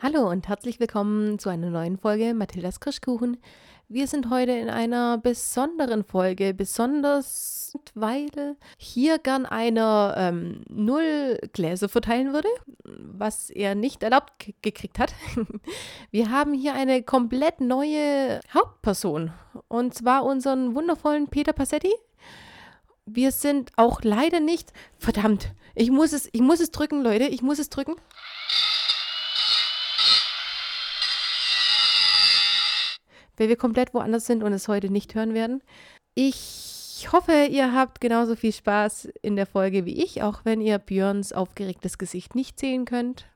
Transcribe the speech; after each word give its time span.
Hallo 0.00 0.30
und 0.30 0.46
herzlich 0.46 0.78
willkommen 0.78 1.40
zu 1.40 1.48
einer 1.48 1.70
neuen 1.70 1.98
Folge 1.98 2.32
Mathildas 2.32 2.78
Kirschkuchen. 2.78 3.36
Wir 3.88 4.06
sind 4.06 4.30
heute 4.30 4.52
in 4.52 4.70
einer 4.70 5.18
besonderen 5.18 6.04
Folge, 6.04 6.54
besonders 6.54 7.76
weil 7.96 8.28
hier 8.76 9.18
gern 9.18 9.44
einer 9.44 10.14
ähm, 10.16 10.62
null 10.68 11.40
Gläser 11.52 11.88
verteilen 11.88 12.32
würde, 12.32 12.46
was 12.84 13.50
er 13.50 13.74
nicht 13.74 14.04
erlaubt 14.04 14.30
gekriegt 14.62 15.00
hat. 15.00 15.12
Wir 16.12 16.30
haben 16.30 16.54
hier 16.54 16.74
eine 16.74 17.02
komplett 17.02 17.60
neue 17.60 18.38
Hauptperson 18.54 19.32
und 19.66 19.94
zwar 19.94 20.24
unseren 20.24 20.76
wundervollen 20.76 21.26
Peter 21.26 21.52
Passetti. 21.52 21.92
Wir 23.04 23.32
sind 23.32 23.72
auch 23.76 24.02
leider 24.02 24.38
nicht, 24.38 24.72
verdammt, 24.96 25.54
ich 25.74 25.90
muss 25.90 26.12
es, 26.12 26.28
ich 26.30 26.40
muss 26.40 26.60
es 26.60 26.70
drücken, 26.70 27.02
Leute, 27.02 27.24
ich 27.24 27.42
muss 27.42 27.58
es 27.58 27.68
drücken. 27.68 27.96
Weil 33.38 33.48
wir 33.48 33.56
komplett 33.56 33.94
woanders 33.94 34.26
sind 34.26 34.42
und 34.42 34.52
es 34.52 34.68
heute 34.68 34.90
nicht 34.90 35.14
hören 35.14 35.34
werden. 35.34 35.62
Ich 36.14 37.08
hoffe, 37.12 37.46
ihr 37.50 37.72
habt 37.72 38.00
genauso 38.00 38.34
viel 38.34 38.52
Spaß 38.52 39.08
in 39.22 39.36
der 39.36 39.46
Folge 39.46 39.84
wie 39.84 40.02
ich, 40.02 40.22
auch 40.22 40.40
wenn 40.44 40.60
ihr 40.60 40.78
Björns 40.78 41.32
aufgeregtes 41.32 41.98
Gesicht 41.98 42.34
nicht 42.34 42.58
sehen 42.58 42.84
könnt. 42.84 43.26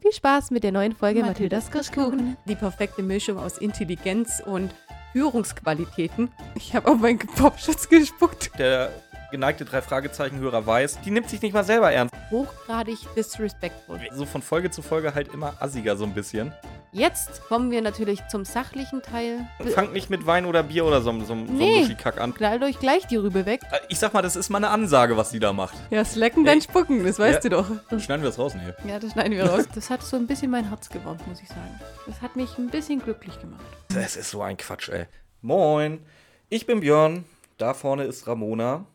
Viel 0.00 0.12
Spaß 0.12 0.52
mit 0.52 0.62
der 0.62 0.72
neuen 0.72 0.94
Folge 0.94 1.22
Mathildas 1.22 1.70
Kirschkuchen. 1.70 2.36
Die 2.46 2.54
perfekte 2.54 3.02
Mischung 3.02 3.38
aus 3.38 3.58
Intelligenz 3.58 4.40
und 4.44 4.74
Führungsqualitäten. 5.12 6.30
Ich 6.54 6.74
habe 6.74 6.90
auf 6.90 6.98
meinen 6.98 7.18
Popschutz 7.18 7.88
gespuckt. 7.88 8.52
Der 8.58 8.92
geneigte 9.30 9.64
drei 9.64 9.82
Fragezeichen-Hörer 9.82 10.66
weiß, 10.66 11.00
die 11.04 11.10
nimmt 11.10 11.28
sich 11.28 11.42
nicht 11.42 11.52
mal 11.52 11.64
selber 11.64 11.92
ernst. 11.92 12.14
Hochgradig 12.30 12.98
disrespectful. 13.16 14.00
So 14.12 14.24
von 14.26 14.42
Folge 14.42 14.70
zu 14.70 14.82
Folge 14.82 15.14
halt 15.14 15.28
immer 15.34 15.54
assiger 15.60 15.96
so 15.96 16.04
ein 16.04 16.14
bisschen. 16.14 16.52
Jetzt 16.92 17.42
kommen 17.48 17.70
wir 17.70 17.82
natürlich 17.82 18.26
zum 18.28 18.44
sachlichen 18.46 19.02
Teil. 19.02 19.40
Fangt 19.74 19.92
nicht 19.92 20.08
mit 20.08 20.26
Wein 20.26 20.46
oder 20.46 20.62
Bier 20.62 20.86
oder 20.86 21.02
so, 21.02 21.12
so, 21.20 21.24
so 21.26 21.34
Nee. 21.34 21.70
einem 21.74 21.80
Muschikack 21.82 22.18
an. 22.18 22.32
Knallt 22.32 22.62
euch 22.62 22.78
gleich 22.78 23.06
die 23.06 23.16
Rübe 23.16 23.44
weg. 23.44 23.60
Äh, 23.70 23.78
Ich 23.88 23.98
sag 23.98 24.14
mal, 24.14 24.22
das 24.22 24.36
ist 24.36 24.48
mal 24.48 24.56
eine 24.58 24.70
Ansage, 24.70 25.16
was 25.16 25.30
die 25.30 25.38
da 25.38 25.52
macht. 25.52 25.76
Ja, 25.90 26.04
slacken, 26.04 26.44
dann 26.46 26.62
spucken, 26.62 27.04
das 27.04 27.18
weißt 27.18 27.44
Ja. 27.44 27.50
du 27.50 27.56
doch. 27.56 27.66
Schneiden 28.00 28.22
wir 28.22 28.30
das 28.30 28.38
raus, 28.38 28.54
nee. 28.54 28.90
Ja, 28.90 28.98
das 28.98 29.12
schneiden 29.12 29.32
wir 29.32 29.44
raus. 29.44 29.64
Das 29.74 29.90
hat 29.90 30.02
so 30.02 30.16
ein 30.16 30.26
bisschen 30.26 30.50
mein 30.50 30.68
Herz 30.68 30.88
gewärmt, 30.88 31.26
muss 31.28 31.42
ich 31.42 31.48
sagen. 31.48 31.78
Das 32.06 32.22
hat 32.22 32.36
mich 32.36 32.56
ein 32.56 32.68
bisschen 32.70 33.00
glücklich 33.00 33.38
gemacht. 33.38 33.62
Das 33.94 34.16
ist 34.16 34.30
so 34.30 34.40
ein 34.40 34.56
Quatsch, 34.56 34.88
ey. 34.88 35.04
Moin, 35.42 36.00
ich 36.48 36.66
bin 36.66 36.80
Björn. 36.80 37.24
Da 37.58 37.74
vorne 37.74 38.04
ist 38.04 38.26
Ramona. 38.26 38.86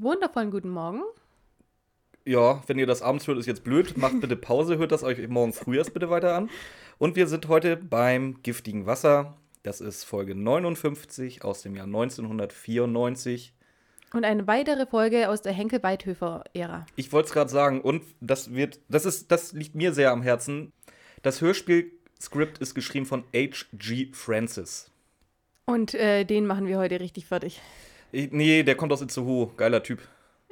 Wundervollen 0.00 0.50
guten 0.50 0.70
Morgen. 0.70 1.02
Ja, 2.24 2.62
wenn 2.66 2.78
ihr 2.78 2.86
das 2.86 3.02
abends 3.02 3.26
hört, 3.26 3.38
ist 3.38 3.46
jetzt 3.46 3.64
blöd. 3.64 3.96
Macht 3.96 4.20
bitte 4.20 4.36
Pause, 4.36 4.78
hört 4.78 4.92
das 4.92 5.02
euch 5.02 5.26
morgen 5.28 5.52
früh 5.52 5.78
erst 5.78 5.92
bitte 5.92 6.10
weiter 6.10 6.34
an. 6.34 6.50
Und 6.98 7.16
wir 7.16 7.26
sind 7.26 7.48
heute 7.48 7.76
beim 7.76 8.42
giftigen 8.42 8.86
Wasser. 8.86 9.36
Das 9.62 9.80
ist 9.80 10.04
Folge 10.04 10.34
59 10.34 11.44
aus 11.44 11.62
dem 11.62 11.76
Jahr 11.76 11.86
1994. 11.86 13.54
Und 14.12 14.24
eine 14.24 14.46
weitere 14.46 14.86
Folge 14.86 15.28
aus 15.28 15.42
der 15.42 15.52
Henkel-Weithöfer-Ära. 15.52 16.86
Ich 16.96 17.12
wollte 17.12 17.28
es 17.28 17.32
gerade 17.32 17.50
sagen, 17.50 17.80
und 17.80 18.02
das 18.20 18.54
wird, 18.54 18.80
das 18.88 19.04
ist, 19.04 19.30
das 19.30 19.52
liegt 19.52 19.74
mir 19.74 19.92
sehr 19.92 20.10
am 20.10 20.22
Herzen. 20.22 20.72
Das 21.22 21.40
Hörspielskript 21.40 22.58
ist 22.58 22.74
geschrieben 22.74 23.06
von 23.06 23.24
H.G. 23.34 24.10
Francis. 24.12 24.90
Und 25.64 25.94
äh, 25.94 26.24
den 26.24 26.46
machen 26.46 26.66
wir 26.66 26.78
heute 26.78 27.00
richtig 27.00 27.26
fertig. 27.26 27.60
Ich, 28.12 28.30
nee, 28.30 28.62
der 28.62 28.74
kommt 28.76 28.92
aus 28.92 29.02
Itzehoe. 29.02 29.50
Geiler 29.56 29.82
Typ. 29.82 30.00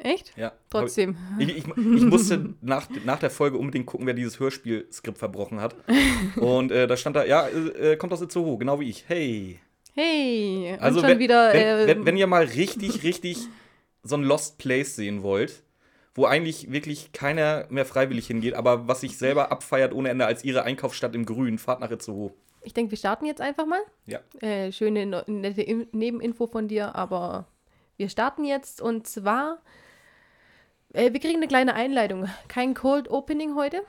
Echt? 0.02 0.32
Ja. 0.36 0.52
Trotzdem. 0.70 1.16
Ich, 1.38 1.48
ich, 1.48 1.64
ich 1.66 2.02
musste 2.04 2.54
nach, 2.62 2.88
nach 3.04 3.18
der 3.18 3.30
Folge 3.30 3.58
unbedingt 3.58 3.86
gucken, 3.86 4.06
wer 4.06 4.14
dieses 4.14 4.40
Hörspielskript 4.40 5.18
verbrochen 5.18 5.60
hat. 5.60 5.76
Und 6.36 6.72
äh, 6.72 6.86
da 6.86 6.96
stand 6.96 7.16
da, 7.16 7.24
ja, 7.24 7.46
äh, 7.46 7.92
äh, 7.92 7.96
kommt 7.96 8.12
aus 8.12 8.22
Itzehoe, 8.22 8.56
genau 8.58 8.80
wie 8.80 8.88
ich. 8.88 9.04
Hey. 9.06 9.60
Hey, 9.94 10.76
Also 10.80 11.00
schon 11.00 11.10
wenn, 11.10 11.18
wieder. 11.18 11.52
wenn, 11.52 11.60
äh, 11.60 11.86
wenn, 11.86 12.06
wenn 12.06 12.16
ihr 12.16 12.26
mal 12.26 12.44
richtig, 12.44 13.02
richtig 13.02 13.38
so 14.02 14.16
ein 14.16 14.22
Lost 14.22 14.56
Place 14.56 14.96
sehen 14.96 15.22
wollt, 15.22 15.62
wo 16.14 16.24
eigentlich 16.24 16.72
wirklich 16.72 17.12
keiner 17.12 17.66
mehr 17.68 17.84
freiwillig 17.84 18.26
hingeht, 18.26 18.54
aber 18.54 18.88
was 18.88 19.00
sich 19.00 19.18
selber 19.18 19.52
abfeiert 19.52 19.92
ohne 19.92 20.08
Ende 20.08 20.26
als 20.26 20.44
ihre 20.44 20.62
Einkaufsstadt 20.62 21.14
im 21.14 21.26
Grün, 21.26 21.58
fahrt 21.58 21.80
nach 21.80 21.90
Itzehoe. 21.90 22.32
Ich 22.62 22.74
denke, 22.74 22.90
wir 22.92 22.98
starten 22.98 23.24
jetzt 23.26 23.40
einfach 23.40 23.66
mal. 23.66 23.80
Ja. 24.06 24.20
Äh, 24.40 24.72
schöne 24.72 25.06
no- 25.06 25.22
nette 25.26 25.62
In 25.62 25.86
Nebeninfo 25.92 26.46
von 26.46 26.68
dir, 26.68 26.94
aber 26.94 27.46
wir 27.96 28.08
starten 28.08 28.44
jetzt 28.44 28.80
und 28.80 29.06
zwar. 29.06 29.58
Äh, 30.92 31.12
wir 31.12 31.20
kriegen 31.20 31.36
eine 31.36 31.48
kleine 31.48 31.74
Einleitung. 31.74 32.28
Kein 32.48 32.74
Cold 32.74 33.08
Opening 33.10 33.54
heute, 33.54 33.82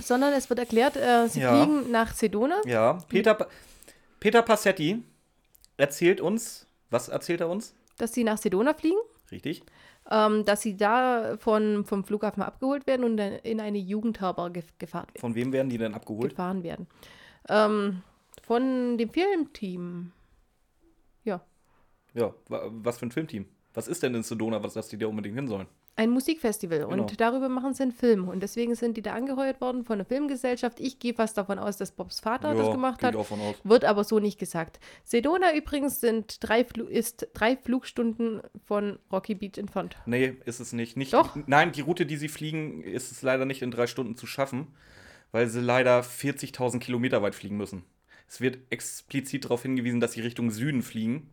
sondern 0.00 0.32
es 0.34 0.48
wird 0.48 0.58
erklärt, 0.60 0.96
äh, 0.96 1.26
sie 1.28 1.40
Ja. 1.40 1.50
fliegen 1.64 1.90
nach 1.90 2.14
Sedona. 2.14 2.60
Ja, 2.64 2.98
Peter, 3.08 3.34
Pa- 3.34 3.48
Peter 4.20 4.42
Passetti 4.42 5.02
erzählt 5.76 6.20
uns, 6.20 6.66
was 6.90 7.08
erzählt 7.08 7.40
er 7.40 7.48
uns? 7.48 7.74
dass 7.98 8.12
sie 8.12 8.24
nach 8.24 8.36
Sedona 8.36 8.74
fliegen, 8.74 8.98
Richtig? 9.32 9.62
ähm, 10.10 10.44
dass 10.44 10.60
sie 10.60 10.76
da 10.76 11.38
von, 11.38 11.86
vom 11.86 12.04
Flughafen 12.04 12.42
abgeholt 12.42 12.86
werden 12.86 13.04
und 13.04 13.16
dann 13.16 13.32
in 13.36 13.58
eine 13.58 13.78
Jugendherberge 13.78 14.60
gef 14.60 14.66
gefahren 14.78 15.06
werden. 15.08 15.18
Von 15.20 15.34
wem 15.34 15.50
werden 15.50 15.70
die 15.70 15.78
denn 15.78 15.94
abgeholt? 15.94 16.28
gefahren 16.28 16.62
werden. 16.62 16.86
Ähm, 17.48 18.02
von 18.42 18.98
dem 18.98 19.10
Filmteam. 19.10 20.12
Ja, 21.24 21.40
Ja, 22.14 22.32
wa- 22.48 22.68
was 22.70 22.98
für 22.98 23.06
ein 23.06 23.10
Filmteam? 23.12 23.46
Was 23.74 23.88
ist 23.88 24.02
denn 24.02 24.14
in 24.14 24.22
Sedona, 24.22 24.62
was 24.62 24.74
dass 24.74 24.88
die 24.88 24.96
da 24.98 25.06
unbedingt 25.06 25.36
hin 25.36 25.48
sollen? 25.48 25.66
ein 25.98 26.10
Musikfestival. 26.10 26.80
Genau. 26.80 26.90
Und 27.04 27.18
darüber 27.22 27.48
machen 27.48 27.72
sie 27.72 27.84
einen 27.84 27.90
Film. 27.92 28.28
Und 28.28 28.42
deswegen 28.42 28.74
sind 28.74 28.98
die 28.98 29.02
da 29.02 29.14
angeheuert 29.14 29.62
worden 29.62 29.82
von 29.86 29.96
der 29.96 30.04
Filmgesellschaft. 30.04 30.78
Ich 30.78 30.98
gehe 30.98 31.14
fast 31.14 31.38
davon 31.38 31.58
aus, 31.58 31.78
dass 31.78 31.90
Bobs 31.90 32.20
Vater 32.20 32.54
das 32.54 32.70
gemacht 32.70 33.02
hat. 33.02 33.14
Wird 33.64 33.84
aber 33.86 34.04
so 34.04 34.18
nicht 34.18 34.38
gesagt. 34.38 34.78
Sedona 35.04 35.54
übrigens 35.56 36.00
sind 36.02 36.36
drei 36.46 36.66
Flu 36.66 36.84
ist 36.84 37.28
drei 37.32 37.56
Flugstunden 37.56 38.42
von 38.66 38.98
Rocky 39.10 39.34
Beach 39.34 39.56
entfernt. 39.56 39.96
Nee, 40.04 40.36
ist 40.44 40.60
es 40.60 40.74
nicht. 40.74 40.98
nicht 40.98 41.14
Doch. 41.14 41.34
Nein, 41.46 41.72
die 41.72 41.80
Route, 41.80 42.04
die 42.04 42.18
sie 42.18 42.28
fliegen, 42.28 42.82
ist 42.82 43.10
es 43.10 43.22
leider 43.22 43.46
nicht 43.46 43.62
in 43.62 43.70
drei 43.70 43.86
Stunden 43.86 44.16
zu 44.16 44.26
schaffen, 44.26 44.66
weil 45.36 45.48
sie 45.48 45.60
leider 45.60 46.00
40.000 46.00 46.78
Kilometer 46.78 47.20
weit 47.20 47.34
fliegen 47.34 47.58
müssen. 47.58 47.84
Es 48.26 48.40
wird 48.40 48.56
explizit 48.70 49.44
darauf 49.44 49.60
hingewiesen, 49.60 50.00
dass 50.00 50.12
sie 50.12 50.22
Richtung 50.22 50.50
Süden 50.50 50.80
fliegen. 50.80 51.28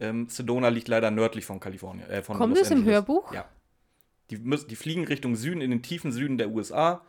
Ähm, 0.00 0.30
Sedona 0.30 0.68
liegt 0.68 0.88
leider 0.88 1.10
nördlich 1.10 1.44
von 1.44 1.60
Kalifornien. 1.60 2.08
Äh, 2.08 2.22
von 2.22 2.38
Kommt 2.38 2.56
es 2.56 2.70
im. 2.70 2.86
Hörbuch? 2.86 3.30
Ja. 3.30 3.44
Die, 4.30 4.38
müssen, 4.38 4.68
die 4.68 4.76
fliegen 4.76 5.04
Richtung 5.04 5.36
Süden, 5.36 5.60
in 5.60 5.70
den 5.70 5.82
tiefen 5.82 6.12
Süden 6.12 6.38
der 6.38 6.48
USA. 6.48 7.02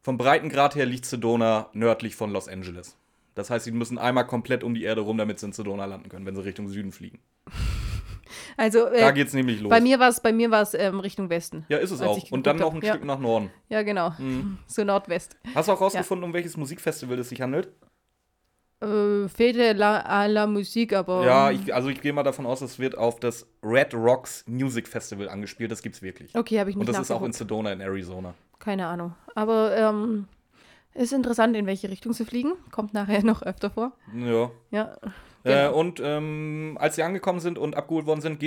Vom 0.00 0.16
Breitengrad 0.16 0.74
her 0.74 0.86
liegt 0.86 1.04
Sedona 1.04 1.68
nördlich 1.74 2.16
von 2.16 2.30
Los 2.30 2.48
Angeles. 2.48 2.96
Das 3.34 3.50
heißt, 3.50 3.66
sie 3.66 3.72
müssen 3.72 3.98
einmal 3.98 4.26
komplett 4.26 4.64
um 4.64 4.72
die 4.72 4.84
Erde 4.84 5.02
rum, 5.02 5.18
damit 5.18 5.38
sie 5.38 5.44
in 5.44 5.52
Sedona 5.52 5.84
landen 5.84 6.08
können, 6.08 6.24
wenn 6.24 6.34
sie 6.34 6.44
Richtung 6.44 6.70
Süden 6.70 6.92
fliegen. 6.92 7.18
Also 8.56 8.84
Da 8.86 9.10
äh, 9.10 9.12
geht's 9.12 9.32
nämlich 9.32 9.60
los. 9.60 9.70
bei 9.70 9.80
mir 9.80 9.98
war 9.98 10.08
es 10.08 10.20
bei 10.20 10.32
mir 10.32 10.50
war 10.50 10.62
es 10.62 10.74
ähm, 10.74 11.00
Richtung 11.00 11.30
Westen. 11.30 11.64
ja, 11.68 11.78
ist 11.78 11.90
es 11.90 12.00
auch. 12.00 12.18
Und 12.30 12.46
dann 12.46 12.56
noch 12.56 12.74
ein. 12.74 12.80
Ja. 12.82 12.94
Stück 12.94 13.04
nach 13.04 13.18
Norden. 13.18 13.50
Ja, 13.68 13.82
genau. 13.82 14.10
Mhm. 14.18 14.58
So 14.66 14.84
Nordwest. 14.84 15.36
Hast 15.54 15.68
du 15.68 15.72
auch 15.72 15.80
rausgefunden, 15.80 16.24
um 16.24 16.32
welches 16.32 16.56
Musikfestival 16.56 17.18
es 17.18 17.28
sich 17.28 17.40
handelt? 17.40 17.68
Äh, 18.82 19.28
Fete 19.28 19.72
la, 19.74 20.00
à 20.06 20.26
la 20.26 20.46
Musik, 20.46 20.94
aber. 20.94 21.24
Ja, 21.24 21.50
ich, 21.50 21.74
also 21.74 21.88
ich 21.90 22.00
gehe 22.00 22.12
mal 22.14 22.22
davon 22.22 22.46
aus, 22.46 22.62
es 22.62 22.78
wird 22.78 22.96
auf 22.96 23.20
das 23.20 23.46
Red 23.62 23.92
Rocks 23.94 24.44
Music 24.46 24.88
Festival 24.88 25.28
angespielt. 25.28 25.70
Das 25.70 25.82
gibt's 25.82 26.00
wirklich. 26.00 26.34
Okay, 26.34 26.58
habe 26.58 26.70
ich 26.70 26.76
nicht 26.76 26.88
Und 26.88 26.94
das 26.94 27.02
ist 27.02 27.10
auch 27.10 27.22
in. 27.22 27.32
Sedona 27.32 27.72
in 27.72 27.80
Arizona. 27.82 28.32
Keine 28.58 28.86
Ahnung. 28.86 29.14
Aber 29.34 29.76
ähm, 29.76 30.28
ist 30.94 31.12
interessant, 31.12 31.56
in 31.56 31.66
welche 31.66 31.90
Richtung 31.90 32.12
sie 32.14 32.24
fliegen. 32.24 32.52
Kommt 32.70 32.94
nachher 32.94 33.22
noch 33.24 33.42
öfter 33.42 33.70
vor. 33.70 33.92
Ja. 34.14 34.50
Ja. 34.70 34.96
Äh, 35.44 35.50
Genau. 35.66 35.78
und 35.78 36.00
ähm, 36.04 36.76
als 36.80 36.96
sie 36.96 37.02
angekommen 37.02 37.40
sind 37.40 37.56
und 37.58 37.74
abgeholt 37.76 38.06
worden 38.06 38.20
sind, 38.20 38.42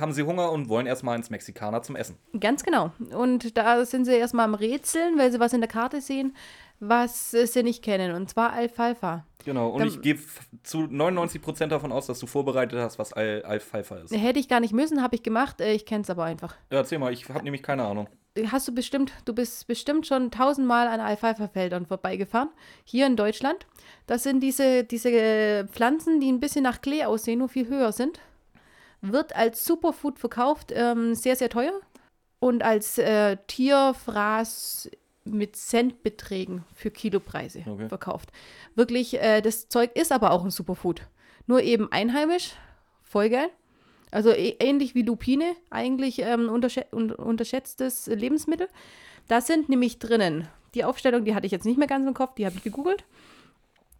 haben 0.00 0.12
sie 0.12 0.22
Hunger 0.22 0.52
und 0.52 0.68
wollen 0.68 0.86
erstmal 0.86 1.16
ins 1.16 1.28
Mexikaner 1.30 1.82
zum 1.82 1.96
Essen. 1.96 2.16
Ganz 2.38 2.62
genau. 2.62 2.92
Und 3.16 3.56
da 3.58 3.84
sind 3.84 4.04
sie 4.04 4.14
erstmal 4.14 4.44
am 4.44 4.54
Rätseln, 4.54 5.18
weil 5.18 5.32
sie 5.32 5.40
was 5.40 5.52
in 5.52 5.60
der 5.60 5.68
Karte 5.68 6.00
sehen, 6.00 6.36
was 6.78 7.34
äh, 7.34 7.46
sie 7.46 7.62
nicht 7.62 7.82
kennen. 7.82 8.14
Und 8.14 8.30
zwar 8.30 8.52
Alfalfa. 8.52 9.24
Genau. 9.44 9.70
Und 9.70 9.78
Dann- 9.80 9.88
ich 9.88 10.00
gehe 10.02 10.18
zu 10.62 10.86
99% 10.88 11.68
davon 11.68 11.92
aus, 11.92 12.06
dass 12.06 12.18
du 12.18 12.26
vorbereitet 12.26 12.78
hast, 12.78 12.98
was 12.98 13.12
Al 13.12 13.42
Alfalfa 13.44 13.96
ist. 13.96 14.12
Hätte 14.16 14.38
ich 14.38 14.48
gar 14.48 14.60
nicht 14.60 14.72
müssen, 14.72 15.02
habe 15.02 15.14
ich 15.16 15.22
gemacht. 15.22 15.60
Äh, 15.60 15.72
ich 15.72 15.86
kenne 15.86 16.02
es 16.02 16.10
aber 16.10 16.24
einfach. 16.24 16.54
Ja, 16.70 16.78
erzähl 16.78 16.98
mal, 16.98 17.12
ich 17.12 17.28
habe 17.28 17.42
nämlich 17.44 17.62
keine 17.62 17.84
Ahnung. 17.84 18.08
Hast 18.50 18.68
du 18.68 18.72
bestimmt, 18.74 19.12
du 19.24 19.32
bist 19.34 19.66
bestimmt 19.66 20.06
schon 20.06 20.30
tausendmal 20.30 20.88
an 20.88 21.00
Alfalfa-Feldern 21.00 21.86
vorbeigefahren, 21.86 22.50
hier 22.84 23.06
in 23.06 23.16
Deutschland. 23.16 23.66
Das 24.06 24.22
sind 24.22 24.40
diese, 24.40 24.84
diese 24.84 25.10
äh, 25.10 25.66
Pflanzen, 25.66 26.20
die 26.20 26.30
ein 26.30 26.40
bisschen 26.40 26.62
nach 26.62 26.80
Klee 26.80 27.04
aussehen, 27.04 27.38
nur 27.38 27.48
viel 27.48 27.68
höher 27.68 27.92
sind. 27.92 28.20
Wird 29.00 29.34
als 29.36 29.64
Superfood 29.64 30.18
verkauft, 30.18 30.72
ähm, 30.74 31.14
sehr, 31.14 31.36
sehr 31.36 31.50
teuer. 31.50 31.72
Und 32.38 32.62
als 32.62 32.98
äh, 32.98 33.36
Tierfraß 33.46 34.90
mit 35.24 35.56
Centbeträgen 35.56 36.64
für 36.74 36.90
Kilopreise 36.90 37.64
Okay. 37.66 37.88
verkauft. 37.88 38.30
Wirklich, 38.74 39.20
äh, 39.20 39.40
das 39.40 39.68
Zeug 39.68 39.90
ist 39.94 40.12
aber 40.12 40.30
auch 40.30 40.44
ein 40.44 40.50
Superfood. 40.50 41.02
Nur 41.46 41.62
eben 41.62 41.90
einheimisch, 41.90 42.52
voll 43.02 43.30
geil. 43.30 43.48
Also 44.10 44.30
ä- 44.30 44.56
ähnlich 44.60 44.94
wie 44.94 45.02
Lupine, 45.02 45.56
eigentlich 45.70 46.20
ähm, 46.20 46.48
unterschä 46.48 46.84
un 46.92 47.10
unterschätztes 47.12 48.06
Lebensmittel. 48.06 48.68
Da 49.28 49.40
sind 49.40 49.68
nämlich 49.68 49.98
drinnen 49.98 50.48
die 50.74 50.84
Aufstellung, 50.84 51.24
die 51.24 51.34
hatte 51.34 51.46
ich 51.46 51.52
jetzt 51.52 51.64
nicht 51.64 51.78
mehr 51.78 51.88
ganz 51.88 52.06
im 52.06 52.14
Kopf, 52.14 52.34
die 52.34 52.46
habe 52.46 52.56
ich 52.56 52.62
gegoogelt. 52.62 53.04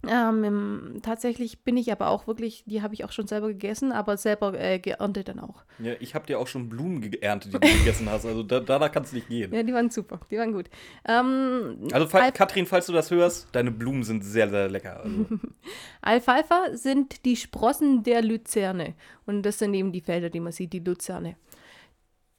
Ähm, 0.09 1.01
tatsächlich 1.03 1.61
bin 1.61 1.77
ich 1.77 1.91
aber 1.93 2.09
auch 2.11 2.27
wirklich, 2.27 2.65
die 2.67 2.83
habe 2.83 2.95
ich 2.95 3.05
auch 3.05 3.13
schon 3.13 3.27
selber 3.27 3.49
gegessen, 3.49 3.93
aber 3.93 4.17
selber 4.17 4.59
äh, 4.59 4.79
geerntet 4.79 5.29
dann 5.29 5.39
auch. 5.41 5.65
Ja, 5.79 5.93
ich 6.01 6.15
habe 6.15 6.27
dir 6.27 6.39
auch 6.39 6.47
schon 6.47 6.69
Blumen 6.69 7.01
geerntet, 7.01 7.53
die 7.55 7.59
du 7.61 7.69
gegessen 7.79 8.09
hast. 8.11 8.25
Also 8.27 8.43
da, 8.43 8.61
danach 8.61 8.91
kann 8.93 9.03
es 9.05 9.13
nicht 9.13 9.29
gehen. 9.29 9.53
Ja, 9.53 9.63
die 9.63 9.73
waren 9.73 9.91
super, 9.91 10.21
die 10.31 10.39
waren 10.39 10.53
gut. 10.53 10.71
Ähm, 11.05 11.79
Also, 11.93 12.07
Al- 12.19 12.33
Katrin, 12.33 12.67
falls 12.67 12.87
du 12.87 12.93
das 12.93 13.11
hörst, 13.11 13.49
deine 13.53 13.71
Blumen 13.71 14.03
sind 14.03 14.23
sehr, 14.25 14.49
sehr 14.49 14.69
lecker. 14.69 15.01
Also, 15.01 15.27
Alfalfa 16.03 16.75
sind 16.75 17.25
die 17.25 17.37
Sprossen 17.37 18.03
der 18.03 18.23
Luzerne. 18.23 18.95
Und 19.27 19.43
das 19.43 19.59
sind 19.59 19.75
eben 19.75 19.93
die 19.93 20.01
Felder, 20.01 20.31
die 20.31 20.41
man 20.41 20.53
sieht, 20.53 20.73
die 20.73 20.79
Luzerne. 20.81 21.37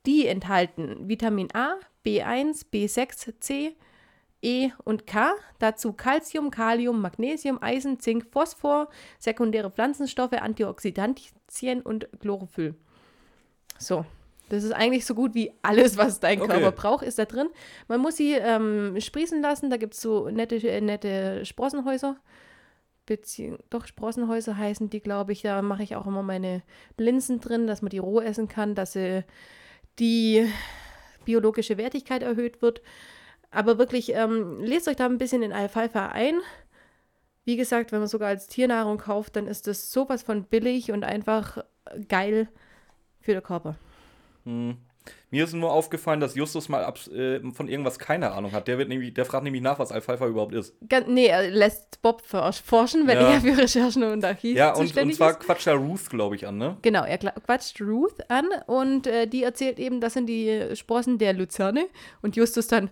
Die 0.06 0.26
enthalten 0.28 1.10
Vitamin 1.10 1.50
A, 1.54 1.76
B1, 2.06 2.66
B6, 2.72 3.40
C, 3.42 3.76
E 4.48 4.72
und 4.86 5.06
K, 5.06 5.34
dazu 5.60 5.92
Calcium, 5.92 6.52
Kalium, 6.52 7.02
Magnesium, 7.02 7.62
Eisen, 7.62 8.00
Zink, 8.00 8.26
Phosphor, 8.32 8.88
sekundäre 9.20 9.70
Pflanzenstoffe, 9.70 10.34
Antioxidantien 10.34 11.82
und 11.82 12.08
Chlorophyll. 12.22 12.76
So, 13.78 14.06
das 14.48 14.64
ist 14.64 14.72
eigentlich 14.72 15.06
so 15.06 15.16
gut 15.16 15.36
wie 15.36 15.52
alles, 15.62 15.98
was 15.98 16.22
dein 16.22 16.42
Okay. 16.42 16.50
Körper 16.50 16.72
braucht, 16.72 17.04
ist 17.04 17.20
da 17.20 17.26
drin. 17.26 17.50
Man 17.90 18.00
muss 18.00 18.16
sie 18.16 18.36
ähm, 18.36 18.96
sprießen 18.98 19.42
lassen, 19.42 19.70
da 19.70 19.76
gibt 19.76 19.96
es 19.96 20.02
so 20.02 20.30
nette, 20.30 20.56
äh, 20.56 20.80
nette 20.80 21.44
Sprossenhäuser. 21.46 22.16
Bezieh 23.06 23.58
doch, 23.70 23.86
Sprossenhäuser 23.86 24.56
heißen 24.56 24.90
die, 24.90 25.02
glaube 25.02 25.34
ich. 25.34 25.42
Da 25.42 25.62
mache 25.62 25.84
ich 25.84 25.98
auch 25.98 26.08
immer 26.08 26.24
meine 26.24 26.64
Linsen 26.98 27.42
drin, 27.42 27.68
dass 27.68 27.82
man 27.82 27.90
die 27.90 27.98
roh 27.98 28.22
essen 28.22 28.48
kann, 28.48 28.76
dass 28.76 28.94
sie 28.94 29.26
die 30.00 30.48
biologische 31.26 31.78
Wertigkeit 31.78 32.24
erhöht 32.24 32.62
wird. 32.62 32.82
Aber 33.52 33.78
wirklich, 33.78 34.14
ähm, 34.14 34.60
lest 34.62 34.88
euch 34.88 34.96
da 34.98 35.06
ein 35.06 35.18
bisschen 35.18 35.42
in 35.44 35.54
Alfalfa 35.54 36.08
ein. 36.08 36.36
Wie 37.46 37.56
gesagt, 37.56 37.92
wenn 37.92 38.00
man 38.00 38.10
sogar 38.10 38.28
als 38.28 38.48
Tiernahrung 38.48 38.98
kauft, 38.98 39.36
dann 39.38 39.48
ist 39.48 39.68
das 39.68 39.92
sowas 39.92 40.22
von 40.24 40.44
billig 40.44 40.92
und 40.92 41.04
einfach 41.06 41.64
geil 42.10 42.50
für 43.22 43.34
den 43.34 43.44
Körper. 43.44 43.76
hm. 44.44 44.78
Mir 45.32 45.46
ist 45.46 45.54
nur 45.54 45.72
aufgefallen, 45.72 46.20
dass 46.20 46.36
Justus 46.36 46.68
mal 46.68 46.84
abs- 46.84 47.08
äh, 47.08 47.40
von 47.54 47.70
irgendwas 47.70 47.98
keine 47.98 48.32
Ahnung 48.34 48.52
hat. 48.52 48.68
Der, 48.68 48.78
wird 48.78 48.90
nämlich, 48.90 49.14
der 49.14 49.24
fragt 49.24 49.46
nämlich 49.46 49.62
nach, 49.62 49.80
was 49.80 49.94
Alfalfa 49.94 50.28
überhaupt 50.28 50.54
ist. 50.54 50.74
Gan 50.90 51.06
nee, 51.14 51.28
er 51.28 51.50
lässt 51.50 52.02
Bob 52.02 52.22
forsch- 52.30 52.62
forschen, 52.62 53.08
wenn 53.08 53.18
Ja. 53.18 53.30
er 53.36 53.40
für 53.40 53.58
Recherchen 53.58 54.04
und 54.04 54.26
Archiv 54.26 54.58
Ja, 54.58 54.72
und, 54.74 54.82
und 54.82 54.88
zuständig 54.88 55.16
zwar 55.16 55.32
ist. 55.32 55.40
quatscht 55.40 55.68
er 55.68 55.76
Ruth, 55.76 56.10
glaube 56.10 56.36
ich, 56.36 56.46
an, 56.46 56.58
ne? 56.58 56.76
Genau, 56.82 57.06
er 57.06 57.18
quatscht 57.20 57.80
Ruth 57.80 58.30
an 58.30 58.48
und 58.66 59.08
äh, 59.08 59.28
die 59.28 59.44
erzählt 59.44 59.80
eben, 59.80 60.02
das 60.02 60.12
sind 60.14 60.26
die 60.28 60.76
Sprossen 60.76 61.18
der 61.20 61.32
Luzerne. 61.32 61.86
Und 62.22 62.36
Justus 62.36 62.68
dann, 62.68 62.90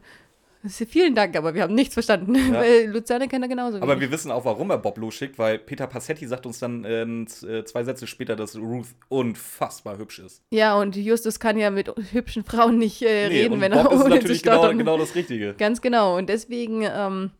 vielen 0.69 1.15
Dank, 1.15 1.35
aber 1.35 1.53
wir 1.53 1.63
haben 1.63 1.73
nichts 1.75 1.93
verstanden, 1.93 2.35
Ja. 2.35 2.53
weil 2.61 2.85
Luzerne 2.87 3.27
kennt 3.27 3.43
er 3.43 3.47
genauso 3.49 3.81
Aber 3.81 3.99
wir 3.99 4.11
wissen 4.11 4.31
auch, 4.31 4.45
warum 4.45 4.69
er 4.71 4.77
Bob 4.77 4.97
losschickt, 4.97 5.37
weil 5.37 5.59
Peter 5.59 5.87
Passetti 5.87 6.27
sagt 6.27 6.45
uns 6.45 6.59
dann 6.59 6.83
äh, 6.85 7.25
z- 7.25 7.49
äh, 7.49 7.65
zwei 7.65 7.83
Sätze 7.83 8.07
später, 8.07 8.35
dass 8.35 8.55
Ruth 8.55 8.87
unfassbar 9.09 9.97
hübsch 9.97 10.19
ist. 10.19 10.41
Ja, 10.51 10.75
und 10.79 10.95
Justus 10.95 11.39
kann 11.39 11.57
ja 11.57 11.69
mit 11.71 11.91
hübschen 12.11 12.43
Frauen 12.43 12.77
nicht 12.77 13.01
äh, 13.01 13.29
Nee, 13.29 13.41
reden, 13.43 13.53
und 13.53 13.61
wenn 13.61 13.71
Bob 13.71 13.85
er 13.85 13.91
ist 13.91 13.95
ohne 14.01 14.03
zu 14.03 14.09
natürlich 14.09 14.43
genau, 14.43 14.69
genau 14.73 14.97
das 14.97 15.15
Richtige. 15.15 15.53
Ganz 15.55 15.81
genau. 15.81 16.17
Und 16.17 16.29
deswegen 16.29 16.81
ähm, 16.83 17.31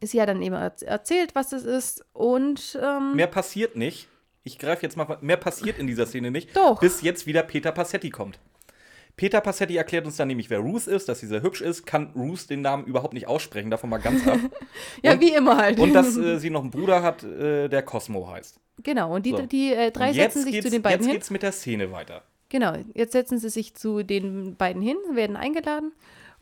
ist 0.00 0.12
ja 0.14 0.26
dann 0.26 0.42
eben 0.42 0.54
erz- 0.54 0.84
erzählt, 0.84 1.34
was 1.34 1.48
das 1.50 1.64
ist. 1.64 2.04
Und 2.12 2.78
ähm, 2.82 3.16
Mehr 3.16 3.26
passiert 3.26 3.76
nicht. 3.76 4.08
Ich 4.44 4.58
greife 4.58 4.82
jetzt 4.82 4.96
mal. 4.96 5.18
Mehr 5.20 5.36
passiert 5.36 5.78
in 5.78 5.86
dieser 5.86 6.06
Szene 6.06 6.30
nicht. 6.30 6.56
Doch. 6.56 6.80
Bis 6.80 7.02
jetzt 7.02 7.26
wieder 7.26 7.42
Peter 7.42 7.72
Passetti 7.72 8.08
kommt. 8.10 8.38
Peter 9.18 9.42
Passetti 9.42 9.76
erklärt 9.76 10.06
uns 10.06 10.16
dann 10.16 10.28
nämlich, 10.28 10.48
wer 10.48 10.60
Ruth 10.60 10.86
ist, 10.86 11.08
dass 11.10 11.20
sie 11.20 11.26
sehr 11.26 11.42
hübsch 11.42 11.60
ist, 11.60 11.84
kann 11.84 12.12
Ruth 12.16 12.48
den 12.48 12.62
Namen 12.62 12.86
überhaupt 12.86 13.12
nicht 13.12 13.26
aussprechen, 13.28 13.70
davon 13.70 13.90
mal 13.90 13.98
ganz 13.98 14.26
ab. 14.26 14.38
ja, 15.02 15.12
und- 15.12 15.20
wie 15.20 15.34
immer 15.34 15.58
halt. 15.58 15.78
Und 15.78 15.92
dass 15.92 16.16
äh, 16.16 16.38
sie 16.38 16.48
noch 16.48 16.62
einen 16.62 16.70
Bruder 16.70 17.02
hat, 17.02 17.22
äh, 17.24 17.68
der 17.68 17.82
Cosmo 17.82 18.30
heißt. 18.30 18.58
genau, 18.82 19.14
und 19.14 19.26
die, 19.26 19.30
So. 19.32 19.42
die 19.42 19.74
äh, 19.74 19.90
drei 19.90 20.12
jetzt 20.12 20.34
setzen 20.34 20.44
sich 20.50 20.62
zu 20.62 20.70
den 20.70 20.80
beiden 20.80 21.00
jetzt 21.00 21.06
hin. 21.06 21.14
geht's 21.16 21.30
mit 21.30 21.42
der 21.42 21.52
Szene 21.52 21.92
weiter. 21.92 22.22
Genau, 22.48 22.74
jetzt 22.94 23.12
setzen 23.12 23.38
sie 23.38 23.50
sich 23.50 23.74
zu 23.74 24.02
den 24.02 24.56
beiden 24.56 24.80
hin, 24.80 24.96
werden 25.12 25.36
eingeladen 25.36 25.92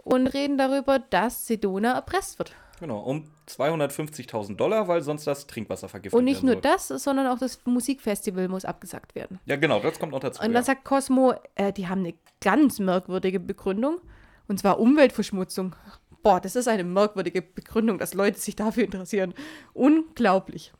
und 0.06 0.28
reden 0.28 0.56
darüber, 0.56 1.00
dass 1.00 1.46
Sedona 1.48 1.94
erpresst 1.94 2.38
wird. 2.38 2.54
Genau, 2.78 3.00
um 3.00 3.24
250.000 3.48 4.54
Dollar, 4.54 4.86
weil 4.86 5.02
sonst 5.02 5.26
das 5.26 5.48
Trinkwasser 5.48 5.88
vergiftet 5.88 6.16
Und 6.16 6.24
nicht 6.24 6.44
nur 6.44 6.54
das, 6.54 6.88
sondern 6.88 7.26
auch 7.26 7.38
das 7.38 7.58
Musikfestival 7.64 8.48
muss 8.48 8.64
abgesagt 8.64 9.16
werden. 9.16 9.40
Ja, 9.46 9.56
genau, 9.56 9.80
das 9.80 9.98
kommt 9.98 10.12
noch 10.12 10.20
dazu. 10.20 10.42
Und 10.42 10.48
ja. 10.48 10.52
dann 10.52 10.64
sagt 10.64 10.84
Cosmo, 10.84 11.34
äh, 11.56 11.72
die 11.72 11.88
haben 11.88 12.00
eine 12.00 12.14
ganz 12.40 12.78
merkwürdige 12.78 13.40
Begründung. 13.40 14.00
Und 14.46 14.60
zwar 14.60 14.78
Umweltverschmutzung. 14.78 15.74
Boah, 16.22 16.40
das 16.40 16.54
ist 16.54 16.68
eine 16.68 16.84
merkwürdige 16.84 17.42
Begründung, 17.42 17.98
dass 17.98 18.14
Leute 18.14 18.38
sich 18.38 18.54
dafür 18.54 18.84
interessieren. 18.84 19.34
Unglaublich. 19.72 20.72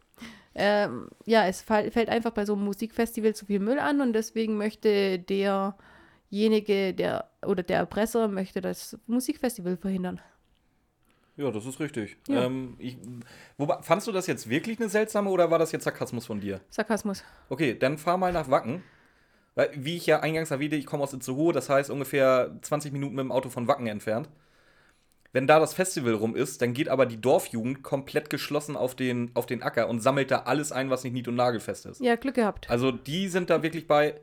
Ähm, 0.54 1.08
ja, 1.24 1.46
es 1.46 1.62
fällt 1.62 2.08
einfach 2.08 2.30
bei 2.30 2.46
so 2.46 2.52
einem 2.52 2.64
Musikfestival 2.64 3.34
zu 3.34 3.46
viel 3.46 3.58
Müll 3.58 3.80
an 3.80 4.00
und 4.00 4.12
deswegen 4.12 4.56
möchte 4.56 5.18
derjenige, 6.30 6.94
der 6.94 7.30
oder 7.44 7.62
der 7.62 7.78
Erpresser 7.78 8.28
möchte 8.28 8.60
das 8.60 8.98
Musikfestival 9.06 9.76
verhindern. 9.76 10.20
Ja, 11.36 11.50
das 11.50 11.66
ist 11.66 11.80
richtig. 11.80 12.16
Ja. 12.28 12.44
Ähm, 12.44 12.76
ich, 12.78 12.96
wobei, 13.58 13.82
fandst 13.82 14.06
du 14.06 14.12
das 14.12 14.26
jetzt 14.26 14.48
wirklich 14.48 14.80
eine 14.80 14.88
seltsame 14.88 15.28
oder 15.30 15.50
war 15.50 15.58
das 15.58 15.70
jetzt 15.72 15.84
Sarkasmus 15.84 16.26
von 16.26 16.40
dir? 16.40 16.60
Sarkasmus. 16.70 17.22
Okay, 17.50 17.78
dann 17.78 17.98
fahr 17.98 18.16
mal 18.16 18.32
nach 18.32 18.50
Wacken. 18.50 18.82
Weil, 19.54 19.70
wie 19.74 19.96
ich 19.96 20.06
ja 20.06 20.20
eingangs 20.20 20.50
erwähnte, 20.50 20.76
ich 20.76 20.86
komme 20.86 21.02
aus 21.02 21.14
Itzehoe, 21.14 21.52
das 21.52 21.68
heißt 21.68 21.90
ungefähr 21.90 22.56
20 22.62 22.92
Minuten 22.92 23.14
mit 23.14 23.22
dem 23.24 23.32
Auto 23.32 23.48
von 23.48 23.66
Wacken 23.68 23.86
entfernt. 23.86 24.28
Wenn 25.32 25.46
da 25.46 25.58
das 25.58 25.74
Festival 25.74 26.14
rum 26.14 26.34
ist, 26.34 26.62
dann 26.62 26.72
geht 26.72 26.88
aber 26.88 27.04
die 27.04 27.20
Dorfjugend 27.20 27.82
komplett 27.82 28.30
geschlossen 28.30 28.76
auf 28.76 28.94
den, 28.94 29.30
auf 29.34 29.44
den 29.44 29.62
Acker 29.62 29.88
und 29.88 30.00
sammelt 30.00 30.30
da 30.30 30.40
alles 30.40 30.72
ein, 30.72 30.88
was 30.88 31.04
nicht 31.04 31.12
nied- 31.12 31.28
und 31.28 31.34
nagelfest 31.34 31.84
ist. 31.86 32.00
Ja, 32.00 32.16
Glück 32.16 32.36
gehabt. 32.36 32.70
Also 32.70 32.92
die 32.92 33.28
sind 33.28 33.50
da 33.50 33.62
wirklich 33.62 33.86
bei, 33.86 34.18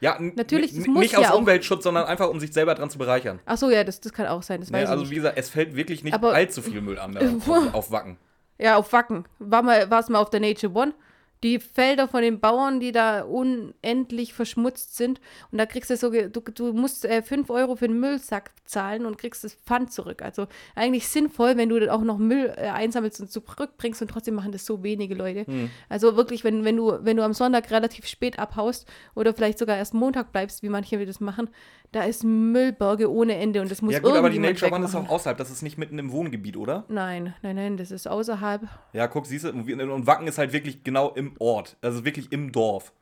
ja, 0.00 0.16
Natürlich, 0.20 0.74
das 0.74 0.86
muss 0.86 0.98
nicht 1.00 1.12
ja 1.12 1.30
aus 1.30 1.36
Umweltschutz, 1.36 1.84
sondern 1.84 2.04
einfach, 2.06 2.28
um 2.28 2.38
sich 2.40 2.52
selber 2.52 2.74
dran 2.74 2.90
zu 2.90 2.98
bereichern. 2.98 3.40
Ach 3.46 3.56
so, 3.56 3.70
ja, 3.70 3.82
das, 3.84 4.00
das 4.00 4.12
kann 4.12 4.26
auch 4.26 4.42
sein, 4.42 4.60
das 4.60 4.72
weiß 4.72 4.84
ich 4.84 4.88
Also 4.88 5.02
nicht. 5.02 5.10
wie 5.10 5.14
gesagt, 5.16 5.38
es 5.38 5.48
fällt 5.48 5.74
wirklich 5.76 6.04
nicht 6.04 6.14
Aber- 6.14 6.32
allzu 6.34 6.62
viel 6.62 6.80
Müll 6.80 6.98
an 6.98 7.16
auf, 7.48 7.74
auf 7.74 7.90
Wacken. 7.90 8.18
Ja, 8.58 8.76
auf 8.76 8.92
Wacken. 8.92 9.24
War 9.38 9.62
mal, 9.62 9.90
war's 9.90 10.08
mal 10.08 10.18
auf 10.18 10.30
der 10.30 10.40
Nature 10.40 10.72
One. 10.74 10.94
Die 11.42 11.58
Felder 11.58 12.08
von 12.08 12.22
den 12.22 12.40
Bauern, 12.40 12.80
die 12.80 12.92
da 12.92 13.22
unendlich 13.22 14.32
verschmutzt 14.32 14.96
sind. 14.96 15.20
Und 15.52 15.58
da 15.58 15.66
kriegst 15.66 15.90
du 15.90 15.96
so, 15.96 16.10
du, 16.10 16.28
du 16.28 16.72
musst 16.72 17.04
äh, 17.04 17.22
5 17.22 17.50
Euro 17.50 17.76
für 17.76 17.86
einen 17.86 18.00
Müllsack 18.00 18.52
zahlen 18.64 19.06
und 19.06 19.18
kriegst 19.18 19.44
das 19.44 19.54
Pfand 19.54 19.92
zurück. 19.92 20.22
Also 20.22 20.46
eigentlich 20.74 21.08
sinnvoll, 21.08 21.56
wenn 21.56 21.68
du 21.68 21.78
dann 21.78 21.90
auch 21.90 22.02
noch 22.02 22.18
Müll 22.18 22.52
äh, 22.56 22.68
einsammelst 22.68 23.20
und 23.20 23.30
zurückbringst 23.30 24.02
und 24.02 24.08
trotzdem 24.08 24.34
machen 24.34 24.52
das 24.52 24.66
so 24.66 24.82
wenige 24.82 25.14
Leute. 25.14 25.46
Hm. 25.46 25.70
Also 25.88 26.16
wirklich, 26.16 26.44
wenn, 26.44 26.64
wenn, 26.64 26.76
du, 26.76 26.98
wenn 27.02 27.16
du 27.16 27.22
am 27.22 27.32
Sonntag 27.32 27.70
relativ 27.70 28.06
spät 28.06 28.38
abhaust 28.38 28.86
oder 29.14 29.34
vielleicht 29.34 29.58
sogar 29.58 29.76
erst 29.76 29.94
Montag 29.94 30.32
bleibst, 30.32 30.62
wie 30.62 30.68
manche 30.68 31.04
das 31.06 31.20
machen, 31.20 31.50
da 31.92 32.02
ist 32.04 32.24
Müllberge 32.24 33.10
ohne 33.10 33.36
Ende 33.36 33.60
und 33.60 33.70
das 33.70 33.80
muss 33.82 33.92
Ja 33.94 34.00
gut, 34.00 34.12
aber 34.12 34.28
die 34.30 34.38
Nature 34.38 34.72
One 34.72 34.84
ist 34.84 34.94
auch 34.94 35.08
außerhalb, 35.08 35.38
das 35.38 35.50
ist 35.50 35.62
nicht 35.62 35.78
mitten 35.78 35.98
im 35.98 36.12
Wohngebiet, 36.12 36.56
oder? 36.56 36.84
Nein, 36.88 37.34
nein, 37.42 37.56
nein, 37.56 37.76
das 37.76 37.90
ist 37.90 38.06
außerhalb. 38.06 38.62
Ja, 38.92 39.06
guck, 39.06 39.26
siehst 39.26 39.44
du, 39.44 39.50
und 39.50 40.06
Wacken 40.06 40.26
ist 40.26 40.38
halt 40.38 40.52
wirklich 40.52 40.84
genau 40.84 41.10
im 41.10 41.34
Ort, 41.38 41.76
also 41.82 42.04
wirklich 42.04 42.32
im 42.32 42.52
Dorf. 42.52 42.92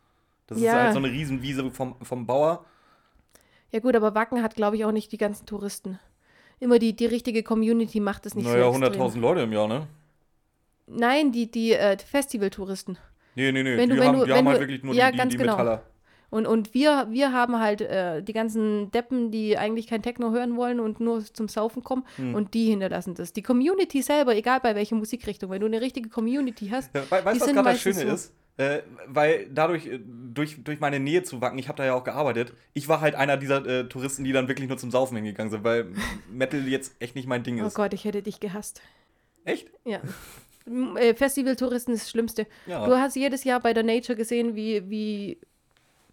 Das 0.46 0.58
ist 0.58 0.64
Ja. 0.64 0.74
halt 0.74 0.92
so 0.92 0.98
eine 0.98 1.08
Riesenwiese 1.10 1.70
vom, 1.70 1.96
vom 2.02 2.26
Bauer. 2.26 2.64
Ja 3.72 3.80
gut, 3.80 3.96
aber 3.96 4.14
Wacken 4.14 4.42
hat, 4.42 4.54
glaube 4.54 4.76
ich, 4.76 4.84
auch 4.84 4.92
nicht 4.92 5.10
die 5.10 5.18
ganzen 5.18 5.46
Touristen. 5.46 5.98
Immer 6.60 6.78
die, 6.78 6.94
die 6.94 7.06
richtige 7.06 7.42
Community 7.42 7.98
macht 7.98 8.26
es 8.26 8.34
nicht 8.34 8.46
naja, 8.46 8.70
so 8.72 8.78
extrem. 8.80 9.02
100.000 9.02 9.20
Leute 9.20 9.40
im 9.40 9.52
Jahr, 9.52 9.66
ne? 9.66 9.86
Nein, 10.86 11.32
die, 11.32 11.50
die 11.50 11.72
äh, 11.72 11.96
Festivaltouristen. 11.98 12.98
Nee, 13.34 13.50
nee, 13.50 13.62
nee, 13.62 13.76
Wenn 13.76 13.90
die 13.90 13.96
du- 13.96 14.04
haben, 14.04 14.18
du- 14.20 14.24
die 14.26 14.32
haben 14.32 14.46
halt 14.46 14.58
du- 14.58 14.60
wirklich 14.60 14.82
nur 14.84 14.94
ja, 14.94 15.06
die, 15.06 15.12
die, 15.12 15.18
ganz 15.18 15.32
die 15.32 15.38
genau. 15.38 15.52
Metaller. 15.52 15.82
Und, 16.34 16.46
und 16.46 16.74
wir, 16.74 17.06
wir 17.10 17.32
haben 17.32 17.60
halt 17.60 17.80
äh, 17.80 18.20
die 18.20 18.32
ganzen 18.32 18.90
Deppen, 18.90 19.30
die 19.30 19.56
eigentlich 19.56 19.86
kein 19.86 20.02
Techno 20.02 20.32
hören 20.32 20.56
wollen 20.56 20.80
und 20.80 20.98
nur 20.98 21.24
zum 21.24 21.46
Saufen 21.46 21.84
kommen 21.84 22.04
Hm. 22.16 22.34
und 22.34 22.54
die 22.54 22.70
hinterlassen 22.70 23.14
das. 23.14 23.32
Die 23.32 23.42
Community 23.42 24.02
selber, 24.02 24.34
egal 24.34 24.58
bei 24.60 24.74
welcher 24.74 24.96
Musikrichtung, 24.96 25.50
wenn 25.50 25.60
du 25.60 25.66
eine 25.66 25.80
richtige 25.80 26.08
Community 26.08 26.68
hast, 26.70 26.92
Ja, 26.92 27.02
we 27.08 27.24
weißt 27.24 27.40
du, 27.40 27.46
was 27.46 27.52
gerade 27.52 27.68
das 27.70 27.80
Schöne 27.80 27.94
so. 28.00 28.08
ist? 28.08 28.32
Äh, 28.56 28.80
weil 29.06 29.46
dadurch, 29.52 29.86
äh, 29.86 30.00
durch, 30.04 30.62
durch 30.64 30.80
meine 30.80 30.98
Nähe 30.98 31.22
zu 31.22 31.40
Wacken, 31.40 31.58
ich 31.58 31.68
habe 31.68 31.76
da 31.76 31.84
ja 31.84 31.94
auch 31.94 32.02
gearbeitet, 32.04 32.52
ich 32.72 32.88
war 32.88 33.00
halt 33.00 33.14
einer 33.14 33.36
dieser 33.36 33.64
äh, 33.64 33.88
Touristen, 33.88 34.24
die 34.24 34.32
dann 34.32 34.48
wirklich 34.48 34.68
nur 34.68 34.76
zum 34.78 34.90
Saufen 34.90 35.14
hingegangen 35.14 35.52
sind, 35.52 35.62
weil 35.62 35.86
Metal 36.32 36.66
jetzt 36.66 36.96
echt 36.98 37.14
nicht 37.14 37.28
mein 37.28 37.44
Ding 37.44 37.62
oh 37.62 37.66
ist. 37.66 37.74
Gott, 37.74 37.94
ich 37.94 38.04
hätte 38.04 38.22
dich 38.22 38.40
gehasst. 38.40 38.80
Echt? 39.44 39.68
Ja. 39.84 40.00
Äh, 40.96 41.14
Festivaltouristen 41.14 41.94
ist 41.94 42.04
das 42.04 42.10
Schlimmste. 42.10 42.46
Ja. 42.66 42.86
Du 42.86 42.96
hast 42.96 43.14
jedes 43.16 43.44
Jahr 43.44 43.60
bei 43.60 43.72
der 43.72 43.82
Nature 43.84 44.16
gesehen, 44.16 44.56
wie, 44.56 44.88
wie, 44.88 45.38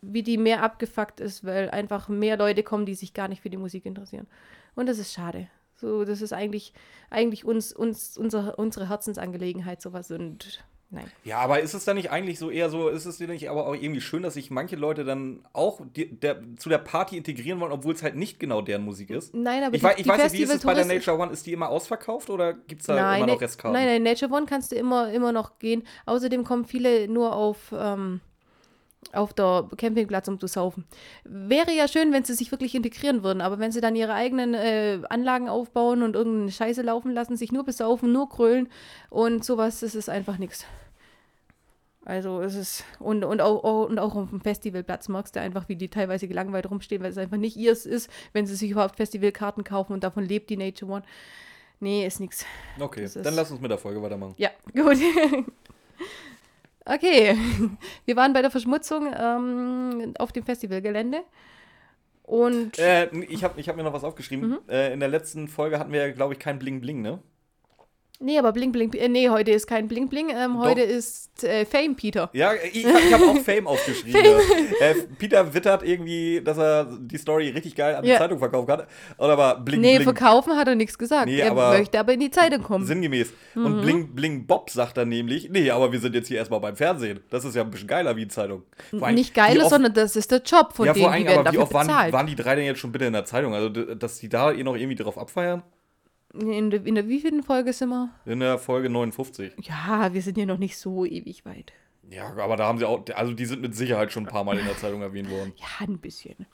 wie 0.01 0.23
die 0.23 0.37
mehr 0.37 0.63
abgefuckt 0.63 1.19
ist, 1.19 1.45
weil 1.45 1.69
einfach 1.69 2.09
mehr 2.09 2.37
Leute 2.37 2.63
kommen, 2.63 2.85
die 2.85 2.95
sich 2.95 3.13
gar 3.13 3.27
nicht 3.27 3.41
für 3.41 3.49
die 3.49 3.57
Musik 3.57 3.85
interessieren. 3.85 4.27
Und 4.75 4.87
das 4.87 4.97
ist 4.99 5.13
schade. 5.13 5.47
So, 5.75 6.05
das 6.05 6.21
ist 6.21 6.33
eigentlich, 6.33 6.73
eigentlich 7.09 7.45
uns, 7.45 7.71
uns, 7.73 8.17
unser, 8.17 8.57
unsere 8.59 8.89
Herzensangelegenheit, 8.89 9.81
sowas. 9.81 10.11
Und 10.11 10.63
Nein. 10.93 11.05
Ja, 11.23 11.37
aber 11.37 11.61
ist 11.61 11.73
es 11.73 11.85
dann 11.85 11.95
nicht 11.95 12.11
eigentlich 12.11 12.37
so 12.37 12.49
eher 12.51 12.69
so, 12.69 12.89
ist 12.89 13.05
es 13.05 13.17
dir 13.17 13.29
nicht 13.29 13.49
aber 13.49 13.65
auch 13.65 13.75
irgendwie 13.75 14.01
schön, 14.01 14.23
dass 14.23 14.33
sich 14.33 14.51
manche 14.51 14.75
Leute 14.75 15.05
dann 15.05 15.39
auch 15.53 15.79
die, 15.95 16.19
der, 16.19 16.41
zu 16.57 16.67
der 16.67 16.79
Party 16.79 17.15
integrieren 17.15 17.61
wollen, 17.61 17.71
obwohl 17.71 17.93
es 17.93 18.03
halt 18.03 18.17
nicht 18.17 18.41
genau 18.41 18.61
deren 18.61 18.83
Musik 18.83 19.09
ist? 19.09 19.33
Nein, 19.33 19.63
aber 19.63 19.73
Ich, 19.73 19.81
wei- 19.83 19.95
ich 19.97 20.05
weiß 20.05 20.23
nicht, 20.23 20.33
wie 20.33 20.43
ist 20.43 20.53
es 20.53 20.63
bei 20.63 20.73
der 20.73 20.83
Nature 20.83 21.17
One? 21.17 21.31
Ist 21.31 21.45
die 21.47 21.53
immer 21.53 21.69
ausverkauft 21.69 22.29
oder 22.29 22.53
gibt 22.53 22.81
es 22.81 22.87
da 22.87 22.95
nein, 22.95 23.23
immer 23.23 23.27
noch 23.33 23.41
Restkarten? 23.41 23.71
Nein, 23.71 23.85
nein, 23.87 24.03
Nature 24.03 24.33
One 24.33 24.45
kannst 24.47 24.73
du 24.73 24.75
immer, 24.75 25.13
immer 25.13 25.31
noch 25.31 25.59
gehen. 25.59 25.83
Außerdem 26.05 26.43
kommen 26.43 26.65
viele 26.65 27.07
nur 27.07 27.33
auf, 27.37 27.73
ähm, 27.73 28.19
auf 29.13 29.33
der 29.33 29.67
Campingplatz, 29.77 30.27
um 30.27 30.39
zu 30.39 30.47
saufen. 30.47 30.85
Wäre 31.25 31.71
ja 31.73 31.87
schön, 31.87 32.13
wenn 32.13 32.23
sie 32.23 32.33
sich 32.33 32.51
wirklich 32.51 32.75
integrieren 32.75 33.23
würden, 33.23 33.41
aber 33.41 33.59
wenn 33.59 33.71
sie 33.71 33.81
dann 33.81 33.95
ihre 33.95 34.13
eigenen 34.13 34.53
äh, 34.53 34.99
Anlagen 35.09 35.49
aufbauen 35.49 36.01
und 36.03 36.15
irgendeine 36.15 36.51
Scheiße 36.51 36.81
laufen 36.81 37.11
lassen, 37.13 37.35
sich 37.35 37.51
nur 37.51 37.65
besaufen, 37.65 38.11
nur 38.13 38.29
krölen 38.29 38.69
und 39.09 39.43
sowas, 39.43 39.81
das 39.81 39.95
ist 39.95 40.09
einfach 40.09 40.37
nichts. 40.37 40.65
Also 42.03 42.41
es 42.41 42.55
ist, 42.55 42.83
und, 42.99 43.23
und, 43.23 43.41
auch, 43.41 43.87
und 43.87 43.99
auch 43.99 44.15
auf 44.15 44.29
dem 44.31 44.41
Festivalplatz 44.41 45.07
merkst 45.07 45.35
du 45.35 45.39
einfach, 45.41 45.69
wie 45.69 45.75
die 45.75 45.89
teilweise 45.89 46.27
gelangweilt 46.27 46.69
rumstehen, 46.69 47.03
weil 47.03 47.11
es 47.11 47.17
einfach 47.17 47.37
nicht 47.37 47.57
ihrs 47.57 47.85
ist, 47.85 48.09
wenn 48.33 48.47
sie 48.47 48.55
sich 48.55 48.71
überhaupt 48.71 48.95
Festivalkarten 48.95 49.63
kaufen 49.63 49.93
und 49.93 50.03
davon 50.03 50.25
lebt 50.25 50.49
die 50.49 50.57
Nature 50.57 50.91
One. 50.91 51.03
Nee, 51.79 52.05
ist 52.07 52.19
nichts. 52.19 52.45
Okay, 52.79 53.03
ist- 53.03 53.17
dann 53.17 53.35
lass 53.35 53.51
uns 53.51 53.61
mit 53.61 53.69
der 53.69 53.77
Folge 53.77 54.01
weitermachen. 54.01 54.33
Ja, 54.37 54.49
gut. 54.73 54.97
Okay, 56.85 57.37
wir 58.05 58.15
waren 58.15 58.33
bei 58.33 58.41
der 58.41 58.51
Verschmutzung 58.51 59.13
ähm, 59.17 60.13
auf 60.17 60.31
dem 60.31 60.43
Festivalgelände. 60.43 61.21
Und 62.23 62.79
Äh, 62.79 63.09
ich 63.25 63.43
habe 63.43 63.59
ich 63.59 63.67
hab 63.67 63.75
mir 63.75 63.83
noch 63.83 63.93
was 63.93 64.03
aufgeschrieben. 64.03 64.49
Mhm. 64.49 64.59
Äh, 64.69 64.93
in 64.93 64.99
der 64.99 65.09
letzten 65.09 65.47
Folge 65.47 65.79
hatten 65.79 65.91
wir 65.91 66.07
ja, 66.07 66.13
glaube 66.13 66.33
ich, 66.33 66.39
kein 66.39 66.59
Bling 66.59 66.79
Bling, 66.79 67.01
ne? 67.01 67.19
Nee, 68.21 68.37
aber 68.37 68.51
Bling 68.51 68.71
Bling, 68.71 68.93
äh, 68.93 69.07
nee, 69.09 69.29
heute 69.29 69.51
ist 69.51 69.67
kein 69.67 69.87
Bling 69.87 70.07
Bling, 70.09 70.29
ähm, 70.29 70.59
heute 70.59 70.81
ist 70.81 71.43
äh, 71.43 71.65
Fame 71.65 71.95
Peter. 71.95 72.29
Ja, 72.33 72.53
ich, 72.53 72.85
ich 72.85 73.13
habe 73.13 73.25
auch 73.25 73.37
Fame 73.39 73.67
aufgeschrieben. 73.67 74.21
ja. 74.23 74.39
äh, 74.87 74.95
Peter 75.17 75.53
wittert 75.53 75.83
irgendwie, 75.83 76.41
dass 76.43 76.57
er 76.57 76.85
die 76.99 77.17
Story 77.17 77.49
richtig 77.49 77.75
geil 77.75 77.95
an 77.95 78.03
die 78.03 78.09
Ja. 78.09 78.17
Zeitung 78.19 78.39
verkauft 78.39 78.69
hat. 78.69 78.87
Oder 79.17 79.33
aber 79.33 79.55
Bling 79.59 79.81
nee, 79.81 79.95
Bling. 79.95 80.03
verkaufen 80.03 80.55
hat 80.55 80.67
er 80.67 80.75
nichts 80.75 80.97
gesagt. 80.97 81.25
Nee, 81.25 81.39
er 81.39 81.51
aber- 81.51 81.77
möchte 81.77 81.99
aber 81.99 82.13
in 82.13 82.19
die 82.19 82.31
Zeitung 82.31 82.61
kommen. 82.63 82.85
Sinngemäß. 82.85 83.33
Mhm. 83.55 83.65
Und 83.65 83.81
Bling 83.81 84.15
Bling 84.15 84.45
Bob 84.47 84.69
sagt 84.69 84.97
dann 84.97 85.09
nämlich, 85.09 85.49
nee, 85.49 85.69
aber 85.71 85.91
wir 85.91 85.99
sind 85.99 86.15
jetzt 86.15 86.27
hier 86.27 86.37
erstmal 86.37 86.59
beim 86.59 86.75
Fernsehen. 86.75 87.19
Das 87.29 87.43
ist 87.45 87.55
ja 87.55 87.63
ein 87.63 87.71
bisschen 87.71 87.87
geiler 87.87 88.15
wie 88.15 88.21
die 88.21 88.27
Zeitung. 88.27 88.63
Allem, 88.99 89.15
Nicht 89.15 89.33
geiler, 89.33 89.61
oft- 89.63 89.69
sondern 89.71 89.93
das 89.93 90.15
ist 90.15 90.31
der 90.31 90.41
Job 90.41 90.73
von 90.73 90.85
ja, 90.85 90.93
denen, 90.93 91.03
vor 91.05 91.11
die 91.11 91.17
allem, 91.17 91.27
werden 91.27 91.47
aber 91.47 91.53
wie 91.53 91.57
oft 91.59 91.73
waren, 91.73 91.87
bezahlt. 91.87 92.13
waren 92.13 92.27
die 92.27 92.35
drei 92.35 92.55
denn 92.55 92.65
jetzt 92.65 92.79
schon 92.79 92.91
bitte 92.91 93.05
in 93.05 93.13
der 93.13 93.25
Zeitung? 93.25 93.53
Also, 93.53 93.69
dass 93.69 94.19
die 94.19 94.29
da 94.29 94.51
eh 94.51 94.63
noch 94.63 94.75
irgendwie 94.75 94.95
drauf 94.95 95.17
abfeiern? 95.17 95.63
In, 96.33 96.69
der, 96.69 96.85
in 96.85 96.95
der 96.95 97.07
wievielten 97.07 97.43
Folge 97.43 97.73
sind 97.73 97.89
wir? 97.89 98.09
In 98.25 98.39
der 98.39 98.57
Folge 98.57 98.89
59. 98.89 99.53
Ja, 99.61 100.13
wir 100.13 100.21
sind 100.21 100.35
hier 100.35 100.45
noch 100.45 100.57
nicht 100.57 100.77
so 100.77 101.05
ewig 101.05 101.45
weit. 101.45 101.73
Ja, 102.09 102.33
aber 102.37 102.57
da 102.57 102.65
haben 102.65 102.77
sie 102.77 102.85
auch, 102.85 103.03
also 103.15 103.33
die 103.33 103.45
sind 103.45 103.61
mit 103.61 103.75
Sicherheit 103.75 104.11
schon 104.11 104.23
ein 104.23 104.29
paar 104.29 104.43
Mal 104.43 104.57
in 104.57 104.65
der 104.65 104.77
Zeitung 104.77 105.01
erwähnt 105.01 105.29
worden. 105.29 105.53
Ja, 105.55 105.87
ein 105.87 105.99
bisschen. 105.99 106.45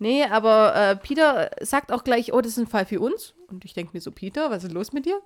Nee, 0.00 0.24
aber 0.24 0.74
äh, 0.74 0.96
Peter 0.96 1.50
sagt 1.60 1.92
auch 1.92 2.02
gleich, 2.02 2.32
oh, 2.32 2.40
das 2.40 2.52
ist 2.52 2.58
ein 2.58 2.66
Fall 2.66 2.84
für 2.84 3.00
uns. 3.00 3.34
Und 3.48 3.64
ich 3.64 3.74
denke 3.74 3.92
mir 3.94 4.00
so, 4.00 4.10
Peter, 4.10 4.50
was 4.50 4.64
ist 4.64 4.72
los 4.72 4.92
mit 4.92 5.06
dir? 5.06 5.20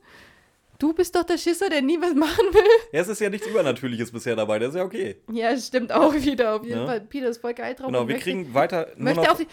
Du 0.79 0.93
bist 0.93 1.17
doch 1.17 1.25
der 1.25 1.39
Schisser, 1.39 1.69
der 1.71 1.83
nie 1.83 2.01
was 2.01 2.15
machen 2.15 2.45
will. 2.53 2.63
Ja, 2.93 3.01
es 3.01 3.09
ist 3.09 3.21
ja 3.21 3.31
nichts 3.31 3.47
Übernatürliches 3.49 4.13
bisher 4.13 4.37
dabei, 4.37 4.59
das 4.61 4.71
ist 4.71 4.75
ja 4.77 4.85
okay. 4.85 5.17
Ja, 5.33 5.57
stimmt 5.57 5.91
auch 5.91 6.15
wieder. 6.15 6.55
Auf 6.57 6.65
jeden 6.65 6.81
Ja. 6.81 6.87
Fall. 6.87 7.01
Peter 7.01 7.29
ist 7.29 7.41
voll 7.41 7.55
geil 7.55 7.75
drauf. 7.75 7.87
Genau, 7.87 8.07
wir 8.07 8.15
möchte, 8.15 8.31
kriegen 8.31 8.55
weiter 8.55 8.89
möchte 8.97 9.27
die, 9.41 9.47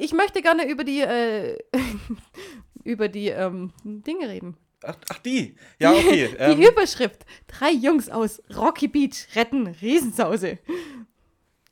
ich 0.00 0.12
möchte 0.12 0.42
gerne 0.42 0.68
über 0.68 0.82
die, 0.84 1.00
äh, 1.02 1.58
über 2.84 3.08
die 3.08 3.28
ähm, 3.28 3.72
Dinge 3.84 4.28
reden. 4.28 4.56
ach, 4.84 4.96
ach, 5.08 5.18
die. 5.18 5.56
Ja, 5.78 5.92
okay. 5.96 6.28
Die 6.28 6.62
ähm, 6.62 6.62
Überschrift. 6.62 7.24
Drei 7.46 7.72
Jungs 7.72 8.08
aus 8.08 8.42
Rocky 8.56 8.88
Beach 8.88 9.26
retten 9.34 9.66
Riesensause. 9.66 10.58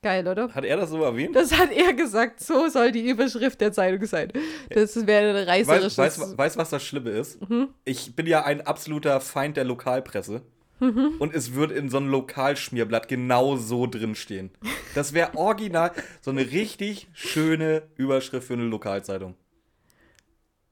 Geil, 0.02 0.26
oder? 0.26 0.48
hat 0.54 0.64
er 0.64 0.78
das 0.78 0.88
so 0.88 1.02
erwähnt? 1.02 1.36
Das 1.36 1.52
hat 1.58 1.70
er 1.72 1.92
gesagt, 1.92 2.40
so 2.40 2.68
soll 2.68 2.90
die 2.90 3.06
Überschrift 3.06 3.60
der 3.60 3.70
Zeitung 3.70 4.06
sein. 4.06 4.32
Das 4.70 5.06
wäre 5.06 5.38
ein 5.38 5.44
reißerisches... 5.46 5.98
Weißt 5.98 6.18
du, 6.18 6.38
weiß, 6.38 6.56
was 6.56 6.70
das 6.70 6.82
Schlimme 6.82 7.10
ist? 7.10 7.46
Mhm. 7.48 7.68
Ich 7.84 8.16
bin 8.16 8.26
ja 8.26 8.44
ein 8.44 8.62
absoluter 8.62 9.20
Feind 9.20 9.58
der 9.58 9.64
Lokalpresse. 9.64 10.40
Mhm. 10.78 11.16
Und 11.18 11.34
es 11.34 11.54
wird 11.54 11.70
in 11.70 11.90
so 11.90 11.98
einem 11.98 12.08
Lokalschmierblatt 12.08 13.08
genau 13.08 13.56
so 13.56 13.86
drinstehen. 13.86 14.50
Das 14.94 15.12
wäre 15.12 15.36
original 15.36 15.92
so 16.22 16.30
eine 16.30 16.50
richtig 16.50 17.08
schöne 17.12 17.82
Überschrift 17.96 18.46
für 18.46 18.54
eine 18.54 18.64
Lokalzeitung. 18.64 19.34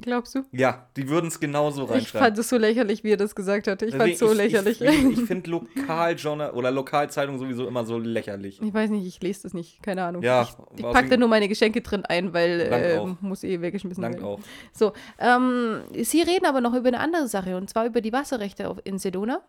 Glaubst 0.01 0.33
du? 0.37 0.45
Ja, 0.53 0.87
die 0.97 1.09
würden 1.09 1.27
es 1.27 1.41
genau 1.41 1.71
so 1.71 1.83
Ich 1.85 1.91
reinschreiben. 1.91 2.27
fand 2.27 2.39
es 2.39 2.49
so 2.49 2.57
lächerlich, 2.57 3.03
wie 3.03 3.11
er 3.11 3.17
das 3.17 3.35
gesagt 3.35 3.67
hat. 3.67 3.83
Ich 3.83 3.97
fand 3.97 4.13
es 4.13 4.21
so 4.21 4.33
lächerlich. 4.33 4.81
Ich, 4.81 4.89
ich, 4.89 5.19
ich 5.19 5.21
finde 5.27 5.51
Lokaljournal 5.51 6.53
oder 6.53 6.71
Lokalzeitung 6.71 7.37
sowieso 7.39 7.67
immer 7.67 7.85
so 7.85 7.99
lächerlich. 7.99 8.63
Ich 8.63 8.73
weiß 8.73 8.91
nicht, 8.91 9.05
ich 9.07 9.21
lese 9.21 9.43
das 9.43 9.55
nicht, 9.55 9.83
keine 9.83 10.05
Ahnung. 10.05 10.23
Ja, 10.23 10.43
ich 10.43 10.51
ich 10.79 10.83
packe 10.85 11.09
da 11.09 11.17
nur 11.17 11.29
meine 11.29 11.49
Geschenke 11.49 11.81
drin 11.81 12.05
ein, 12.05 12.33
weil 12.33 12.71
Dank 12.71 12.85
äh, 12.85 13.27
muss 13.27 13.43
eh 13.43 13.61
weggeschmissen 13.61 14.03
Dank 14.03 14.15
werden. 14.17 14.25
auch. 14.27 14.41
So, 14.73 14.93
ähm, 15.19 15.81
Sie 16.01 16.23
reden 16.23 16.47
aber 16.47 16.61
noch 16.61 16.75
über 16.75 16.89
eine 16.89 17.01
andere 17.01 17.27
Sache 17.27 17.57
und 17.57 17.69
zwar 17.69 17.85
über 17.85 18.01
die 18.01 18.13
Wasserrechte 18.13 18.73
in 18.85 18.99
Sedona 19.01 19.41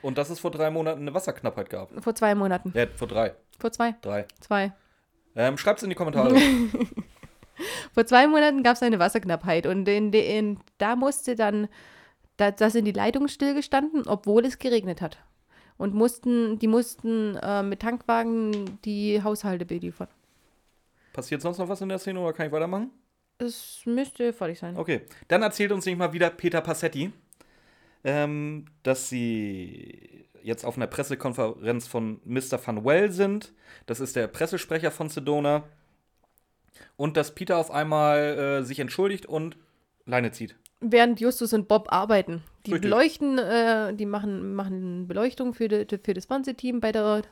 Und 0.00 0.16
dass 0.16 0.30
es 0.30 0.40
vor 0.40 0.50
drei 0.52 0.70
Monaten 0.70 1.02
eine 1.02 1.12
Wasserknappheit 1.12 1.68
gab. 1.68 1.90
vor 2.02 2.14
zwei 2.14 2.34
Monaten. 2.34 2.72
Ja, 2.74 2.86
vor 2.94 3.08
drei. 3.08 3.34
Vor 3.58 3.72
zwei? 3.72 3.94
Drei. 4.00 4.24
Zwei. 4.40 4.72
Ähm, 5.34 5.58
Schreibt 5.58 5.80
es 5.80 5.82
in 5.82 5.90
die 5.90 5.96
Kommentare. 5.96 6.34
Vor 7.92 8.06
zwei 8.06 8.26
Monaten 8.26 8.62
gab 8.62 8.76
es 8.76 8.82
eine 8.82 8.98
Wasserknappheit 8.98 9.66
und 9.66 9.88
in, 9.88 10.12
in, 10.12 10.58
da 10.78 10.96
musste 10.96 11.34
dann, 11.34 11.68
da, 12.36 12.50
da 12.50 12.70
sind 12.70 12.84
die 12.84 12.92
Leitungen 12.92 13.28
stillgestanden, 13.28 14.06
obwohl 14.06 14.44
es 14.44 14.58
geregnet 14.58 15.00
hat. 15.00 15.18
Und 15.78 15.94
mussten, 15.94 16.58
die 16.58 16.68
mussten 16.68 17.36
äh, 17.36 17.62
mit 17.62 17.80
Tankwagen 17.80 18.78
die 18.84 19.22
Haushalte 19.22 19.66
beliefern. 19.66 20.08
Passiert 21.12 21.42
sonst 21.42 21.58
noch 21.58 21.68
was 21.68 21.80
in 21.80 21.88
der 21.88 21.98
Szene 21.98 22.20
oder 22.20 22.32
kann 22.32 22.46
ich 22.46 22.52
weitermachen? 22.52 22.90
Es 23.38 23.82
müsste 23.84 24.32
fertig 24.32 24.58
sein. 24.58 24.76
Okay, 24.76 25.02
dann 25.28 25.42
erzählt 25.42 25.72
uns 25.72 25.84
nicht 25.84 25.98
mal 25.98 26.12
wieder 26.12 26.30
Peter 26.30 26.62
Passetti, 26.62 27.12
ähm, 28.04 28.66
dass 28.82 29.10
sie 29.10 30.26
jetzt 30.42 30.64
auf 30.64 30.76
einer 30.76 30.86
Pressekonferenz 30.86 31.86
von 31.86 32.20
Mr. 32.24 32.64
Van 32.64 32.84
Well 32.84 33.10
sind. 33.10 33.52
Das 33.86 34.00
ist 34.00 34.16
der 34.16 34.28
Pressesprecher 34.28 34.90
von 34.90 35.08
Sedona. 35.08 35.64
Und 36.96 37.16
dass 37.16 37.34
Peter 37.34 37.56
auf 37.58 37.70
einmal 37.70 38.60
äh, 38.60 38.62
sich 38.62 38.78
entschuldigt 38.78 39.26
und 39.26 39.56
Leine 40.04 40.32
zieht. 40.32 40.56
Während 40.80 41.20
Justus 41.20 41.52
und 41.52 41.68
Bob 41.68 41.90
arbeiten. 41.90 42.42
Die 42.66 42.72
Richtig. 42.72 42.90
beleuchten, 42.90 43.38
äh, 43.38 43.94
die 43.94 44.06
machen, 44.06 44.54
machen 44.54 45.08
Beleuchtung 45.08 45.54
für, 45.54 45.68
de, 45.68 45.86
für 46.02 46.14
das 46.14 46.26
Fernsehteam 46.26 46.80
bei 46.80 46.92
der 46.92 47.22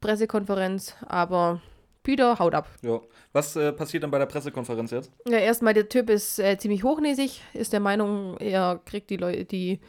Pressekonferenz, 0.00 0.94
aber 1.06 1.60
Peter 2.02 2.38
haut 2.38 2.54
ab. 2.54 2.68
Ja. 2.82 3.00
Was 3.32 3.56
äh, 3.56 3.72
passiert 3.72 4.02
dann 4.02 4.10
bei 4.10 4.18
der 4.18 4.26
Pressekonferenz 4.26 4.92
jetzt? 4.92 5.12
Ja, 5.28 5.38
erstmal, 5.38 5.74
der 5.74 5.88
Typ 5.88 6.08
ist 6.08 6.38
äh, 6.38 6.56
ziemlich 6.56 6.84
hochnäsig, 6.84 7.42
ist 7.52 7.72
der 7.72 7.80
Meinung, 7.80 8.36
er 8.38 8.80
kriegt 8.84 9.10
die 9.10 9.16
Leute, 9.16 9.44
die, 9.44 9.80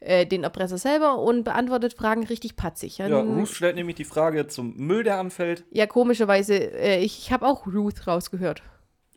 äh, 0.00 0.26
den 0.26 0.44
Erpresser 0.44 0.78
selber 0.78 1.18
und 1.18 1.44
beantwortet 1.44 1.94
Fragen 1.94 2.24
richtig 2.24 2.56
patzig. 2.56 2.98
Ja, 2.98 3.20
Ruth 3.20 3.48
stellt 3.48 3.76
nämlich 3.76 3.96
die 3.96 4.04
Frage 4.04 4.46
zum 4.46 4.76
Müll, 4.76 5.04
der 5.04 5.18
anfällt. 5.18 5.64
ja 5.70 5.86
komischerweise, 5.86 6.54
äh, 6.54 7.00
ich, 7.00 7.18
ich 7.18 7.32
habe 7.32 7.46
auch 7.46 7.66
Ruth 7.66 8.06
rausgehört. 8.06 8.62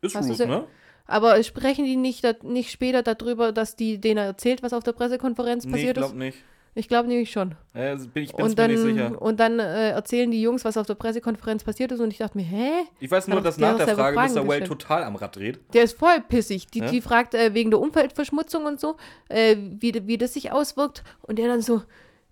Ist 0.01 0.15
Hast 0.15 0.29
Ruth, 0.29 0.39
ne? 0.39 0.67
Aber 1.05 1.41
sprechen 1.43 1.85
die 1.85 1.95
nicht, 1.95 2.23
nicht 2.43 2.71
später 2.71 3.03
darüber, 3.03 3.51
dass 3.51 3.75
die 3.75 3.99
denen 3.99 4.19
erzählt, 4.25 4.63
was 4.63 4.73
auf 4.73 4.83
der 4.83 4.93
Pressekonferenz 4.93 5.65
Nee, 5.65 5.69
ich 5.69 5.73
passiert 5.73 5.97
glaube 5.97 6.13
ist? 6.13 6.17
nicht. 6.19 6.37
Ich 6.75 6.87
glaube 6.87 7.07
nämlich 7.07 7.29
schon. 7.31 7.55
Äh, 7.73 7.95
bin, 7.97 8.23
ich 8.23 8.33
Und 8.33 8.39
mir 8.39 8.47
nicht 8.47 8.57
dann, 8.57 8.77
sicher. 8.77 9.21
und 9.21 9.39
dann 9.39 9.59
äh, 9.59 9.91
erzählen 9.91 10.31
die 10.31 10.41
Jungs, 10.41 10.65
was 10.65 10.75
auf 10.75 10.87
der 10.87 10.95
Pressekonferenz 10.95 11.63
passiert 11.63 11.91
ist 11.91 11.99
und 11.99 12.11
ich 12.11 12.17
dachte 12.17 12.35
mir, 12.37 12.43
hä? 12.43 12.71
Ich 12.99 13.11
weiß 13.11 13.27
nur, 13.27 13.41
dass 13.41 13.57
der 13.57 13.71
nach 13.71 13.77
der 13.77 13.85
selber 13.87 14.13
Frage 14.13 14.33
Mr. 14.33 14.47
Well 14.47 14.63
total 14.63 15.03
am 15.03 15.15
Rad 15.15 15.35
dreht. 15.35 15.59
Der 15.73 15.83
ist 15.83 15.97
voll 15.97 16.19
pissig. 16.27 16.67
Die, 16.67 16.79
Ja? 16.79 16.89
die 16.89 17.01
fragt 17.01 17.35
äh, 17.35 17.53
wegen 17.53 17.69
der 17.69 17.79
Umweltverschmutzung 17.79 18.65
und 18.65 18.79
so, 18.79 18.97
äh, 19.29 19.55
wie, 19.57 19.93
wie 20.07 20.17
das 20.17 20.33
sich 20.33 20.51
auswirkt. 20.51 21.03
Und 21.21 21.37
der 21.37 21.47
dann 21.47 21.61
so, 21.61 21.83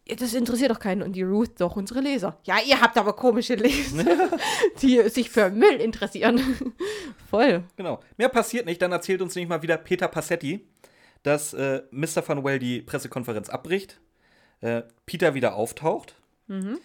ja, 0.08 0.16
das 0.16 0.34
interessiert 0.34 0.72
doch 0.72 0.80
keinen. 0.80 1.04
Und 1.04 1.14
die 1.16 1.22
Ruth, 1.22 1.52
doch 1.60 1.76
unsere 1.76 2.00
Leser. 2.02 2.40
Ja, 2.44 2.56
ihr 2.66 2.82
habt 2.82 2.98
aber 2.98 3.14
komische 3.14 3.54
Leser, 3.54 4.04
die 4.82 5.08
sich 5.10 5.30
für 5.30 5.52
Müll 5.52 5.76
interessieren. 5.76 6.42
voll. 7.30 7.64
Genau. 7.78 8.00
Mehr 8.18 8.30
passiert 8.30 8.66
nicht. 8.66 8.82
Dann 8.82 8.92
erzählt 8.92 9.22
uns 9.22 9.36
nicht 9.36 9.48
mal 9.48 9.62
wieder 9.62 9.78
Peter 9.78 10.08
Passetti, 10.08 10.68
dass 11.22 11.54
äh, 11.54 11.84
Mr. 11.92 12.28
Van 12.28 12.44
Well 12.44 12.58
die 12.58 12.82
Pressekonferenz 12.82 13.48
abbricht. 13.50 14.00
Äh, 14.62 14.84
Peter 15.06 15.34
wieder 15.34 15.56
auftaucht. 15.56 16.16
Mhm. 16.48 16.78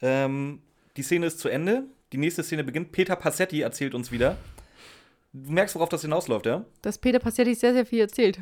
Ähm, 0.00 0.62
die 0.96 1.02
Szene 1.02 1.26
ist 1.26 1.38
zu 1.40 1.48
Ende. 1.48 1.84
Die 2.12 2.18
nächste 2.18 2.42
Szene 2.42 2.62
beginnt. 2.64 2.92
Peter 2.92 3.16
Passetti 3.16 3.62
erzählt 3.62 3.94
uns 3.94 4.12
wieder. 4.12 4.36
Du 5.32 5.50
merkst, 5.50 5.74
worauf 5.74 5.88
das 5.88 6.02
hinausläuft, 6.02 6.44
ja? 6.46 6.64
Dass 6.82 6.98
Peter 6.98 7.18
Passetti 7.18 7.54
sehr, 7.54 7.72
sehr 7.72 7.86
viel 7.86 8.00
erzählt. 8.00 8.40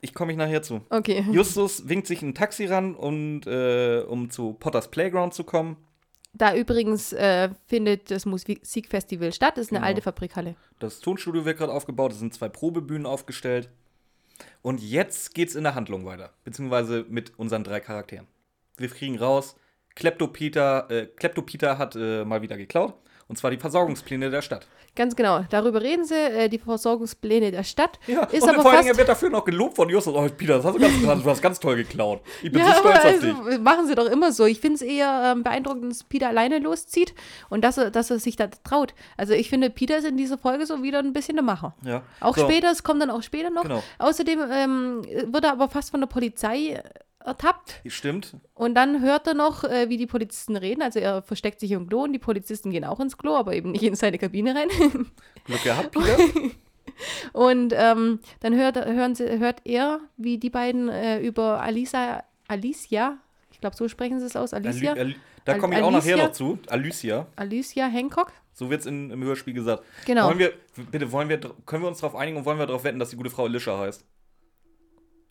Ich 0.00 0.14
komme 0.14 0.28
mich 0.28 0.36
nachher 0.38 0.62
zu. 0.62 0.80
Okay. 0.90 1.24
Justus 1.32 1.88
winkt 1.88 2.06
sich 2.06 2.22
ein 2.22 2.34
Taxi 2.34 2.66
ran, 2.66 2.94
und, 2.96 3.46
äh, 3.46 4.00
um 4.00 4.30
zu 4.30 4.54
Potters 4.54 4.90
Playground 4.90 5.34
zu 5.34 5.44
kommen. 5.44 5.76
Da 6.32 6.54
übrigens 6.54 7.12
äh, 7.12 7.50
findet 7.66 8.10
das 8.10 8.24
Musikfestival 8.24 9.32
statt. 9.32 9.56
Das 9.56 9.66
ist 9.66 9.70
eine 9.72 9.80
Genau. 9.80 9.88
alte 9.88 10.02
Fabrikhalle. 10.02 10.54
Das 10.78 11.00
Tonstudio 11.00 11.44
wird 11.44 11.58
gerade 11.58 11.72
aufgebaut, 11.72 12.12
es 12.12 12.18
sind 12.20 12.32
zwei 12.34 12.48
Probebühnen 12.48 13.04
aufgestellt. 13.06 13.68
Und 14.62 14.82
jetzt 14.82 15.34
geht's 15.34 15.54
in 15.54 15.64
der 15.64 15.74
Handlung 15.74 16.04
weiter. 16.04 16.32
Beziehungsweise 16.44 17.04
mit 17.08 17.38
unseren 17.38 17.64
drei 17.64 17.80
Charakteren. 17.80 18.26
wir 18.76 18.88
kriegen 18.88 19.18
raus, 19.18 19.56
Klepto-Peter 19.94 20.90
äh, 20.90 21.06
Klepto 21.06 21.42
Peter 21.42 21.78
hat 21.78 21.96
äh, 21.96 22.24
mal 22.24 22.42
wieder 22.42 22.56
geklaut. 22.56 22.94
Und 23.30 23.36
zwar 23.36 23.52
die 23.52 23.58
Versorgungspläne 23.58 24.28
der 24.28 24.42
Stadt. 24.42 24.66
Ganz 24.96 25.14
genau. 25.14 25.44
Darüber 25.50 25.80
reden 25.80 26.04
sie, 26.04 26.16
äh, 26.16 26.48
die 26.48 26.58
Versorgungspläne 26.58 27.52
der 27.52 27.62
Stadt. 27.62 28.00
Ja, 28.08 28.24
ist 28.24 28.42
und 28.42 28.48
aber 28.48 28.62
vor 28.62 28.72
allen 28.72 28.82
Dingen 28.82 28.96
wird 28.96 29.08
dafür 29.08 29.30
noch 29.30 29.44
gelobt 29.44 29.76
von 29.76 29.88
Justus. 29.88 30.12
Oh, 30.16 30.26
Peter, 30.36 30.56
das 30.56 30.64
hast 30.64 30.74
du 30.74 30.80
ganz, 30.80 31.22
du 31.22 31.30
hast 31.30 31.40
ganz 31.40 31.60
toll 31.60 31.76
geklaut. 31.76 32.22
Ich 32.42 32.50
bin 32.50 32.60
ja, 32.60 32.74
so 32.74 32.80
stolz 32.80 32.96
auf 32.96 33.20
dich. 33.20 33.32
also, 33.36 33.62
machen 33.62 33.86
sie 33.86 33.94
doch 33.94 34.06
immer 34.06 34.32
so. 34.32 34.46
Ich 34.46 34.58
finde 34.58 34.74
es 34.74 34.82
eher 34.82 35.30
ähm, 35.32 35.44
beeindruckend, 35.44 35.92
dass 35.92 36.02
Peter 36.02 36.26
alleine 36.26 36.58
loszieht 36.58 37.14
und 37.50 37.62
dass 37.62 37.78
er, 37.78 37.92
dass 37.92 38.10
er 38.10 38.18
sich 38.18 38.34
da 38.34 38.48
traut. 38.48 38.94
Also 39.16 39.32
ich 39.32 39.48
finde, 39.48 39.70
Peter 39.70 39.96
ist 39.96 40.08
in 40.08 40.16
dieser 40.16 40.36
Folge 40.36 40.66
so 40.66 40.82
wieder 40.82 40.98
ein 40.98 41.12
bisschen 41.12 41.36
der 41.36 41.44
Macher. 41.44 41.76
Ja. 41.84 42.02
Auch 42.18 42.36
So, 42.36 42.42
später, 42.42 42.72
es 42.72 42.82
kommt 42.82 43.00
dann 43.00 43.10
auch 43.10 43.22
später 43.22 43.50
noch. 43.50 43.62
Genau. 43.62 43.84
Außerdem 44.00 44.40
ähm, 44.50 45.02
wird 45.32 45.44
er 45.44 45.52
aber 45.52 45.68
fast 45.68 45.92
von 45.92 46.00
der 46.00 46.08
Polizei 46.08 46.82
ertappt 47.24 47.80
Stimmt. 47.86 48.36
und 48.54 48.74
dann 48.74 49.02
hört 49.02 49.26
er 49.26 49.34
noch, 49.34 49.64
äh, 49.64 49.88
wie 49.88 49.96
die 49.96 50.06
Polizisten 50.06 50.56
reden. 50.56 50.82
Also 50.82 50.98
er 51.00 51.22
versteckt 51.22 51.60
sich 51.60 51.70
im 51.72 51.86
Klo 51.88 52.04
und 52.04 52.12
die 52.12 52.18
Polizisten 52.18 52.70
gehen 52.70 52.84
auch 52.84 53.00
ins 53.00 53.18
Klo, 53.18 53.34
aber 53.36 53.54
eben 53.54 53.72
nicht 53.72 53.82
in 53.84 53.94
seine 53.94 54.18
Kabine 54.18 54.54
rein. 54.54 54.68
Glück 55.44 55.62
gehabt, 55.62 55.92
Peter. 55.92 56.16
Und 57.32 57.72
ähm, 57.76 58.20
dann 58.40 58.54
hört, 58.56 58.76
hören 58.76 59.14
sie, 59.14 59.38
hört 59.38 59.62
er, 59.64 60.00
wie 60.16 60.36
die 60.38 60.50
beiden 60.50 60.88
äh, 60.88 61.18
über 61.20 61.62
Alisa, 61.62 62.24
Alicia, 62.48 63.16
ich 63.52 63.60
glaube, 63.60 63.76
so 63.76 63.88
sprechen 63.88 64.18
sie 64.20 64.26
es 64.26 64.36
aus, 64.36 64.52
Alicia, 64.52 64.92
Aly- 64.94 65.16
da 65.44 65.52
Al- 65.52 65.58
komme 65.60 65.76
ich 65.78 65.82
auch 65.82 65.90
nachher 65.90 66.16
noch 66.18 66.32
zu. 66.32 66.58
Alicia. 66.68 67.26
Alicia 67.36 67.86
Hancock. 67.86 68.32
So 68.52 68.68
wird 68.68 68.80
es 68.80 68.86
im 68.86 69.22
Hörspiel 69.22 69.54
gesagt. 69.54 69.82
Genau. 70.04 70.28
Wollen 70.28 70.38
wir, 70.38 70.52
bitte, 70.90 71.10
wollen 71.12 71.28
wir, 71.30 71.38
können 71.64 71.82
wir 71.84 71.88
uns 71.88 72.00
darauf 72.00 72.16
einigen 72.16 72.36
und 72.36 72.44
wollen 72.44 72.58
wir 72.58 72.66
darauf 72.66 72.84
wetten, 72.84 72.98
dass 72.98 73.10
die 73.10 73.16
gute 73.16 73.30
Frau 73.30 73.44
Alicia 73.44 73.78
heißt? 73.78 74.04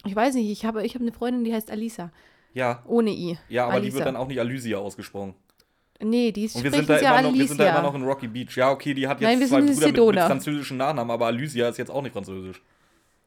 Ich 0.05 0.15
weiß 0.15 0.35
nicht, 0.35 0.49
ich 0.49 0.65
habe, 0.65 0.85
ich 0.85 0.93
habe 0.95 1.03
eine 1.03 1.11
Freundin, 1.11 1.43
die 1.43 1.53
heißt 1.53 1.71
Alisa, 1.71 2.11
Ja. 2.53 2.83
ohne 2.87 3.11
I. 3.11 3.37
Ja, 3.49 3.63
aber 3.65 3.73
die 3.73 3.77
Alisa. 3.79 3.97
wird 3.97 4.07
dann 4.07 4.15
auch 4.15 4.27
nicht 4.27 4.39
Alysia 4.39 4.77
ausgesprochen. 4.77 5.35
Nee, 6.01 6.31
die 6.31 6.49
Und 6.53 6.63
wir 6.63 6.71
sind, 6.71 6.89
da 6.89 6.97
immer 6.97 7.21
noch, 7.23 7.33
wir 7.33 7.47
sind 7.47 7.59
da 7.59 7.69
immer 7.71 7.81
noch 7.81 7.93
in 7.93 8.03
Rocky 8.03 8.27
Beach. 8.27 8.55
Ja, 8.55 8.71
okay, 8.71 8.93
die 8.93 9.05
hat 9.07 9.19
jetzt 9.19 9.29
Nein, 9.39 9.47
zwei 9.47 9.59
Brüder 9.61 10.05
mit, 10.05 10.15
mit 10.15 10.23
französischen 10.23 10.77
Nachnamen, 10.77 11.11
aber 11.11 11.25
Alysia 11.25 11.67
ist 11.67 11.77
jetzt 11.77 11.91
auch 11.91 12.01
nicht 12.01 12.13
französisch. 12.13 12.61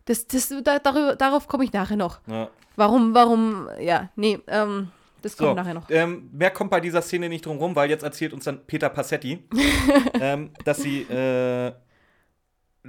Das, 0.06 0.26
das, 0.26 0.48
da, 0.64 0.78
darüber, 0.78 1.14
darauf 1.14 1.46
komme 1.48 1.64
ich 1.64 1.72
nachher 1.74 1.96
noch. 1.96 2.20
Ja. 2.26 2.48
Warum, 2.76 3.12
warum, 3.12 3.68
ja, 3.78 4.08
nee, 4.16 4.38
ähm, 4.46 4.88
das 5.20 5.36
kommt 5.36 5.50
So, 5.50 5.54
nachher 5.54 5.74
noch. 5.74 5.90
ähm, 5.90 6.30
mehr 6.32 6.50
kommt 6.50 6.70
bei 6.70 6.80
dieser 6.80 7.02
Szene 7.02 7.28
nicht 7.28 7.44
drum 7.44 7.58
rum, 7.58 7.76
weil 7.76 7.90
jetzt 7.90 8.02
erzählt 8.02 8.32
uns 8.32 8.44
dann 8.44 8.66
Peter 8.66 8.88
Passetti, 8.88 9.44
ähm, 10.20 10.50
dass 10.64 10.78
sie 10.78 11.02
äh, 11.02 11.72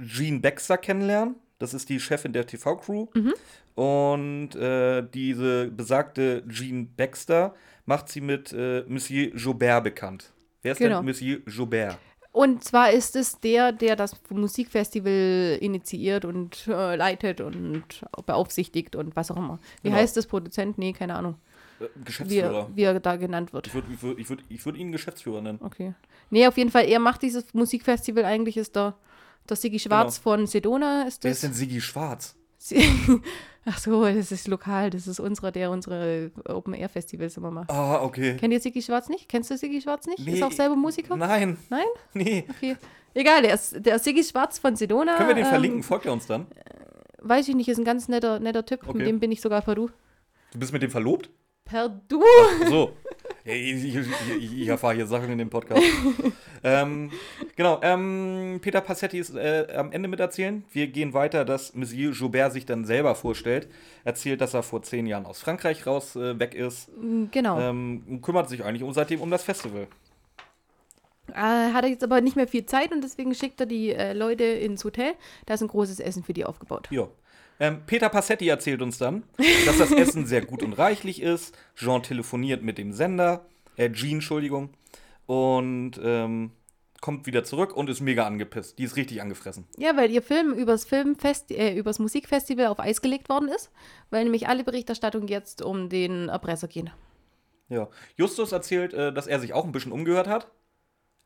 Jean 0.02 0.40
Baxter 0.40 0.78
kennenlernen. 0.78 1.36
Das 1.64 1.72
ist 1.74 1.88
die 1.88 1.98
Chefin 1.98 2.32
der 2.34 2.46
TV-Crew. 2.46 3.06
Mhm. 3.14 3.34
Und 3.74 4.54
äh, 4.54 5.02
diese 5.14 5.66
besagte 5.68 6.44
Jean 6.48 6.94
Baxter 6.94 7.54
macht 7.86 8.08
sie 8.10 8.20
mit 8.20 8.52
äh, 8.52 8.84
Monsieur 8.86 9.34
Joubert 9.34 9.82
bekannt. 9.84 10.30
Wer 10.62 10.72
ist 10.72 10.78
Genau. 10.78 10.96
denn 10.98 11.06
Monsieur 11.06 11.40
Joubert? 11.46 11.98
Und 12.32 12.64
zwar 12.64 12.90
ist 12.90 13.16
es 13.16 13.38
der, 13.40 13.72
der 13.72 13.96
das 13.96 14.14
Musikfestival 14.28 15.58
initiiert 15.60 16.24
und 16.24 16.66
äh, 16.68 16.96
leitet 16.96 17.40
und 17.40 17.84
beaufsichtigt 18.26 18.96
und 18.96 19.14
was 19.16 19.30
auch 19.30 19.36
immer. 19.36 19.58
Wie 19.82 19.88
Genau. 19.88 20.00
heißt 20.00 20.16
das? 20.16 20.26
Produzent? 20.26 20.76
Nee, 20.78 20.92
keine 20.92 21.14
Ahnung. 21.14 21.36
Äh, 21.80 21.84
Wie, 21.94 22.04
Geschäftsführer. 22.04 22.68
er- 22.70 22.76
wie 22.76 22.82
er 22.82 23.00
da 23.00 23.16
genannt 23.16 23.52
wird. 23.52 23.68
Ich 23.68 23.74
würde 23.74 23.88
ich 23.92 24.02
würd, 24.02 24.18
ich 24.18 24.28
würd, 24.28 24.42
ich 24.48 24.66
würd 24.66 24.76
ihn 24.76 24.92
Geschäftsführer 24.92 25.40
nennen. 25.42 25.60
Okay. 25.62 25.94
Nee, 26.30 26.46
auf 26.46 26.56
jeden 26.56 26.70
Fall, 26.70 26.84
er 26.86 26.98
macht 26.98 27.22
dieses 27.22 27.54
Musikfestival. 27.54 28.24
Eigentlich 28.24 28.56
ist 28.56 28.74
der, 28.76 28.94
der 29.48 29.56
Sigi 29.56 29.78
Schwarz 29.78 30.18
von 30.18 30.46
Sedona. 30.46 31.02
Ist 31.02 31.22
Wer 31.24 31.30
das. 31.30 31.38
ist 31.38 31.42
denn 31.44 31.54
Sigi 31.54 31.80
Schwarz? 31.80 32.36
Ach 33.66 33.78
so, 33.78 34.04
das 34.04 34.32
ist 34.32 34.48
lokal. 34.48 34.90
Das 34.90 35.06
ist 35.06 35.20
unserer, 35.20 35.50
der 35.52 35.70
unsere 35.70 36.30
Open-Air-Festivals 36.46 37.36
immer 37.36 37.50
macht. 37.50 37.70
Ah, 37.70 38.02
okay. 38.02 38.36
Kennt 38.36 38.52
ihr 38.52 38.60
Sigi 38.60 38.82
Schwarz 38.82 39.08
nicht? 39.08 39.28
Kennst 39.28 39.50
du 39.50 39.56
Sigi 39.56 39.80
Schwarz 39.80 40.06
nicht? 40.06 40.18
Nee, 40.20 40.34
ist 40.34 40.42
auch 40.42 40.52
selber 40.52 40.76
Musiker? 40.76 41.16
Nein, 41.16 41.56
Nein? 41.70 41.86
nee. 42.12 42.44
Okay. 42.48 42.76
Egal, 43.14 43.42
der 43.42 43.54
ist, 43.54 43.76
der 43.78 43.98
Sigi 43.98 44.24
Schwarz 44.24 44.58
von 44.58 44.76
Sedona. 44.76 45.16
Können 45.16 45.28
wir 45.28 45.34
den 45.34 45.44
ähm, 45.44 45.50
verlinken? 45.50 45.82
Folgt 45.82 46.06
er 46.06 46.12
uns 46.12 46.26
dann? 46.26 46.46
Weiß 47.22 47.48
ich 47.48 47.54
nicht, 47.54 47.68
ist 47.68 47.78
ein 47.78 47.84
ganz 47.84 48.08
netter, 48.08 48.38
netter 48.40 48.66
Typ. 48.66 48.86
Okay. 48.86 48.98
Mit 48.98 49.06
dem 49.06 49.20
bin 49.20 49.32
ich 49.32 49.40
sogar 49.40 49.62
per 49.62 49.74
Du. 49.74 49.88
Du 50.52 50.58
bist 50.58 50.72
mit 50.72 50.82
dem 50.82 50.90
verlobt? 50.90 51.30
Per 51.64 51.88
Du? 51.88 52.22
So. 52.68 52.92
Ja, 53.44 53.52
ich, 53.54 53.84
ich, 53.84 53.96
ich, 54.38 54.60
ich 54.62 54.68
erfahre 54.68 54.94
hier 54.94 55.06
Sachen 55.06 55.30
in 55.30 55.38
dem 55.38 55.48
Podcast. 55.48 55.82
ähm, 56.64 57.10
genau, 57.56 57.78
ähm, 57.82 58.58
Peter 58.62 58.80
Passetti 58.80 59.18
ist 59.18 59.36
äh, 59.36 59.66
am 59.76 59.92
Ende 59.92 60.08
miterzählen. 60.08 60.64
Wir 60.72 60.86
gehen 60.86 61.12
weiter, 61.12 61.44
dass 61.44 61.74
Monsieur 61.74 62.12
Joubert 62.12 62.52
sich 62.52 62.64
dann 62.64 62.84
selber 62.84 63.14
vorstellt. 63.14 63.68
Erzählt, 64.04 64.40
dass 64.40 64.54
er 64.54 64.62
vor 64.62 64.82
zehn 64.82 65.06
Jahren 65.06 65.26
aus 65.26 65.40
Frankreich 65.40 65.86
raus 65.86 66.16
äh, 66.16 66.38
weg 66.38 66.54
ist. 66.54 66.88
Genau. 67.30 67.60
Ähm, 67.60 68.20
kümmert 68.22 68.48
sich 68.48 68.64
eigentlich 68.64 68.82
um, 68.82 68.92
seitdem 68.92 69.20
um 69.20 69.30
das 69.30 69.44
Festival. 69.44 69.86
Äh, 71.28 71.34
hat 71.34 71.84
er 71.84 71.90
jetzt 71.90 72.04
aber 72.04 72.20
nicht 72.20 72.36
mehr 72.36 72.48
viel 72.48 72.66
Zeit 72.66 72.92
und 72.92 73.02
deswegen 73.02 73.34
schickt 73.34 73.60
er 73.60 73.66
die 73.66 73.92
äh, 73.92 74.12
Leute 74.12 74.44
ins 74.44 74.84
Hotel. 74.84 75.12
Da 75.46 75.54
ist 75.54 75.62
ein 75.62 75.68
großes 75.68 76.00
Essen 76.00 76.22
für 76.22 76.32
die 76.32 76.44
aufgebaut. 76.44 76.88
Ja. 76.90 77.08
Ähm, 77.60 77.82
Peter 77.86 78.08
Passetti 78.08 78.48
erzählt 78.48 78.82
uns 78.82 78.98
dann, 78.98 79.22
dass 79.66 79.78
das 79.78 79.92
Essen 79.92 80.26
sehr 80.26 80.44
gut 80.44 80.62
und 80.62 80.72
reichlich 80.72 81.22
ist. 81.22 81.56
Jean 81.76 82.02
telefoniert 82.02 82.62
mit 82.62 82.78
dem 82.78 82.92
Sender, 82.92 83.46
äh, 83.76 83.90
Jean, 83.92 84.14
Entschuldigung, 84.14 84.70
und 85.26 85.92
ähm, 86.02 86.50
kommt 87.00 87.26
wieder 87.26 87.44
zurück 87.44 87.76
und 87.76 87.90
ist 87.90 88.00
mega 88.00 88.26
angepisst. 88.26 88.78
Die 88.78 88.84
ist 88.84 88.96
richtig 88.96 89.20
angefressen. 89.20 89.66
Ja, 89.76 89.94
weil 89.96 90.10
ihr 90.10 90.22
Film 90.22 90.54
übers 90.54 90.84
Filmfest, 90.84 91.50
äh, 91.50 91.74
übers 91.74 91.98
Musikfestival 91.98 92.66
auf 92.68 92.80
Eis 92.80 93.02
gelegt 93.02 93.28
worden 93.28 93.48
ist, 93.48 93.70
weil 94.10 94.24
nämlich 94.24 94.48
alle 94.48 94.64
Berichterstattungen 94.64 95.28
jetzt 95.28 95.60
um 95.60 95.90
den 95.90 96.30
Erpresser 96.30 96.66
gehen. 96.66 96.90
Ja. 97.68 97.88
Justus 98.16 98.52
erzählt, 98.52 98.94
äh, 98.94 99.12
dass 99.12 99.26
er 99.26 99.38
sich 99.40 99.52
auch 99.52 99.64
ein 99.64 99.72
bisschen 99.72 99.92
umgehört 99.92 100.28
hat. 100.28 100.50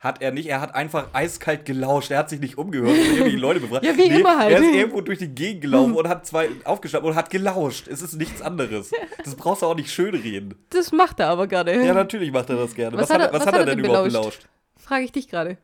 Hat 0.01 0.23
er 0.23 0.31
nicht, 0.31 0.47
er 0.49 0.61
hat 0.61 0.77
einfach 0.77 1.09
eiskalt 1.13 1.65
gelauscht. 1.65 2.13
Er 2.13 2.19
hat 2.19 2.31
sich 2.31 2.39
nicht 2.39 2.57
umgehört 2.57 2.91
und 2.93 2.97
irgendwie 3.05 3.31
die 3.33 3.37
Leute 3.37 3.59
befragt. 3.59 3.85
Ja, 3.85 3.97
wie 3.97 4.03
immer 4.05 4.39
halt. 4.39 4.53
Er 4.53 4.61
ist 4.61 4.73
irgendwo 4.73 5.01
durch 5.01 5.19
die 5.19 5.27
Gegend 5.29 5.63
gelaufen 5.63 5.95
und 5.95 6.09
hat 6.09 6.25
zwei 6.25 6.51
aufgeschnappt 6.65 7.05
und 7.05 7.17
hat 7.17 7.31
gelauscht. 7.31 7.89
Es 7.89 8.01
ist 8.01 8.15
nichts 8.15 8.41
anderes. 8.41 8.93
Das 9.25 9.35
brauchst 9.35 9.63
du 9.63 9.67
auch 9.67 9.75
nicht 9.75 9.91
schönreden. 9.91 10.55
Das 10.71 10.93
macht 10.93 11.19
er 11.19 11.27
aber 11.29 11.49
gerne. 11.49 11.85
Ja, 11.85 11.95
natürlich 11.95 12.31
macht 12.31 12.49
er 12.49 12.57
das 12.57 12.75
gerne. 12.77 12.97
Was 12.97 13.09
Was, 13.11 13.15
hat 13.19 13.21
er- 13.23 13.33
was 13.33 13.45
hat 13.47 13.55
er 13.57 13.67
denn 13.67 13.79
überhaupt 13.81 14.05
belauscht? 14.09 14.43
gelauscht? 14.43 14.49
Frage 14.77 15.05
ich 15.05 15.11
dich 15.13 15.29
gerade. 15.29 15.59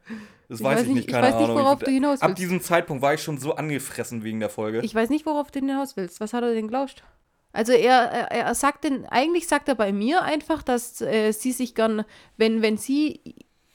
Das 0.48 0.58
Ich 0.58 0.64
weiß 0.64 0.80
ich 0.80 0.86
nicht- 0.88 0.94
nicht, 0.96 1.06
ich 1.06 1.12
keine 1.14 1.28
weiß 1.28 1.34
nicht, 1.36 1.44
Ahnung. 1.44 1.56
worauf 1.62 1.78
du 1.78 1.90
hinaus 1.92 2.20
Ab 2.20 2.30
willst. 2.30 2.42
diesem 2.42 2.60
Zeitpunkt 2.60 3.02
war 3.02 3.14
ich 3.14 3.22
schon 3.22 3.38
so 3.38 3.54
angefressen 3.54 4.24
wegen 4.24 4.40
der 4.40 4.50
Folge. 4.50 4.80
Ich 4.82 4.94
weiß 4.96 5.10
nicht, 5.10 5.26
worauf 5.26 5.52
du 5.52 5.60
hinaus 5.60 5.96
willst. 5.96 6.18
Was 6.20 6.32
hat 6.32 6.42
er 6.42 6.52
denn 6.54 6.66
gelauscht? 6.66 7.04
Also 7.52 7.70
er, 7.72 8.10
er, 8.10 8.30
er 8.32 8.54
sagt 8.56 8.82
denn, 8.82 9.06
eigentlich 9.06 9.46
sagt 9.46 9.68
er 9.68 9.76
bei 9.76 9.92
mir 9.92 10.22
einfach, 10.22 10.64
dass 10.64 11.00
äh, 11.00 11.30
sie 11.30 11.52
sich 11.52 11.76
gern, 11.76 12.04
wenn, 12.36 12.62
wenn 12.62 12.76
sie 12.78 13.20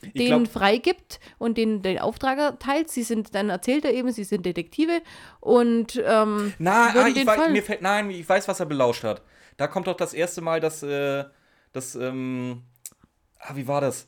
den 0.02 0.28
glaub- 0.44 0.48
freigibt 0.48 1.20
und 1.38 1.58
den, 1.58 1.82
den 1.82 2.00
Auftrag 2.00 2.38
erteilt, 2.38 2.90
sie 2.90 3.04
sind, 3.04 3.36
dann 3.36 3.50
erzählt 3.50 3.86
er 3.86 3.94
eben, 3.94 4.12
sie 4.12 4.24
sind 4.24 4.46
Detektive 4.46 5.02
und 5.40 6.02
ähm, 6.06 6.54
Na, 6.58 6.94
ah, 6.96 7.08
ich 7.08 7.14
den 7.16 7.28
weiß, 7.28 7.36
Fall- 7.36 7.52
mir 7.52 7.64
fällt, 7.64 7.82
nein, 7.82 8.10
ich 8.10 8.28
weiß, 8.28 8.48
was 8.48 8.60
er 8.60 8.66
belauscht 8.66 9.04
hat. 9.04 9.22
Da 9.58 9.68
kommt 9.68 9.88
doch 9.88 9.98
das 9.98 10.14
erste 10.14 10.42
Mal, 10.42 10.60
dass, 10.62 10.84
äh, 10.84 11.26
das, 11.74 11.96
ähm, 11.96 12.64
ah, 13.40 13.56
wie 13.56 13.68
war 13.68 13.82
das? 13.82 14.08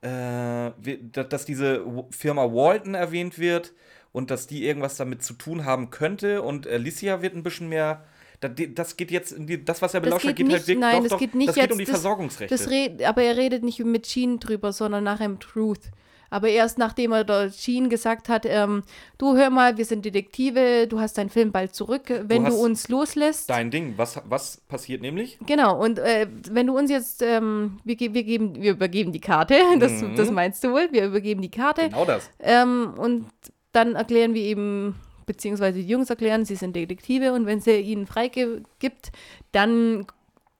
Äh, 0.00 0.70
dass 1.12 1.44
diese 1.44 1.84
Firma 2.10 2.44
Walton 2.44 2.94
erwähnt 2.94 3.38
wird 3.38 3.72
und 4.12 4.30
dass 4.30 4.46
die 4.46 4.64
irgendwas 4.64 4.96
damit 4.96 5.22
zu 5.22 5.34
tun 5.34 5.64
haben 5.64 5.90
könnte 5.90 6.42
und 6.42 6.66
Alicia 6.66 7.20
wird 7.22 7.34
ein 7.34 7.42
bisschen 7.42 7.68
mehr. 7.68 8.04
Das 8.40 8.96
geht 8.96 9.10
jetzt, 9.10 9.34
das, 9.64 9.82
was 9.82 9.94
er 9.94 10.00
belauscht 10.00 10.24
hat, 10.26 10.36
geht 10.36 10.46
geht 10.46 10.52
halt 10.58 10.68
wirklich. 10.68 10.78
nein, 10.80 11.02
doch, 11.02 11.08
das 11.10 11.18
geht 11.18 11.34
nicht 11.34 11.48
Das 11.48 11.54
geht 11.56 11.64
jetzt- 11.64 11.72
um 11.72 11.78
die 11.78 11.84
das- 11.84 11.90
Versorgungsrechte. 11.92 12.54
das 12.54 12.66
aber 13.04 13.22
er 13.22 13.36
redet 13.36 13.64
nicht 13.64 13.80
mit 13.84 14.06
Sheen 14.06 14.38
drüber, 14.38 14.72
sondern 14.72 15.02
nach 15.04 15.20
einem 15.20 15.40
Truth. 15.40 15.90
Aber 16.30 16.48
erst 16.48 16.76
nachdem 16.76 17.12
er 17.12 17.24
Sheen 17.50 17.88
gesagt 17.88 18.28
hat, 18.28 18.44
ähm, 18.46 18.82
du 19.16 19.34
hör 19.34 19.48
mal, 19.48 19.78
wir 19.78 19.86
sind 19.86 20.04
Detektive, 20.04 20.86
du 20.86 21.00
hast 21.00 21.16
deinen 21.16 21.30
Film 21.30 21.52
bald 21.52 21.74
zurück, 21.74 22.02
wenn 22.26 22.44
du, 22.44 22.50
hast 22.50 22.56
uns 22.58 22.88
loslässt. 22.90 23.48
Dein 23.48 23.70
Ding. 23.70 23.94
Was, 23.96 24.20
was 24.28 24.58
passiert 24.68 25.00
nämlich? 25.00 25.38
Genau, 25.46 25.82
und 25.82 25.98
äh, 25.98 26.26
wenn 26.50 26.66
du 26.66 26.76
uns 26.76 26.90
jetzt, 26.90 27.22
ähm, 27.22 27.78
wir, 27.82 27.96
ge- 27.96 28.12
wir, 28.12 28.24
geben, 28.24 28.60
wir 28.60 28.72
übergeben 28.72 29.10
die 29.10 29.20
Karte, 29.20 29.54
das, 29.80 29.90
Mhm. 29.90 30.16
das 30.16 30.30
meinst 30.30 30.62
du 30.62 30.70
wohl, 30.72 30.88
wir 30.92 31.06
übergeben 31.06 31.40
die 31.40 31.50
Karte 31.50 31.88
Genau 31.88 32.04
das. 32.04 32.28
ähm, 32.40 32.92
und 32.98 33.24
dann 33.72 33.94
erklären 33.94 34.34
wir 34.34 34.42
eben, 34.42 34.96
beziehungsweise 35.28 35.78
die 35.78 35.86
Jungs 35.86 36.10
erklären, 36.10 36.44
sie 36.44 36.56
sind 36.56 36.74
Detektive 36.74 37.32
und 37.32 37.46
wenn 37.46 37.60
sie 37.60 37.78
ihnen 37.78 38.06
freigibt, 38.06 39.12
dann 39.52 40.06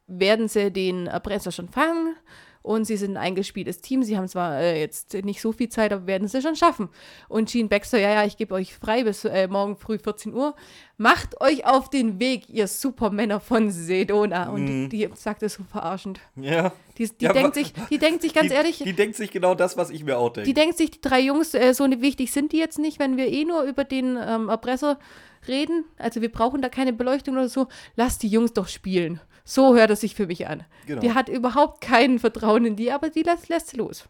werden 0.06 0.46
sie 0.46 0.70
den 0.70 1.08
Erpresser 1.08 1.50
schon 1.50 1.68
fangen 1.68 2.14
und 2.62 2.84
sie 2.84 2.96
sind 2.96 3.12
ein 3.12 3.16
eingespieltes 3.16 3.80
Team. 3.80 4.02
Sie 4.02 4.16
haben 4.16 4.28
zwar 4.28 4.58
äh, 4.60 4.80
jetzt 4.80 5.14
nicht 5.14 5.40
so 5.40 5.52
viel 5.52 5.68
Zeit, 5.68 5.92
aber 5.92 6.06
werden 6.06 6.28
sie 6.28 6.42
schon 6.42 6.56
schaffen. 6.56 6.88
Und 7.28 7.50
Gene 7.50 7.68
Baxter, 7.68 7.98
ja, 7.98 8.12
ja, 8.12 8.24
ich 8.24 8.36
gebe 8.36 8.54
euch 8.54 8.74
frei 8.74 9.04
bis 9.04 9.24
äh, 9.24 9.48
morgen 9.48 9.76
früh 9.76 9.98
14 9.98 10.34
Uhr. 10.34 10.54
Macht 10.96 11.40
euch 11.40 11.64
auf 11.64 11.88
den 11.90 12.18
Weg, 12.20 12.48
ihr 12.48 12.66
Supermänner 12.66 13.40
von 13.40 13.70
Sedona. 13.70 14.48
Und 14.50 14.64
Mhm. 14.64 14.88
die, 14.90 15.06
die 15.06 15.10
sagt 15.14 15.42
es 15.42 15.54
so 15.54 15.62
verarschend. 15.64 16.20
Ja. 16.36 16.72
Die, 16.98 17.08
die, 17.08 17.24
Ja, 17.24 17.32
denkt, 17.32 17.54
sich, 17.54 17.72
die 17.90 17.98
denkt 17.98 18.22
sich 18.22 18.34
ganz 18.34 18.48
die, 18.48 18.54
ehrlich, 18.54 18.78
Die 18.78 18.92
denkt 18.92 19.16
sich 19.16 19.30
genau 19.30 19.54
das, 19.54 19.76
was 19.76 19.90
ich 19.90 20.02
mir 20.04 20.18
auch 20.18 20.30
denke. 20.30 20.46
die 20.48 20.54
denkt 20.54 20.76
sich, 20.76 20.90
die 20.90 21.00
drei 21.00 21.20
Jungs, 21.20 21.54
äh, 21.54 21.72
so 21.72 21.86
ne- 21.86 22.00
wichtig 22.02 22.32
sind 22.32 22.52
die 22.52 22.58
jetzt 22.58 22.78
nicht, 22.78 22.98
wenn 22.98 23.16
wir 23.16 23.28
eh 23.28 23.44
nur 23.44 23.62
über 23.62 23.84
den 23.84 24.18
ähm, 24.20 24.48
Erpresser 24.48 24.98
reden. 25.46 25.84
Also 25.96 26.20
wir 26.20 26.32
brauchen 26.32 26.60
da 26.60 26.68
keine 26.68 26.92
Beleuchtung 26.92 27.34
oder 27.34 27.48
so. 27.48 27.68
Lass 27.94 28.18
die 28.18 28.28
Jungs 28.28 28.52
doch 28.52 28.66
spielen. 28.68 29.20
So 29.48 29.74
hört 29.74 29.90
es 29.90 30.02
sich 30.02 30.14
für 30.14 30.26
mich 30.26 30.46
an. 30.46 30.64
Genau. 30.86 31.00
Die 31.00 31.14
hat 31.14 31.30
überhaupt 31.30 31.80
kein 31.80 32.18
Vertrauen 32.18 32.66
in 32.66 32.76
die, 32.76 32.92
aber 32.92 33.08
die 33.08 33.22
lässt, 33.22 33.48
lässt 33.48 33.68
sie 33.68 33.78
los. 33.78 34.04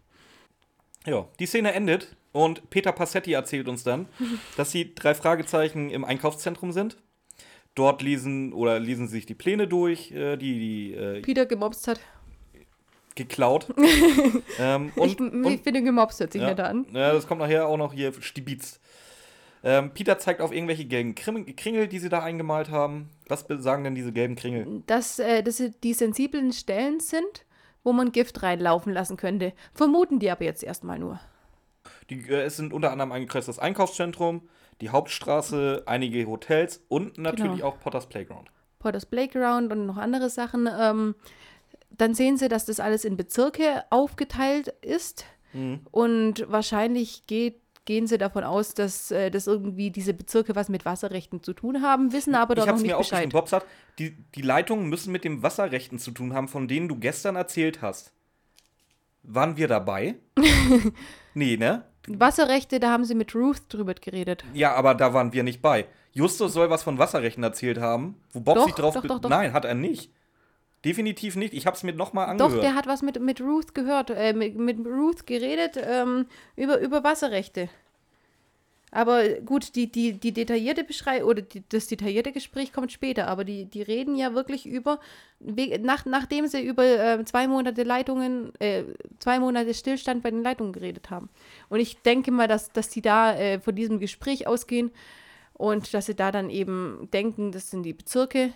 Ja, 1.07 1.29
die 1.39 1.47
Szene 1.47 1.75
endet 1.75 2.17
und 2.33 2.71
Peter 2.71 2.91
Passetti 2.91 3.35
erzählt 3.35 3.69
uns 3.69 3.85
dann, 3.85 4.09
dass 4.57 4.73
die 4.73 4.97
drei 4.97 5.15
Fragezeichen 5.15 5.91
im 5.91 6.05
Einkaufszentrum 6.05 6.73
sind. 6.73 6.97
Dort 7.77 8.03
lesen 8.03 8.53
oder 8.53 8.81
lesen 8.81 9.07
sie 9.07 9.19
sich 9.19 9.27
die 9.27 9.35
Pläne 9.35 9.69
durch, 9.69 10.11
äh, 10.11 10.37
die, 10.37 10.59
die 10.59 10.95
äh, 10.95 11.21
Peter 11.21 11.47
gemobst 11.47 11.87
hat. 11.87 12.01
geklaut. 13.15 13.69
ähm, 14.59 14.91
und, 14.97 15.07
ich, 15.09 15.21
und 15.21 15.47
ich 15.47 15.61
finde, 15.61 15.85
gemobst 15.85 16.19
hört 16.19 16.33
sich 16.33 16.43
ja, 16.43 16.49
netter 16.49 16.69
an. 16.69 16.85
Ja, 16.93 17.13
das 17.13 17.29
kommt 17.29 17.41
nachher 17.41 17.69
auch 17.69 17.77
noch 17.77 17.93
hier 17.93 18.13
stibitzt. 18.21 18.81
Ähm, 19.65 19.93
Peter 19.93 20.19
zeigt 20.19 20.41
auf 20.41 20.53
irgendwelche 20.53 20.85
gelben 20.85 21.15
Kringel, 21.15 21.89
die 21.89 21.99
sie 21.99 22.09
da 22.09 22.21
eingemalt 22.23 22.71
haben. 22.71 23.11
Was 23.29 23.47
sagen 23.49 23.85
denn 23.85 23.95
diese 23.95 24.13
gelben 24.13 24.37
Kringel? 24.37 24.83
Dass 24.87 25.19
äh, 25.19 25.43
das 25.43 25.63
die 25.83 25.95
sensiblen 25.95 26.53
Stellen 26.53 27.01
sind, 27.01 27.45
wo 27.85 27.93
man 27.93 28.13
Gift 28.13 28.43
reinlaufen 28.43 28.93
lassen 28.93 29.17
könnte. 29.17 29.53
Vermuten 29.75 30.19
die 30.19 30.31
aber 30.31 30.45
jetzt 30.45 30.63
erstmal 30.63 30.99
nur. 30.99 31.21
Die, 32.11 32.29
äh, 32.29 32.43
es 32.43 32.57
sind 32.57 32.73
unter 32.73 32.93
anderem 32.93 33.13
eingekreist 33.13 33.49
das 33.49 33.59
Einkaufszentrum, 33.59 34.49
die 34.81 34.91
Hauptstraße, 34.91 35.83
einige 35.87 36.27
Hotels 36.27 36.85
und 36.89 37.19
natürlich 37.19 37.57
Genau. 37.57 37.67
auch 37.69 37.81
Potters 37.81 38.07
Playground. 38.07 38.51
Potters 38.79 39.07
Playground 39.07 39.73
und 39.73 39.87
noch 39.87 39.97
andere 39.97 40.31
Sachen. 40.31 40.69
Ähm, 40.79 41.15
dann 41.91 42.15
sehen 42.15 42.37
sie, 42.37 42.49
dass 42.49 42.65
das 42.65 42.79
alles 42.79 43.05
in 43.05 43.17
Bezirke 43.17 43.85
aufgeteilt 43.91 44.69
ist. 44.83 45.25
Mhm. 45.53 45.81
Und 45.91 46.45
wahrscheinlich 46.49 47.27
geht, 47.27 47.61
gehen 47.89 48.07
sie 48.07 48.19
davon 48.19 48.45
aus, 48.45 48.75
dass, 48.75 49.11
äh, 49.11 49.31
irgendwie 49.47 49.91
diese 49.91 50.13
Bezirke 50.13 50.55
was 50.55 50.69
mit 50.69 50.85
Wasserrechten 50.85 51.43
zu 51.43 51.55
tun 51.55 51.81
haben, 51.81 52.13
wissen 52.13 52.35
aber 52.35 52.55
doch 52.55 52.65
ich 52.65 52.67
noch 52.67 52.69
habe 52.69 52.77
es 52.77 52.83
nicht 52.83 52.91
mir 52.91 52.99
aufgeschrieben. 52.99 53.31
Bescheid. 53.31 53.41
Bob 53.41 53.49
sagt, 53.49 53.67
die, 53.99 54.15
die 54.35 54.43
Leitungen 54.43 54.91
müssen 54.91 55.11
mit 55.11 55.25
dem 55.25 55.43
Wasserrechten 55.43 55.99
zu 55.99 56.11
tun 56.11 56.35
haben, 56.35 56.49
von 56.49 56.69
denen 56.69 56.89
du 56.89 56.97
gestern 56.97 57.35
erzählt 57.35 57.81
hast. 57.81 58.13
Waren 59.23 59.57
wir 59.57 59.69
dabei? 59.69 60.17
nee, 61.35 61.57
ne? 61.57 61.83
Wasserrechte, 62.07 62.79
da 62.79 62.91
haben 62.91 63.07
sie 63.07 63.15
mit 63.15 63.35
Ruth 63.35 63.63
drüber 63.71 63.95
geredet. 63.95 64.45
Ja, 64.53 64.75
aber 64.75 64.95
da 64.95 65.15
waren 65.15 65.33
wir 65.33 65.43
nicht 65.43 65.63
bei. 65.63 65.87
Justus 66.13 66.53
soll 66.53 66.69
was 66.69 66.83
von 66.83 66.99
Wasserrechten 66.99 67.43
erzählt 67.43 67.79
haben, 67.79 68.17
wo 68.33 68.41
Bob 68.41 68.57
Doch, 68.57 68.67
sich 68.67 68.75
drauf... 68.75 68.95
doch, 68.95 69.07
doch, 69.07 69.19
doch. 69.19 69.31
Nein, 69.31 69.55
hat 69.55 69.65
er 69.65 69.75
nicht. 69.75 70.13
Definitiv 70.85 71.35
nicht. 71.37 71.55
Ich 71.55 71.67
habe 71.67 71.77
es 71.77 71.83
mir 71.83 71.93
nochmal 71.93 72.27
Doch, 72.37 72.47
angehört. 72.47 72.65
der 72.65 72.75
hat 72.75 72.87
was 72.87 73.03
mit, 73.03 73.21
mit 73.21 73.41
Ruth 73.41 73.75
gehört, 73.75 74.11
äh, 74.11 74.33
mit, 74.33 74.57
mit 74.57 74.79
Ruth 74.87 75.27
geredet 75.27 75.77
ähm, 75.77 76.27
über, 76.57 76.79
über 76.79 77.03
Wasserrechte. 77.03 77.69
Aber 78.91 79.29
gut, 79.41 79.75
die, 79.75 79.91
die, 79.91 80.15
die 80.15 80.33
detaillierte 80.33 80.83
Beschreibung 80.83 81.29
oder 81.29 81.43
die, 81.43 81.63
das 81.69 81.89
detaillierte 81.89 82.33
Gespräch 82.33 82.73
kommt 82.73 82.91
später, 82.91 83.29
aber 83.29 83.45
die, 83.45 83.67
die 83.67 83.83
reden 83.83 84.17
ja 84.17 84.33
wirklich 84.33 84.67
über, 84.67 84.99
nach, 85.41 86.07
nachdem 86.07 86.47
sie 86.47 86.65
über 86.65 86.85
äh, 86.85 87.25
zwei 87.25 87.49
Monate 87.49 87.83
Leitungen, 87.83 88.53
äh, 88.61 88.85
zwei 89.19 89.41
Monate 89.41 89.75
Stillstand 89.75 90.23
bei 90.23 90.31
den 90.31 90.43
Leitungen 90.43 90.73
geredet 90.73 91.11
haben. 91.11 91.29
Und 91.69 91.81
ich 91.81 92.01
denke 92.01 92.31
mal, 92.31 92.49
dass, 92.49 92.73
dass 92.73 92.89
die 92.89 93.03
da 93.03 93.35
äh, 93.35 93.61
von 93.61 93.75
diesem 93.75 93.99
Gespräch 93.99 94.47
ausgehen 94.47 94.91
und 95.53 95.93
dass 95.93 96.07
sie 96.07 96.15
da 96.15 96.33
dann 96.33 96.49
eben 96.49 97.09
denken, 97.13 97.53
das 97.53 97.71
sind 97.71 97.83
die 97.83 97.93
Bezirke, 97.93 98.55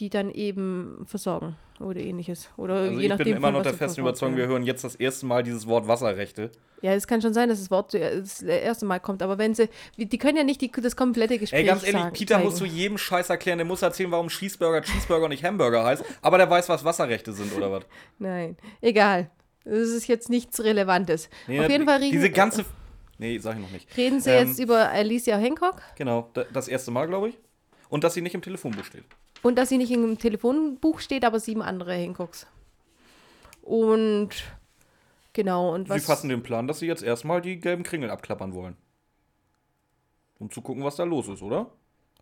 die 0.00 0.10
dann 0.10 0.30
eben 0.30 1.02
versorgen 1.06 1.56
oder 1.78 2.00
ähnliches. 2.00 2.48
Oder 2.56 2.74
Also 2.74 2.92
je 2.98 3.02
ich 3.04 3.08
nachdem. 3.10 3.24
bin 3.24 3.36
immer 3.36 3.50
noch 3.52 3.62
der 3.62 3.74
festen 3.74 4.00
Überzeugung, 4.00 4.36
wir 4.36 4.46
hören 4.46 4.62
jetzt 4.64 4.82
das 4.82 4.94
erste 4.96 5.26
Mal 5.26 5.42
dieses 5.42 5.66
Wort 5.66 5.86
Wasserrechte. 5.86 6.50
Ja, 6.82 6.92
es 6.94 7.06
kann 7.06 7.20
schon 7.22 7.34
sein, 7.34 7.48
dass 7.50 7.58
das 7.60 7.70
Wort 7.70 7.90
zuer- 7.92 8.20
das 8.20 8.40
erste 8.42 8.86
Mal 8.86 8.98
kommt, 9.00 9.22
aber 9.22 9.36
wenn 9.38 9.54
sie, 9.54 9.68
die 9.98 10.16
können 10.18 10.36
ja 10.38 10.44
nicht 10.44 10.60
die, 10.62 10.70
das 10.70 10.96
komplette 10.96 11.38
Gespräch 11.38 11.60
Ey, 11.60 11.66
ganz 11.66 11.82
ehrlich, 11.84 12.00
sagen, 12.00 12.12
Peter 12.14 12.34
zeigen. 12.36 12.46
muss 12.46 12.56
zu 12.56 12.64
jedem 12.64 12.96
Scheiß 12.98 13.28
erklären, 13.30 13.58
der 13.58 13.66
muss 13.66 13.82
erzählen, 13.82 14.10
warum 14.10 14.28
Cheeseburger 14.28 14.80
Cheeseburger 14.82 15.24
und 15.24 15.30
nicht 15.30 15.44
Hamburger 15.44 15.84
heißt, 15.84 16.02
aber 16.22 16.38
der 16.38 16.48
weiß, 16.50 16.68
was 16.70 16.84
Wasserrechte 16.84 17.32
sind, 17.34 17.54
oder 17.54 17.70
was? 17.70 17.84
Nein, 18.18 18.56
egal. 18.80 19.30
Das 19.64 19.90
ist 19.90 20.06
jetzt 20.06 20.30
nichts 20.30 20.62
Relevantes. 20.64 21.28
Nee, 21.46 21.60
Auf 21.60 21.68
jeden 21.68 21.84
Fall 21.84 21.98
reden, 21.98 22.12
Diese 22.12 22.30
ganze. 22.30 22.64
Nee, 23.18 23.36
sag 23.38 23.56
ich 23.56 23.60
noch 23.62 23.70
nicht. 23.70 23.94
reden 23.98 24.18
sie 24.20 24.30
ähm, 24.30 24.48
jetzt 24.48 24.58
über 24.58 24.88
Alicia 24.88 25.36
Hancock 25.36 25.82
Genau, 25.96 26.30
da- 26.32 26.44
das 26.50 26.66
erste 26.68 26.90
Mal, 26.90 27.06
glaube 27.06 27.28
ich. 27.28 27.38
Und 27.90 28.04
dass 28.04 28.14
sie 28.14 28.22
nicht 28.22 28.34
im 28.34 28.40
Telefonbuch 28.40 28.84
steht. 28.84 29.04
Und 29.42 29.56
dass 29.56 29.68
sie 29.68 29.78
nicht 29.78 29.90
im 29.90 30.18
Telefonbuch 30.18 31.00
steht, 31.00 31.24
aber 31.24 31.40
sieben 31.40 31.62
andere 31.62 31.94
Hancocks. 31.94 32.46
Und 33.62 34.30
genau, 35.32 35.74
und 35.74 35.88
Sie 35.88 35.94
was. 35.94 36.04
fassen 36.04 36.28
den 36.28 36.42
Plan, 36.42 36.66
dass 36.66 36.80
sie 36.80 36.86
jetzt 36.86 37.02
erstmal 37.02 37.40
die 37.40 37.60
gelben 37.60 37.82
Kringel 37.82 38.10
abklappern 38.10 38.54
wollen. 38.54 38.76
Um 40.38 40.50
zu 40.50 40.62
gucken, 40.62 40.84
was 40.84 40.96
da 40.96 41.04
los 41.04 41.28
ist, 41.28 41.42
oder? 41.42 41.70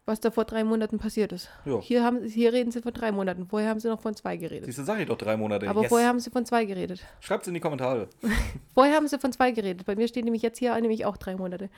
was 0.09 0.21
da 0.21 0.31
vor 0.31 0.47
drei 0.47 0.65
Monaten 0.65 0.99
passiert 0.99 1.33
ist. 1.33 1.51
Ja. 1.67 1.81
Hier, 1.81 2.03
haben, 2.03 2.25
hier 2.25 2.53
reden 2.53 2.73
sie 2.73 2.81
von 2.81 2.95
drei 2.95 3.13
Monaten. 3.13 3.47
Vorher 3.47 3.69
haben 3.69 3.79
sie 3.79 3.89
noch 3.89 4.01
von 4.01 4.17
zwei 4.17 4.39
geredet. 4.39 4.65
Siehst 4.65 4.79
du, 4.79 4.85
sag 4.85 4.99
ich 4.99 5.07
doch 5.07 5.19
drei 5.19 5.37
Monate. 5.37 5.69
Aber 5.69 5.83
yes. 5.83 5.91
vorher 5.91 6.09
haben 6.09 6.19
sie 6.19 6.31
von 6.31 6.47
zwei 6.47 6.65
geredet. 6.65 7.05
Schreibt's 7.21 7.47
in 7.47 7.55
die 7.55 7.61
Kommentare. 7.61 8.09
Vorher 8.75 8.97
haben 8.97 9.07
sie 9.07 9.19
von 9.19 9.33
zwei 9.33 9.53
geredet. 9.53 9.85
Bei 9.85 9.95
mir 9.95 10.09
steht 10.09 10.25
nämlich 10.25 10.43
jetzt 10.43 10.59
hier 10.59 10.75
nämlich 10.81 11.05
auch 11.05 11.19
drei 11.19 11.37
Monate. 11.37 11.69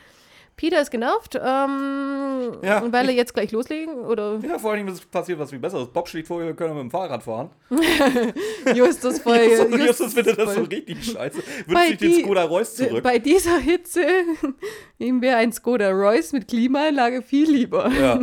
Peter 0.61 0.79
ist 0.79 0.90
genervt, 0.90 1.37
ähm, 1.37 2.53
Ja. 2.62 2.85
weil 2.92 3.09
er 3.09 3.14
jetzt 3.14 3.33
gleich 3.33 3.51
loslegen 3.51 3.94
oder 3.94 4.38
Ja, 4.46 4.59
vor 4.59 4.73
allem 4.73 4.88
ist 4.88 5.11
passiert 5.11 5.38
was 5.38 5.49
viel 5.49 5.59
Besseres. 5.59 5.88
Bob 5.88 6.07
schlägt 6.07 6.29
vor, 6.29 6.38
wir 6.38 6.53
können 6.53 6.75
mit 6.75 6.83
dem 6.83 6.90
Fahrrad 6.90 7.23
fahren. 7.23 7.49
Justus 8.75 9.20
voll. 9.20 9.38
Justus, 9.51 9.81
Justus 9.81 10.12
findet 10.12 10.38
das 10.38 10.55
so 10.55 10.61
richtig 10.64 11.03
scheiße. 11.03 11.38
Wünscht 11.66 11.88
sich 11.88 11.99
den 11.99 12.25
Skoda 12.25 12.44
Reus 12.44 12.77
zurück. 12.77 13.03
Bei 13.03 13.18
dieser 13.18 13.57
Hitze 13.57 14.05
ihm 14.99 15.23
wäre 15.23 15.38
ein 15.38 15.51
Skoda 15.51 15.88
Royce 15.92 16.35
mit 16.35 16.46
Klimaanlage 16.49 17.23
viel 17.23 17.51
lieber. 17.51 17.90
Ja. 17.90 18.20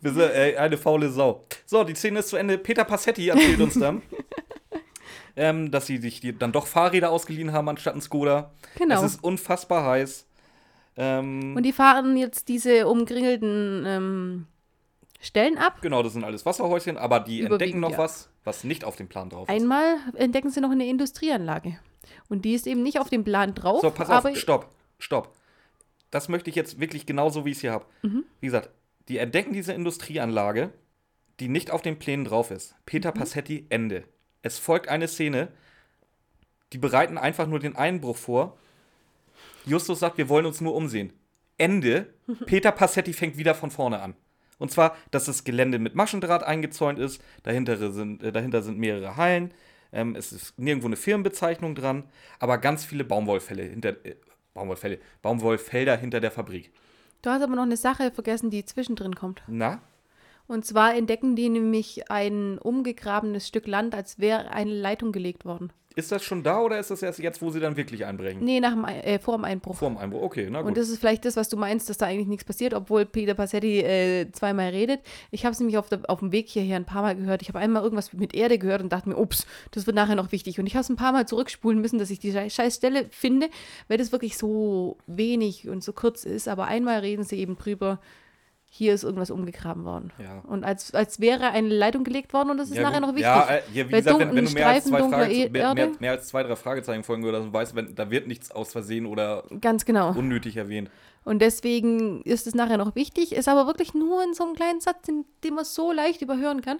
Wir 0.00 0.32
ey, 0.32 0.56
eine 0.56 0.78
faule 0.78 1.10
Sau. 1.10 1.44
So, 1.66 1.82
die 1.82 1.96
Szene 1.96 2.20
ist 2.20 2.28
zu 2.28 2.36
Ende. 2.36 2.56
Peter 2.56 2.84
Passetti 2.84 3.26
erzählt 3.30 3.60
uns 3.60 3.74
dann, 3.74 4.00
ähm, 5.34 5.72
dass 5.72 5.86
sie 5.86 5.96
sich 5.96 6.22
dann 6.38 6.52
doch 6.52 6.68
Fahrräder 6.68 7.10
ausgeliehen 7.10 7.52
haben 7.52 7.68
anstatt 7.68 7.96
ein 7.96 8.00
Skoda. 8.00 8.52
Genau. 8.78 8.94
Es 9.02 9.14
ist 9.14 9.24
unfassbar 9.24 9.84
heiß. 9.84 10.24
Ähm, 10.96 11.54
Und 11.56 11.62
die 11.64 11.72
fahren 11.72 12.16
jetzt 12.16 12.48
diese 12.48 12.86
umgringelten 12.86 13.84
ähm, 13.86 14.46
Stellen 15.20 15.58
ab. 15.58 15.80
genau, 15.82 16.02
das 16.02 16.12
sind 16.12 16.24
alles 16.24 16.44
Wasserhäuschen, 16.46 16.96
aber 16.98 17.20
die 17.20 17.42
entdecken 17.42 17.80
noch 17.80 17.92
ja. 17.92 17.98
was, 17.98 18.28
was 18.44 18.62
nicht 18.64 18.84
auf 18.84 18.96
dem 18.96 19.08
Plan 19.08 19.30
drauf 19.30 19.48
ist. 19.48 19.54
Einmal 19.54 19.96
entdecken 20.14 20.50
sie 20.50 20.60
noch 20.60 20.70
eine 20.70 20.86
Industrieanlage. 20.86 21.78
Und 22.28 22.44
die 22.44 22.52
ist 22.54 22.66
eben 22.66 22.82
nicht 22.82 23.00
auf 23.00 23.08
dem 23.08 23.24
Plan 23.24 23.54
drauf. 23.54 23.80
So, 23.80 23.90
pass 23.90 24.10
auf, 24.10 24.36
stopp, 24.36 24.68
stopp. 24.98 25.34
Das 26.10 26.28
möchte 26.28 26.50
ich 26.50 26.56
jetzt 26.56 26.78
wirklich 26.78 27.06
genauso, 27.06 27.44
wie 27.44 27.50
ich 27.50 27.56
es 27.56 27.60
hier 27.62 27.72
habe. 27.72 27.86
Mhm. 28.02 28.24
Wie 28.40 28.46
gesagt, 28.46 28.70
die 29.08 29.18
entdecken 29.18 29.52
diese 29.52 29.72
Industrieanlage, 29.72 30.70
die 31.40 31.48
nicht 31.48 31.70
auf 31.70 31.82
den 31.82 31.98
Plänen 31.98 32.24
drauf 32.24 32.50
ist. 32.50 32.76
Peter 32.86 33.10
Mhm. 33.10 33.18
Passetti, 33.18 33.66
Ende. 33.70 34.04
Es 34.42 34.58
folgt 34.58 34.88
eine 34.88 35.08
Szene, 35.08 35.48
die 36.72 36.78
bereiten 36.78 37.18
einfach 37.18 37.46
nur 37.46 37.58
den 37.58 37.74
Einbruch 37.76 38.16
vor. 38.16 38.58
Justus 39.64 40.00
sagt, 40.00 40.18
wir 40.18 40.28
wollen 40.28 40.46
uns 40.46 40.60
nur 40.60 40.74
umsehen. 40.74 41.12
Ende. 41.58 42.14
Peter 42.46 42.72
Passetti 42.72 43.12
fängt 43.12 43.36
wieder 43.36 43.54
von 43.54 43.70
vorne 43.70 44.00
an. 44.00 44.14
Und 44.58 44.70
zwar, 44.70 44.96
dass 45.10 45.26
das 45.26 45.44
Gelände 45.44 45.78
mit 45.78 45.94
Maschendraht 45.94 46.42
eingezäunt 46.42 46.98
ist. 46.98 47.22
Dahinter 47.42 47.92
sind, 47.92 48.22
äh, 48.22 48.32
dahinter 48.32 48.62
sind 48.62 48.78
mehrere 48.78 49.16
Hallen. 49.16 49.52
Ähm, 49.92 50.16
es 50.16 50.32
ist 50.32 50.58
nirgendwo 50.58 50.88
eine 50.88 50.96
Firmenbezeichnung 50.96 51.74
dran. 51.74 52.04
Aber 52.38 52.58
ganz 52.58 52.84
viele 52.84 53.04
Baumwollfälle 53.04 53.62
hinter. 53.62 53.90
Äh, 54.04 54.16
Baumwollfälle. 54.54 54.98
Baumwollfelder 55.22 55.96
hinter 55.96 56.20
der 56.20 56.30
Fabrik. 56.30 56.72
du 57.22 57.30
hast 57.30 57.42
aber 57.42 57.56
noch 57.56 57.64
eine 57.64 57.76
Sache 57.76 58.10
vergessen, 58.10 58.50
die 58.50 58.64
zwischendrin 58.64 59.14
kommt. 59.14 59.42
Na? 59.48 59.80
Und 60.46 60.64
zwar 60.66 60.94
entdecken 60.94 61.36
die 61.36 61.48
nämlich 61.48 62.10
ein 62.10 62.58
umgegrabenes 62.58 63.48
Stück 63.48 63.66
Land, 63.66 63.94
als 63.94 64.18
wäre 64.18 64.50
eine 64.50 64.72
Leitung 64.72 65.10
gelegt 65.12 65.44
worden. 65.44 65.72
Ist 65.96 66.10
das 66.10 66.24
schon 66.24 66.42
da 66.42 66.60
oder 66.60 66.80
ist 66.80 66.90
das 66.90 67.02
erst 67.02 67.20
jetzt, 67.20 67.40
wo 67.40 67.50
sie 67.50 67.60
dann 67.60 67.76
wirklich 67.76 68.04
einbrechen? 68.04 68.42
Nee, 68.44 68.58
nach 68.58 68.72
dem, 68.72 68.84
äh, 68.84 69.20
vor 69.20 69.36
dem 69.36 69.44
Einbruch. 69.44 69.76
Vor 69.76 69.88
dem 69.90 69.96
Einbruch. 69.96 70.22
Okay, 70.22 70.48
na 70.50 70.60
gut. 70.60 70.68
Und 70.70 70.76
das 70.76 70.88
ist 70.88 70.98
vielleicht 70.98 71.24
das, 71.24 71.36
was 71.36 71.48
du 71.48 71.56
meinst, 71.56 71.88
dass 71.88 71.98
da 71.98 72.06
eigentlich 72.06 72.26
nichts 72.26 72.44
passiert, 72.44 72.74
obwohl 72.74 73.06
Peter 73.06 73.34
Passetti 73.34 73.78
äh, 73.78 74.28
zweimal 74.32 74.70
redet. 74.70 75.00
Ich 75.30 75.44
habe 75.44 75.52
es 75.52 75.60
nämlich 75.60 75.78
auf, 75.78 75.88
der, 75.88 76.00
auf 76.08 76.18
dem 76.18 76.32
Weg 76.32 76.48
hierher 76.48 76.74
ein 76.76 76.84
paar 76.84 77.02
Mal 77.02 77.14
gehört. 77.14 77.42
Ich 77.42 77.48
habe 77.48 77.60
einmal 77.60 77.84
irgendwas 77.84 78.12
mit 78.12 78.34
Erde 78.34 78.58
gehört 78.58 78.82
und 78.82 78.92
dachte 78.92 79.08
mir, 79.08 79.16
ups, 79.16 79.46
das 79.70 79.86
wird 79.86 79.94
nachher 79.94 80.16
noch 80.16 80.32
wichtig. 80.32 80.58
Und 80.58 80.66
ich 80.66 80.74
habe 80.74 80.80
es 80.82 80.88
ein 80.88 80.96
paar 80.96 81.12
Mal 81.12 81.28
zurückspulen 81.28 81.80
müssen, 81.80 82.00
dass 82.00 82.10
ich 82.10 82.18
die 82.18 82.32
schei- 82.32 82.50
scheiß 82.50 82.74
Stelle 82.74 83.06
finde, 83.10 83.48
weil 83.86 83.96
das 83.96 84.10
wirklich 84.10 84.36
so 84.36 84.98
wenig 85.06 85.68
und 85.68 85.84
so 85.84 85.92
kurz 85.92 86.24
ist. 86.24 86.48
Aber 86.48 86.64
einmal 86.64 86.98
reden 87.00 87.22
sie 87.22 87.38
eben 87.38 87.56
drüber, 87.56 88.00
hier 88.76 88.92
ist 88.92 89.04
irgendwas 89.04 89.30
umgegraben 89.30 89.84
worden. 89.84 90.12
Ja. 90.20 90.40
Und 90.48 90.64
als, 90.64 90.92
als 90.94 91.20
wäre 91.20 91.50
eine 91.50 91.68
Leitung 91.68 92.02
gelegt 92.02 92.32
worden 92.32 92.50
und 92.50 92.56
das 92.56 92.70
ist 92.70 92.76
Ja, 92.76 92.82
nachher 92.82 92.98
noch 92.98 93.10
wichtig. 93.10 93.22
Ja, 93.22 93.46
äh, 93.48 93.62
ja 93.72 93.86
wie 93.88 93.92
Weil 93.92 94.00
gesagt, 94.02 94.18
wenn, 94.18 94.34
wenn 94.34 94.44
du 94.46 94.50
mehr 94.50 94.66
als, 94.66 94.78
Streifen 94.78 94.90
zwei 94.90 94.98
dunkler 94.98 95.18
Frage, 95.20 95.32
E- 95.32 95.48
mehr, 95.48 95.74
mehr, 95.74 95.90
mehr 96.00 96.10
als 96.10 96.26
zwei, 96.26 96.42
drei 96.42 96.56
Fragezeichen 96.56 97.04
folgen 97.04 97.22
würde, 97.22 97.38
dann 97.38 97.52
weißt 97.52 97.76
wenn, 97.76 97.94
da 97.94 98.10
wird 98.10 98.26
nichts 98.26 98.50
aus 98.50 98.72
Versehen 98.72 99.06
oder 99.06 99.44
Ganz 99.60 99.84
genau. 99.84 100.10
unnötig 100.10 100.56
erwähnt. 100.56 100.90
Und 101.24 101.38
deswegen 101.40 102.22
ist 102.22 102.48
es 102.48 102.56
nachher 102.56 102.76
noch 102.76 102.96
wichtig, 102.96 103.30
ist 103.32 103.48
aber 103.48 103.68
wirklich 103.68 103.94
nur 103.94 104.24
in 104.24 104.34
so 104.34 104.42
einem 104.44 104.54
kleinen 104.56 104.80
Satz, 104.80 105.02
den, 105.06 105.24
den 105.44 105.54
man 105.54 105.64
so 105.64 105.92
leicht 105.92 106.20
überhören 106.20 106.60
kann. 106.60 106.78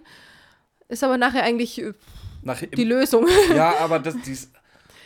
Ist 0.89 1.01
aber 1.01 1.17
nachher 1.17 1.43
eigentlich 1.43 1.81
äh, 1.81 1.93
Nach, 2.43 2.61
die 2.61 2.83
Lösung. 2.83 3.25
ja, 3.55 3.73
aber 3.79 3.99
das, 3.99 4.15
dies, 4.25 4.51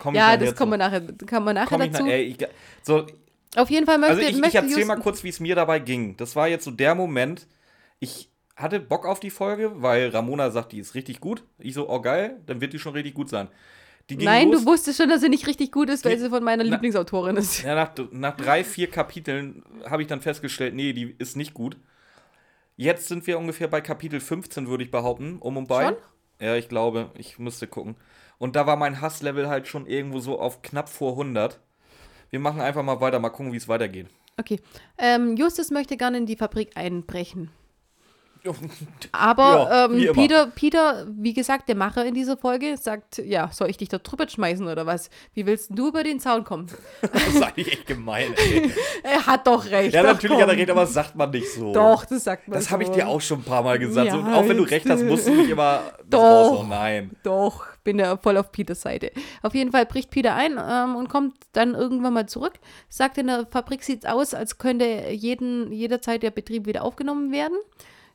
ja, 0.06 0.12
nachher 0.12 0.38
das 0.40 0.56
kommen 0.56 0.72
wir 0.72 0.78
nachher, 0.78 1.02
kann 1.28 1.44
man 1.44 1.54
nachher 1.54 1.78
dazu. 1.78 2.04
nach, 2.04 2.10
ey, 2.12 2.24
ich, 2.24 2.38
so, 2.82 3.06
Auf 3.56 3.70
jeden 3.70 3.86
Fall 3.86 3.98
möchte, 3.98 4.16
also 4.16 4.22
ich, 4.28 4.36
ich 4.36 4.42
möchte 4.42 4.58
erzähl 4.58 4.78
Just- 4.78 4.88
mal 4.88 5.00
kurz, 5.00 5.24
wie 5.24 5.30
es 5.30 5.40
mir 5.40 5.56
dabei 5.56 5.80
ging. 5.80 6.16
Das 6.18 6.36
war 6.36 6.48
jetzt 6.48 6.66
so 6.66 6.72
der 6.72 6.94
Moment, 6.96 7.48
ich 8.00 8.30
hatte 8.56 8.80
Bock 8.80 9.06
auf 9.06 9.20
die 9.20 9.30
Folge, 9.30 9.82
weil 9.82 10.10
Ramona 10.10 10.52
sagt, 10.52 10.72
die 10.74 10.80
ist 10.80 10.94
richtig 10.96 11.20
gut. 11.20 11.44
Ich 11.58 11.74
so, 11.74 11.90
oh 11.90 12.02
geil, 12.02 12.42
dann 12.46 12.62
wird 12.62 12.74
die 12.74 12.80
schon 12.80 12.94
richtig 12.94 13.14
gut 13.16 13.30
sein. 13.30 13.48
Nein, 14.12 14.50
los. 14.50 14.62
du 14.64 14.66
wusstest 14.72 14.98
schon, 15.00 15.10
dass 15.10 15.22
sie 15.22 15.30
nicht 15.30 15.46
richtig 15.48 15.72
gut 15.72 15.90
ist, 15.90 16.04
weil 16.04 16.16
Die- 16.16 16.22
sie 16.22 16.30
von 16.30 16.44
meiner 16.44 16.64
Na- 16.64 16.72
Lieblingsautorin 16.72 17.38
ist. 17.38 17.62
Ja, 17.64 17.76
nach, 17.76 17.92
nach 18.12 18.36
drei, 18.36 18.64
vier 18.64 18.90
Kapiteln 18.90 19.64
habe 19.88 20.02
ich 20.02 20.08
dann 20.08 20.20
festgestellt, 20.22 20.74
nee, 20.74 20.94
die 20.94 21.16
ist 21.20 21.38
nicht 21.38 21.54
gut. 21.54 21.78
Jetzt 22.76 23.08
sind 23.08 23.28
wir 23.28 23.38
ungefähr 23.38 23.68
bei 23.68 23.82
Kapitel 23.82 24.20
15, 24.20 24.68
würde 24.68 24.84
ich 24.84 24.92
behaupten, 24.92 25.38
um 25.40 25.58
und 25.58 25.68
bei. 25.68 25.86
Schon? 25.86 25.96
Ja, 26.42 26.56
ich 26.56 26.70
glaube, 26.70 27.12
ich 27.16 27.38
müsste 27.38 27.68
gucken. 27.68 27.96
Und 28.38 28.56
da 28.56 28.66
war 28.66 28.78
mein 28.78 29.02
Hasslevel 29.02 29.50
halt 29.50 29.68
schon 29.68 29.86
irgendwo 29.86 30.20
so 30.20 30.40
auf 30.40 30.62
knapp 30.62 30.88
vor 30.90 31.12
100. 31.12 31.60
Wir 32.30 32.40
machen 32.40 32.62
einfach 32.62 32.84
mal 32.84 33.02
weiter, 33.02 33.20
mal 33.20 33.30
gucken, 33.30 33.54
wie 33.54 33.58
es 33.58 33.68
weitergeht. 33.68 34.08
Okay. 34.38 34.60
Ähm, 34.98 35.36
Justus 35.36 35.72
möchte 35.72 35.98
gerne 35.98 36.18
in 36.18 36.26
die 36.26 36.38
Fabrik 36.38 36.72
einbrechen. 36.76 37.52
Aber 39.12 39.70
Ja, 39.70 39.90
wie 39.92 39.96
ähm, 39.96 40.04
immer. 40.04 40.14
Peter, 40.14 40.48
Peter, 40.48 41.08
wie 41.10 41.34
gesagt, 41.34 41.68
der 41.68 41.76
Macher 41.76 42.06
in 42.06 42.14
dieser 42.14 42.38
Folge, 42.38 42.78
sagt, 42.78 43.18
ja, 43.18 43.50
soll 43.52 43.70
ich 43.70 43.78
dich 43.78 43.90
da 43.90 43.98
drüber 43.98 44.28
schmeißen 44.28 44.68
oder 44.68 44.86
was? 44.86 45.10
Wie 45.34 45.46
willst 45.46 45.72
du 45.74 45.90
über 45.90 46.04
den 46.04 46.20
Zaun 46.20 46.44
kommen? 46.44 46.68
Das 47.12 47.28
ist 47.28 47.44
eigentlich 47.44 47.72
echt 47.72 47.88
gemein, 47.88 48.34
ey. 48.36 48.72
Er 49.04 49.26
hat 49.26 49.48
doch 49.48 49.66
recht. 49.66 49.94
Ja, 49.94 50.04
doch, 50.04 50.14
natürlich 50.14 50.42
hat 50.42 50.50
er 50.50 50.58
recht, 50.58 50.70
aber 50.70 50.82
das 50.82 50.94
sagt 50.94 51.16
man 51.16 51.30
nicht 51.32 51.52
so. 51.52 51.74
Doch, 51.74 52.06
das 52.06 52.24
sagt 52.24 52.48
man 52.48 52.58
Das 52.58 52.70
habe 52.72 52.84
ich 52.84 52.90
so. 52.90 52.96
dir 52.96 53.08
auch 53.08 53.22
schon 53.22 53.40
ein 53.40 53.44
paar 53.44 53.64
Mal 53.64 53.80
gesagt. 53.80 54.08
Ja, 54.08 54.14
so, 54.14 54.20
auch 54.20 54.48
wenn 54.48 54.58
du 54.58 54.64
recht 54.64 54.90
hast, 54.90 55.02
jetzt, 55.02 55.10
musst 55.10 55.28
du 55.28 55.34
nicht 55.34 55.50
immer 55.50 55.82
das 56.10 56.20
Doch. 56.22 56.68
Nein. 56.68 57.12
Doch, 57.24 57.66
bin 57.84 58.00
ja 58.00 58.18
voll 58.18 58.38
auf 58.38 58.52
Peters 58.52 58.82
Seite. 58.82 59.12
Auf 59.42 59.56
jeden 59.56 59.72
Fall 59.72 59.86
bricht 59.86 60.12
Peter 60.12 60.36
ein 60.36 60.60
ähm, 60.62 60.96
und 60.96 61.10
kommt 61.10 61.36
dann 61.54 61.76
irgendwann 61.76 62.14
mal 62.14 62.28
zurück. 62.28 62.54
Sagt, 62.88 63.18
in 63.18 63.28
der 63.28 63.48
Fabrik 63.50 63.84
sieht 63.84 64.04
es 64.04 64.10
aus, 64.10 64.34
als 64.34 64.58
könnte 64.58 65.10
jeden, 65.12 65.72
jederzeit 65.72 66.24
der 66.24 66.32
Betrieb 66.32 66.66
wieder 66.66 66.84
aufgenommen 66.84 67.32
werden. 67.32 67.58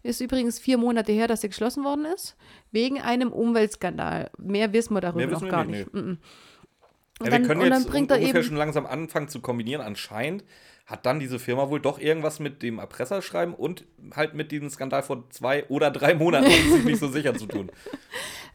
Ist 0.04 0.20
übrigens 0.20 0.58
vier 0.58 0.76
Monate 0.76 1.12
her, 1.12 1.26
dass 1.28 1.42
er 1.42 1.48
geschlossen 1.48 1.82
worden 1.82 2.04
ist. 2.04 2.36
Wegen 2.70 3.00
einem 3.00 3.32
Umweltskandal. 3.32 4.30
Mehr 4.36 4.72
wissen 4.74 4.94
wir 4.94 5.00
darüber 5.00 5.24
noch 5.24 5.32
wissen 5.32 5.46
wir 5.46 5.50
gar 5.50 5.64
nicht, 5.64 5.92
nicht. 5.92 5.94
Mm, 5.94 6.10
mm. 6.10 6.18
Ja, 6.20 7.20
Und 7.20 7.24
wir 7.24 7.30
dann, 7.30 7.42
können 7.46 7.60
und 7.62 7.66
jetzt 7.68 7.84
dann 7.84 7.90
bringt 7.90 8.10
er 8.10 8.18
ungefähr 8.18 8.40
eben. 8.40 8.46
schon 8.46 8.56
langsam 8.56 8.84
anfangen 8.84 9.28
zu 9.28 9.40
kombinieren. 9.40 9.80
Anscheinend 9.80 10.44
hat 10.84 11.06
dann 11.06 11.20
diese 11.20 11.38
Firma 11.38 11.70
wohl 11.70 11.80
doch 11.80 11.98
irgendwas 11.98 12.38
mit 12.38 12.62
dem 12.62 12.78
Erpresserschreiben 12.78 13.54
und 13.54 13.86
halt 14.14 14.34
mit 14.34 14.52
diesem 14.52 14.68
Skandal 14.68 15.02
vor 15.02 15.24
zwei 15.30 15.66
oder 15.68 15.90
drei 15.90 16.14
Monaten, 16.14 16.50
nicht 16.84 17.00
so 17.00 17.08
sicher 17.08 17.34
zu 17.34 17.46
tun. 17.46 17.70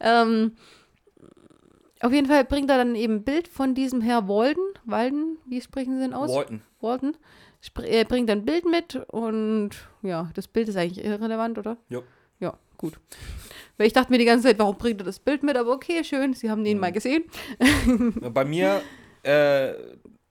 Ähm, 0.01 0.53
auf 1.99 2.13
jeden 2.13 2.27
Fall 2.27 2.45
bringt 2.45 2.69
er 2.69 2.77
dann 2.77 2.95
eben 2.95 3.15
ein 3.15 3.23
Bild 3.25 3.49
von 3.49 3.75
diesem 3.75 3.99
Herr 3.99 4.29
Walden. 4.29 4.63
Walden, 4.85 5.37
wie 5.45 5.59
sprechen 5.59 5.95
Sie 5.95 5.99
denn 5.99 6.13
aus? 6.13 6.31
Walton. 6.31 6.61
Walton. 6.79 7.17
Er 7.83 8.05
bringt 8.05 8.29
ein 8.29 8.45
Bild 8.45 8.65
mit 8.65 8.95
und 9.07 9.71
ja, 10.01 10.29
das 10.33 10.47
Bild 10.47 10.69
ist 10.69 10.77
eigentlich 10.77 11.03
irrelevant, 11.03 11.57
oder? 11.57 11.77
Ja. 11.89 12.01
Ja, 12.39 12.57
gut. 12.77 12.99
Weil 13.77 13.87
ich 13.87 13.93
dachte 13.93 14.11
mir 14.11 14.17
die 14.17 14.25
ganze 14.25 14.47
Zeit, 14.47 14.59
warum 14.59 14.77
bringt 14.77 15.01
er 15.01 15.05
das 15.05 15.19
Bild 15.19 15.43
mit? 15.43 15.57
Aber 15.57 15.71
okay, 15.73 16.03
schön, 16.05 16.33
Sie 16.33 16.49
haben 16.49 16.65
ihn 16.65 16.77
Mhm. 16.77 16.81
mal 16.81 16.91
gesehen. 16.93 17.23
Bei 18.33 18.45
mir 18.45 18.81
äh, 19.23 19.71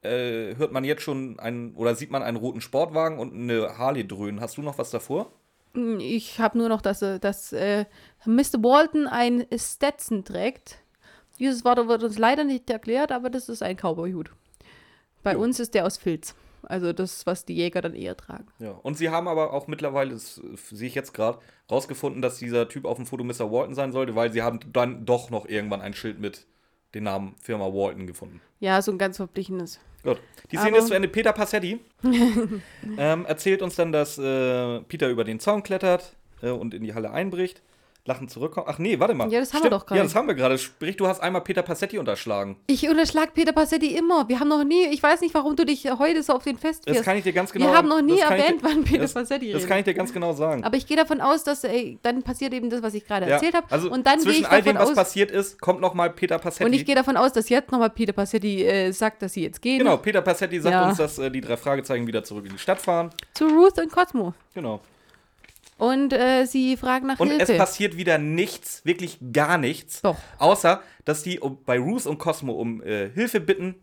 äh, 0.03 0.57
hört 0.57 0.73
man 0.73 0.85
jetzt 0.85 1.03
schon 1.03 1.38
einen 1.38 1.75
oder 1.75 1.95
sieht 1.95 2.11
man 2.11 2.23
einen 2.23 2.38
roten 2.38 2.61
Sportwagen 2.62 3.19
und 3.19 3.35
eine 3.35 3.77
Harley 3.77 4.07
dröhnen. 4.09 4.41
Hast 4.41 4.57
du 4.57 4.62
noch 4.62 4.79
was 4.79 4.91
davor? 4.91 5.31
Ich 5.99 6.41
habe 6.41 6.57
nur 6.57 6.71
noch, 6.71 6.81
dass, 6.81 7.03
äh, 7.03 7.19
dass 7.21 7.53
äh, 7.53 7.85
Mr. 8.25 8.62
Walton 8.62 9.07
ein 9.07 9.45
Stetson 9.55 10.25
trägt. 10.25 10.79
Dieses 11.38 11.64
Wort 11.64 11.87
wird 11.87 12.03
uns 12.03 12.19
leider 12.19 12.43
nicht 12.45 12.69
erklärt, 12.71 13.12
aber 13.12 13.29
das 13.29 13.49
ist 13.51 13.62
ein 13.62 13.77
Cowboyhut. 13.77 14.31
Bei 15.23 15.35
Jo. 15.35 15.41
uns 15.41 15.61
ist 15.61 15.75
der 15.75 15.85
aus 15.87 15.99
Filz. 15.99 16.35
Also 16.68 16.92
das, 16.92 17.24
was 17.26 17.46
die 17.46 17.54
Jäger 17.54 17.81
dann 17.81 17.94
eher 17.94 18.14
tragen. 18.14 18.46
Ja. 18.59 18.72
Und 18.72 18.98
sie 18.98 19.09
haben 19.09 19.26
aber 19.26 19.54
auch 19.54 19.68
mittlerweile, 19.68 20.11
das 20.11 20.38
äh, 20.38 20.57
sehe 20.76 20.87
ich 20.88 20.94
jetzt 20.94 21.14
gerade, 21.14 21.38
rausgefunden, 21.70 22.20
dass 22.20 22.38
dieser 22.38 22.68
Typ 22.68 22.85
auf 22.85 22.96
dem 22.96 23.07
Foto 23.07 23.24
Mr. 23.24 23.50
Walton 23.50 23.74
sein 23.74 23.90
sollte, 23.90 24.14
weil 24.14 24.33
sie 24.33 24.42
haben 24.42 24.61
dann 24.72 25.07
doch 25.07 25.31
noch 25.31 25.46
irgendwann 25.48 25.81
ein 25.81 25.94
Schild 25.94 26.20
mit 26.20 26.46
dem 26.94 27.04
Namen 27.04 27.35
Firma 27.40 27.64
Walton 27.66 28.07
gefunden. 28.07 28.40
Ja, 28.61 28.83
so 28.83 28.92
ein 28.92 28.98
ganz 28.98 29.16
verblichenes. 29.16 29.81
Gut. 30.02 30.20
Die 30.50 30.57
Szene 30.57 30.72
Aber- 30.72 30.78
ist 30.78 30.88
zu 30.88 30.94
Ende. 30.94 31.09
Peter 31.09 31.33
Passetti 31.33 31.81
ähm, 32.98 33.24
erzählt 33.26 33.62
uns 33.62 33.74
dann, 33.76 33.90
dass 33.92 34.18
äh, 34.18 34.81
Peter 34.83 35.09
über 35.09 35.24
den 35.24 35.40
Zaun 35.40 35.62
klettert 35.62 36.16
äh, 36.42 36.50
und 36.50 36.74
in 36.74 36.83
die 36.85 36.94
Halle 36.94 37.11
einbricht. 37.11 37.62
Lachend 38.09 38.31
zurückkommt. 38.31 38.66
Ach 38.71 38.79
nee, 38.79 38.99
warte 38.99 39.12
mal. 39.14 39.31
Ja, 39.31 39.38
das 39.38 39.53
haben 39.53 39.62
wir 39.64 39.71
doch 39.71 39.85
gerade. 39.85 39.99
Ja, 39.99 40.03
das 40.05 40.14
haben 40.14 40.27
wir 40.27 40.35
gerade. 40.35 40.57
Sprich, 40.57 40.97
du 40.97 41.07
hast 41.07 41.21
einmal 41.21 41.42
Peter 41.42 41.61
Passetti 41.62 41.99
unterschlagen. 41.99 42.57
Ich 42.66 42.88
unterschlag 42.88 43.35
Peter 43.35 43.53
Passetti 43.53 43.94
immer. 43.94 44.29
Wir 44.31 44.40
haben 44.40 44.49
noch 44.49 44.64
nie, 44.64 44.87
ich 44.87 45.03
weiß 45.03 45.21
nicht, 45.21 45.35
warum 45.35 45.57
du 45.57 45.66
dich 45.66 45.85
heute 45.99 46.23
so 46.23 46.33
auf 46.33 46.42
den 46.44 46.55
Das 46.55 46.62
festfährst. 46.62 47.03
kann 47.05 47.18
ich 47.18 47.25
dir 47.25 47.35
ganz 47.35 47.53
genau 47.53 47.66
Wir 47.66 47.77
haben 47.77 47.87
noch 47.88 48.01
nie 48.01 48.18
das 48.18 48.31
erwähnt, 48.31 48.62
dir, 48.62 48.66
wann 48.68 48.83
Peter 48.85 49.03
das, 49.03 49.12
Passetti 49.12 49.47
Das 49.53 49.57
redet. 49.57 49.68
kann 49.68 49.79
ich 49.81 49.85
dir 49.85 49.94
ganz 49.94 50.12
genau 50.12 50.33
sagen. 50.33 50.64
Aber 50.64 50.77
ich 50.77 50.87
gehe 50.87 50.97
davon 50.97 51.21
aus, 51.21 51.44
dass 51.44 51.64
ey, 51.64 51.99
dann 52.03 52.23
passiert 52.23 52.55
eben 52.55 52.71
das, 52.71 52.83
was 52.83 52.94
ich 52.94 53.05
gerade 53.07 53.27
Ja, 53.29 53.35
erzählt 53.35 53.55
habe. 53.55 53.66
Also 53.71 53.90
und 53.90 54.07
dann 54.07 54.21
zwischen 54.21 54.40
ich 54.40 54.49
all 54.49 54.62
dem, 54.62 54.77
was 54.77 54.88
aus, 54.88 54.94
passiert 54.94 55.31
ist, 55.31 55.61
kommt 55.61 55.83
noch 55.83 55.92
mal 55.92 56.09
Peter 56.09 56.38
Passetti. 56.38 56.64
und 56.64 56.73
ich 56.73 56.87
gehe 56.87 56.94
davon 56.94 57.18
aus, 57.18 57.35
dass 57.35 57.51
jetzt 57.51 57.71
nochmal 57.71 57.90
Peter 57.90 58.14
Passetti 58.14 58.64
äh, 58.64 58.90
sagt, 58.92 59.21
dass 59.21 59.35
sie 59.35 59.42
jetzt 59.42 59.61
gehen. 59.61 59.79
genau, 59.81 59.99
Peter 59.99 60.23
Passetti 60.23 60.59
sagt 60.61 60.73
Ja. 60.73 60.88
uns, 60.88 60.97
dass 60.97 61.18
äh, 61.18 61.31
die 61.31 61.42
drei 61.42 61.59
Fragezeichen 61.59 62.07
wieder 62.07 62.25
zurück 62.25 62.47
in 62.47 62.53
die 62.53 62.59
Stadt 62.59 62.81
fahren. 62.81 63.11
Zu 63.35 63.47
Ruth 63.49 63.79
und 63.79 63.92
Cosmo. 63.92 64.33
Genau. 64.55 64.81
Und 65.79 66.12
äh, 66.12 66.45
sie 66.45 66.77
fragen 66.77 67.07
nach 67.07 67.21
Und 67.21 67.29
Hilfe. 67.31 67.53
es 67.53 67.59
passiert 67.59 67.97
wieder 67.97 68.19
nichts, 68.19 68.85
wirklich 68.85 69.19
gar 69.33 69.57
nichts. 69.59 70.03
Doch. 70.03 70.17
Außer, 70.38 70.83
dass 71.05 71.23
die 71.23 71.41
bei 71.64 71.79
Ruth 71.79 72.07
und 72.07 72.19
Cosmo 72.19 72.53
um 72.53 72.83
äh, 72.83 73.09
Hilfe 73.11 73.41
bitten. 73.41 73.77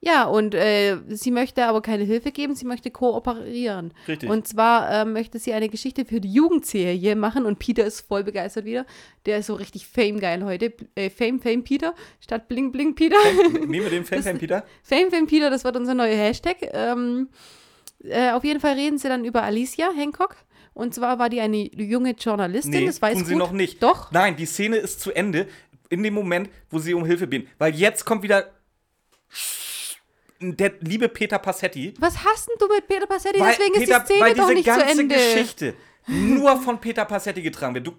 Ja, 0.00 0.24
und 0.24 0.54
äh, 0.54 0.98
sie 1.08 1.30
möchte 1.30 1.64
aber 1.66 1.80
keine 1.82 2.04
Hilfe 2.04 2.30
geben, 2.30 2.54
sie 2.54 2.66
möchte 2.66 2.90
kooperieren. 2.90 3.92
Richtig. 4.06 4.28
Und 4.30 4.46
zwar 4.46 4.90
äh, 4.90 5.04
möchte 5.04 5.38
sie 5.38 5.52
eine 5.52 5.68
Geschichte 5.68 6.04
für 6.04 6.20
die 6.20 6.32
Jugendserie 6.32 7.16
machen 7.16 7.44
und 7.46 7.58
Peter 7.58 7.84
ist 7.84 8.02
voll 8.02 8.22
begeistert 8.22 8.66
wieder. 8.66 8.86
Der 9.24 9.38
ist 9.38 9.46
so 9.46 9.54
richtig 9.54 9.86
Fame-geil 9.86 10.44
heute. 10.44 10.72
Äh, 10.94 11.10
Fame, 11.10 11.40
Fame 11.40 11.64
Peter 11.64 11.94
statt 12.20 12.46
Bling, 12.46 12.72
Bling 12.72 12.94
Peter. 12.94 13.16
Nehmen 13.66 13.84
wir 13.84 13.90
den 13.90 14.04
Fan, 14.06 14.18
Das- 14.18 14.26
Fan 14.26 14.38
Peter? 14.38 14.64
Fame, 14.82 15.10
Fame 15.10 15.26
Peter, 15.26 15.50
das 15.50 15.64
wird 15.64 15.76
unser 15.76 15.94
neuer 15.94 16.14
Hashtag. 16.16 16.56
Ähm, 16.72 17.28
äh, 18.04 18.30
auf 18.32 18.44
jeden 18.44 18.60
Fall 18.60 18.74
reden 18.74 18.98
sie 18.98 19.08
dann 19.08 19.24
über 19.24 19.42
Alicia 19.42 19.88
Hancock. 19.96 20.36
Und 20.76 20.94
zwar 20.94 21.18
war 21.18 21.30
die 21.30 21.40
eine 21.40 21.56
junge 21.56 22.10
Journalistin, 22.10 22.70
Nee, 22.80 22.86
das 22.86 23.00
weiß 23.00 23.14
tun 23.16 23.24
sie 23.24 23.32
gut. 23.32 23.38
noch 23.38 23.52
nicht. 23.52 23.82
Doch. 23.82 24.12
Nein, 24.12 24.36
die 24.36 24.44
Szene 24.44 24.76
ist 24.76 25.00
zu 25.00 25.10
Ende 25.10 25.48
in 25.88 26.02
dem 26.02 26.12
Moment, 26.12 26.50
wo 26.68 26.78
sie 26.78 26.92
um 26.92 27.06
Hilfe 27.06 27.26
bitten. 27.26 27.48
Weil 27.56 27.74
jetzt 27.74 28.04
kommt 28.04 28.22
wieder 28.22 28.50
der 30.38 30.72
liebe 30.80 31.08
Peter 31.08 31.38
Passetti. 31.38 31.94
Was 31.98 32.22
hast 32.22 32.48
denn 32.48 32.56
du 32.58 32.68
mit 32.68 32.86
Peter 32.86 33.06
Passetti? 33.06 33.40
Weil 33.40 33.54
Deswegen 33.56 33.72
Peter, 33.78 33.96
ist 33.96 34.08
die 34.10 34.12
Szene 34.14 34.20
weil 34.20 34.34
doch 34.34 34.44
diese 34.44 34.54
nicht 34.54 34.66
ganze 34.66 34.86
zu 34.94 35.00
Ende. 35.00 35.14
Geschichte 35.14 35.74
nur 36.08 36.56
von 36.60 36.78
Peter 36.78 37.06
Passetti 37.06 37.40
getragen 37.40 37.74
wird. 37.74 37.86
Du, 37.86 37.94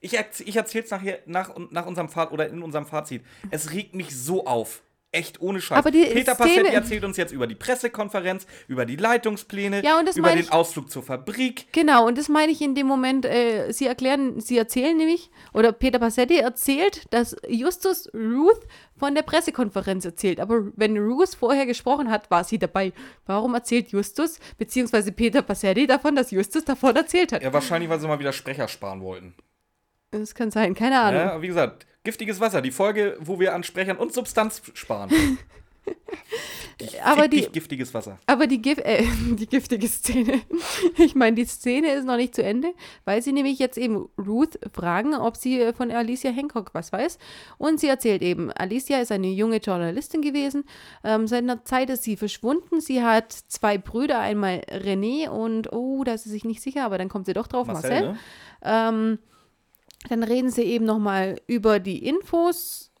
ich, 0.00 0.14
ich 0.44 0.56
erzähl's 0.56 0.90
nachher 0.90 1.20
nach, 1.26 1.54
nach 1.70 1.86
unserem 1.86 2.08
Fazit 2.08 2.32
oder 2.32 2.48
in 2.48 2.60
unserem 2.60 2.86
Fazit. 2.86 3.22
Es 3.52 3.72
regt 3.72 3.94
mich 3.94 4.14
so 4.16 4.46
auf. 4.46 4.82
Echt 5.16 5.40
ohne 5.40 5.60
Scheiß. 5.60 5.78
Aber 5.78 5.90
die 5.90 6.04
Peter 6.04 6.34
Passetti 6.34 6.68
erzählt 6.72 7.04
uns 7.04 7.16
jetzt 7.16 7.32
über 7.32 7.46
die 7.46 7.54
Pressekonferenz, 7.54 8.46
über 8.68 8.84
die 8.84 8.96
Leitungspläne, 8.96 9.82
Ja, 9.82 10.00
über 10.14 10.30
den 10.30 10.38
ich- 10.40 10.52
Ausflug 10.52 10.90
zur 10.90 11.02
Fabrik. 11.02 11.72
Genau, 11.72 12.06
und 12.06 12.18
das 12.18 12.28
meine 12.28 12.52
ich 12.52 12.60
in 12.60 12.74
dem 12.74 12.86
Moment, 12.86 13.24
äh, 13.24 13.72
sie 13.72 13.86
erklären, 13.86 14.40
sie 14.40 14.58
erzählen 14.58 14.96
nämlich, 14.96 15.30
oder 15.52 15.72
Peter 15.72 15.98
Passetti 15.98 16.36
erzählt, 16.38 17.02
dass 17.12 17.34
Justus 17.48 18.10
Ruth 18.14 18.60
von 18.98 19.14
der 19.14 19.22
Pressekonferenz 19.22 20.04
erzählt. 20.04 20.40
Aber 20.40 20.66
wenn 20.76 20.96
Ruth 20.98 21.34
vorher 21.34 21.66
gesprochen 21.66 22.10
hat, 22.10 22.30
war 22.30 22.44
sie 22.44 22.58
dabei. 22.58 22.92
Warum 23.26 23.54
erzählt 23.54 23.88
Justus, 23.90 24.38
beziehungsweise 24.58 25.12
Peter 25.12 25.42
Passetti 25.42 25.86
davon, 25.86 26.14
dass 26.16 26.30
Justus 26.30 26.64
davon 26.64 26.94
erzählt 26.96 27.32
hat? 27.32 27.42
Ja, 27.42 27.52
wahrscheinlich, 27.52 27.88
weil 27.90 28.00
sie 28.00 28.06
mal 28.06 28.18
wieder 28.18 28.32
Sprecher 28.32 28.68
sparen 28.68 29.00
wollten. 29.00 29.34
Das 30.12 30.34
kann 30.34 30.50
sein, 30.50 30.74
keine 30.74 31.00
Ahnung. 31.00 31.20
Ja, 31.20 31.42
wie 31.42 31.48
gesagt, 31.48 31.86
giftiges 32.06 32.40
Wasser, 32.40 32.62
die 32.62 32.70
Folge, 32.70 33.18
wo 33.20 33.38
wir 33.38 33.54
an 33.54 33.64
Sprechern 33.64 33.98
und 33.98 34.14
Substanz 34.14 34.62
sparen. 34.72 35.10
Aber 37.04 37.26
die, 37.26 37.48
giftiges 37.50 37.94
Wasser. 37.94 38.18
Aber 38.26 38.46
die, 38.46 38.60
Gif 38.60 38.78
äh, 38.78 39.02
die 39.38 39.46
giftige 39.46 39.88
Szene. 39.88 40.42
Ich 40.98 41.14
meine, 41.14 41.34
die 41.34 41.46
Szene 41.46 41.92
ist 41.92 42.04
noch 42.04 42.16
nicht 42.16 42.34
zu 42.34 42.42
Ende, 42.42 42.74
weil 43.04 43.22
sie 43.22 43.32
nämlich 43.32 43.58
jetzt 43.58 43.78
eben 43.78 44.08
Ruth 44.18 44.58
fragen, 44.72 45.14
ob 45.14 45.36
sie 45.36 45.60
äh, 45.60 45.72
von 45.72 45.90
Alicia 45.90 46.30
Hancock 46.30 46.74
was 46.74 46.92
weiß. 46.92 47.18
Und 47.56 47.80
sie 47.80 47.88
erzählt 47.88 48.22
eben, 48.22 48.52
Alicia 48.52 49.00
ist 49.00 49.10
eine 49.10 49.28
junge 49.28 49.56
Journalistin 49.56 50.20
gewesen. 50.20 50.64
Ähm, 51.02 51.26
seit 51.26 51.44
einer 51.44 51.64
Zeit 51.64 51.88
ist 51.88 52.02
sie 52.02 52.16
verschwunden. 52.16 52.80
Sie 52.80 53.02
hat 53.02 53.32
zwei 53.32 53.78
Brüder, 53.78 54.20
einmal 54.20 54.62
René 54.68 55.28
und, 55.28 55.72
oh, 55.72 56.04
da 56.04 56.14
ist 56.14 56.24
sie 56.24 56.30
sich 56.30 56.44
nicht 56.44 56.62
sicher, 56.62 56.84
aber 56.84 56.98
dann 56.98 57.08
kommt 57.08 57.26
sie 57.26 57.32
doch 57.32 57.46
drauf, 57.46 57.66
Marcel. 57.66 57.90
Marcel, 57.90 58.08
ne? 58.12 58.18
Ähm, 58.62 59.18
dann 60.08 60.22
reden 60.22 60.50
sie 60.50 60.62
eben 60.62 60.84
nochmal 60.84 61.40
über 61.46 61.78
die 61.80 62.04
Infos 62.06 62.92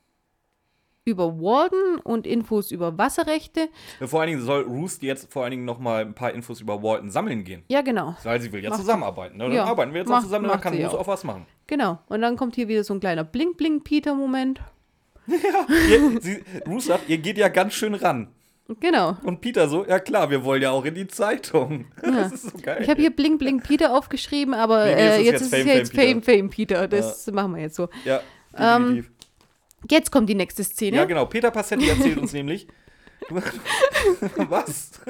über 1.08 1.38
Walden 1.40 2.00
und 2.02 2.26
Infos 2.26 2.72
über 2.72 2.98
Wasserrechte. 2.98 3.68
Ja, 4.00 4.08
Vor 4.08 4.20
allen 4.22 4.30
Dingen 4.30 4.42
soll 4.42 4.62
Ruth 4.64 5.00
jetzt 5.02 5.32
vor 5.32 5.44
allen 5.44 5.52
Dingen 5.52 5.64
noch 5.64 5.78
mal 5.78 6.00
ein 6.00 6.14
paar 6.14 6.32
Infos 6.32 6.60
über 6.60 6.82
Walton 6.82 7.10
sammeln 7.12 7.44
gehen. 7.44 7.62
Ja, 7.68 7.82
genau. 7.82 8.16
Weil 8.24 8.40
sie 8.40 8.50
will 8.52 8.60
ja 8.64 8.70
Macht- 8.70 8.80
zusammenarbeiten. 8.80 9.36
Ne? 9.36 9.44
Dann 9.44 9.52
Ja, 9.52 9.64
arbeiten 9.66 9.92
wir 9.92 10.00
jetzt 10.00 10.08
macht- 10.08 10.22
auch 10.22 10.24
zusammen, 10.24 10.48
dann 10.48 10.60
kann 10.60 10.74
Ruth 10.74 10.86
auch. 10.86 10.98
auch 11.02 11.06
was 11.06 11.22
machen. 11.22 11.46
Genau. 11.68 12.00
Und 12.08 12.22
dann 12.22 12.36
kommt 12.36 12.56
hier 12.56 12.66
wieder 12.66 12.82
so 12.82 12.92
ein 12.92 12.98
kleiner 12.98 13.22
Blink-Blink-Peter-Moment. 13.22 14.60
Ihr, 15.88 16.20
sie, 16.20 16.42
Ruth 16.66 16.82
sagt, 16.82 17.08
ihr 17.08 17.18
geht 17.18 17.38
ja 17.38 17.48
ganz 17.48 17.74
schön 17.74 17.94
ran. 17.94 18.28
Genau. 18.80 19.16
Und 19.22 19.40
Peter 19.40 19.68
so, 19.68 19.86
ja 19.86 20.00
klar, 20.00 20.28
wir 20.30 20.42
wollen 20.44 20.60
ja 20.60 20.70
auch 20.72 20.84
in 20.84 20.94
die 20.94 21.06
Zeitung. 21.06 21.86
Das 22.02 22.32
ist 22.32 22.42
so 22.50 22.58
geil. 22.60 22.78
Ich 22.82 22.88
habe 22.90 23.00
hier 23.00 23.14
Blink 23.14 23.38
Blink 23.38 23.62
Peter 23.62 23.96
aufgeschrieben, 23.96 24.54
aber 24.54 24.86
Nee, 24.86 24.94
nee, 24.96 25.00
äh, 25.00 25.20
jetzt 25.22 25.42
ist 25.42 25.52
es 25.52 25.64
ja 25.64 25.74
jetzt 25.74 25.94
Fame 25.94 26.20
Fame 26.20 26.22
Fame 26.22 26.50
Peter. 26.50 26.88
Das 26.88 27.26
machen 27.28 27.54
wir 27.54 27.62
jetzt 27.62 27.76
so. 27.76 27.88
ja, 28.04 28.20
Ähm, 28.56 28.82
definitiv. 28.96 29.10
Jetzt 29.88 30.10
kommt 30.10 30.28
die 30.28 30.34
nächste 30.34 30.64
Szene. 30.64 30.96
ja, 30.96 31.04
genau. 31.04 31.26
Peter 31.26 31.50
Passetti 31.52 31.88
erzählt 31.88 32.18
uns 32.18 32.32
nämlich. 32.32 32.66
Was? 34.36 35.00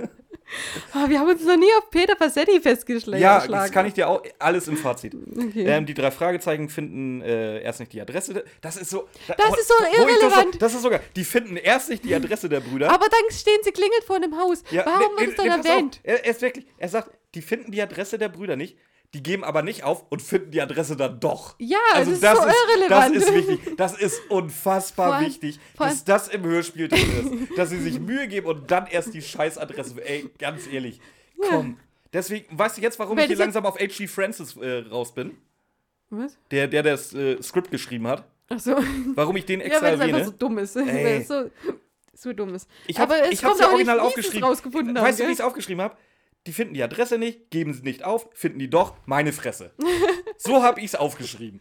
Ah, 0.93 1.09
wir 1.09 1.19
haben 1.19 1.29
uns 1.29 1.45
noch 1.45 1.57
nie 1.57 1.71
auf 1.79 1.91
Peter 1.91 2.15
Passetti 2.15 2.61
festgeschlagen. 2.61 3.21
Ja, 3.23 3.47
das 3.47 3.73
kann 3.73 3.87
ich 3.87 3.95
dir 3.95 4.09
auch 4.09 4.23
alles 4.39 4.69
im 4.69 4.77
Fazit. 4.77 5.15
Okay. 5.15 5.65
Ähm, 5.67 5.87
die 5.87 5.95
drei 5.95 6.11
Fragezeichen 6.11 6.69
finden 6.69 7.21
äh, 7.23 7.61
erst 7.63 7.81
nicht 7.81 7.93
die 7.93 8.01
Adresse. 8.01 8.35
der- 8.35 8.45
Das 8.61 8.77
ist 8.77 8.91
so. 8.91 9.09
da- 9.27 9.35
Das 9.35 9.59
ist 9.59 9.69
so 9.69 9.75
das 9.81 9.93
irrelevant. 9.99 10.53
So, 10.55 10.59
das 10.59 10.75
ist 10.75 10.83
sogar. 10.83 11.01
Die 11.17 11.25
finden 11.25 11.57
erst 11.57 11.91
nicht 11.91 12.05
die 12.05 12.15
Adresse 12.15 12.49
der 12.49 12.61
Brüder. 12.61 12.91
Aber 12.91 13.07
dann 13.09 13.31
stehen 13.37 13.59
sie 13.63 13.73
klingelt 13.73 14.05
vor 14.07 14.21
dem 14.21 14.39
Haus. 14.39 14.63
Warum 14.71 15.15
nee, 15.17 15.23
wird 15.27 15.31
es 15.31 15.37
dann 15.37 15.49
pass 15.49 15.67
erwähnt? 15.67 15.95
Auf. 15.97 16.01
Er, 16.05 16.25
er 16.25 16.31
ist 16.31 16.43
wirklich. 16.43 16.67
Er 16.79 16.89
sagt, 16.89 17.11
die 17.35 17.43
finden 17.43 17.73
die 17.73 17.83
Adresse 17.83 18.17
der 18.19 18.29
Brüder 18.29 18.57
nicht. 18.57 18.77
Die 19.17 19.23
geben 19.23 19.45
aber 19.45 19.63
nicht 19.63 19.83
auf 19.83 20.05
und 20.11 20.21
finden 20.21 20.51
die 20.51 20.61
Adresse 20.61 20.95
dann 20.95 21.19
doch. 21.21 21.55
Ja, 21.59 21.79
also 21.95 22.11
das 22.11 22.19
ist 22.19 22.23
das 22.23 22.39
so 22.39 22.47
ist, 22.47 22.55
irrelevant. 22.69 23.17
Das 23.17 23.23
ist 23.23 23.35
wichtig. 23.35 23.77
Das 23.79 23.99
ist 23.99 24.21
unfassbar 24.31 25.15
allem- 25.15 25.27
wichtig, 25.27 25.59
dass 25.79 26.05
das 26.05 26.29
im 26.29 26.43
Hörspiel 26.45 26.89
drin 26.89 27.47
ist. 27.49 27.57
dass 27.59 27.71
sie 27.71 27.81
sich 27.81 27.99
Mühe 27.99 28.29
geben 28.29 28.47
und 28.49 28.71
dann 28.71 28.87
erst 28.89 29.15
die 29.15 29.23
Scheißadresse. 29.23 30.07
Ey, 30.07 30.29
ganz 30.39 30.67
ehrlich. 30.71 31.01
Komm. 31.49 31.79
Deswegen, 32.13 32.59
weißt 32.59 32.77
du 32.77 32.83
jetzt, 32.83 32.99
warum 32.99 33.17
Wenn 33.17 33.25
ich 33.25 33.29
hier 33.31 33.39
langsam 33.39 33.65
auf 33.65 33.79
H.G. 33.81 34.07
Francis 34.07 34.55
äh, 34.59 34.81
raus 34.91 35.15
bin? 35.15 35.39
Was? 36.11 36.37
Der, 36.51 36.69
der 36.69 36.83
das 36.83 37.15
äh, 37.15 37.43
Skript 37.43 37.71
geschrieben 37.71 38.07
hat. 38.07 38.25
Ach 38.51 38.61
so. 38.61 38.77
Warum 39.15 39.35
ich 39.37 39.47
den 39.47 39.61
Ja, 39.61 39.67
extra 39.67 39.83
weil 39.87 39.95
es 39.95 40.01
erwähne. 40.01 40.17
einfach 40.19 40.31
so 40.33 40.37
dumm 40.39 40.59
ist. 40.59 40.77
Ey. 40.77 40.87
Weil 40.87 41.25
so, 41.25 41.51
so 42.13 42.33
dumm 42.35 42.55
ist. 42.55 42.69
Ich 42.87 42.99
hab, 42.99 43.11
Aber 43.11 43.23
es 43.25 43.33
ich 43.33 43.45
hab's 43.45 43.61
ja 43.61 43.69
original 43.71 43.99
aufgeschrieben. 44.01 44.47
weißt 44.49 45.21
du, 45.21 45.25
wie 45.25 45.33
ich 45.33 45.39
es 45.39 45.41
aufgeschrieben 45.41 45.83
habe? 45.83 45.97
Die 46.47 46.53
finden 46.53 46.75
die 46.75 46.83
Adresse 46.83 47.19
nicht, 47.19 47.51
geben 47.51 47.75
sie 47.75 47.83
nicht 47.83 48.05
auf, 48.05 48.29
finden 48.33 48.59
die 48.59 48.71
doch, 48.71 48.95
meine 49.07 49.33
Fresse. 49.33 49.73
so 50.39 50.63
habe 50.63 50.81
ich 50.81 50.87
es 50.87 50.95
aufgeschrieben. 50.95 51.61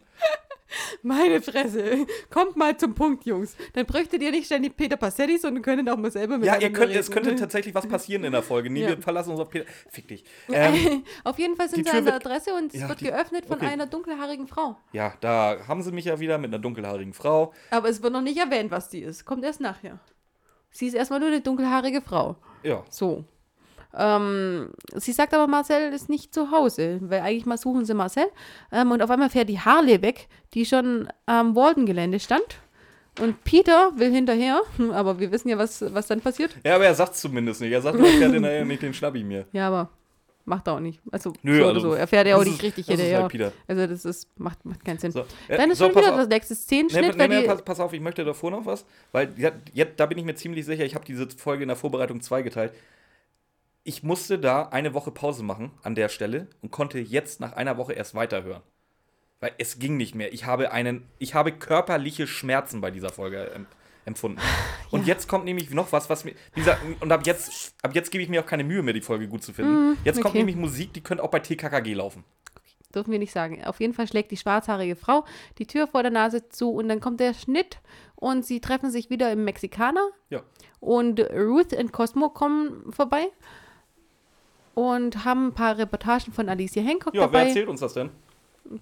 Meine 1.02 1.40
Fresse. 1.40 2.06
Kommt 2.30 2.56
mal 2.56 2.76
zum 2.76 2.94
Punkt, 2.94 3.24
Jungs. 3.24 3.56
Dann 3.72 3.86
bräuchtet 3.86 4.20
ihr 4.20 4.30
nicht 4.32 4.46
ständig 4.46 4.76
Peter 4.76 4.96
Passetti, 4.96 5.38
sondern 5.38 5.62
könntet 5.62 5.88
auch 5.88 5.96
mal 5.96 6.10
selber 6.10 6.34
Ja, 6.34 6.38
miteinander 6.40 6.66
ihr 6.66 6.72
könnt, 6.72 6.94
es 6.94 7.08
reden. 7.08 7.14
könnte 7.22 7.36
tatsächlich 7.36 7.74
was 7.74 7.86
passieren 7.86 8.24
in 8.24 8.32
der 8.32 8.42
Folge. 8.42 8.68
Nee, 8.68 8.82
Ja. 8.82 8.88
wir 8.88 8.98
verlassen 9.00 9.30
uns 9.30 9.40
auf 9.40 9.48
Peter. 9.48 9.64
Fick 9.90 10.08
dich. 10.08 10.24
Ähm, 10.52 11.04
Auf 11.24 11.38
jeden 11.38 11.56
Fall 11.56 11.68
sind 11.68 11.88
sie 11.88 11.96
an 11.96 12.04
der 12.04 12.16
Adresse 12.16 12.52
und 12.54 12.74
es 12.74 12.80
Ja, 12.80 12.88
wird 12.88 13.00
die- 13.00 13.04
geöffnet 13.06 13.46
von 13.46 13.56
okay. 13.56 13.66
einer 13.66 13.86
dunkelhaarigen 13.86 14.48
Frau. 14.48 14.76
ja, 14.92 15.14
da 15.20 15.56
haben 15.68 15.82
sie 15.82 15.92
mich 15.92 16.04
ja 16.06 16.18
wieder 16.20 16.36
mit 16.38 16.50
einer 16.52 16.58
dunkelhaarigen 16.60 17.12
Frau. 17.14 17.52
Aber 17.70 17.88
es 17.88 18.02
wird 18.02 18.12
noch 18.12 18.22
nicht 18.22 18.38
erwähnt, 18.38 18.70
was 18.70 18.88
die 18.88 19.00
ist. 19.02 19.24
Kommt 19.24 19.44
erst 19.44 19.60
nachher. 19.60 20.00
Sie 20.72 20.88
ist 20.88 20.94
erstmal 20.94 21.20
nur 21.20 21.28
eine 21.28 21.40
dunkelhaarige 21.40 22.02
Frau. 22.02 22.36
Ja. 22.62 22.84
So. 22.90 23.24
Ähm, 23.98 24.70
sie 24.94 25.12
sagt 25.12 25.32
aber, 25.34 25.46
Marcel 25.46 25.92
ist 25.92 26.08
nicht 26.08 26.34
zu 26.34 26.50
Hause, 26.50 26.98
weil 27.02 27.20
eigentlich 27.20 27.46
mal 27.46 27.56
suchen 27.58 27.84
sie 27.84 27.94
Marcel. 27.94 28.26
Ähm, 28.72 28.90
und 28.90 29.02
auf 29.02 29.10
einmal 29.10 29.30
fährt 29.30 29.48
die 29.48 29.60
Harley 29.60 30.02
weg, 30.02 30.28
die 30.54 30.66
schon 30.66 31.08
am 31.26 31.56
Walden-Gelände 31.56 32.20
stand. 32.20 32.44
Und 33.20 33.42
Peter 33.44 33.92
will 33.96 34.12
hinterher, 34.12 34.60
aber 34.92 35.18
wir 35.18 35.32
wissen 35.32 35.48
ja, 35.48 35.56
was, 35.58 35.82
was 35.94 36.06
dann 36.06 36.20
passiert. 36.20 36.54
Ja, 36.64 36.74
aber 36.74 36.84
er 36.86 36.94
sagt 36.94 37.14
es 37.14 37.20
zumindest 37.22 37.60
nicht. 37.62 37.72
Er 37.72 37.80
sagt, 37.80 37.98
er 37.98 38.04
fährt 38.04 38.32
hinterher 38.32 38.64
nicht 38.64 38.82
den 38.82 38.92
Schnappi 38.92 39.24
mir. 39.24 39.46
Ja, 39.52 39.68
aber 39.68 39.88
macht 40.44 40.68
er 40.68 40.74
auch 40.74 40.80
nicht. 40.80 41.00
Also, 41.10 41.32
Nö, 41.42 41.56
so 41.56 41.64
oder 41.64 41.74
also, 41.74 41.80
so. 41.90 41.94
Er 41.94 42.06
fährt 42.06 42.26
ja 42.26 42.36
auch 42.36 42.44
nicht 42.44 42.56
ist- 42.56 42.62
richtig 42.62 42.88
ist 42.88 43.00
hinterher. 43.00 43.22
halt. 43.22 43.52
Also, 43.66 43.86
das 43.86 44.04
ist, 44.04 44.28
macht, 44.38 44.64
macht 44.66 44.84
keinen 44.84 44.98
Sinn. 44.98 45.12
So, 45.12 45.24
äh, 45.48 45.56
Dann 45.56 45.70
ist 45.70 45.78
so, 45.78 45.86
schon 45.86 45.96
wieder 45.96 46.12
auf. 46.12 46.18
das 46.18 46.28
nächste 46.28 46.52
Nee, 46.54 46.58
Szenenschnitt, 46.60 47.16
nee, 47.16 47.28
nee, 47.28 47.40
die, 47.40 47.46
pass, 47.48 47.62
pass 47.62 47.80
auf, 47.80 47.92
ich 47.94 48.00
möchte 48.00 48.24
davor 48.24 48.50
noch 48.50 48.66
was, 48.66 48.84
weil 49.12 49.32
ja, 49.38 49.50
jetzt, 49.72 49.98
da 49.98 50.04
bin 50.06 50.18
ich 50.18 50.24
mir 50.24 50.34
ziemlich 50.34 50.64
sicher, 50.66 50.84
ich 50.84 50.94
habe 50.94 51.04
diese 51.06 51.26
Folge 51.30 51.62
in 51.62 51.68
der 51.68 51.76
Vorbereitung 51.76 52.20
zweigeteilt. 52.20 52.72
Ich 53.88 54.02
musste 54.02 54.40
da 54.40 54.64
eine 54.64 54.94
Woche 54.94 55.12
Pause 55.12 55.44
machen 55.44 55.70
an 55.84 55.94
der 55.94 56.08
Stelle 56.08 56.48
und 56.60 56.72
konnte 56.72 56.98
jetzt 56.98 57.38
nach 57.38 57.52
einer 57.52 57.78
Woche 57.78 57.92
erst 57.92 58.16
weiterhören. 58.16 58.62
Weil 59.38 59.52
es 59.58 59.78
ging 59.78 59.96
nicht 59.96 60.12
mehr. 60.12 60.34
Ich 60.34 60.44
habe 60.44 60.72
einen, 60.72 61.06
ich 61.20 61.34
habe 61.34 61.52
körperliche 61.52 62.26
Schmerzen 62.26 62.80
bei 62.80 62.90
dieser 62.90 63.10
Folge 63.10 63.52
ähm, 63.54 63.66
empfunden. 64.04 64.40
Und 64.90 65.06
jetzt 65.06 65.28
kommt 65.28 65.44
nämlich 65.44 65.70
noch 65.70 65.92
was, 65.92 66.10
was 66.10 66.24
mir, 66.24 66.34
gesagt, 66.54 66.80
und 67.00 67.12
ab 67.12 67.26
jetzt, 67.26 67.74
ab 67.82 67.94
jetzt 67.94 68.10
gebe 68.10 68.22
ich 68.22 68.28
mir 68.28 68.40
auch 68.40 68.46
keine 68.46 68.64
Mühe 68.64 68.82
mehr, 68.82 68.94
die 68.94 69.00
Folge 69.00 69.28
gut 69.28 69.42
zu 69.42 69.52
finden. 69.52 69.98
jetzt 70.04 70.16
kommt 70.16 70.30
okay. 70.30 70.38
nämlich 70.38 70.56
Musik, 70.56 70.92
die 70.92 71.00
könnte 71.00 71.22
auch 71.22 71.30
bei 71.30 71.40
TKKG 71.40 71.94
laufen. 71.94 72.24
dürfen 72.94 73.10
wir 73.12 73.18
nicht 73.18 73.32
sagen. 73.32 73.64
Auf 73.64 73.80
jeden 73.80 73.94
Fall 73.94 74.06
schlägt 74.08 74.30
die 74.30 74.36
schwarzhaarige 74.36 74.96
Frau 74.96 75.24
die 75.58 75.66
Tür 75.66 75.86
vor 75.86 76.02
der 76.02 76.12
Nase 76.12 76.48
zu 76.48 76.70
und 76.72 76.88
dann 76.88 77.00
kommt 77.00 77.20
der 77.20 77.34
Schnitt 77.34 77.80
und 78.14 78.44
sie 78.44 78.60
treffen 78.60 78.90
sich 78.90 79.10
wieder 79.10 79.30
im 79.32 79.44
Mexikaner 79.44 80.08
Ja. 80.30 80.42
und 80.80 81.20
Ruth 81.20 81.72
und 81.72 81.92
Cosmo 81.92 82.30
kommen 82.30 82.92
vorbei 82.92 83.26
und 84.76 85.24
haben 85.24 85.46
ein 85.48 85.54
paar 85.54 85.78
Reportagen 85.78 86.32
von 86.34 86.50
Alicia 86.50 86.82
Hancock 86.82 87.14
Ja, 87.14 87.22
wer 87.22 87.26
dabei. 87.28 87.46
erzählt 87.48 87.66
uns 87.66 87.80
das 87.80 87.94
denn? 87.94 88.10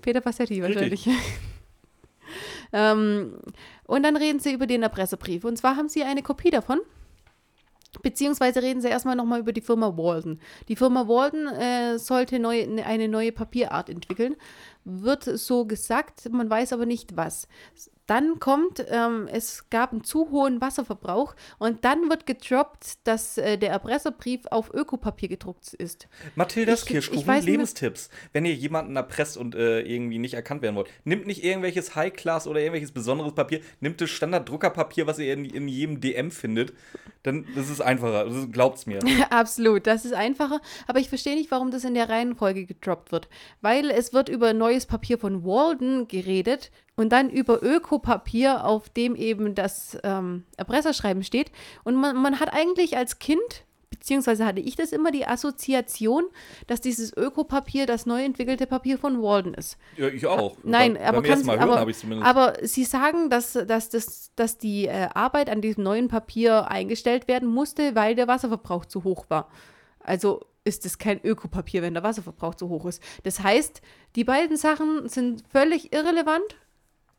Peter 0.02 0.20
Passetti 0.20 0.60
wahrscheinlich. 0.60 1.08
ähm, 2.72 3.38
und 3.86 4.02
dann 4.02 4.16
reden 4.16 4.40
sie 4.40 4.52
über 4.52 4.66
den 4.66 4.82
Erpresserbrief. 4.82 5.44
Und 5.44 5.56
zwar 5.56 5.76
haben 5.76 5.88
sie 5.88 6.02
eine 6.02 6.22
Kopie 6.22 6.50
davon. 6.50 6.80
Beziehungsweise 8.02 8.60
reden 8.60 8.80
sie 8.80 8.88
erstmal 8.88 9.14
nochmal 9.14 9.38
über 9.38 9.52
die 9.52 9.60
Firma 9.60 9.96
Walden. 9.96 10.40
Die 10.66 10.74
Firma 10.74 11.06
Walden 11.06 11.46
äh, 11.46 11.96
sollte 11.98 12.40
neu, 12.40 12.66
ne- 12.66 12.84
eine 12.84 13.06
neue 13.06 13.30
Papierart 13.30 13.88
entwickeln. 13.88 14.34
Wird 14.84 15.24
so 15.24 15.64
gesagt, 15.64 16.30
man 16.30 16.50
weiß 16.50 16.72
aber 16.72 16.86
nicht 16.86 17.16
was. 17.16 17.48
Dann 18.06 18.38
kommt, 18.38 18.84
ähm, 18.90 19.28
es 19.32 19.70
gab 19.70 19.92
einen 19.92 20.04
zu 20.04 20.30
hohen 20.30 20.60
Wasserverbrauch 20.60 21.34
und 21.58 21.86
dann 21.86 22.10
wird 22.10 22.26
gedroppt, 22.26 22.98
dass 23.04 23.38
äh, 23.38 23.56
der 23.56 23.70
Erpresserbrief 23.70 24.42
auf 24.50 24.72
Ökopapier 24.74 25.28
gedruckt 25.28 25.72
ist. 25.72 26.06
Mathildas 26.34 26.84
Kirschkuchen, 26.84 27.42
Lebenstipps. 27.42 28.10
Wenn 28.34 28.44
ihr 28.44 28.54
jemanden 28.54 28.96
erpresst 28.96 29.38
und 29.38 29.54
äh, 29.54 29.80
irgendwie 29.80 30.18
nicht 30.18 30.34
erkannt 30.34 30.60
werden 30.60 30.76
wollt, 30.76 30.90
nimmt 31.04 31.26
nicht 31.26 31.42
irgendwelches 31.42 31.96
High-Class 31.96 32.46
oder 32.46 32.60
irgendwelches 32.60 32.92
besonderes 32.92 33.34
Papier, 33.34 33.60
nimmt 33.80 34.02
das 34.02 34.10
Standard-Druckerpapier, 34.10 35.06
was 35.06 35.18
ihr 35.18 35.32
in, 35.32 35.46
in 35.46 35.66
jedem 35.66 36.02
DM 36.02 36.30
findet. 36.30 36.74
Dann 37.22 37.46
das 37.54 37.70
ist 37.70 37.80
einfacher. 37.80 38.26
Das 38.26 38.34
ist, 38.34 38.52
glaubt's 38.52 38.84
mir. 38.84 38.98
Absolut, 39.30 39.86
das 39.86 40.04
ist 40.04 40.12
einfacher. 40.12 40.60
Aber 40.86 40.98
ich 40.98 41.08
verstehe 41.08 41.36
nicht, 41.36 41.50
warum 41.50 41.70
das 41.70 41.84
in 41.84 41.94
der 41.94 42.10
Reihenfolge 42.10 42.66
gedroppt 42.66 43.12
wird. 43.12 43.30
Weil 43.62 43.90
es 43.90 44.12
wird 44.12 44.28
über 44.28 44.52
neues 44.74 44.86
Papier 44.86 45.18
von 45.18 45.44
Walden 45.44 46.08
geredet 46.08 46.70
und 46.96 47.10
dann 47.12 47.30
über 47.30 47.62
Ökopapier, 47.62 48.64
auf 48.64 48.88
dem 48.88 49.14
eben 49.14 49.54
das 49.54 49.96
ähm, 50.02 50.44
Erpresserschreiben 50.56 51.22
steht. 51.22 51.50
Und 51.84 51.94
man, 51.94 52.16
man 52.16 52.40
hat 52.40 52.52
eigentlich 52.52 52.96
als 52.96 53.18
Kind, 53.20 53.64
beziehungsweise 53.90 54.44
hatte 54.44 54.60
ich 54.60 54.74
das 54.74 54.90
immer, 54.92 55.12
die 55.12 55.26
Assoziation, 55.26 56.24
dass 56.66 56.80
dieses 56.80 57.16
Ökopapier 57.16 57.86
das 57.86 58.04
neu 58.06 58.24
entwickelte 58.24 58.66
Papier 58.66 58.98
von 58.98 59.22
Walden 59.22 59.54
ist. 59.54 59.76
Ja, 59.96 60.08
ich 60.08 60.26
auch. 60.26 60.56
Nein, 60.64 60.94
Beim- 60.94 61.02
aber 61.04 61.22
kannst, 61.22 61.46
hören 61.48 61.60
aber, 61.60 61.78
habe 61.78 61.90
ich 61.92 61.98
zumindest. 61.98 62.28
aber 62.28 62.54
Sie 62.62 62.84
sagen, 62.84 63.30
dass, 63.30 63.52
dass, 63.52 63.90
das, 63.90 64.32
dass 64.34 64.58
die 64.58 64.86
äh, 64.86 65.08
Arbeit 65.14 65.48
an 65.50 65.60
diesem 65.60 65.84
neuen 65.84 66.08
Papier 66.08 66.68
eingestellt 66.68 67.28
werden 67.28 67.48
musste, 67.48 67.94
weil 67.94 68.16
der 68.16 68.26
Wasserverbrauch 68.26 68.86
zu 68.86 69.04
hoch 69.04 69.26
war. 69.28 69.48
Also 70.00 70.40
ist 70.64 70.86
es 70.86 70.98
kein 70.98 71.20
Ökopapier, 71.24 71.82
wenn 71.82 71.94
der 71.94 72.02
Wasserverbrauch 72.02 72.54
zu 72.54 72.68
hoch 72.68 72.86
ist. 72.86 73.02
Das 73.22 73.40
heißt, 73.42 73.82
die 74.16 74.24
beiden 74.24 74.56
Sachen 74.56 75.08
sind 75.08 75.44
völlig 75.50 75.92
irrelevant 75.92 76.56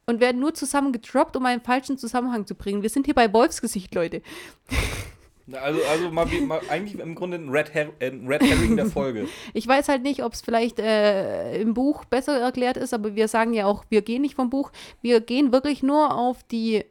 und 0.07 0.19
werden 0.19 0.41
nur 0.41 0.53
zusammen 0.53 0.91
gedroppt, 0.91 1.35
um 1.35 1.45
einen 1.45 1.61
falschen 1.61 1.97
Zusammenhang 1.97 2.45
zu 2.47 2.55
bringen. 2.55 2.81
Wir 2.81 2.89
sind 2.89 3.05
hier 3.05 3.15
bei 3.15 3.31
Wolfsgesicht, 3.31 3.93
Leute. 3.93 4.21
also, 5.51 5.79
also 5.83 6.09
mal, 6.11 6.29
wie- 6.31 6.41
mal 6.41 6.59
eigentlich 6.69 6.99
im 6.99 7.13
Grunde 7.15 7.37
ein 7.37 7.49
Red, 7.49 7.73
Her 7.73 7.89
äh, 7.99 8.07
Red 8.25 8.41
Herring 8.41 8.75
der 8.75 8.87
Folge. 8.87 9.27
Ich 9.53 9.67
weiß 9.67 9.89
halt 9.89 10.01
nicht, 10.03 10.23
ob 10.23 10.33
es 10.33 10.41
vielleicht 10.41 10.79
äh, 10.79 11.59
im 11.61 11.73
Buch 11.75 12.05
besser 12.05 12.39
erklärt 12.39 12.77
ist, 12.77 12.93
aber 12.93 13.15
wir 13.15 13.27
sagen 13.27 13.53
ja 13.53 13.65
auch, 13.67 13.85
wir 13.89 14.01
gehen 14.01 14.21
nicht 14.23 14.35
vom 14.35 14.49
Buch. 14.49 14.71
Wir 15.01 15.21
gehen 15.21 15.51
wirklich 15.51 15.83
nur 15.83 16.15
auf 16.17 16.43
die 16.43 16.83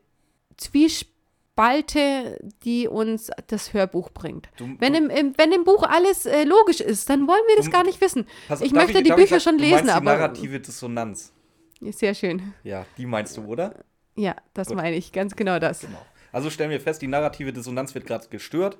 Zwiespalte, 1.54 2.38
die 2.64 2.88
uns 2.88 3.30
das 3.46 3.72
Hörbuch 3.72 4.10
bringt. 4.10 4.48
Du- 4.56 4.76
wenn, 4.78 4.94
im, 4.94 5.10
im, 5.10 5.34
wenn 5.38 5.52
im 5.52 5.64
Buch 5.64 5.82
alles 5.84 6.26
äh, 6.26 6.44
logisch 6.44 6.80
ist, 6.80 7.08
dann 7.10 7.26
wollen 7.28 7.42
wir 7.48 7.56
das 7.56 7.66
Du- 7.66 7.70
gar 7.72 7.84
nicht 7.84 8.00
wissen. 8.00 8.26
Pass- 8.48 8.60
ich 8.60 8.72
möchte 8.72 9.02
die 9.02 9.08
darf 9.10 9.16
Bücher 9.16 9.40
sagen, 9.40 9.58
schon 9.58 9.58
lesen, 9.58 9.86
meinst 9.86 9.90
aber. 9.94 10.00
Die 10.00 10.18
narrative 10.18 10.60
Dissonanz. 10.60 11.32
Sehr 11.80 12.14
schön. 12.14 12.54
Ja, 12.62 12.86
die 12.98 13.06
meinst 13.06 13.36
du, 13.36 13.44
oder? 13.44 13.74
Ja, 14.16 14.36
das 14.54 14.68
Gut. 14.68 14.76
meine 14.76 14.96
ich, 14.96 15.12
ganz 15.12 15.36
genau 15.36 15.58
das. 15.58 15.80
Genau. 15.80 15.98
Also 16.32 16.50
stellen 16.50 16.70
wir 16.70 16.80
fest, 16.80 17.02
die 17.02 17.06
narrative 17.08 17.52
Dissonanz 17.52 17.94
wird 17.94 18.06
gerade 18.06 18.26
gestört. 18.28 18.78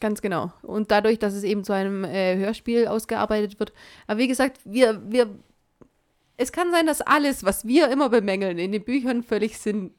Ganz 0.00 0.20
genau. 0.20 0.52
Und 0.62 0.90
dadurch, 0.90 1.18
dass 1.18 1.32
es 1.34 1.44
eben 1.44 1.62
zu 1.64 1.72
einem 1.72 2.04
äh, 2.04 2.36
Hörspiel 2.36 2.88
ausgearbeitet 2.88 3.60
wird. 3.60 3.72
Aber 4.06 4.18
wie 4.18 4.28
gesagt, 4.28 4.60
wir, 4.64 5.00
wir. 5.10 5.28
Es 6.36 6.50
kann 6.50 6.72
sein, 6.72 6.86
dass 6.86 7.00
alles, 7.02 7.44
was 7.44 7.66
wir 7.66 7.88
immer 7.90 8.08
bemängeln, 8.08 8.58
in 8.58 8.72
den 8.72 8.82
Büchern 8.84 9.22
völlig 9.22 9.58
Sinn 9.58 9.92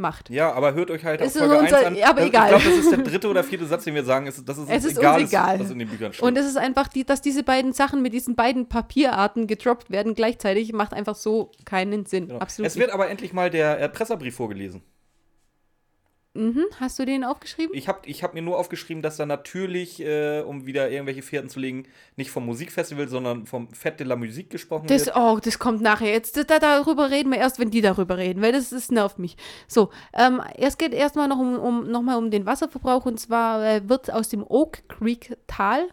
macht. 0.00 0.28
Ja, 0.30 0.52
aber 0.52 0.74
hört 0.74 0.90
euch 0.90 1.04
halt 1.04 1.20
Es 1.20 1.36
auch 1.36 1.42
ist 1.42 1.46
Folge 1.46 1.58
unser- 1.58 1.76
1 1.78 1.86
an. 1.86 2.02
aber 2.02 2.20
Das- 2.20 2.28
egal. 2.28 2.44
Ich 2.56 2.62
glaube, 2.62 2.76
das 2.76 2.84
ist 2.86 2.90
der 2.92 2.98
dritte 3.04 3.28
oder 3.28 3.44
vierte 3.44 3.66
Satz, 3.66 3.84
den 3.84 3.94
wir 3.94 4.02
sagen, 4.04 4.26
ist, 4.26 4.48
dass 4.48 4.58
es, 4.58 4.68
Es 4.68 4.84
ist 4.84 4.98
egal, 4.98 5.20
uns 5.20 5.30
egal. 5.30 5.54
ist, 5.56 5.60
was 5.64 5.70
in 5.70 5.78
den 5.78 5.88
Büchern 5.88 6.12
steht. 6.12 6.24
Und 6.24 6.36
es 6.36 6.46
ist 6.46 6.56
einfach, 6.56 6.88
die, 6.88 7.04
dass 7.04 7.20
diese 7.22 7.42
beiden 7.44 7.72
Sachen 7.72 8.02
mit 8.02 8.12
diesen 8.12 8.34
beiden 8.34 8.68
Papierarten 8.68 9.46
gedroppt 9.46 9.90
werden 9.90 10.14
gleichzeitig, 10.14 10.72
macht 10.72 10.92
einfach 10.94 11.14
so 11.14 11.52
keinen 11.64 12.06
Sinn. 12.06 12.26
Genau. 12.28 12.40
Absolut. 12.40 12.66
Es 12.66 12.76
wird 12.76 12.90
aber 12.90 13.08
endlich 13.08 13.32
mal 13.32 13.50
der 13.50 13.78
Erpresserbrief 13.78 14.34
vorgelesen. 14.34 14.82
Mhm. 16.34 16.64
Hast 16.78 16.98
du 16.98 17.04
den 17.04 17.24
aufgeschrieben? 17.24 17.74
Ich 17.76 17.88
habe 17.88 18.00
ich 18.04 18.22
hab 18.22 18.34
mir 18.34 18.42
nur 18.42 18.56
aufgeschrieben, 18.56 19.02
dass 19.02 19.16
da 19.16 19.26
natürlich, 19.26 20.00
äh, 20.00 20.42
um 20.42 20.64
wieder 20.64 20.88
irgendwelche 20.88 21.22
Fährten 21.22 21.48
zu 21.48 21.58
legen, 21.58 21.86
nicht 22.14 22.30
vom 22.30 22.46
Musikfestival, 22.46 23.08
sondern 23.08 23.46
vom 23.46 23.68
Fête 23.72 23.96
de 23.96 24.06
la 24.06 24.14
Musique 24.14 24.48
gesprochen 24.48 24.86
Das, 24.86 25.06
wird. 25.06 25.16
oh, 25.16 25.40
das 25.42 25.58
kommt 25.58 25.80
nachher. 25.80 26.12
Jetzt 26.12 26.36
da, 26.36 26.58
darüber 26.60 27.10
reden 27.10 27.32
wir 27.32 27.38
erst, 27.38 27.58
wenn 27.58 27.70
die 27.70 27.80
darüber 27.80 28.16
reden, 28.16 28.42
weil 28.42 28.52
das, 28.52 28.70
das 28.70 28.90
nervt 28.92 29.18
mich. 29.18 29.36
So, 29.66 29.90
ähm, 30.12 30.40
es 30.56 30.78
geht 30.78 30.94
erstmal 30.94 31.26
noch 31.26 31.38
um, 31.38 31.58
um, 31.58 31.90
noch 31.90 32.02
mal 32.02 32.16
um 32.16 32.30
den 32.30 32.46
Wasserverbrauch 32.46 33.06
und 33.06 33.18
zwar 33.18 33.64
äh, 33.66 33.88
wird 33.88 34.12
aus 34.12 34.28
dem 34.28 34.44
Oak 34.46 34.88
Creek 34.88 35.36
Tal 35.48 35.88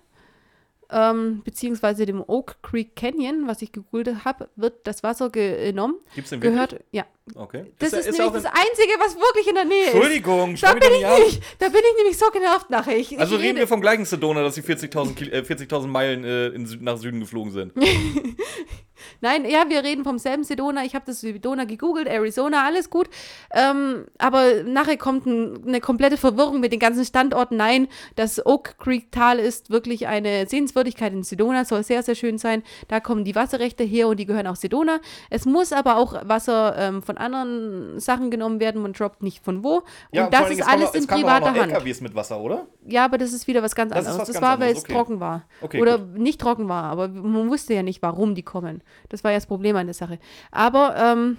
ähm, 0.89 1.41
beziehungsweise 1.43 2.05
dem 2.05 2.23
Oak 2.25 2.61
Creek 2.61 2.95
Canyon, 2.95 3.47
was 3.47 3.61
ich 3.61 3.71
gegoogelt 3.71 4.23
habe, 4.25 4.49
wird 4.55 4.85
das 4.85 5.03
Wasser 5.03 5.29
genommen. 5.29 5.95
Gibt's 6.15 6.29
den 6.29 6.41
wirklich? 6.41 6.53
Gehört, 6.69 6.83
ja. 6.91 7.05
Okay. 7.35 7.65
Das 7.79 7.91
ist, 7.91 8.05
ja- 8.05 8.11
nämlich 8.13 8.21
auch 8.27 8.33
das 8.33 8.43
in- 8.43 8.49
Einzige, 8.49 8.93
was 8.99 9.15
wirklich 9.15 9.47
in 9.49 9.55
der 9.55 9.65
Nähe 9.65 9.83
ist. 9.87 9.93
Entschuldigung, 9.93 10.55
Da 10.61 10.73
bin 10.73 10.83
ich 10.93 11.01
nämlich, 11.01 11.41
da 11.59 11.67
bin 11.69 11.81
ich 11.91 11.97
nämlich 11.97 12.17
so 12.17 12.29
genervt 12.31 12.69
nachher. 12.69 12.97
Ich, 12.97 13.19
Also 13.19 13.35
ich 13.35 13.41
reden 13.41 13.49
rede- 13.49 13.59
wir 13.61 13.67
vom 13.67 13.81
gleichen 13.81 14.05
Sedona, 14.05 14.43
dass 14.43 14.55
sie 14.55 14.61
40.000 14.61 15.15
Kil- 15.15 15.33
äh, 15.33 15.43
40.000 15.43 15.87
Meilen 15.91 16.23
äh, 16.23 16.47
in 16.49 16.63
nach 16.81 16.97
Süden 16.97 17.19
geflogen 17.19 17.51
sind. 17.51 17.73
Nein, 19.21 19.45
ja, 19.45 19.65
wir 19.69 19.83
reden 19.83 20.03
vom 20.03 20.19
selben 20.19 20.43
Sedona. 20.43 20.83
Ich 20.83 20.95
habe 20.95 21.05
das 21.05 21.21
Sedona 21.21 21.65
gegoogelt, 21.65 22.07
Arizona, 22.07 22.65
alles 22.65 22.89
gut. 22.89 23.09
Ähm, 23.53 24.05
aber 24.17 24.63
nachher 24.63 24.97
kommt 24.97 25.25
ein, 25.25 25.65
eine 25.67 25.81
komplette 25.81 26.17
Verwirrung 26.17 26.59
mit 26.59 26.71
den 26.71 26.79
ganzen 26.79 27.05
Standorten. 27.05 27.57
Nein, 27.57 27.87
das 28.15 28.45
Oak 28.45 28.77
Creek 28.77 29.11
Tal 29.11 29.39
ist 29.39 29.69
wirklich 29.69 30.07
eine 30.07 30.47
Sehenswürdigkeit 30.47 31.13
in 31.13 31.23
Sedona, 31.23 31.65
soll 31.65 31.83
sehr, 31.83 32.03
sehr 32.03 32.15
schön 32.15 32.37
sein. 32.37 32.63
Da 32.87 32.99
kommen 32.99 33.23
die 33.23 33.35
Wasserrechte 33.35 33.83
her 33.83 34.07
und 34.07 34.19
die 34.19 34.25
gehören 34.25 34.47
auch 34.47 34.55
Sedona. 34.55 34.99
Es 35.29 35.45
muss 35.45 35.73
aber 35.73 35.97
auch 35.97 36.13
Wasser 36.27 36.75
ähm, 36.77 37.01
von 37.01 37.17
anderen 37.17 37.99
Sachen 37.99 38.31
genommen 38.31 38.59
werden. 38.59 38.81
Man 38.81 38.93
droppt 38.93 39.23
nicht 39.23 39.43
von 39.43 39.63
wo. 39.63 39.83
Ja, 40.11 40.25
und 40.25 40.33
das 40.33 40.49
ist 40.49 40.67
alles 40.67 40.93
in 40.93 41.07
privater 41.07 41.53
Hand. 41.53 41.71
LKWs 41.71 42.01
mit 42.01 42.15
Wasser, 42.15 42.39
oder? 42.39 42.67
Ja, 42.85 43.05
aber 43.05 43.17
das 43.17 43.33
ist 43.33 43.47
wieder 43.47 43.63
was 43.63 43.75
ganz 43.75 43.91
Das 43.93 43.99
anderes. 43.99 44.19
was 44.19 44.27
Das 44.27 44.33
ganz 44.35 44.43
war, 44.43 44.59
weil 44.59 44.67
anderes, 44.69 44.77
es 44.79 44.83
okay. 44.85 44.93
trocken 44.93 45.19
war. 45.19 45.45
Okay, 45.61 45.81
Oder 45.81 45.99
gut. 45.99 46.17
nicht 46.17 46.39
trocken 46.41 46.69
war, 46.69 46.83
aber 46.85 47.07
man 47.07 47.49
wusste 47.49 47.73
ja 47.73 47.83
nicht, 47.83 48.01
warum 48.01 48.35
die 48.35 48.43
kommen. 48.43 48.81
Das 49.09 49.23
war 49.23 49.31
ja 49.31 49.37
das 49.37 49.45
Problem 49.45 49.75
an 49.75 49.87
der 49.87 49.93
Sache. 49.93 50.19
Aber 50.51 50.95
ähm, 50.97 51.37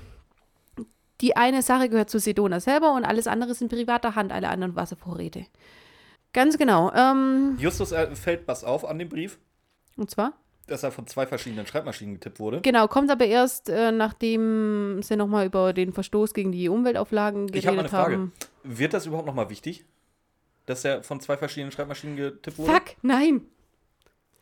die 1.21 1.37
eine 1.37 1.63
Sache 1.63 1.89
gehört 1.89 2.11
zu 2.11 2.19
Sedona 2.19 2.61
selber 2.61 2.95
und 2.95 3.05
alles 3.05 3.27
andere 3.27 3.51
ist 3.51 3.63
in 3.63 3.69
privater 3.69 4.15
Hand, 4.15 4.33
alle 4.33 4.49
anderen 4.49 4.77
Wasservorräte. 4.77 5.47
Ganz 6.33 6.59
genau. 6.59 6.93
Ähm, 6.95 7.57
Justus 7.59 7.93
äh, 7.93 8.15
fällt 8.15 8.47
was 8.47 8.65
auf 8.65 8.85
an 8.85 8.99
dem 8.99 9.09
Brief, 9.09 9.39
und 9.97 10.11
zwar? 10.11 10.35
dass 10.67 10.83
er 10.83 10.93
von 10.93 11.07
zwei 11.07 11.27
verschiedenen 11.27 11.67
Schreibmaschinen 11.67 12.15
getippt 12.15 12.39
wurde. 12.39 12.61
Genau, 12.61 12.87
kommt 12.89 13.11
aber 13.11 13.25
erst, 13.25 13.71
äh, 13.71 13.91
nachdem 13.91 15.01
sie 15.03 15.17
nochmal 15.17 15.47
über 15.47 15.73
den 15.73 15.93
Verstoß 15.95 16.35
gegen 16.35 16.53
die 16.53 16.69
Umweltauflagen 16.69 17.49
Ich 17.55 17.67
habe 17.67 17.77
geredet 17.77 17.77
mal 17.77 17.81
eine 17.81 17.89
Frage. 17.89 18.15
haben. 18.17 18.33
Wird 18.65 18.93
das 18.93 19.07
überhaupt 19.07 19.27
nochmal 19.27 19.49
wichtig, 19.49 19.87
dass 20.67 20.85
er 20.85 21.03
von 21.03 21.21
zwei 21.21 21.39
verschiedenen 21.39 21.73
Schreibmaschinen 21.73 22.17
getippt 22.17 22.59
wurde? 22.59 22.71
Fuck, 22.73 22.85
nein. 23.03 23.41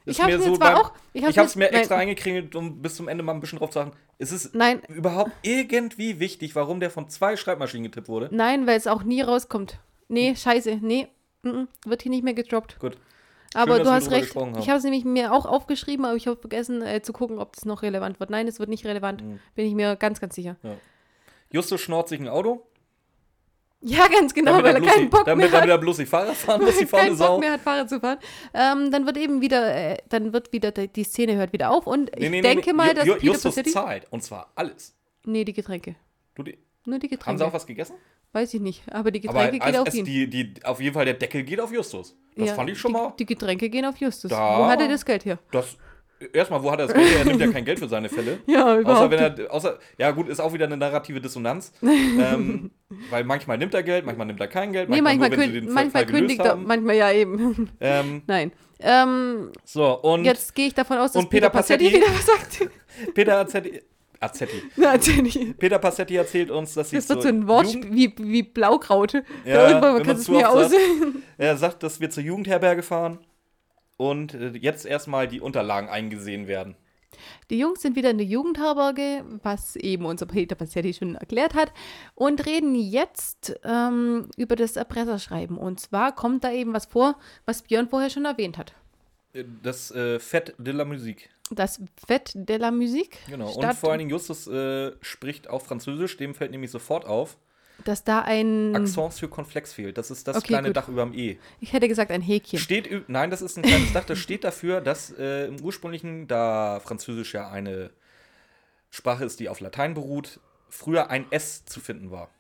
Ich 0.07 0.21
habe 0.21 0.39
mir 0.39 0.43
so 0.43 0.57
beim- 0.59 0.77
auch. 0.77 0.93
Ich 1.13 1.25
habe 1.37 1.47
es 1.47 1.57
mir 1.57 1.71
extra 1.73 1.97
eingekringelt, 1.97 2.55
um 2.55 2.81
bis 2.81 2.95
zum 2.97 3.09
Ende 3.09 3.23
mal 3.23 3.33
ein 3.35 3.41
bisschen 3.41 3.59
drauf 3.59 3.71
zu 3.71 3.81
achten. 3.81 3.93
Ist 4.19 4.33
es 4.33 4.55
Nein, 4.55 4.81
überhaupt 4.89 5.33
irgendwie 5.43 6.21
wichtig, 6.21 6.55
warum 6.55 6.81
der 6.81 6.91
von 6.91 7.09
zwei 7.09 7.37
Schreibmaschinen 7.37 7.85
getippt 7.85 8.09
wurde? 8.09 8.29
Nein, 8.31 8.67
weil 8.67 8.77
es 8.79 8.87
auch 8.87 9.03
nie 9.03 9.21
rauskommt. 9.21 9.79
Nee, 10.09 10.35
scheiße, 10.37 10.79
nee, 10.81 11.09
mm, 11.43 11.49
mm, 11.49 11.69
wird 11.85 12.03
hier 12.03 12.11
nicht 12.11 12.23
mehr 12.25 12.35
gedroppt. 12.35 12.79
Gut. 12.79 12.97
Aber 13.55 13.79
dass 13.79 13.87
du 13.87 13.93
hast 13.93 14.11
recht. 14.11 14.35
Ich 14.59 14.69
habe 14.69 14.79
es 14.79 14.85
nämlich 14.85 15.05
mir 15.05 15.33
auch 15.33 15.47
aufgeschrieben, 15.47 16.05
aber 16.05 16.17
ich 16.17 16.27
habe 16.27 16.37
vergessen 16.37 16.83
äh, 16.83 17.03
zu 17.03 17.13
gucken, 17.13 17.39
ob 17.39 17.55
das 17.55 17.65
noch 17.65 17.83
relevant 17.83 18.21
wird. 18.21 18.31
Nein, 18.31 18.47
es 18.47 18.59
wird 18.59 18.69
nicht 18.69 18.85
relevant. 18.85 19.23
Mhm. 19.25 19.41
Bin 19.55 19.67
ich 19.67 19.75
mir 19.75 19.97
ganz, 19.97 20.21
ganz 20.21 20.35
sicher. 20.35 20.57
Justus 21.51 21.81
schnort 21.81 22.09
sich 22.09 22.21
ein 22.21 22.29
Auto, 22.29 22.67
Ja, 23.81 24.09
ganz 24.09 24.33
genau, 24.35 24.53
damit, 24.53 24.65
weil 24.65 24.75
er 24.75 24.81
bloß 24.81 24.93
keinen 24.95 25.11
Bock 25.11 25.25
damit, 25.27 25.39
mehr 25.45 25.49
damit 25.51 25.63
hat. 25.71 25.77
er 25.77 25.79
bloß 25.79 25.99
nicht 25.99 26.09
Fahrrad 26.09 26.35
fahren 26.35 26.63
muss, 26.63 26.79
die 26.79 26.87
faule 26.87 27.15
Sau. 27.15 27.33
Bock 27.33 27.41
mehr 27.41 27.53
hat, 27.53 27.61
Fahrrad 27.61 27.89
zu 27.89 28.01
fahren. 28.01 28.19
Ähm, 28.55 28.91
dann 28.91 29.05
wird 29.07 29.17
eben 29.19 29.41
wieder, 29.43 29.75
äh, 29.93 29.99
dann 30.09 30.33
wird 30.33 30.53
wieder, 30.53 30.73
die, 30.73 31.05
Szene 31.05 31.37
hört 31.37 31.53
wieder 31.53 31.71
auf 31.71 31.87
und 31.87 32.11
ich 32.17 32.31
denke 32.43 32.73
mal, 32.73 32.89
Ju- 32.91 32.95
dass 32.95 33.05
Ju- 33.05 33.13
Peter 33.15 33.25
Justus 33.27 33.43
Passetti... 33.55 33.71
zahlt. 33.71 34.07
Und 34.11 34.23
zwar 34.23 34.51
alles. 34.55 34.97
Nee, 35.25 35.45
die 35.45 35.53
Getränke. 35.53 35.95
Du, 36.35 36.43
die, 36.43 36.59
Nur 36.87 36.99
die 36.99 37.07
haben 37.07 37.11
Getränke. 37.11 37.39
sie 37.39 37.47
auch 37.47 37.53
was 37.53 37.67
gegessen? 37.67 37.95
Weiß 38.33 38.53
ich 38.55 38.61
nicht, 38.61 38.83
aber 38.93 39.11
die 39.11 39.21
Aber 39.29 39.39
Getränke 39.41 39.59
gehen 39.59 39.63
also 39.63 39.81
auf 39.83 39.89
es, 39.89 39.95
ihn. 39.95 40.05
die, 40.05 40.29
die, 40.29 40.55
auf 40.65 40.81
jeden 40.81 40.95
Fall 40.95 41.05
der 41.05 41.15
Deckel 41.15 41.43
geht 41.45 41.61
auf 41.61 41.73
Justus. 41.73 42.17
Das 42.35 42.49
Ja, 42.49 42.55
fand 42.55 42.71
ich 42.71 42.79
schon 42.79 42.93
die, 42.93 42.99
mal. 42.99 43.15
Die 43.19 43.27
Getränke 43.27 43.69
gehen 43.71 43.85
auf 43.85 43.97
Justus. 43.99 44.31
Da- 44.31 44.59
Wo 44.59 44.67
hat 44.67 44.81
er 44.81 44.89
das 44.89 45.05
Geld 45.05 45.25
her? 45.27 45.39
Das, 45.53 45.77
erstmal, 46.33 46.63
wo 46.63 46.71
hat 46.71 46.81
er 46.81 46.87
das 46.87 46.95
Geld? 46.97 47.17
Er 47.17 47.25
nimmt 47.25 47.41
ja 47.41 47.49
kein 47.51 47.65
Geld 47.65 47.79
für 47.79 47.89
seine 47.89 48.09
Fälle. 48.09 48.39
Ja, 48.47 48.65
Außer 48.65 48.81
überhaupt. 48.81 49.11
wenn 49.11 49.19
er, 49.19 49.53
außer, 49.53 49.79
ja 49.99 50.11
gut, 50.11 50.29
ist 50.29 50.41
auch 50.41 50.53
wieder 50.53 50.67
eine 50.67 50.77
narrative 50.77 51.21
Dissonanz. 51.21 51.73
ähm, 51.83 52.71
weil 53.11 53.25
manchmal 53.25 53.59
nimmt 53.59 53.75
er 53.75 53.83
Geld, 53.83 54.07
manchmal 54.07 54.27
nimmt 54.27 54.41
er 54.41 54.49
kein 54.49 54.73
Geld. 54.73 54.89
Nee, 54.89 55.01
manchmal, 55.01 55.31
nur, 55.31 55.39
kün 55.39 55.73
manchmal 55.73 56.07
kündigt 56.07 56.41
er, 56.41 56.57
manchmal 56.57 56.97
ja 56.97 57.13
eben. 57.13 57.71
Ähm, 57.81 58.23
Nein. 58.27 58.53
Ähm, 58.79 59.51
so, 59.65 59.99
und 60.01 60.25
jetzt 60.25 60.55
gehe 60.55 60.67
ich 60.69 60.75
davon 60.75 60.99
aus, 60.99 61.13
dass 61.13 61.25
und 61.25 61.31
Peter 61.31 61.49
Passetti- 61.49 61.93
wieder 61.93 62.07
was 62.09 62.27
sagt. 62.27 62.71
Peter 63.15 63.39
Azzetti, 63.39 63.81
Azzetti. 64.21 65.23
Nicht. 65.23 65.59
Peter 65.59 65.79
Passetti 65.79 66.17
erzählt 66.17 66.51
uns, 66.51 66.75
dass 66.75 66.91
sie 66.91 66.97
Das 66.97 67.09
wird 67.09 67.23
so 67.23 67.29
ein 67.29 67.47
Wort 67.49 67.67
Jugend, 67.67 67.95
wie, 67.95 68.15
wie 68.19 68.43
Blaukraut. 68.43 69.15
Ja, 69.45 69.69
irgendwann 69.69 70.03
du 70.03 70.11
es 70.13 70.29
mir 70.29 70.49
oft 70.49 70.57
aus. 70.57 70.71
sagt. 70.71 70.83
er 71.39 71.57
sagt, 71.57 71.83
dass 71.83 72.01
wir 72.01 72.11
zur 72.11 72.23
Jugendherberge 72.23 72.83
fahren 72.83 73.19
und 73.97 74.35
äh, 74.35 74.51
jetzt 74.51 74.87
erstmal 74.87 75.29
die 75.29 75.41
Unterlagen 75.41 75.89
eingesehen 75.89 76.47
werden. 76.47 76.77
Die 77.51 77.59
Jungs 77.59 77.81
sind 77.83 77.97
wieder 77.97 78.11
in 78.11 78.19
der 78.19 78.27
Jugendherberge, 78.27 79.25
was 79.43 79.77
eben 79.77 80.05
unser 80.05 80.27
Peter 80.27 80.55
Passetti 80.55 80.93
schon 80.93 81.15
erklärt 81.15 81.55
hat, 81.55 81.73
und 82.15 82.45
reden 82.47 82.75
jetzt 82.75 83.59
ähm, 83.65 84.29
über 84.37 84.57
das 84.57 84.77
Erpresserschreiben. 84.77 85.57
Und 85.57 85.81
zwar 85.81 86.15
kommt 86.15 86.45
da 86.45 86.53
eben 86.53 86.75
was 86.75 86.87
vor, 86.87 87.17
was 87.47 87.63
Björn 87.63 87.89
vorher 87.89 88.11
schon 88.11 88.25
erwähnt 88.25 88.59
hat. 88.59 88.75
Äh, 89.33 89.45
Das 89.63 89.91
äh, 89.93 90.19
Fett 90.19 90.55
de 90.59 90.75
la 90.75 90.85
Musique. 90.85 91.31
Das 91.51 91.81
Fête 92.07 92.33
de 92.35 92.57
la 92.57 92.73
Musique. 92.73 93.19
Genau. 93.29 93.53
Und 93.53 93.75
vor 93.75 93.91
allen 93.91 94.01
Dingen 94.01 94.11
Justus 94.11 94.49
äh, 94.49 94.93
spricht 95.01 95.49
auch 95.49 95.63
Französisch, 95.63 96.17
dem 96.17 96.35
fällt 96.35 96.51
nämlich 96.51 96.73
sofort 96.73 97.07
auf. 97.07 97.39
Dass 97.85 98.05
da 98.05 98.23
ein. 98.23 98.75
Accent 98.75 99.13
Circonflex 99.13 99.73
fehlt. 99.75 99.97
Das 99.99 100.11
ist 100.11 100.27
das 100.27 100.37
Mhm. 100.37 100.39
Okay, 100.39 100.49
kleine 100.49 100.69
gut. 100.69 100.77
Dach 100.77 100.89
überm 100.89 101.13
E. 101.15 101.39
Ich 101.61 101.73
hätte 101.73 101.89
gesagt 101.89 102.11
ein 102.11 102.23
Häkchen. 102.23 102.59
Steht, 102.59 103.09
nein, 103.09 103.31
das 103.31 103.43
ist 103.43 103.57
ein 103.57 103.63
kleines 103.63 103.93
Dach, 103.93 104.05
das 104.05 104.19
steht 104.19 104.45
dafür, 104.45 104.81
dass 104.81 105.13
äh, 105.19 105.47
im 105.47 105.61
ursprünglichen, 105.61 106.27
da 106.27 106.81
Französisch 106.81 107.35
ja 107.35 107.49
eine 107.51 107.91
Sprache 108.91 109.25
ist, 109.25 109.41
die 109.41 109.49
auf 109.49 109.61
Latein 109.61 109.95
beruht, 109.95 110.41
früher 110.69 111.11
ein 111.11 111.27
S 111.31 111.65
zu 111.65 111.81
finden 111.81 112.11
war. 112.11 112.31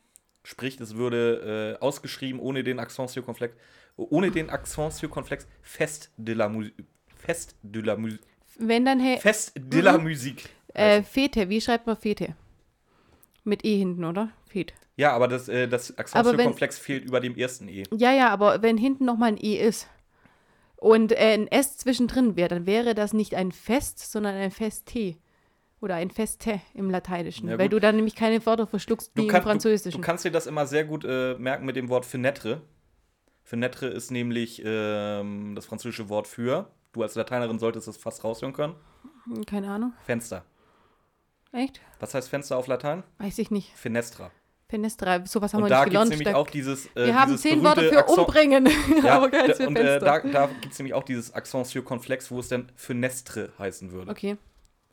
Sprich, 0.43 0.80
es 0.80 0.97
würde 0.97 1.76
äh, 1.80 1.84
ausgeschrieben 1.84 2.41
ohne 2.41 2.64
den 2.64 2.78
Accent 2.78 3.11
Circonflex, 3.11 3.55
ohne 3.97 4.30
den 4.30 4.49
Accent 4.51 4.93
Circonflex 4.95 5.47
Fest 5.62 6.11
de 6.16 6.34
la 6.34 6.49
Musique. 6.49 6.84
Fest 7.16 7.57
de 7.62 7.82
la 7.82 7.97
Musique. 7.97 8.22
Wenn 8.59 8.84
dann 8.84 9.01
Hä 9.01 9.18
Fest 9.18 9.53
de 9.57 9.80
la 9.80 9.99
Musique. 9.99 10.49
äh, 10.74 11.03
Fete, 11.03 11.49
wie 11.49 11.61
schreibt 11.61 11.87
man 11.87 11.97
Fete? 11.97 12.34
Mit 13.45 13.64
E 13.64 13.76
hinten, 13.76 14.05
oder? 14.05 14.30
Fete. 14.49 14.72
Ja, 14.97 15.12
aber 15.12 15.28
das, 15.28 15.49
äh, 15.49 15.68
das 15.68 15.88
Circonflex 15.88 16.78
fehlt 16.78 17.05
über 17.05 17.20
dem 17.20 17.36
ersten 17.36 17.68
E. 17.68 17.84
Ja, 17.94 18.12
ja, 18.12 18.30
aber 18.30 18.62
wenn 18.62 18.78
hinten 18.78 19.05
nochmal 19.05 19.28
ein 19.32 19.38
E 19.38 19.57
ist 19.57 19.88
und 20.76 21.12
äh, 21.12 21.34
ein 21.34 21.49
S 21.49 21.76
zwischendrin 21.76 22.34
wäre, 22.36 22.49
dann 22.49 22.66
wäre 22.66 22.94
das 22.94 23.12
nicht 23.12 23.34
ein 23.34 23.53
Fest, 23.53 24.11
sondern 24.11 24.34
ein 24.34 24.51
Feste. 24.51 25.16
Oder 25.82 25.97
ein 25.97 26.11
Feste 26.11 26.62
im 26.72 26.88
Lateinischen. 26.88 27.51
Ja, 27.51 27.59
weil 27.59 27.68
du 27.68 27.78
dann 27.78 27.97
nämlich 27.97 28.14
keine 28.14 28.44
Wörter 28.47 28.66
verschluckst 28.66 29.11
wie 29.14 29.20
Du, 29.20 29.26
im 29.26 29.28
kann, 29.28 29.42
du, 29.42 29.49
Französischen. 29.49 30.01
du 30.01 30.05
kannst 30.05 30.24
dir 30.24 30.30
das 30.30 30.47
immer 30.47 30.66
sehr 30.66 30.84
gut 30.84 31.05
äh, 31.05 31.34
merken 31.34 31.66
mit 31.66 31.76
dem 31.76 31.90
Wort 31.90 32.07
Fenêtre. 32.07 32.62
Fenêtre 33.49 33.86
ist 33.86 34.11
nämlich 34.11 34.62
ähm, 34.64 35.55
das 35.55 35.66
französische 35.66 36.09
Wort 36.09 36.26
für. 36.26 36.70
Du 36.92 37.03
als 37.03 37.14
Lateinerin 37.14 37.59
solltest 37.59 37.88
es 37.88 37.99
fast 37.99 38.24
raushören 38.24 38.55
können. 38.55 38.74
Hm, 39.24 39.44
keine 39.44 39.70
Ahnung. 39.70 39.92
Fenster. 40.07 40.47
Echt? 41.53 41.82
Was 42.01 42.14
heißt 42.14 42.30
Fenster 42.30 42.57
auf 42.57 42.66
Latein? 42.68 43.03
Weiß 43.18 43.38
ich 43.38 43.51
nicht. 43.51 43.70
Fenestra. 43.76 44.30
Fenestra, 44.68 45.24
sowas 45.26 45.54
haben 45.54 45.62
Und 45.62 45.68
wir 45.68 45.76
da 45.76 45.84
nicht 45.84 45.92
gibt 45.92 46.02
es 46.02 46.10
gelernt. 46.10 46.20
nämlich 46.26 46.34
auch 46.34 46.50
dieses. 46.50 46.86
Äh, 46.96 47.06
wir 47.06 47.20
haben 47.20 47.38
zehn 47.38 47.62
berühmte 47.62 47.88
für 47.88 47.98
Accent- 48.00 48.18
umbringen, 48.18 48.68
Ja, 49.04 49.16
aber 49.16 49.30
keins 49.30 49.58
da- 49.58 49.64
für 49.64 49.68
und 49.68 49.76
äh, 49.78 49.98
da, 50.00 50.18
da 50.20 50.46
gibt 50.60 50.72
es 50.72 50.78
nämlich 50.78 50.94
auch 50.94 51.04
dieses 51.04 51.32
Accent 51.34 51.66
circonflex, 51.68 52.30
wo 52.32 52.40
es 52.40 52.48
dann 52.48 52.70
Fenestre 52.74 53.50
heißen 53.58 53.92
würde. 53.92 54.10
okay, 54.10 54.36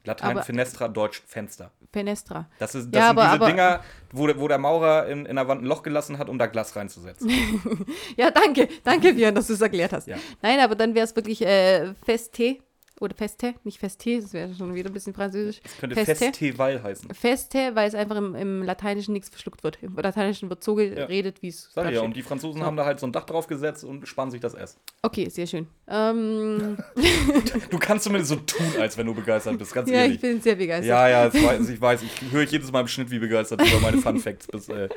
Latein 0.05 0.32
Aber- 0.32 0.43
Fenestra, 0.43 0.88
Deutsch 0.89 1.24
Fenster. 1.26 1.71
Fenestra. 1.91 2.49
Das, 2.59 2.76
ist, 2.76 2.89
das 2.93 2.99
Ja, 2.99 3.07
sind 3.07 3.17
aber- 3.17 3.21
diese 3.24 3.34
aber- 3.36 3.47
Dinger, 3.47 3.84
wo, 4.11 4.28
der- 4.28 4.39
wo 4.39 4.47
der 4.47 4.57
Maurer 4.57 5.07
in, 5.07 5.26
in 5.26 5.36
der 5.38 5.47
Wand 5.47 5.61
ein 5.63 5.65
Loch 5.65 5.82
gelassen 5.82 6.17
hat, 6.19 6.28
um 6.30 6.38
da 6.38 6.45
Glas 6.47 6.76
reinzusetzen. 6.76 7.32
Ja, 8.17 8.30
danke, 8.30 8.67
danke, 8.84 9.13
Björn, 9.13 9.34
dass 9.34 9.47
du 9.47 9.53
es 9.53 9.61
erklärt 9.61 9.93
hast. 9.93 10.07
Ja. 10.07 10.17
Nein, 10.41 10.59
aber 10.59 10.76
dann 10.76 10.93
wäre 10.93 11.05
es 11.05 11.15
wirklich 11.15 11.41
äh, 11.43 11.93
Feste 12.05 12.57
oder 13.04 13.16
Feste, 13.16 13.54
nicht 13.64 13.80
Feste, 13.80 14.20
das 14.22 14.34
wäre 14.34 14.54
schon 14.56 14.74
wieder 14.74 14.89
ein 14.89 14.93
bisschen 14.93 15.14
französisch. 15.14 15.60
Das 15.62 15.78
könnte 15.78 15.95
Feste. 15.95 16.16
Festival 16.16 16.82
heißen. 16.82 17.14
Feste, 17.14 17.72
weil 17.76 17.88
es 17.88 17.95
einfach 17.95 18.16
im, 18.16 18.34
im 18.36 18.64
Lateinischen 18.64 19.14
nichts 19.14 19.30
verschluckt 19.30 19.64
wird. 19.64 19.78
Im 19.82 19.95
Lateinischen 19.95 20.49
wird 20.49 20.64
so 20.64 20.76
geredet, 20.76 21.41
wie 21.41 21.49
es 21.49 21.70
Sag 21.74 21.91
ja, 21.91 22.01
und 22.01 22.16
die 22.16 22.22
Franzosen 22.24 22.62
So. 22.62 22.66
haben 22.66 22.78
da 22.78 22.86
halt 22.86 22.99
so 22.99 23.06
ein 23.06 23.12
Dach 23.12 23.26
drauf 23.26 23.47
gesetzt 23.47 23.84
und 23.84 24.08
sparen 24.08 24.32
sich 24.32 24.39
das 24.41 24.54
S. 24.54 24.78
Okay, 25.01 25.30
sehr 25.30 25.47
schön. 25.47 25.68
Ähm, 25.88 26.78
Du 27.70 27.78
kannst 27.78 28.06
zumindest 28.06 28.30
so 28.30 28.36
tun, 28.38 28.66
als 28.80 28.97
wenn 28.97 29.06
du 29.08 29.14
begeistert 29.14 29.58
bist, 29.58 29.74
ganz 29.74 29.89
ja, 29.89 29.97
ich 29.97 30.01
ehrlich. 30.04 30.22
bin 30.22 30.41
sehr 30.41 30.56
begeistert. 30.56 30.88
Ja, 30.88 31.08
ja, 31.08 31.34
weiß, 31.34 31.70
ich 31.70 31.82
weiß. 31.82 32.01
Ich 32.04 32.32
höre 32.32 32.43
jedes 32.43 32.72
Mal 32.72 32.82
im 32.82 32.88
Schnitt, 32.88 33.12
wie 33.12 33.20
begeistert 33.20 33.62
du 33.62 33.66
über 33.66 33.80
meine 33.80 33.97
Fun 33.97 34.18
Facts 34.20 34.47
bist. 34.47 34.70
Äh. 34.70 34.89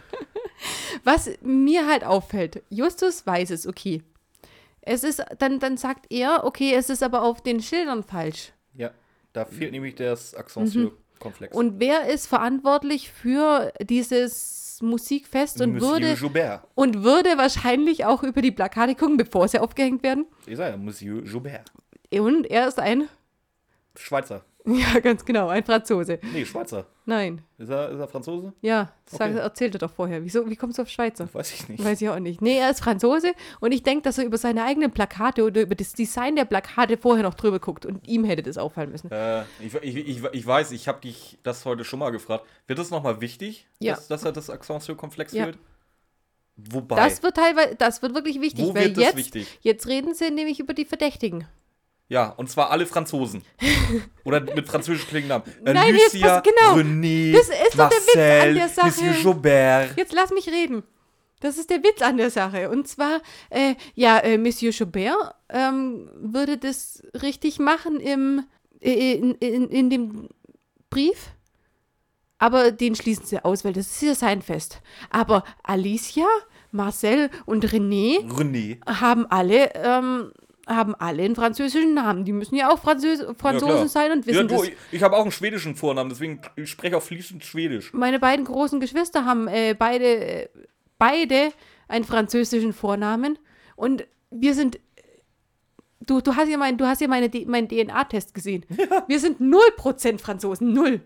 was 1.05 1.31
mir 1.43 1.87
halt 1.87 2.05
auffällt, 2.05 2.63
Justus 2.71 3.27
weiß 3.27 3.51
es, 3.51 3.67
okay. 3.67 4.03
Es 4.87 5.05
ist, 5.05 5.23
dann, 5.39 5.59
dann 5.59 5.77
sagt 5.77 6.07
er, 6.11 6.45
okay, 6.45 6.73
es 6.75 6.91
ist 6.91 7.03
aber 7.03 7.23
auf 7.23 7.43
den 7.43 7.61
Schildern 7.61 8.05
falsch. 8.05 8.53
Ja, 8.75 8.93
da 9.33 9.45
fehlt 9.45 9.73
nämlich 9.73 9.97
das 9.97 10.35
Accent-Komplex. 10.35 11.53
Mhm. 11.53 11.59
Und 11.59 11.81
wer 11.81 12.09
ist 12.09 12.27
verantwortlich 12.27 13.11
für 13.11 13.73
dieses 13.83 14.79
Musikfest 14.81 15.61
und 15.61 15.75
Monsieur 15.75 15.93
würde, 15.93 16.13
Joubert. 16.13 16.69
und 16.75 17.03
würde 17.03 17.37
wahrscheinlich 17.37 18.05
auch 18.05 18.23
über 18.23 18.43
die 18.43 18.53
Plakate 18.53 18.95
gucken, 18.95 19.17
bevor 19.17 19.49
sie 19.49 19.59
aufgehängt 19.59 20.03
werden? 20.03 20.27
Ich 20.47 20.57
sage 20.57 20.71
ja, 20.71 20.77
Monsieur 20.77 21.23
Joubert. 21.25 21.73
Und 22.13 22.47
er 22.47 22.69
ist 22.69 22.79
ein, 22.79 23.09
Schweizer. 23.99 24.45
ja, 24.95 24.99
ganz 25.01 25.25
genau, 25.25 25.49
ein 25.49 25.65
Franzose. 25.65 26.19
Nee, 26.33 26.45
Schweizer. 26.45 26.87
Nein, 27.05 27.43
Ist 27.57 27.69
er, 27.71 27.89
ist 27.91 28.01
er 28.01 28.09
Franzose? 28.09 28.53
ja, 28.63 28.93
sag, 29.05 29.31
Okay. 29.31 29.39
erzählte 29.39 29.79
doch 29.79 29.91
vorher. 29.93 30.25
Wieso, 30.25 30.51
wie 30.51 30.57
kommst 30.57 30.79
du 30.79 30.83
auf 30.83 30.89
Schweizer? 30.89 31.29
Weiß 31.33 31.53
ich 31.55 31.69
nicht. 31.69 31.85
Weiß 31.85 32.01
ich 32.03 32.09
auch 32.09 32.19
nicht. 32.19 32.43
Nee, 32.43 32.59
er 32.59 32.71
ist 32.71 32.81
Franzose 32.83 33.33
und 33.61 33.71
ich 33.73 33.83
denke, 33.85 34.03
dass 34.03 34.19
er 34.19 34.25
über 34.25 34.39
seine 34.39 34.65
eigenen 34.65 34.91
Plakate 34.91 35.45
oder 35.45 35.61
über 35.63 35.75
das 35.77 35.93
Design 35.93 36.35
der 36.35 36.45
Plakate 36.47 36.97
vorher 36.97 37.23
noch 37.23 37.35
drüber 37.35 37.61
guckt 37.61 37.87
und 37.87 38.07
ihm 38.09 38.25
hätte 38.25 38.43
das 38.43 38.59
auffallen 38.59 38.91
müssen. 38.91 39.11
Äh, 39.13 39.43
ich, 39.61 39.73
ich, 39.83 39.97
ich, 39.97 40.25
ich 40.33 40.47
weiß, 40.47 40.73
ich 40.73 40.89
habe 40.89 41.01
dich 41.01 41.39
das 41.45 41.65
heute 41.65 41.85
schon 41.85 42.01
mal 42.01 42.11
gefragt. 42.11 42.45
Wird 42.67 42.79
das 42.81 42.91
nochmal 42.91 43.21
wichtig, 43.21 43.69
Ja. 43.79 43.95
dass, 43.95 44.09
dass 44.09 44.25
er 44.25 44.33
das 44.33 44.51
Accent-Komplex 44.51 45.33
Ja. 45.33 45.45
fehlt? 45.45 45.59
Wobei, 46.57 46.97
Das 46.97 47.23
wird 47.23 47.37
teilweise, 47.37 47.75
das 47.77 48.01
wird 48.03 48.15
wirklich 48.15 48.41
wichtig, 48.41 48.65
wo 48.65 48.75
weil 48.75 48.87
wird 48.87 48.97
das 48.97 49.05
jetzt, 49.05 49.17
wichtig? 49.17 49.59
jetzt 49.61 49.87
reden 49.87 50.15
sie 50.15 50.31
nämlich 50.31 50.59
über 50.59 50.73
die 50.75 50.87
Verdächtigen. 50.87 51.47
Ja, 52.09 52.29
und 52.37 52.49
zwar 52.49 52.71
alle 52.71 52.87
Franzosen. 52.87 53.43
Oder 54.25 54.41
mit 54.41 54.67
französisch 54.69 55.07
klingenden 55.09 55.43
Namen. 55.45 55.57
Nein, 55.75 55.95
jetzt 55.97 56.15
Lucia, 56.15 56.41
pass- 56.41 56.43
genau. 56.45 56.77
René, 56.81 57.33
Das 57.33 57.49
ist 57.49 57.79
doch 57.79 57.89
der 57.89 57.99
Witz 57.99 58.15
Marcel, 58.15 58.49
an 58.49 58.55
der 58.55 58.69
Sache. 58.69 58.87
Monsieur 58.87 59.13
Joubert. 59.23 59.97
Jetzt 59.97 60.13
lass 60.13 60.31
mich 60.31 60.49
reden. 60.49 60.83
Das 61.41 61.59
ist 61.59 61.69
der 61.69 61.83
Witz 61.83 62.01
an 62.03 62.17
der 62.17 62.31
Sache. 62.31 62.71
Und 62.71 62.87
zwar, 62.89 63.21
äh, 63.51 63.75
ja, 63.95 64.19
äh, 64.19 64.39
Monsieur 64.39 64.73
Joubert 64.73 65.35
ähm, 65.49 66.09
würde 66.15 66.57
das 66.59 67.03
richtig 67.23 67.59
machen 67.59 67.99
im, 68.01 68.45
äh, 68.81 69.15
in, 69.15 69.35
in, 69.35 69.69
in 69.69 69.91
dem 69.91 70.29
Brief. 70.91 71.33
Aber 72.39 72.71
den 72.71 72.95
schließen 72.95 73.27
sie 73.27 73.45
aus, 73.45 73.65
weil 73.65 73.73
das 73.73 73.87
ist 73.91 74.03
ja 74.03 74.15
sein 74.15 74.43
Fest. 74.43 74.81
Aber 75.11 75.43
Alicia, 75.63 76.27
Marcel 76.71 77.31
und 77.47 77.65
René 77.67 78.21
René. 78.31 78.79
haben 79.01 79.27
alle, 79.27 79.75
ähm, 79.75 80.33
haben 80.67 80.95
alle 80.97 81.23
einen 81.23 81.37
französischen 81.37 81.95
Namen. 81.95 82.25
Die 82.25 82.33
müssen 82.33 82.57
ja 82.57 82.71
auch 82.71 82.81
Französ 82.81 83.25
Franzosen 83.39 83.77
klar. 83.77 83.89
sein 83.89 84.13
und 84.13 84.27
Ja, 84.27 84.33
wissen 84.33 84.49
du, 84.49 84.57
das. 84.57 84.69
ich, 84.69 84.75
ich 84.93 85.03
habe 85.03 85.17
auch 85.17 85.23
einen 85.23 85.33
schwedischen 85.33 85.77
Vornamen, 85.77 86.11
deswegen 86.11 86.41
ich 86.57 86.69
spreche 86.71 86.97
auch 86.97 87.03
fließend 87.03 87.45
Schwedisch. 87.45 87.93
Meine 87.93 88.19
beiden 88.19 88.45
großen 88.45 88.81
Geschwister 88.81 89.25
haben 89.25 89.47
äh, 89.49 89.75
beide, 89.79 90.05
äh, 90.05 90.49
beide 90.99 91.53
einen 91.89 92.05
französischen 92.05 92.73
Vornamen. 92.73 93.39
Und 93.77 94.07
wir 94.31 94.55
sind. 94.55 94.81
Du, 96.01 96.21
du 96.21 96.37
hast 96.37 96.49
ja, 96.49 96.57
mein, 96.57 96.79
du 96.79 96.87
hast 96.87 97.01
ja 97.01 97.09
meine, 97.09 97.31
meinen 97.47 97.69
DNA-Test 97.69 98.33
gesehen. 98.33 98.65
Wir 99.09 99.19
sind 99.19 99.41
0% 99.41 100.21
Franzosen. 100.21 100.73
Null. 100.73 101.01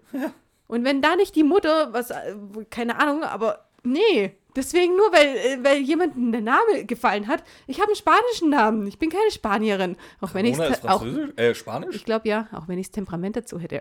Und 0.67 0.85
wenn 0.85 1.01
da 1.01 1.17
nicht 1.17 1.35
die 1.37 1.43
Mutter, 1.43 1.95
was, 1.95 2.11
äh, 2.11 2.35
keine 2.69 3.01
Ahnung, 3.01 3.23
aber 3.23 3.71
nee. 3.83 4.33
Deswegen 4.57 4.97
nur, 4.97 5.13
weil, 5.13 5.37
äh, 5.37 5.65
weil 5.65 5.79
jemandem 5.79 6.33
der 6.33 6.41
Name 6.41 6.85
gefallen 6.85 7.29
hat. 7.29 7.45
Ich 7.67 7.79
habe 7.79 7.89
einen 7.89 7.97
spanischen 7.97 8.51
Namen. 8.51 8.87
Ich 8.87 8.99
bin 8.99 9.11
keine 9.11 9.31
Spanierin. 9.31 9.97
Auch 10.21 10.35
wenn 10.35 10.45
ich 10.45 10.59
ist 10.59 10.89
auch. 10.89 11.05
Äh, 11.37 11.55
Spanisch? 11.55 11.95
Ich 11.95 12.05
glaube 12.05 12.29
ja, 12.29 12.49
auch 12.53 12.69
wenn 12.69 12.79
ich 12.79 12.89
das 12.89 12.93
Temperament 12.93 13.37
dazu 13.37 13.59
hätte. 13.59 13.81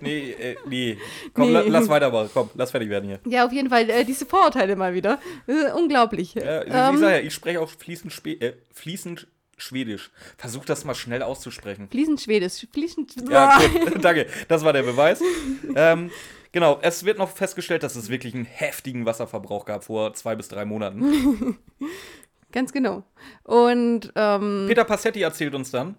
nee, 0.00 0.30
äh, 0.30 0.56
nee. 0.66 0.98
Komm, 1.34 1.48
Nee. 1.48 1.54
La, 1.54 1.62
lass 1.66 1.88
weitermachen. 1.88 2.30
Komm, 2.32 2.50
lass 2.54 2.70
fertig 2.70 2.90
werden 2.90 3.08
hier. 3.08 3.20
Ja, 3.26 3.46
auf 3.46 3.52
jeden 3.52 3.70
Fall, 3.70 3.88
äh, 3.88 4.04
diese 4.04 4.26
Vorurteile 4.26 4.76
mal 4.76 4.94
wieder. 4.94 5.18
Äh, 5.46 5.72
unglaublich. 5.72 6.34
Ja, 6.34 6.62
ich, 6.62 6.72
Ähm, 6.72 7.02
ja, 7.02 7.18
ich 7.18 7.34
spreche 7.34 7.60
auch 7.60 7.68
fließend, 7.70 8.12
Spe 8.12 8.32
äh, 8.32 8.54
fließend 8.72 9.26
Schwedisch. 9.56 10.10
Versuch 10.36 10.64
das 10.64 10.84
mal 10.84 10.94
schnell 10.94 11.22
auszusprechen. 11.22 11.88
Fließend 11.90 12.20
Schwedisch. 12.20 12.66
Fließend. 12.72 13.28
Ja, 13.28 13.58
gut, 13.58 13.96
danke. 14.04 14.26
Das 14.46 14.64
war 14.64 14.72
der 14.72 14.84
Beweis. 14.84 15.20
ähm, 15.74 16.10
genau, 16.52 16.78
es 16.82 17.04
wird 17.04 17.18
noch 17.18 17.28
festgestellt, 17.30 17.82
dass 17.82 17.96
es 17.96 18.08
wirklich 18.08 18.34
einen 18.34 18.44
heftigen 18.44 19.06
Wasserverbrauch 19.06 19.64
gab 19.64 19.84
vor 19.84 20.14
zwei 20.14 20.34
bis 20.36 20.48
drei 20.48 20.64
Monaten. 20.64 21.58
Ganz 22.52 22.72
genau. 22.72 23.04
Und 23.44 24.12
ähm, 24.14 24.64
Peter 24.68 24.84
Passetti 24.84 25.20
erzählt 25.20 25.54
uns 25.54 25.70
dann, 25.70 25.96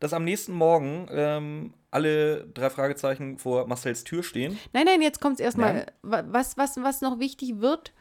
dass 0.00 0.12
am 0.14 0.24
nächsten 0.24 0.52
Morgen 0.52 1.06
ähm, 1.10 1.74
alle 1.90 2.46
drei 2.54 2.70
Fragezeichen 2.70 3.38
vor 3.38 3.66
Marcells 3.66 4.02
Tür 4.04 4.22
stehen. 4.22 4.58
nein, 4.72 4.86
nein, 4.86 5.02
jetzt 5.02 5.20
kommt 5.20 5.34
es 5.34 5.40
erstmal. 5.44 5.86
Wa- 6.02 6.24
Was, 6.28 6.56
was, 6.56 6.76
was 6.78 7.02
noch 7.02 7.18
wichtig 7.18 7.60
wird, 7.60 7.92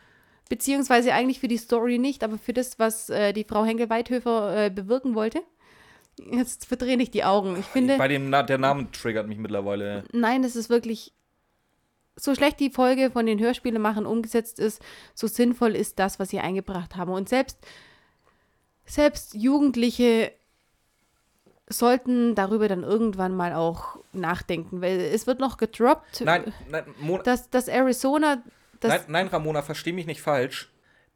beziehungsweise 0.49 1.13
eigentlich 1.13 1.41
für 1.41 1.49
die 1.49 1.57
Story 1.57 1.97
nicht, 1.97 2.23
aber 2.23 2.37
für 2.37 2.53
das, 2.53 2.79
was 2.79 3.09
äh, 3.09 3.33
die 3.33 3.43
Frau 3.43 3.65
Henkel-Weithöfer 3.65 4.65
äh, 4.65 4.69
bewirken 4.69 5.13
wollte. 5.13 5.41
Jetzt 6.31 6.65
verdrehe 6.65 6.97
ich 6.97 7.11
die 7.11 7.23
Augen. 7.25 7.57
Ich 7.59 7.65
finde, 7.65 7.97
Bei 7.97 8.07
dem 8.07 8.29
Na 8.29 8.43
der 8.43 8.57
Name 8.57 8.89
triggert 8.91 9.27
mich 9.27 9.37
mittlerweile. 9.37 10.05
nein, 10.13 10.43
das 10.43 10.55
ist 10.55 10.69
wirklich. 10.69 11.13
So 12.15 12.35
schlecht 12.35 12.59
die 12.59 12.69
Folge 12.69 13.11
von 13.11 13.25
den 13.25 13.39
Hörspielemachern 13.39 14.05
umgesetzt 14.05 14.59
ist, 14.59 14.81
so 15.15 15.27
sinnvoll 15.27 15.75
ist 15.75 15.97
das, 15.99 16.19
was 16.19 16.29
sie 16.29 16.39
eingebracht 16.39 16.95
haben. 16.95 17.11
Und 17.11 17.29
selbst, 17.29 17.57
selbst 18.85 19.33
Jugendliche 19.33 20.33
sollten 21.69 22.35
darüber 22.35 22.67
dann 22.67 22.83
irgendwann 22.83 23.35
mal 23.35 23.53
auch 23.53 23.97
nachdenken, 24.13 24.81
weil 24.81 24.99
es 24.99 25.27
wird 25.27 25.39
noch 25.39 25.57
gedroppt, 25.57 26.21
Nein, 26.21 26.53
nein, 26.69 26.83
dass, 27.23 27.49
dass 27.49 27.67
Arizona, 27.67 28.43
das, 28.79 28.89
nein, 28.89 29.01
nein, 29.07 29.27
Ramona, 29.27 29.61
versteh 29.61 29.93
mich 29.93 30.05
nicht 30.05 30.21
falsch. 30.21 30.70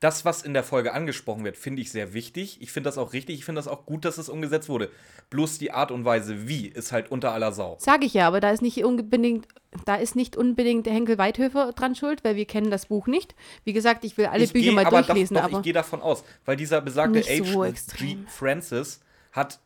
Das, 0.05 0.23
was 0.23 0.43
in 0.43 0.53
der 0.53 0.63
Folge 0.63 0.93
angesprochen 0.93 1.43
wird, 1.45 1.57
finde 1.57 1.81
ich 1.81 1.91
sehr 1.91 2.13
wichtig. 2.13 2.61
Ich 2.61 2.71
finde 2.71 2.89
das 2.89 2.99
auch 2.99 3.11
richtig. 3.13 3.39
Ich 3.39 3.43
finde 3.43 3.57
das 3.57 3.67
auch 3.67 3.87
gut, 3.87 4.05
dass 4.05 4.19
es 4.19 4.29
umgesetzt 4.29 4.69
wurde. 4.69 4.91
Bloß 5.31 5.57
die 5.57 5.71
Art 5.71 5.89
und 5.89 6.05
Weise, 6.05 6.47
wie, 6.47 6.67
ist 6.67 6.91
halt 6.91 7.09
unter 7.09 7.31
aller 7.31 7.51
Sau. 7.51 7.75
sage 7.79 8.05
ich 8.05 8.13
ja, 8.13 8.27
aber 8.27 8.39
da 8.39 8.51
ist 8.51 8.61
nicht 8.61 8.85
unbedingt, 8.85 9.47
da 9.85 9.95
ist 9.95 10.15
nicht 10.15 10.37
unbedingt 10.37 10.85
der 10.85 10.93
Henkel 10.93 11.17
Weithöfer 11.17 11.73
dran 11.73 11.95
schuld, 11.95 12.23
weil 12.23 12.35
wir 12.35 12.45
kennen 12.45 12.69
das 12.69 12.85
Buch 12.85 13.07
nicht. 13.07 13.33
Wie 13.63 13.73
gesagt, 13.73 14.05
ich 14.05 14.15
will 14.15 14.27
alle 14.27 14.43
ich 14.43 14.53
Bücher 14.53 14.73
mal 14.73 14.85
aber 14.85 15.01
durchlesen, 15.01 15.37
doch, 15.37 15.41
doch, 15.41 15.49
aber 15.49 15.57
ich 15.57 15.63
gehe 15.63 15.73
davon 15.73 16.03
aus, 16.03 16.23
weil 16.45 16.55
dieser 16.55 16.81
besagte 16.81 17.17
Nicht 17.17 17.43
so 17.43 17.63
H. 17.63 17.71
G. 17.97 18.17
Francis 18.27 18.99
hat 19.31 19.59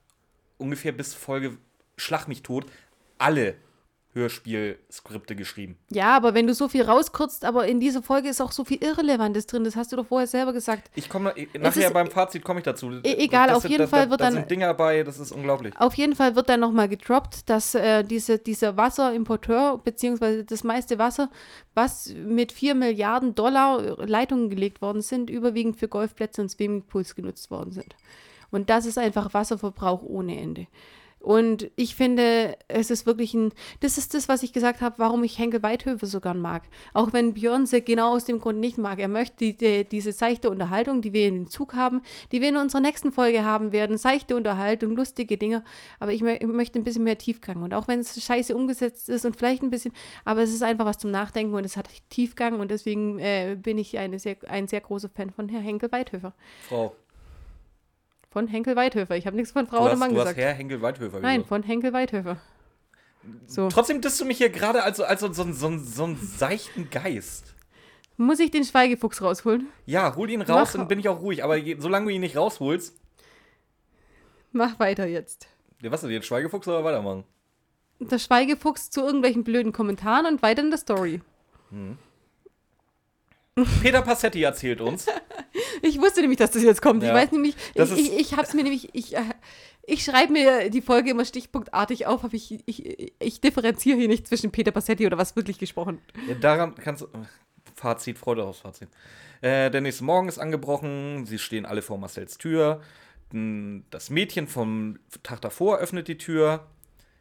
ungefähr 0.58 0.94
bis 0.94 1.14
Folge 1.14 1.58
Schlag 1.98 2.30
mich 2.30 2.44
tot 2.44 2.66
alle 3.18 3.56
Hörspielskripte 4.14 5.36
geschrieben. 5.36 5.78
ja, 5.92 6.16
aber 6.16 6.34
wenn 6.34 6.48
du 6.48 6.54
so 6.54 6.68
viel 6.68 6.82
rauskürzt, 6.84 7.46
aber 7.46 7.68
in 7.68 7.80
dieser 7.80 8.02
Folge 8.02 8.30
ist 8.30 8.42
auch 8.42 8.52
so 8.52 8.66
viel 8.66 8.84
Irrelevantes 8.84 9.46
drin, 9.46 9.64
das 9.64 9.76
hast 9.76 9.92
du 9.92 9.96
doch 9.98 10.08
vorher 10.08 10.28
selber 10.28 10.52
gesagt. 10.54 10.90
Ich 10.96 11.10
komme 11.10 11.34
nachher 11.60 11.92
beim 11.92 12.10
Fazit 12.10 12.44
komme 12.44 12.60
ich 12.60 12.64
dazu. 12.66 12.92
E- 13.04 13.14
egal, 13.24 13.50
Das 13.50 13.58
auf 13.58 13.66
jeden 13.66 13.84
da, 13.84 13.88
Fall 13.88 14.06
da, 14.06 14.10
wird 14.12 14.22
da 14.22 14.26
dann- 14.26 14.34
sind 14.34 14.52
Dinge 14.52 14.66
dabei, 14.66 15.04
das 15.04 15.20
ist 15.20 15.32
unglaublich. 15.32 15.74
Auf 15.78 15.94
jeden 15.94 16.16
Fall 16.16 16.36
wird 16.36 16.50
dann 16.50 16.60
nochmal 16.60 16.90
gedroppt, 16.90 17.50
dass 17.50 17.76
äh, 17.76 18.04
diese, 18.04 18.40
dieser 18.40 18.78
Wasserimporteur, 18.78 19.80
beziehungsweise 19.84 20.44
das 20.44 20.64
meiste 20.64 20.98
Wasser, 20.98 21.30
was 21.76 22.14
mit 22.14 22.52
4 22.52 22.76
Milliarden 22.76 23.36
Dollar 23.36 23.80
Leitungen 24.06 24.50
gelegt 24.50 24.82
worden 24.82 25.02
sind, 25.02 25.30
überwiegend 25.30 25.78
für 25.78 25.88
Golfplätze 25.88 26.42
und 26.42 26.50
Swimmingpools 26.50 27.16
genutzt 27.16 27.52
worden 27.52 27.72
sind. 27.72 27.96
Und 28.52 28.70
das 28.72 28.86
ist 28.88 28.98
einfach 28.98 29.34
Wasserverbrauch 29.34 30.02
ohne 30.02 30.40
Ende. 30.40 30.66
Und 31.20 31.70
ich 31.76 31.96
finde, 31.96 32.58
es 32.68 32.90
ist 32.90 33.06
wirklich 33.06 33.34
ein, 33.34 33.52
das 33.82 33.98
ist 33.98 34.14
das, 34.14 34.30
was 34.30 34.42
ich 34.42 34.54
gesagt 34.54 34.82
habe, 34.82 34.96
warum 35.00 35.24
ich 35.24 35.38
Henkel 35.38 35.62
Weithöfe 35.62 36.06
so 36.06 36.22
gern 36.22 36.40
mag. 36.40 36.64
Auch 36.94 37.12
wenn 37.12 37.34
Björn 37.34 37.66
sie 37.66 37.82
genau 37.82 38.14
aus 38.16 38.26
dem 38.26 38.40
Grund 38.40 38.60
nicht 38.60 38.78
mag. 38.78 39.00
Er 39.00 39.10
möchte 39.10 39.36
die, 39.38 39.58
die, 39.58 39.84
diese 39.84 40.14
seichte 40.14 40.50
Unterhaltung, 40.50 41.02
die 41.02 41.12
wir 41.12 41.28
in 41.28 41.36
den 41.36 41.48
Zug 41.48 41.74
haben, 41.74 42.02
die 42.32 42.42
wir 42.42 42.50
in 42.50 42.58
unserer 42.58 42.82
nächsten 42.82 43.12
Folge 43.12 43.44
haben 43.44 43.72
werden, 43.72 43.98
seichte 43.98 44.36
Unterhaltung, 44.36 44.96
lustige 44.96 45.38
Dinge. 45.38 45.64
Aber 46.00 46.14
ich, 46.14 46.22
ich 46.22 46.48
möchte 46.48 46.80
ein 46.80 46.84
bisschen 46.84 47.04
mehr 47.04 47.18
Tiefgang. 47.18 47.64
Und 47.64 47.74
auch 47.74 47.88
wenn 47.88 48.00
es 48.00 48.24
scheiße 48.24 48.56
umgesetzt 48.56 49.10
ist 49.10 49.26
und 49.26 49.36
vielleicht 49.36 49.62
ein 49.62 49.70
bisschen, 49.70 49.92
aber 50.24 50.42
es 50.42 50.54
ist 50.54 50.64
einfach 50.64 50.86
was 50.86 50.98
zum 50.98 51.12
Nachdenken 51.12 51.54
und 51.54 51.66
es 51.66 51.76
hat 51.76 51.90
Tiefgang 52.10 52.60
und 52.60 52.72
deswegen 52.72 53.20
äh, 53.20 53.58
bin 53.62 53.78
ich 53.78 53.98
eine 53.98 54.20
sehr, 54.20 54.38
ein 54.48 54.68
sehr 54.68 54.82
großer 54.82 55.10
Fan 55.10 55.32
von 55.32 55.50
Herr 55.50 55.62
Henkel 55.62 55.92
Weithöfer. 55.92 56.34
Frau, 56.68 56.96
Von 58.32 58.48
Henkel 58.48 58.76
Weithöfer. 58.76 59.16
Ich 59.16 59.26
habe 59.26 59.36
nichts 59.36 59.52
von 59.52 59.66
Frau 59.68 59.78
du 59.78 59.84
oder 59.84 59.92
hast, 59.94 60.00
Mann 60.00 60.10
du 60.14 60.18
hast 60.18 60.24
gesagt. 60.26 60.38
Herr 60.40 60.54
Henkel 60.54 60.82
Weithöfer 60.82 61.20
Nein, 61.20 61.38
gesagt. 61.38 61.50
von 61.50 61.64
Henkel 61.64 61.94
Weithöfer. 61.94 62.38
So. 63.48 63.68
Trotzdem 63.70 64.02
disst 64.02 64.20
du 64.22 64.26
mich 64.26 64.38
hier 64.38 64.50
gerade 64.50 64.84
als, 64.84 65.00
als 65.00 65.22
so, 65.22 65.32
so, 65.34 65.52
so, 65.52 65.78
so 65.78 66.04
einen 66.04 66.16
seichten 66.16 66.90
Geist. 66.90 67.54
Muss 68.18 68.40
ich 68.40 68.52
den 68.52 68.64
Schweigefuchs 68.64 69.22
rausholen? 69.22 69.68
Ja, 69.86 70.16
hol 70.16 70.30
ihn 70.30 70.42
raus, 70.42 70.70
Mach- 70.74 70.80
dann 70.80 70.88
bin 70.88 71.00
ich 71.00 71.10
auch 71.10 71.22
ruhig. 71.22 71.44
Aber 71.44 71.58
solange 71.80 72.06
du 72.08 72.12
ihn 72.14 72.22
nicht 72.22 72.38
rausholst, 72.38 72.96
Mach 74.52 74.80
weiter 74.80 75.06
jetzt. 75.06 75.48
ja, 75.82 75.92
was 75.92 76.04
ist 76.04 76.10
jetzt 76.10 76.26
Schweigefuchs 76.28 76.68
oder 76.68 76.84
weitermachen? 76.84 77.24
Der 78.00 78.18
Schweigefuchs 78.20 78.90
zu 78.90 79.02
irgendwelchen 79.02 79.44
blöden 79.44 79.74
Kommentaren 79.74 80.26
und 80.26 80.42
weiter 80.42 80.62
in 80.62 80.70
der 80.70 80.80
Story. 80.80 81.22
Peter 83.82 84.02
Passetti 84.02 84.42
erzählt 84.44 84.80
uns, 84.82 85.06
Ich 85.82 86.00
wusste 86.00 86.22
nämlich, 86.22 86.38
dass 86.38 86.52
das 86.52 86.64
jetzt 86.64 86.82
kommt. 86.82 87.04
Ja. 87.04 87.10
Ich 87.10 87.16
weiß 87.16 87.32
nämlich, 87.32 87.56
Das 87.76 87.92
ich, 87.92 88.12
ich, 88.14 88.20
ich 88.20 88.38
hab's 88.38 88.54
mir 88.54 88.64
nämlich, 88.64 88.90
ich, 88.94 89.16
äh, 89.16 89.22
ich 89.84 90.04
schreibe 90.04 90.34
mir 90.34 90.70
die 90.70 90.82
Folge 90.82 91.12
immer 91.12 91.26
stichpunktartig 91.26 92.06
auf, 92.06 92.24
aber 92.24 92.34
ich, 92.34 92.60
ich, 92.66 93.14
ich 93.20 93.42
differenziere 93.42 93.98
hier 93.98 94.08
nicht 94.08 94.28
zwischen 94.28 94.52
Peter 94.52 94.72
Passetti 94.72 95.06
oder 95.06 95.18
was 95.18 95.36
wirklich 95.36 95.58
gesprochen. 95.58 96.00
ja, 96.28 96.36
daran 96.36 96.76
kannst 96.76 97.02
du. 97.02 97.08
Fazit, 97.76 98.18
Freude 98.18 98.44
aufs 98.44 98.60
Fazit. 98.60 98.90
Äh, 99.42 99.72
der 99.72 99.82
nächste 99.82 100.04
Morgen 100.04 100.28
ist 100.28 100.38
angebrochen, 100.38 101.26
sie 101.26 101.40
stehen 101.40 101.66
alle 101.66 101.82
vor 101.82 101.98
Marcells 101.98 102.38
Tür. 102.38 102.82
Das 103.32 104.10
Mädchen 104.10 104.48
vom 104.48 105.00
Tag 105.24 105.42
davor 105.42 105.78
öffnet 105.78 106.08
die 106.08 106.18
Tür, 106.18 106.68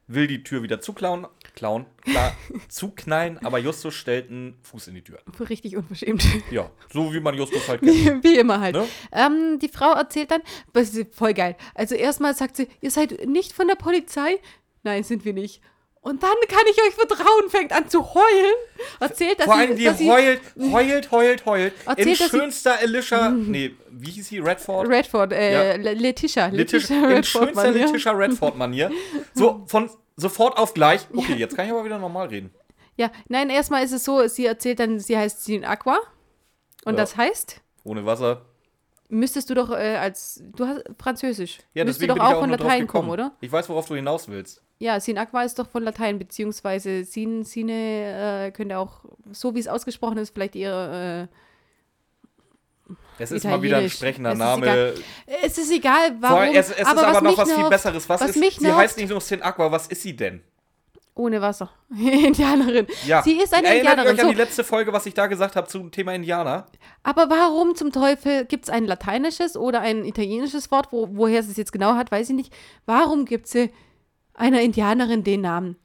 will 0.07 0.27
die 0.27 0.43
Tür 0.43 0.63
wieder 0.63 0.81
zuklauen, 0.81 1.27
klauen, 1.59 1.87
klar, 2.03 2.33
zuknallen, 2.69 3.39
aber 3.45 3.59
Justus 3.59 3.95
stellt 3.95 4.31
einen 4.31 4.57
Fuß 4.63 4.89
in 4.89 4.95
die 4.95 5.03
Tür. 5.03 5.19
Richtig 5.51 5.77
unverschämt. 5.77 6.23
Ja, 6.51 6.71
so 6.93 7.13
wie 7.13 7.21
man 7.21 7.35
Justus 7.35 7.67
halt 7.69 7.81
kennt. 7.81 8.23
Wie, 8.23 8.31
wie 8.31 8.39
immer 8.39 8.61
halt. 8.61 8.77
Ne? 8.77 8.87
Ähm, 9.13 9.59
die 9.59 9.69
Frau 9.69 9.93
erzählt 9.93 10.31
dann, 10.31 10.43
das 10.73 10.91
ist 10.95 11.15
voll 11.15 11.35
geil. 11.35 11.57
Also 11.75 11.95
erstmal 11.95 12.35
sagt 12.35 12.57
sie, 12.57 12.69
ihr 12.81 12.91
seid 12.91 13.27
nicht 13.27 13.53
von 13.53 13.67
der 13.67 13.75
Polizei? 13.75 14.39
Nein, 14.85 15.03
sind 15.03 15.25
wir 15.25 15.33
nicht. 15.33 15.61
Und 16.01 16.23
dann 16.23 16.31
kann 16.49 16.63
ich 16.71 16.79
euch 16.81 16.95
vertrauen, 16.95 17.51
fängt 17.51 17.73
an 17.73 17.89
zu 17.89 18.15
heulen. 18.15 18.55
Erzählt, 19.01 19.41
dass 19.41 19.47
Vor 19.47 19.57
sie, 19.57 19.61
allem 19.61 19.77
die 19.77 19.85
dass 19.85 19.99
sie 19.99 20.09
heult, 20.11 20.41
heult, 20.73 21.11
heult, 21.11 21.45
heult. 21.45 21.73
In 21.83 21.89
Erzählt, 21.89 22.17
sie- 22.19 22.29
schönster 22.29 22.79
Alicia, 22.79 23.31
nee, 23.31 23.75
wie 23.91 24.11
hieß 24.13 24.29
sie, 24.29 24.39
Redford? 24.39 24.89
Redford, 24.89 25.33
äh, 25.33 25.53
Ja. 25.73 25.77
Le- 25.77 25.95
Letitia, 25.95 26.47
Letitia, 26.47 26.79
Letitia 26.79 26.97
in 26.97 27.05
Redford, 27.05 27.27
schönster 27.27 27.63
Mann, 27.65 27.75
ja. 27.77 27.87
Letitia 27.87 28.13
Redford-Manier. 28.13 28.91
So, 29.35 29.65
von 29.67 29.91
sofort 30.19 30.59
auf 30.59 30.75
gleich. 30.75 31.07
Okay, 31.15 31.35
jetzt 31.37 31.57
kann 31.57 31.65
ich 31.67 31.73
aber 31.73 31.85
wieder 31.85 31.99
normal 31.99 32.27
reden. 32.29 32.51
Ja, 32.97 33.11
nein, 33.29 33.49
erstmal 33.49 33.85
ist 33.85 33.93
es 33.93 34.05
so, 34.05 34.27
sie 34.27 34.45
erzählt 34.47 34.81
dann, 34.81 34.99
sie 34.99 35.17
heißt 35.17 35.45
Sin 35.45 35.65
Aqua. 35.65 35.99
Und 36.85 36.95
Ja. 36.95 37.01
das 37.01 37.17
heißt, 37.17 37.61
Ohne 37.85 38.05
Wasser. 38.05 38.43
müsstest 39.09 39.49
du 39.51 39.55
doch 39.55 39.71
äh, 39.71 39.97
als, 39.97 40.43
du 40.57 40.67
hast 40.67 40.85
Französisch, 41.01 41.59
Ja, 41.75 41.85
müsste 41.85 42.07
deswegen 42.07 42.19
doch 42.19 42.27
auch 42.35 42.41
von 42.41 42.51
Latein 42.51 42.87
kommen, 42.87 43.09
oder? 43.11 43.33
Ich 43.41 43.51
weiß, 43.53 43.69
worauf 43.69 43.87
du 43.87 43.95
hinaus 43.95 44.29
willst. 44.29 44.63
Ja, 44.81 45.01
Sin 45.01 45.19
Aqua 45.19 45.43
ist 45.43 45.59
doch 45.59 45.69
von 45.69 45.83
Latein, 45.83 46.19
beziehungsweise 46.19 47.05
Sin, 47.05 47.45
Sine 47.45 48.47
äh, 48.47 48.51
könnte 48.53 48.79
auch, 48.79 49.05
so 49.33 49.55
wie 49.55 49.59
es 49.61 49.69
ausgesprochen 49.69 50.19
ist, 50.19 50.35
vielleicht 50.35 50.55
ihre, 50.57 51.29
Es 53.19 53.31
ist 53.31 53.45
mal 53.45 53.61
wieder 53.63 53.79
ein 53.79 53.91
sprechender 53.91 54.31
Es 54.31 54.35
ist 54.37 54.39
Name. 54.39 54.67
äh, 54.67 54.93
es 55.45 55.59
ist 55.59 55.73
egal, 55.73 56.11
Vor 56.11 56.17
warum, 56.21 56.39
allem, 56.39 56.55
es, 56.55 56.71
es 56.71 56.79
ist 56.79 56.87
aber, 56.87 57.07
aber, 57.07 57.35
was 57.35 57.49
noch 57.49 57.55
viel 57.57 57.69
Besseres. 57.69 58.09
Was, 58.09 58.21
was 58.21 58.31
ist, 58.31 58.37
mich 58.37 58.57
sie 58.57 58.73
heißt 58.73 58.97
nicht 58.99 59.11
nur 59.11 59.21
Sin 59.21 59.43
Aqua, 59.43 59.71
was 59.71 59.87
ist 59.87 60.03
sie 60.03 60.17
denn? 60.17 60.43
ohne 61.19 61.41
Wasser, 61.41 61.71
Indianerin. 61.91 62.87
Ja. 63.05 63.23
Sie 63.23 63.33
ist 63.33 63.53
eine 63.53 63.67
Erinnert 63.67 63.99
Indianerin, 63.99 64.15
euch 64.15 64.21
an 64.21 64.27
so. 64.27 64.33
die 64.33 64.39
letzte 64.39 64.65
Folge, 64.65 64.93
was 64.93 65.05
ich 65.05 65.15
da 65.15 65.27
gesagt 65.27 65.57
habe 65.57 65.67
zum 65.67 65.91
Thema 65.91 66.15
Indianer? 66.15 66.67
Aber 67.03 67.29
warum 67.29 67.75
zum 67.75 67.93
Teufel 67.93 68.45
gibt 68.45 68.65
es 68.65 68.71
ein 68.71 68.85
lateinisches 68.87 69.57
oder 69.57 69.81
ein 69.81 70.05
italienisches 70.05 70.71
Wort, 70.71 70.93
wo, 70.93 71.09
woher 71.13 71.43
sie 71.43 71.51
es 71.51 71.57
jetzt 71.57 71.73
genau 71.73 71.95
hat, 71.95 72.13
weiß 72.13 72.31
ich 72.31 72.37
nicht. 72.37 72.55
Warum 72.87 73.25
gibt 73.25 73.49
sie 73.49 73.71
einer 74.35 74.61
Indianerin 74.63 75.25
den 75.25 75.41
Namen? 75.41 75.77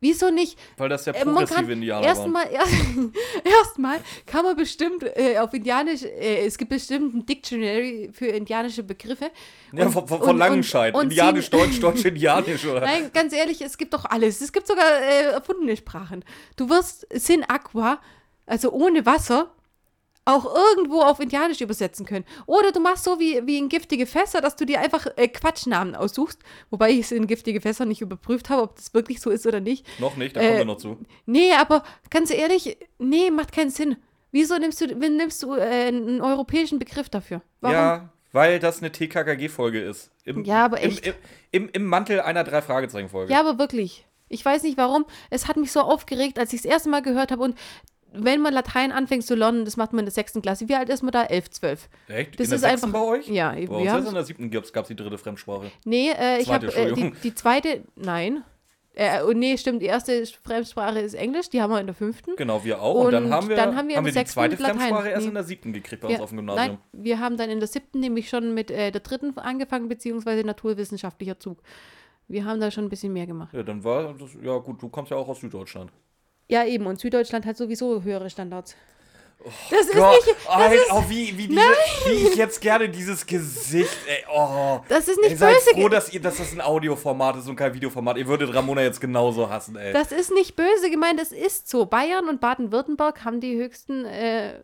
Wieso 0.00 0.30
nicht? 0.30 0.56
Weil 0.76 0.88
das 0.88 1.06
ja 1.06 1.12
Äh, 1.12 1.24
progressive 1.24 1.72
Indianer 1.72 2.06
waren. 2.06 2.16
erstmal 2.16 2.46
erst, 2.52 2.72
erstmal 3.44 3.98
kann 4.26 4.44
man 4.44 4.56
bestimmt 4.56 5.02
äh, 5.16 5.38
auf 5.38 5.52
Indianisch, 5.52 6.02
äh, 6.04 6.46
es 6.46 6.56
gibt 6.56 6.70
bestimmt 6.70 7.14
ein 7.14 7.26
Dictionary 7.26 8.10
für 8.12 8.26
indianische 8.26 8.82
Begriffe. 8.84 9.30
Ja, 9.72 9.86
Und- 9.86 9.92
von, 9.92 10.06
von, 10.06 10.20
und- 10.22 10.38
Langenscheid. 10.38 10.94
und- 10.94 11.02
Indianisch, 11.04 11.50
Deutsch, 11.50 11.80
Deutsch, 11.80 12.04
Indianisch, 12.04 12.64
oder? 12.64 12.82
Nein, 12.82 13.10
ganz 13.12 13.32
ehrlich, 13.32 13.60
es 13.60 13.76
gibt 13.76 13.92
doch 13.92 14.04
alles. 14.04 14.40
Es 14.40 14.52
gibt 14.52 14.68
sogar 14.68 14.84
äh, 15.02 15.32
erfundene 15.32 15.76
Sprachen. 15.76 16.24
Du 16.56 16.70
wirst 16.70 17.06
Sin 17.12 17.44
Aqua, 17.48 18.00
also 18.46 18.70
ohne 18.70 19.04
Wasser, 19.04 19.52
auch 20.28 20.44
irgendwo 20.54 21.00
auf 21.02 21.20
Indianisch 21.20 21.60
übersetzen 21.60 22.04
können. 22.04 22.24
Oder 22.46 22.70
du 22.72 22.80
machst 22.80 23.04
so 23.04 23.18
wie, 23.18 23.46
wie 23.46 23.56
in 23.58 23.68
giftige 23.68 24.04
Fässer, 24.06 24.40
dass 24.40 24.56
du 24.56 24.66
dir 24.66 24.80
einfach 24.80 25.06
äh, 25.16 25.26
Quatschnamen 25.28 25.94
aussuchst. 25.94 26.40
Wobei 26.70 26.90
ich 26.90 27.00
es 27.00 27.12
in 27.12 27.26
giftige 27.26 27.60
Fässer 27.60 27.86
nicht 27.86 28.02
überprüft 28.02 28.50
habe, 28.50 28.62
ob 28.62 28.76
das 28.76 28.92
wirklich 28.92 29.20
so 29.20 29.30
ist 29.30 29.46
oder 29.46 29.60
nicht. 29.60 29.86
Noch 29.98 30.16
nicht, 30.16 30.36
da 30.36 30.40
kommen 30.40 30.52
Äh, 30.54 30.58
wir 30.58 30.64
noch 30.66 30.76
zu. 30.76 30.98
Nee, 31.26 31.52
aber 31.54 31.82
ganz 32.10 32.30
ehrlich, 32.30 32.76
nee, 32.98 33.30
macht 33.30 33.52
keinen 33.52 33.70
Sinn. 33.70 33.96
Wieso 34.30 34.58
nimmst 34.58 34.80
du, 34.82 34.86
nimmst 34.94 35.42
du 35.42 35.54
äh, 35.54 35.62
einen 35.62 36.20
europäischen 36.20 36.78
Begriff 36.78 37.08
dafür? 37.08 37.40
Warum? 37.62 37.74
Ja, 37.74 38.12
weil 38.32 38.58
das 38.58 38.80
eine 38.80 38.92
TKKG-Folge 38.92 39.80
ist. 39.80 40.10
Im, 40.24 40.44
Ja, 40.44 40.66
aber 40.66 40.82
echt. 40.82 41.06
Im, 41.06 41.14
im, 41.52 41.62
im, 41.64 41.68
Im 41.70 41.84
Mantel 41.86 42.20
einer 42.20 42.44
Drei-Fragezeichen-Folge. 42.44 43.32
Ja, 43.32 43.40
aber 43.40 43.58
wirklich. 43.58 44.04
Ich 44.28 44.44
weiß 44.44 44.62
nicht 44.64 44.76
warum. 44.76 45.06
Es 45.30 45.48
hat 45.48 45.56
mich 45.56 45.72
so 45.72 45.80
aufgeregt, 45.80 46.38
als 46.38 46.52
ich 46.52 46.60
das 46.60 46.70
erste 46.70 46.90
Mal 46.90 47.00
gehört 47.00 47.30
habe. 47.32 47.42
Und 47.42 47.58
wenn 48.12 48.40
man 48.40 48.52
Latein 48.54 48.90
anfängt 48.92 49.24
zu 49.24 49.34
lernen, 49.34 49.64
das 49.64 49.76
macht 49.76 49.92
man 49.92 50.00
in 50.00 50.06
der 50.06 50.12
sechsten 50.12 50.40
Klasse. 50.42 50.68
Wie 50.68 50.74
alt 50.74 50.88
ist 50.88 51.02
man 51.02 51.12
da? 51.12 51.24
Elf, 51.24 51.50
zwölf. 51.50 51.88
Echt? 52.08 52.38
Das 52.40 52.46
in 52.46 52.50
der 52.50 52.56
ist 52.58 52.64
einfach- 52.64 52.90
bei 52.92 53.00
euch? 53.00 53.28
Ja, 53.28 53.50
Bei 53.52 53.60
wir 53.62 53.70
uns 53.70 53.88
haben- 53.90 53.98
jetzt 53.98 54.08
in 54.08 54.14
der 54.14 54.24
siebten 54.24 54.50
gab 54.50 54.64
es 54.84 54.88
die 54.88 54.96
dritte 54.96 55.18
Fremdsprache. 55.18 55.70
Nee, 55.84 56.10
äh, 56.10 56.40
ich 56.40 56.50
habe 56.50 56.66
äh, 56.74 56.92
die, 56.92 57.12
die 57.22 57.34
zweite, 57.34 57.82
nein. 57.96 58.42
Äh, 58.94 59.22
oh, 59.22 59.32
nee, 59.32 59.56
stimmt, 59.56 59.80
die 59.80 59.86
erste 59.86 60.26
Fremdsprache 60.42 60.98
ist 60.98 61.14
Englisch, 61.14 61.48
die 61.50 61.62
haben 61.62 61.70
wir 61.72 61.78
in 61.80 61.86
der 61.86 61.94
fünften. 61.94 62.34
Genau, 62.34 62.64
wir 62.64 62.82
auch. 62.82 63.04
Und, 63.04 63.12
dann 63.12 63.26
Und 63.26 63.32
haben 63.32 63.48
wir, 63.48 63.54
dann 63.54 63.76
haben 63.76 63.86
wir 63.88 63.96
in 63.96 64.02
der 64.04 64.12
die 64.12 64.24
zweite 64.24 64.56
Latein. 64.56 64.76
Fremdsprache 64.78 65.08
erst 65.10 65.22
Nee. 65.22 65.28
in 65.28 65.34
der 65.34 65.44
siebten 65.44 65.72
gekriegt 65.72 66.02
bei 66.02 66.08
uns 66.08 66.16
Wir- 66.18 66.24
auf 66.24 66.30
dem 66.30 66.38
Gymnasium. 66.38 66.66
Nein, 66.66 66.78
wir 67.04 67.20
haben 67.20 67.36
dann 67.36 67.48
in 67.48 67.60
der 67.60 67.68
siebten 67.68 68.00
nämlich 68.00 68.28
schon 68.28 68.54
mit 68.54 68.72
äh, 68.72 68.90
der 68.90 69.00
dritten 69.00 69.38
angefangen, 69.38 69.88
beziehungsweise 69.88 70.42
naturwissenschaftlicher 70.44 71.38
Zug. 71.38 71.62
Wir 72.26 72.44
haben 72.44 72.58
da 72.60 72.72
schon 72.72 72.84
ein 72.86 72.88
bisschen 72.88 73.12
mehr 73.12 73.26
gemacht. 73.28 73.54
Ja, 73.54 73.62
dann 73.62 73.84
war 73.84 74.14
das, 74.14 74.30
ja 74.42 74.58
gut, 74.58 74.82
du 74.82 74.88
kommst 74.88 75.12
ja 75.12 75.16
auch 75.16 75.28
aus 75.28 75.40
Süddeutschland. 75.40 75.92
Ja, 76.48 76.64
eben, 76.64 76.86
und 76.86 76.98
Süddeutschland 76.98 77.44
hat 77.46 77.56
sowieso 77.56 78.02
höhere 78.02 78.30
Standards. 78.30 78.74
das 79.70 79.80
ist 79.82 79.92
Gott, 79.94 80.16
nicht, 80.26 80.36
Alter, 80.48 80.82
oh, 80.90 81.04
wie, 81.08 81.36
wie, 81.38 81.46
diese, 81.46 81.60
wie 82.06 82.28
ich 82.28 82.34
jetzt 82.34 82.60
gerne 82.60 82.88
dieses 82.88 83.24
Gesicht, 83.24 83.96
ey, 84.08 84.24
oh. 84.34 84.80
das 84.88 85.06
ist 85.06 85.18
Ey, 85.22 85.28
nicht 85.28 85.38
seid 85.38 85.54
böse. 85.54 85.70
froh, 85.80 85.88
dass, 85.88 86.12
ihr, 86.12 86.20
dass 86.20 86.38
das 86.38 86.52
ein 86.52 86.60
Audioformat 86.60 87.36
ist 87.36 87.48
und 87.48 87.54
kein 87.54 87.72
Videoformat. 87.72 88.16
Ihr 88.16 88.26
würdet 88.26 88.52
Ramona 88.52 88.82
jetzt 88.82 89.00
genauso 89.00 89.48
hassen, 89.48 89.76
ey. 89.76 89.92
Das 89.92 90.10
ist 90.10 90.32
nicht 90.32 90.56
böse 90.56 90.90
gemeint, 90.90 91.20
es 91.20 91.30
ist 91.30 91.68
so. 91.68 91.86
Bayern 91.86 92.28
und 92.28 92.40
Baden-Württemberg 92.40 93.24
haben 93.24 93.40
die 93.40 93.56
höchsten, 93.56 94.04
äh, 94.06 94.54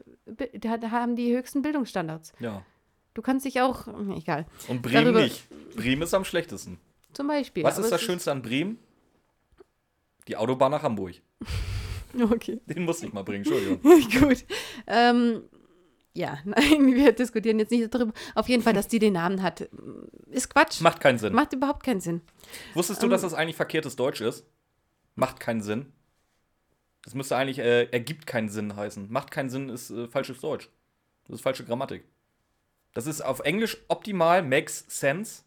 haben 0.90 1.14
die 1.14 1.36
höchsten 1.36 1.62
Bildungsstandards. 1.62 2.32
ja. 2.40 2.62
Du 3.14 3.22
kannst 3.22 3.46
dich 3.46 3.60
auch, 3.60 3.86
egal, 4.16 4.44
Und 4.66 4.82
Bremen 4.82 5.04
Darüber- 5.04 5.20
nicht. 5.22 5.44
Bremen 5.76 6.02
ist 6.02 6.14
am 6.14 6.24
schlechtesten. 6.24 6.80
zum 7.12 7.28
Beispiel. 7.28 7.62
Was 7.62 7.78
ist 7.78 7.92
das 7.92 8.02
Schönste 8.02 8.32
an 8.32 8.42
Bremen? 8.42 8.76
Die 10.26 10.36
Autobahn 10.36 10.72
nach 10.72 10.82
Hamburg. 10.82 11.14
Okay, 12.22 12.60
Den 12.66 12.84
musste 12.84 13.06
ich 13.06 13.12
mal 13.12 13.22
bringen, 13.24 13.44
Entschuldigung. 13.44 13.80
gut. 14.28 14.44
Ähm, 14.86 15.42
ja, 16.14 16.38
nein, 16.44 16.94
wir 16.94 17.12
diskutieren 17.12 17.58
jetzt 17.58 17.70
nicht 17.70 17.92
darüber. 17.92 18.12
Auf 18.34 18.48
jeden 18.48 18.62
Fall, 18.62 18.72
dass 18.72 18.88
die 18.88 18.98
den 18.98 19.14
Namen 19.14 19.42
hat, 19.42 19.68
ist 20.30 20.48
Quatsch. 20.50 20.80
Macht 20.80 21.00
keinen 21.00 21.18
Sinn. 21.18 21.34
Macht 21.34 21.52
überhaupt 21.52 21.82
keinen 21.84 22.00
Sinn. 22.00 22.20
Wusstest 22.74 23.02
du, 23.02 23.08
dass 23.08 23.22
das 23.22 23.34
eigentlich 23.34 23.56
verkehrtes 23.56 23.96
Deutsch 23.96 24.20
ist? 24.20 24.46
Macht 25.16 25.40
keinen 25.40 25.60
Sinn. 25.62 25.92
Das 27.02 27.14
müsste 27.14 27.36
eigentlich 27.36 27.58
äh, 27.58 27.84
ergibt 27.90 28.26
keinen 28.26 28.48
Sinn 28.48 28.76
heißen. 28.76 29.10
Macht 29.10 29.30
keinen 29.30 29.50
Sinn 29.50 29.68
ist 29.68 29.90
äh, 29.90 30.08
falsches 30.08 30.40
Deutsch. 30.40 30.70
Das 31.26 31.36
ist 31.36 31.42
falsche 31.42 31.64
Grammatik. 31.64 32.04
Das 32.94 33.06
ist 33.06 33.20
auf 33.20 33.40
Englisch 33.40 33.76
optimal, 33.88 34.42
makes 34.42 34.84
sense. 34.88 35.42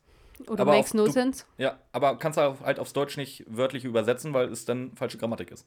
Oder 0.47 0.65
makes 0.65 0.93
no 0.93 1.05
du- 1.05 1.11
sense. 1.11 1.45
Ja, 1.57 1.79
aber 1.93 2.17
kannst 2.19 2.37
du 2.37 2.59
halt 2.63 2.79
aufs 2.79 2.93
Deutsch 2.93 3.17
nicht 3.17 3.43
wörtlich 3.47 3.85
übersetzen, 3.85 4.33
weil 4.33 4.51
es 4.51 4.65
dann 4.65 4.95
falsche 4.95 5.17
Grammatik 5.17 5.49
ist. 5.51 5.65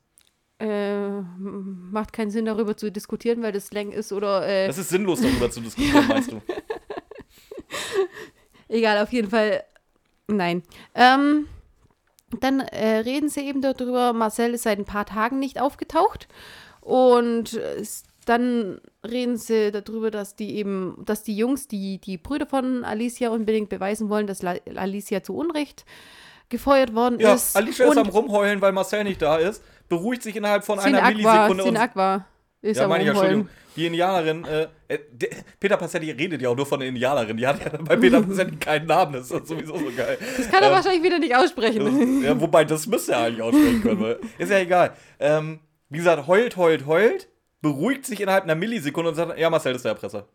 Äh, 0.61 1.23
macht 1.41 2.13
keinen 2.13 2.31
Sinn, 2.31 2.45
darüber 2.45 2.77
zu 2.77 2.93
diskutieren, 2.93 3.43
weil 3.43 3.53
das 3.53 3.69
Slang 3.69 3.93
ist 3.93 4.13
oder. 4.13 4.47
Äh, 4.47 4.67
Das 4.67 4.77
ist 4.77 4.91
sinnlos, 4.91 5.23
darüber 5.23 5.51
zu 5.51 5.61
diskutieren, 5.61 6.07
meinst 6.07 6.33
du? 6.33 6.43
Egal, 8.69 9.03
auf 9.03 9.13
jeden 9.13 9.31
Fall. 9.31 9.65
Nein. 10.29 10.63
Ähm, 10.95 11.47
dann 12.41 12.61
äh, 12.61 12.99
reden 12.99 13.29
sie 13.29 13.41
eben 13.41 13.61
darüber, 13.63 14.13
Marcel 14.13 14.55
ist 14.55 14.63
seit 14.63 14.79
ein 14.79 14.85
paar 14.85 15.07
Tagen 15.07 15.39
nicht 15.39 15.61
aufgetaucht. 15.61 16.29
Und 16.81 17.59
dann 18.27 18.81
reden 19.05 19.37
sie 19.37 19.73
darüber, 19.73 20.11
dass 20.11 20.37
die 20.37 20.57
eben, 20.57 21.03
dass 21.05 21.23
die 21.23 21.37
Jungs, 21.37 21.67
die, 21.69 21.99
die 21.99 22.19
Brüder 22.19 22.47
von 22.47 22.85
Alicia 22.85 23.31
unbedingt 23.31 23.71
beweisen 23.71 24.09
wollen, 24.09 24.27
dass 24.27 24.43
La 24.43 24.55
Alicia 24.77 25.23
zu 25.23 25.35
Unrecht 25.35 25.85
gefeuert 26.49 26.95
worden 26.95 27.19
Ja, 27.19 27.35
ist. 27.35 27.57
Alicia 27.57 27.91
ist 27.91 27.97
am 27.97 28.09
Rumheulen, 28.09 28.61
weil 28.61 28.73
Marcel 28.73 29.05
nicht 29.05 29.23
da 29.23 29.37
ist. 29.39 29.63
Beruhigt 29.91 30.23
sich 30.23 30.35
innerhalb 30.37 30.65
von 30.65 30.79
Sin 30.79 30.95
einer 30.95 31.05
Aqua, 31.05 31.11
Millisekunde 31.13 31.65
und 31.65 31.77
Aqua 31.77 32.25
ist 32.63 32.79
Ja, 32.79 32.89
meine 32.89 33.05
ich. 33.05 33.11
Entschuldigung. 33.11 33.49
Die 33.77 33.87
Indianerin, 33.87 34.45
äh, 34.45 34.69
äh, 34.89 34.99
Peter 35.59 35.77
Passetti 35.77 36.11
redet 36.11 36.43
ja 36.43 36.49
auch 36.49 36.57
nur 36.57 36.67
von 36.67 36.81
der 36.81 36.89
Indianerin. 36.89 37.37
Die 37.37 37.47
hat 37.47 37.63
ja 37.65 37.71
bei 37.79 37.97
Peter 37.97 38.21
Passetti 38.27 38.57
keinen 38.57 38.87
Namen. 38.87 39.13
Das 39.15 39.31
ist 39.31 39.47
sowieso 39.47 39.77
so 39.77 39.91
geil. 39.97 40.19
Das 40.37 40.51
kann 40.51 40.63
er 40.63 40.69
Ähm, 40.69 40.75
wahrscheinlich 40.75 41.03
wieder 41.03 41.19
nicht 41.19 41.35
aussprechen. 41.37 41.85
Das, 41.85 42.25
ja, 42.25 42.41
wobei, 42.41 42.65
das 42.65 42.87
müsste 42.87 43.13
er 43.13 43.19
eigentlich 43.25 43.43
aussprechen 43.43 43.83
können. 43.83 44.01
Weil, 44.01 44.19
ist 44.39 44.51
ja 44.51 44.59
egal. 44.59 44.93
Ähm, 45.19 45.61
wie 45.89 45.99
gesagt, 45.99 46.27
heult, 46.27 46.57
heult, 46.57 46.87
heult, 46.87 47.29
beruhigt 47.63 48.07
sich 48.07 48.21
innerhalb 48.21 48.45
einer 48.45 48.55
Millisekunde 48.55 49.11
und 49.11 49.15
sagt, 49.17 49.39
ja, 49.39 49.51
Marcel 49.51 49.75
ist 49.75 49.85
der 49.85 49.93
Erpresser. 49.93 50.27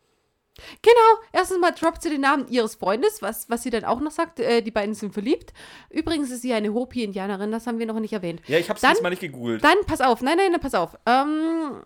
Genau, 0.82 1.20
erstens 1.34 1.60
mal 1.60 1.72
droppt 1.72 2.02
sie 2.02 2.10
den 2.10 2.22
Namen 2.22 2.48
ihres 2.48 2.76
Freundes, 2.76 3.22
was, 3.22 3.50
was 3.50 3.64
sie 3.64 3.70
dann 3.70 3.84
auch 3.84 4.00
noch 4.00 4.12
sagt, 4.12 4.40
äh, 4.40 4.62
die 4.62 4.72
beiden 4.72 4.96
sind 4.96 5.14
verliebt. 5.14 5.54
Übrigens 5.90 6.32
ist 6.32 6.42
sie 6.44 6.54
eine 6.54 6.74
Hopi-Indianerin, 6.74 7.52
das 7.52 7.68
haben 7.68 7.78
wir 7.80 7.86
noch 7.86 8.00
nicht 8.00 8.14
erwähnt. 8.14 8.42
Ja, 8.48 8.58
ich 8.58 8.70
hab's 8.70 8.82
Dann- 8.82 8.94
diesmal 8.94 9.12
nicht 9.12 9.20
gegoogelt. 9.22 9.64
Dann, 9.64 9.78
pass 9.86 10.02
auf, 10.02 10.22
nein, 10.22 10.38
nein, 10.38 10.52
nein, 10.52 10.62
pass 10.62 10.74
auf. 10.74 10.98
Ähm, 11.06 11.82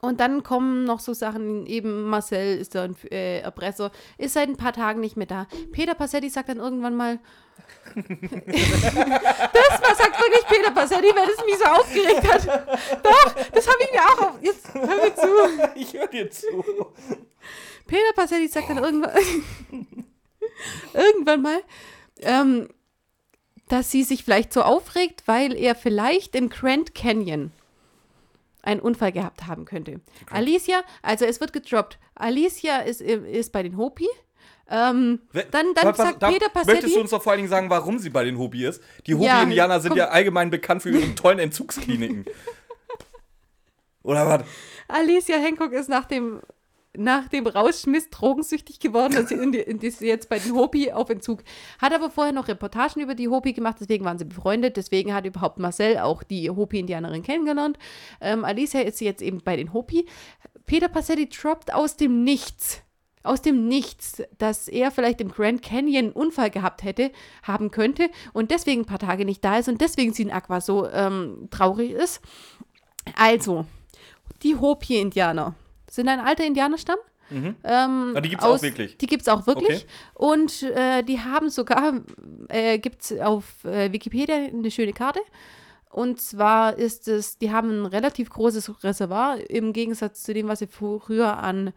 Und 0.00 0.20
dann 0.20 0.42
kommen 0.42 0.84
noch 0.84 1.00
so 1.00 1.14
Sachen, 1.14 1.66
eben 1.66 2.04
Marcel 2.04 2.58
ist 2.58 2.74
da 2.74 2.84
ein 2.84 2.96
äh, 3.10 3.40
Erpresser, 3.40 3.90
ist 4.18 4.34
seit 4.34 4.48
ein 4.48 4.56
paar 4.56 4.74
Tagen 4.74 5.00
nicht 5.00 5.16
mehr 5.16 5.26
da. 5.26 5.46
Peter 5.72 5.94
Passetti 5.94 6.28
sagt 6.28 6.50
dann 6.50 6.58
irgendwann 6.58 6.94
mal, 6.94 7.18
das 7.94 8.04
was 9.82 9.98
sagt 9.98 10.20
wirklich 10.20 10.46
Peter 10.48 10.70
Passetti, 10.70 11.08
weil 11.14 11.26
das 11.26 11.44
mich 11.46 11.56
so 11.56 11.64
aufgeregt 11.64 12.32
hat. 12.32 12.46
Doch, 13.02 13.34
das 13.52 13.66
habe 13.66 13.78
ich 13.82 13.92
mir 13.92 14.00
auch 14.00 14.22
auf. 14.22 14.42
Jetzt 14.42 14.74
hör 14.74 14.86
mir 14.86 15.14
zu. 15.14 15.26
Ich 15.76 15.94
höre 15.94 16.08
dir 16.08 16.30
zu. 16.30 16.92
Peter 17.86 18.12
Passetti 18.14 18.48
sagt 18.48 18.68
dann 18.68 18.78
irgendwann, 18.78 19.12
irgendwann 20.92 21.42
mal, 21.42 21.62
ähm, 22.20 22.68
dass 23.68 23.90
sie 23.90 24.02
sich 24.02 24.24
vielleicht 24.24 24.52
so 24.52 24.62
aufregt, 24.62 25.22
weil 25.26 25.56
er 25.56 25.74
vielleicht 25.74 26.34
im 26.34 26.50
Grand 26.50 26.94
Canyon 26.94 27.52
einen 28.66 28.80
Unfall 28.80 29.12
gehabt 29.12 29.46
haben 29.46 29.64
könnte. 29.64 30.00
Alicia, 30.30 30.82
also 31.02 31.24
es 31.24 31.40
wird 31.40 31.52
gedroppt. 31.52 31.98
Alicia 32.14 32.78
ist, 32.78 33.00
ist 33.00 33.52
bei 33.52 33.62
den 33.62 33.76
Hopi. 33.76 34.08
Ähm, 34.68 35.20
dann 35.32 35.44
dann 35.52 35.74
was- 35.76 35.84
was- 35.84 35.96
sagt 36.08 36.22
da 36.22 36.28
Peter 36.28 36.46
Möchtest 36.52 36.66
du 36.68 36.72
Passetti, 36.74 36.98
uns 36.98 37.10
doch 37.10 37.22
vor 37.22 37.32
allen 37.32 37.38
Dingen 37.38 37.48
sagen, 37.48 37.70
warum 37.70 37.98
sie 38.00 38.10
bei 38.10 38.24
den 38.24 38.36
Hopi 38.36 38.66
ist? 38.66 38.82
Die 39.06 39.12
Ja, 39.12 39.36
Hopi-Indianer 39.38 39.78
sind 39.80 39.90
komm. 39.90 39.98
ja 39.98 40.08
allgemein 40.08 40.50
bekannt 40.50 40.82
für 40.82 40.90
ihre 40.90 41.14
tollen 41.14 41.38
Entzugskliniken. 41.38 42.24
Oder 44.02 44.26
was? 44.28 44.42
Alicia 44.88 45.36
Hancock 45.38 45.72
ist 45.72 45.88
nach 45.88 46.04
dem, 46.06 46.40
nach 46.96 47.28
dem 47.28 47.46
Rausschmiss 47.46 48.10
drogensüchtig 48.10 48.80
geworden 48.80 49.16
und 49.18 49.84
ist 49.84 50.00
jetzt 50.00 50.28
bei 50.28 50.38
den 50.38 50.54
Hopi 50.54 50.92
auf 50.92 51.10
Entzug. 51.10 51.42
Hat 51.80 51.92
aber 51.92 52.10
vorher 52.10 52.32
noch 52.32 52.48
Reportagen 52.48 53.00
über 53.00 53.14
die 53.14 53.28
Hopi 53.28 53.52
gemacht, 53.52 53.76
deswegen 53.80 54.04
waren 54.04 54.18
sie 54.18 54.24
befreundet. 54.24 54.76
Deswegen 54.76 55.14
hat 55.14 55.26
überhaupt 55.26 55.58
Marcel 55.58 55.98
auch 55.98 56.22
die 56.22 56.50
Hopi-Indianerin 56.50 57.22
kennengelernt. 57.22 57.78
Ähm, 58.20 58.44
Alicia 58.44 58.80
ist 58.80 59.00
jetzt 59.00 59.22
eben 59.22 59.40
bei 59.44 59.56
den 59.56 59.72
Hopi. 59.72 60.06
Peter 60.66 60.88
Passetti 60.88 61.28
droppt 61.28 61.72
aus 61.72 61.96
dem 61.96 62.24
Nichts. 62.24 62.82
Aus 63.22 63.42
dem 63.42 63.66
Nichts, 63.66 64.22
dass 64.38 64.68
er 64.68 64.90
vielleicht 64.90 65.20
im 65.20 65.30
Grand 65.32 65.62
Canyon 65.62 65.96
einen 66.06 66.12
Unfall 66.12 66.50
gehabt 66.50 66.84
hätte, 66.84 67.10
haben 67.42 67.72
könnte 67.72 68.08
und 68.32 68.52
deswegen 68.52 68.82
ein 68.82 68.86
paar 68.86 69.00
Tage 69.00 69.24
nicht 69.24 69.44
da 69.44 69.58
ist 69.58 69.68
und 69.68 69.80
deswegen 69.80 70.12
sie 70.12 70.22
in 70.22 70.30
Aqua 70.30 70.60
so 70.60 70.88
ähm, 70.88 71.48
traurig 71.50 71.90
ist. 71.90 72.20
Also, 73.16 73.66
die 74.42 74.56
Hopi-Indianer 74.56 75.54
sind 75.90 76.08
ein 76.08 76.20
alter 76.20 76.44
Indianerstamm. 76.44 76.98
Ähm, 77.30 78.12
Ah, 78.14 78.20
die 78.20 78.28
gibt's 78.28 78.44
auch 78.44 78.62
wirklich? 78.62 78.98
Die 78.98 79.06
gibt 79.06 79.22
es 79.22 79.28
auch 79.28 79.46
wirklich. 79.46 79.84
Okay. 79.84 79.86
Und 80.14 80.62
äh, 80.62 81.02
die 81.02 81.20
haben 81.20 81.50
sogar, 81.50 82.00
äh, 82.48 82.78
gibt 82.78 83.02
es 83.02 83.18
auf 83.18 83.64
äh, 83.64 83.92
Wikipedia 83.92 84.36
eine 84.36 84.70
schöne 84.70 84.92
Karte. 84.92 85.20
Und 85.90 86.20
zwar 86.20 86.76
ist 86.76 87.08
es, 87.08 87.38
die 87.38 87.50
haben 87.50 87.82
ein 87.82 87.86
relativ 87.86 88.30
großes 88.30 88.84
Reservoir 88.84 89.38
im 89.48 89.72
Gegensatz 89.72 90.22
zu 90.22 90.34
dem, 90.34 90.46
was 90.46 90.60
sie 90.60 90.66
früher 90.66 91.38
an 91.38 91.72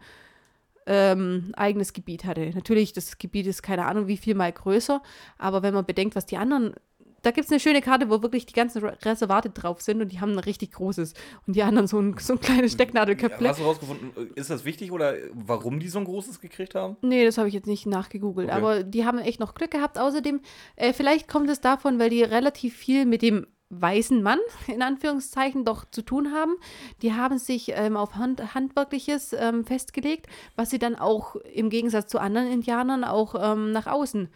ähm, 0.86 1.52
eigenes 1.56 1.92
Gebiet 1.92 2.24
hatte. 2.24 2.50
Natürlich, 2.50 2.92
das 2.92 3.18
Gebiet 3.18 3.46
ist 3.46 3.62
keine 3.62 3.86
Ahnung 3.86 4.08
wie 4.08 4.16
viel 4.16 4.34
mal 4.34 4.52
größer, 4.52 5.02
aber 5.38 5.62
wenn 5.62 5.74
man 5.74 5.86
bedenkt, 5.86 6.16
was 6.16 6.26
die 6.26 6.36
anderen, 6.36 6.74
da 7.22 7.30
gibt 7.30 7.46
es 7.46 7.50
eine 7.52 7.60
schöne 7.60 7.80
Karte, 7.82 8.08
wo 8.10 8.22
wirklich 8.22 8.46
die 8.46 8.52
ganzen 8.54 8.82
Re- 8.84 8.96
Reservate 9.04 9.50
drauf 9.50 9.80
sind 9.80 10.00
und 10.00 10.10
die 10.12 10.20
haben 10.20 10.32
ein 10.32 10.38
richtig 10.38 10.72
großes 10.72 11.14
und 11.46 11.56
die 11.56 11.62
anderen 11.62 11.86
so 11.86 11.98
ein, 12.00 12.16
so 12.18 12.34
ein 12.34 12.40
kleines 12.40 12.72
Stecknadelköpfle. 12.72 13.48
Hast 13.48 13.60
du 13.60 13.64
rausgefunden, 13.64 14.12
ist 14.34 14.50
das 14.50 14.64
wichtig 14.64 14.92
oder 14.92 15.14
warum 15.32 15.80
die 15.80 15.88
so 15.88 15.98
ein 15.98 16.04
großes 16.04 16.40
gekriegt 16.40 16.74
haben? 16.74 16.96
Nee, 17.02 17.24
das 17.24 17.38
habe 17.38 17.48
ich 17.48 17.54
jetzt 17.54 17.66
nicht 17.66 17.86
nachgegoogelt. 17.86 18.48
Okay. 18.48 18.56
Aber 18.56 18.82
die 18.84 19.04
haben 19.04 19.18
echt 19.18 19.40
noch 19.40 19.54
Glück 19.54 19.70
gehabt. 19.70 19.98
Außerdem, 19.98 20.40
äh, 20.76 20.92
vielleicht 20.92 21.28
kommt 21.28 21.48
es 21.50 21.60
davon, 21.60 21.98
weil 21.98 22.10
die 22.10 22.22
relativ 22.22 22.76
viel 22.76 23.06
mit 23.06 23.22
dem 23.22 23.46
weißen 23.72 24.20
Mann, 24.22 24.40
in 24.66 24.82
Anführungszeichen, 24.82 25.64
doch 25.64 25.84
zu 25.90 26.02
tun 26.02 26.32
haben. 26.32 26.54
Die 27.02 27.12
haben 27.12 27.38
sich 27.38 27.70
ähm, 27.74 27.96
auf 27.96 28.16
Hand, 28.16 28.54
Handwerkliches 28.54 29.32
ähm, 29.32 29.64
festgelegt, 29.64 30.26
was 30.56 30.70
sie 30.70 30.78
dann 30.78 30.96
auch 30.96 31.36
im 31.36 31.70
Gegensatz 31.70 32.10
zu 32.10 32.18
anderen 32.18 32.50
Indianern 32.50 33.04
auch 33.04 33.34
ähm, 33.38 33.70
nach 33.72 33.86
außen 33.86 34.28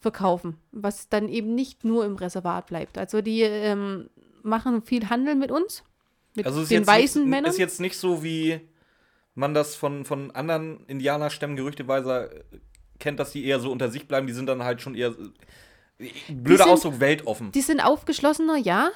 verkaufen, 0.00 0.56
was 0.72 1.08
dann 1.08 1.28
eben 1.28 1.54
nicht 1.54 1.84
nur 1.84 2.04
im 2.06 2.16
Reservat 2.16 2.66
bleibt. 2.66 2.96
Also 2.98 3.20
die 3.20 3.42
ähm, 3.42 4.08
machen 4.42 4.82
viel 4.82 5.08
Handel 5.10 5.34
mit 5.34 5.50
uns, 5.50 5.84
mit 6.34 6.46
Also 6.46 6.64
den 6.64 6.86
weißen 6.86 7.22
nicht, 7.22 7.30
Männern. 7.30 7.50
ist 7.50 7.58
jetzt 7.58 7.80
nicht 7.80 7.98
so, 7.98 8.22
wie 8.22 8.60
man 9.34 9.54
das 9.54 9.76
von, 9.76 10.04
von 10.04 10.30
anderen 10.32 10.84
Indianerstämmen 10.86 11.56
gerüchteweise 11.56 12.30
äh, 12.52 12.58
kennt, 12.98 13.20
dass 13.20 13.32
die 13.32 13.44
eher 13.44 13.60
so 13.60 13.70
unter 13.70 13.90
sich 13.90 14.08
bleiben. 14.08 14.26
Die 14.26 14.32
sind 14.32 14.46
dann 14.46 14.64
halt 14.64 14.80
schon 14.80 14.94
eher, 14.94 15.14
äh, 15.98 16.08
blöder 16.32 16.64
sind- 16.64 16.72
Ausdruck, 16.72 17.00
weltoffen. 17.00 17.52
Die 17.52 17.60
sind 17.60 17.80
aufgeschlossener, 17.80 18.56
ja. 18.56 18.90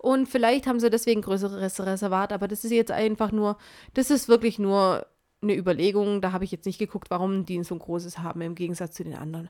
Und 0.00 0.28
vielleicht 0.28 0.68
haben 0.68 0.78
sie 0.78 0.90
deswegen 0.90 1.22
größeres 1.22 1.80
Reservat, 1.84 2.32
aber 2.32 2.46
das 2.46 2.62
ist 2.62 2.70
jetzt 2.70 2.92
einfach 2.92 3.32
nur, 3.32 3.58
das 3.94 4.10
ist 4.10 4.28
wirklich 4.28 4.60
nur 4.60 5.04
eine 5.42 5.56
Überlegung. 5.56 6.20
Da 6.20 6.32
habe 6.32 6.44
ich 6.44 6.52
jetzt 6.52 6.66
nicht 6.66 6.78
geguckt, 6.78 7.10
warum 7.10 7.44
die 7.44 7.62
so 7.62 7.74
ein 7.74 7.78
großes 7.78 8.18
haben 8.18 8.40
im 8.40 8.54
Gegensatz 8.54 8.94
zu 8.94 9.04
den 9.04 9.14
anderen. 9.14 9.48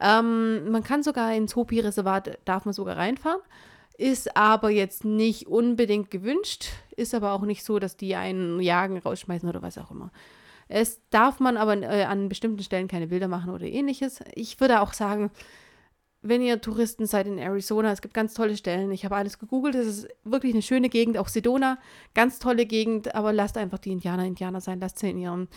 Ähm, 0.00 0.70
man 0.70 0.82
kann 0.82 1.02
sogar 1.02 1.34
ins 1.34 1.56
Hopi-Reservat, 1.56 2.38
darf 2.44 2.64
man 2.64 2.74
sogar 2.74 2.96
reinfahren, 2.96 3.40
ist 3.96 4.36
aber 4.36 4.70
jetzt 4.70 5.04
nicht 5.04 5.48
unbedingt 5.48 6.10
gewünscht, 6.10 6.68
ist 6.96 7.14
aber 7.14 7.32
auch 7.32 7.42
nicht 7.42 7.64
so, 7.64 7.78
dass 7.78 7.96
die 7.96 8.14
einen 8.14 8.60
jagen, 8.60 8.98
rausschmeißen 8.98 9.48
oder 9.48 9.62
was 9.62 9.78
auch 9.78 9.90
immer. 9.90 10.10
Es 10.68 11.00
darf 11.10 11.40
man 11.40 11.56
aber 11.56 11.76
äh, 11.82 12.04
an 12.04 12.28
bestimmten 12.28 12.62
Stellen 12.62 12.88
keine 12.88 13.08
Bilder 13.08 13.26
machen 13.26 13.52
oder 13.52 13.64
ähnliches. 13.64 14.20
Ich 14.34 14.60
würde 14.60 14.80
auch 14.80 14.92
sagen, 14.92 15.30
wenn 16.28 16.42
ihr 16.42 16.60
Touristen 16.60 17.06
seid 17.06 17.26
in 17.26 17.38
Arizona, 17.38 17.90
es 17.90 18.02
gibt 18.02 18.14
ganz 18.14 18.34
tolle 18.34 18.56
Stellen. 18.56 18.92
Ich 18.92 19.04
habe 19.04 19.16
alles 19.16 19.38
gegoogelt. 19.38 19.74
Es 19.74 19.86
ist 19.86 20.08
wirklich 20.24 20.52
eine 20.52 20.62
schöne 20.62 20.88
Gegend, 20.88 21.18
auch 21.18 21.28
Sedona, 21.28 21.78
ganz 22.14 22.38
tolle 22.38 22.66
Gegend. 22.66 23.14
Aber 23.14 23.32
lasst 23.32 23.56
einfach 23.56 23.78
die 23.78 23.92
Indianer 23.92 24.24
Indianer 24.24 24.60
sein. 24.60 24.80
Lasst 24.80 24.98
sie 24.98 25.10
in 25.10 25.18
ihrem. 25.18 25.48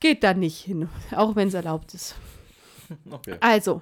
Geht 0.00 0.22
da 0.24 0.34
nicht 0.34 0.58
hin, 0.58 0.88
auch 1.14 1.36
wenn 1.36 1.48
es 1.48 1.54
erlaubt 1.54 1.94
ist. 1.94 2.14
Okay. 3.10 3.36
Also, 3.40 3.80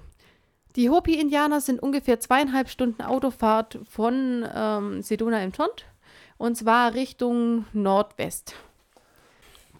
die 0.76 0.89
Hopi-Indianer 0.89 1.61
sind 1.61 1.83
ungefähr 1.83 2.20
zweieinhalb 2.20 2.68
Stunden 2.68 3.03
Autofahrt 3.03 3.81
von 3.91 4.47
ähm, 4.55 5.03
Sedona 5.03 5.41
entfernt. 5.41 5.87
Und 6.39 6.57
zwar 6.57 6.95
Richtung 6.95 7.64
Nordwest. 7.72 8.55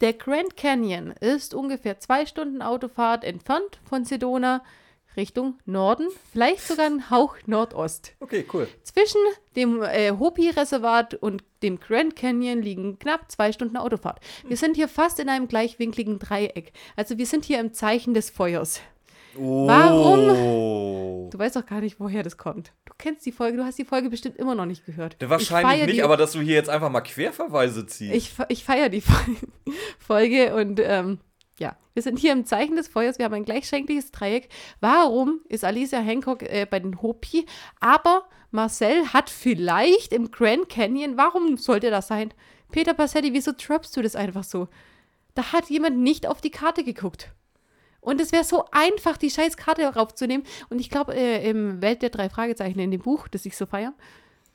Der 0.01 0.14
Grand 0.14 0.57
Canyon 0.57 1.12
ist 1.12 1.55
ungefähr 1.55 2.01
zwei 2.01 2.26
Stunden 2.26 2.61
Autofahrt 2.61 3.22
entfernt 3.22 3.78
von 3.84 4.05
Sedona 4.05 4.64
Richtung 5.16 5.58
Norden, 5.66 6.06
vielleicht 6.32 6.66
sogar 6.66 6.86
ein 6.86 7.11
Hauch 7.11 7.36
Nordost. 7.46 8.12
Okay, 8.20 8.44
cool. 8.52 8.68
Zwischen 8.84 9.20
dem 9.56 9.82
äh, 9.82 10.12
Hopi-Reservat 10.18 11.14
und 11.14 11.42
dem 11.62 11.80
Grand 11.80 12.16
Canyon 12.16 12.62
liegen 12.62 12.98
knapp 12.98 13.30
zwei 13.30 13.52
Stunden 13.52 13.76
Autofahrt. 13.76 14.20
Wir 14.46 14.56
sind 14.56 14.76
hier 14.76 14.88
fast 14.88 15.18
in 15.18 15.28
einem 15.28 15.48
gleichwinkligen 15.48 16.18
Dreieck. 16.18 16.72
Also 16.96 17.18
wir 17.18 17.26
sind 17.26 17.44
hier 17.44 17.61
im 17.61 17.72
Zeichen 17.74 18.14
des 18.14 18.30
Feuers. 18.30 18.80
Warum? 19.34 21.30
Du 21.30 21.38
weißt 21.38 21.56
doch 21.56 21.66
gar 21.66 21.80
nicht, 21.80 22.00
woher 22.00 22.22
das 22.22 22.36
kommt. 22.36 22.72
Du 22.84 22.92
kennst 22.98 23.24
die 23.26 23.32
Folge, 23.32 23.56
du 23.58 23.64
hast 23.64 23.78
die 23.78 23.84
Folge 23.84 24.11
bestimmt 24.11 24.36
immer 24.36 24.54
noch 24.54 24.66
nicht 24.66 24.84
gehört. 24.86 25.16
Ich 25.20 25.28
Wahrscheinlich 25.28 25.86
nicht, 25.86 25.96
die, 25.98 26.02
aber 26.02 26.16
dass 26.16 26.32
du 26.32 26.40
hier 26.40 26.54
jetzt 26.54 26.68
einfach 26.68 26.90
mal 26.90 27.00
Querverweise 27.00 27.86
ziehst. 27.86 28.14
Ich, 28.14 28.32
ich 28.48 28.64
feiere 28.64 28.88
die 28.88 29.00
Fol- 29.02 29.36
Folge 29.98 30.54
und 30.54 30.80
ähm, 30.82 31.18
ja, 31.61 31.76
wir 31.92 32.02
sind 32.02 32.18
hier 32.18 32.32
im 32.32 32.46
Zeichen 32.46 32.74
des 32.74 32.88
Feuers, 32.88 33.18
wir 33.18 33.26
haben 33.26 33.34
ein 33.34 33.44
gleichschenkliches 33.44 34.11
Dreieck. 34.11 34.48
Warum 34.80 35.40
ist 35.48 35.62
Alicia 35.62 36.00
Hancock 36.00 36.42
äh, 36.42 36.66
bei 36.68 36.80
den 36.80 37.02
Hopi? 37.02 37.44
Aber 37.80 38.24
Marcel 38.50 39.12
hat 39.12 39.28
vielleicht 39.28 40.12
im 40.12 40.30
Grand 40.30 40.70
Canyon, 40.70 41.18
warum 41.18 41.58
sollte 41.58 41.90
das 41.90 42.08
sein? 42.08 42.32
Peter 42.72 42.94
Passetti, 42.94 43.34
wieso 43.34 43.52
droppst 43.52 43.94
du 43.96 44.02
das 44.02 44.16
einfach 44.16 44.44
so? 44.44 44.68
Da 45.34 45.52
hat 45.52 45.68
jemand 45.68 45.98
nicht 45.98 46.26
auf 46.26 46.40
die 46.40 46.50
Karte 46.50 46.82
geguckt. 46.82 47.30
Und 48.00 48.20
es 48.20 48.32
wäre 48.32 48.44
so 48.44 48.64
einfach, 48.72 49.18
die 49.18 49.30
scheiß 49.30 49.58
Karte 49.58 49.84
raufzunehmen. 49.84 50.46
Und 50.70 50.80
ich 50.80 50.88
glaube, 50.88 51.14
äh, 51.14 51.48
im 51.48 51.82
Welt 51.82 52.00
der 52.00 52.08
drei 52.08 52.30
Fragezeichen 52.30 52.78
in 52.78 52.90
dem 52.90 53.02
Buch, 53.02 53.28
das 53.28 53.44
ich 53.44 53.56
so 53.56 53.66
feiere, 53.66 53.92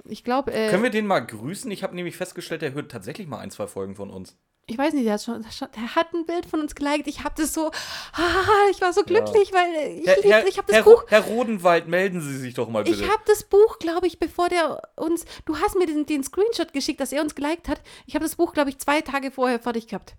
ich 0.07 0.23
glaube, 0.23 0.51
äh, 0.51 0.69
Können 0.71 0.83
wir 0.83 0.89
den 0.89 1.05
mal 1.05 1.19
grüßen? 1.19 1.69
Ich 1.69 1.83
habe 1.83 1.95
nämlich 1.95 2.17
festgestellt, 2.17 2.63
der 2.63 2.73
hört 2.73 2.91
tatsächlich 2.91 3.27
mal 3.27 3.39
ein, 3.39 3.51
zwei 3.51 3.67
Folgen 3.67 3.95
von 3.95 4.09
uns. 4.09 4.35
Ich 4.67 4.77
weiß 4.77 4.93
nicht, 4.93 5.05
der 5.05 5.13
hat, 5.13 5.21
schon, 5.21 5.43
der 5.43 5.95
hat 5.95 6.13
ein 6.13 6.25
Bild 6.25 6.47
von 6.47 6.59
uns 6.59 6.73
geliked. 6.73 7.07
Ich 7.07 7.23
habe 7.23 7.35
das 7.37 7.53
so, 7.53 7.69
ah, 8.13 8.45
ich 8.71 8.81
war 8.81 8.93
so 8.93 9.03
glücklich, 9.03 9.53
weil 9.53 9.75
äh, 9.75 9.99
ich, 9.99 10.25
Herr, 10.25 10.47
ich 10.47 10.57
habe 10.57 10.67
das 10.67 10.77
Herr, 10.77 10.83
Buch, 10.83 11.03
Herr 11.07 11.21
Rodenwald, 11.21 11.87
melden 11.87 12.19
Sie 12.21 12.37
sich 12.37 12.55
doch 12.55 12.67
mal 12.67 12.83
bitte. 12.83 12.95
ich 12.95 13.09
habe 13.09 13.21
das 13.27 13.43
Buch, 13.43 13.77
glaube 13.77 14.07
ich, 14.07 14.19
bevor 14.19 14.49
der 14.49 14.81
uns, 14.95 15.25
du 15.45 15.57
hast 15.59 15.77
mir 15.77 15.85
den, 15.85 16.05
den 16.07 16.23
Screenshot 16.23 16.73
geschickt, 16.73 16.99
dass 16.99 17.11
er 17.11 17.21
uns 17.21 17.35
geliked 17.35 17.67
hat. 17.67 17.81
Ich 18.07 18.15
habe 18.15 18.25
das 18.25 18.35
Buch, 18.35 18.53
glaube 18.53 18.71
ich, 18.71 18.79
zwei 18.79 19.01
Tage 19.01 19.29
vorher 19.29 19.59
fertig 19.59 19.87
gehabt. 19.87 20.15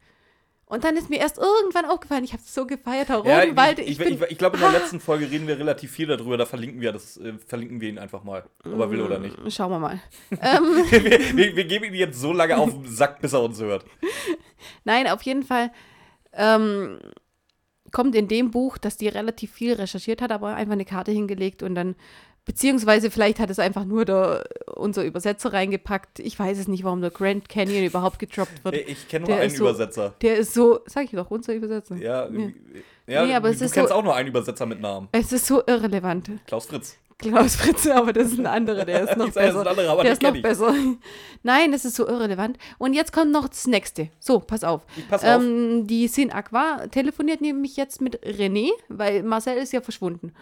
Und 0.68 0.82
dann 0.82 0.96
ist 0.96 1.08
mir 1.10 1.20
erst 1.20 1.38
irgendwann 1.38 1.84
aufgefallen, 1.84 2.24
ich 2.24 2.32
habe 2.32 2.42
es 2.44 2.52
so 2.52 2.66
gefeiert, 2.66 3.08
Herr 3.08 3.24
ja, 3.24 3.44
ich, 3.44 3.78
ich, 3.78 3.98
bin, 3.98 4.14
ich, 4.14 4.22
ich 4.22 4.38
glaube, 4.38 4.56
in 4.56 4.62
der 4.62 4.72
letzten 4.72 4.98
Folge 4.98 5.30
reden 5.30 5.46
wir 5.46 5.56
relativ 5.56 5.92
viel 5.92 6.08
darüber. 6.08 6.36
Da 6.36 6.44
verlinken 6.44 6.80
wir 6.80 6.90
das, 6.90 7.16
äh, 7.18 7.34
verlinken 7.46 7.80
wir 7.80 7.88
ihn 7.88 7.98
einfach 8.00 8.24
mal. 8.24 8.44
Ob 8.64 8.80
er 8.80 8.90
will 8.90 9.00
oder 9.00 9.20
nicht. 9.20 9.36
Schauen 9.52 9.70
wir 9.70 9.78
mal. 9.78 10.00
ähm, 10.32 10.84
wir, 10.90 11.36
wir, 11.36 11.56
wir 11.56 11.64
geben 11.66 11.84
ihn 11.84 11.94
jetzt 11.94 12.20
so 12.20 12.32
lange 12.32 12.56
auf 12.58 12.72
den 12.72 12.84
Sack, 12.88 13.20
bis 13.20 13.32
er 13.32 13.42
uns 13.42 13.60
hört. 13.60 13.84
Nein, 14.84 15.06
auf 15.06 15.22
jeden 15.22 15.44
Fall 15.44 15.70
ähm, 16.32 16.98
kommt 17.92 18.16
in 18.16 18.26
dem 18.26 18.50
Buch, 18.50 18.76
dass 18.76 18.96
die 18.96 19.06
relativ 19.06 19.52
viel 19.52 19.74
recherchiert 19.74 20.20
hat, 20.20 20.32
aber 20.32 20.56
einfach 20.56 20.72
eine 20.72 20.84
Karte 20.84 21.12
hingelegt 21.12 21.62
und 21.62 21.76
dann 21.76 21.94
Beziehungsweise 22.46 23.10
vielleicht 23.10 23.40
hat 23.40 23.50
es 23.50 23.58
einfach 23.58 23.84
nur 23.84 24.04
der, 24.04 24.44
unser 24.76 25.04
Übersetzer 25.04 25.52
reingepackt. 25.52 26.20
Ich 26.20 26.38
weiß 26.38 26.56
es 26.58 26.68
nicht, 26.68 26.84
warum 26.84 27.00
der 27.00 27.10
Grand 27.10 27.48
Canyon 27.48 27.84
überhaupt 27.84 28.18
gedroppt 28.20 28.64
wird. 28.64 28.76
Ich 28.76 29.08
kenne 29.08 29.26
Der 29.26 29.34
nur 29.34 29.42
einen 29.42 29.50
ist 29.52 29.56
so- 29.58 29.64
Übersetzer. 29.64 30.14
Der 30.22 30.36
ist 30.36 30.54
so, 30.54 30.78
sag 30.86 31.04
ich 31.04 31.10
doch, 31.10 31.30
unser 31.30 31.54
Übersetzer. 31.54 31.96
Ja, 31.96 32.28
Ja. 32.28 32.48
ja, 33.08 33.26
Nee, 33.26 33.34
aber 33.34 33.48
du 33.48 33.54
es 33.56 33.60
ist 33.60 33.72
kennst 33.74 33.88
so- 33.90 33.96
auch 33.96 34.02
nur 34.04 34.14
einen 34.14 34.28
Übersetzer 34.28 34.64
mit 34.64 34.80
Namen. 34.80 35.08
Es 35.12 35.32
ist 35.32 35.44
so 35.46 35.60
irrelevant. 35.66 36.30
Klaus 36.46 36.66
Fritz. 36.66 36.96
Klaus 37.18 37.56
Fritze, 37.56 37.94
aber 37.96 38.12
das 38.12 38.28
ist 38.30 38.38
ein 38.38 38.46
anderer, 38.46 38.84
der 38.84 39.02
ist 39.08 39.16
noch 39.16 39.26
ist 39.28 39.34
besser. 39.34 39.60
ein 39.62 39.66
anderer, 39.66 40.02
der 40.04 40.12
ist 40.12 40.22
noch 40.22 40.34
ich. 40.34 40.42
besser. 40.42 40.72
Nein, 41.42 41.72
das 41.72 41.84
ist 41.84 41.96
so 41.96 42.06
irrelevant. 42.06 42.58
Und 42.78 42.92
jetzt 42.92 43.12
kommt 43.12 43.32
noch 43.32 43.48
das 43.48 43.66
nächste. 43.66 44.10
So, 44.20 44.38
pass 44.38 44.62
auf. 44.62 44.82
Ich 44.96 45.08
pass 45.08 45.24
auf. 45.24 45.42
Ähm, 45.42 45.86
die 45.88 46.06
Sin 46.08 46.30
Aqua 46.30 46.86
telefoniert 46.88 47.40
nämlich 47.40 47.76
jetzt 47.76 48.00
mit 48.00 48.20
René, 48.24 48.68
weil 48.88 49.22
Marcel 49.24 49.56
ist 49.56 49.72
ja 49.72 49.80
verschwunden. 49.80 50.32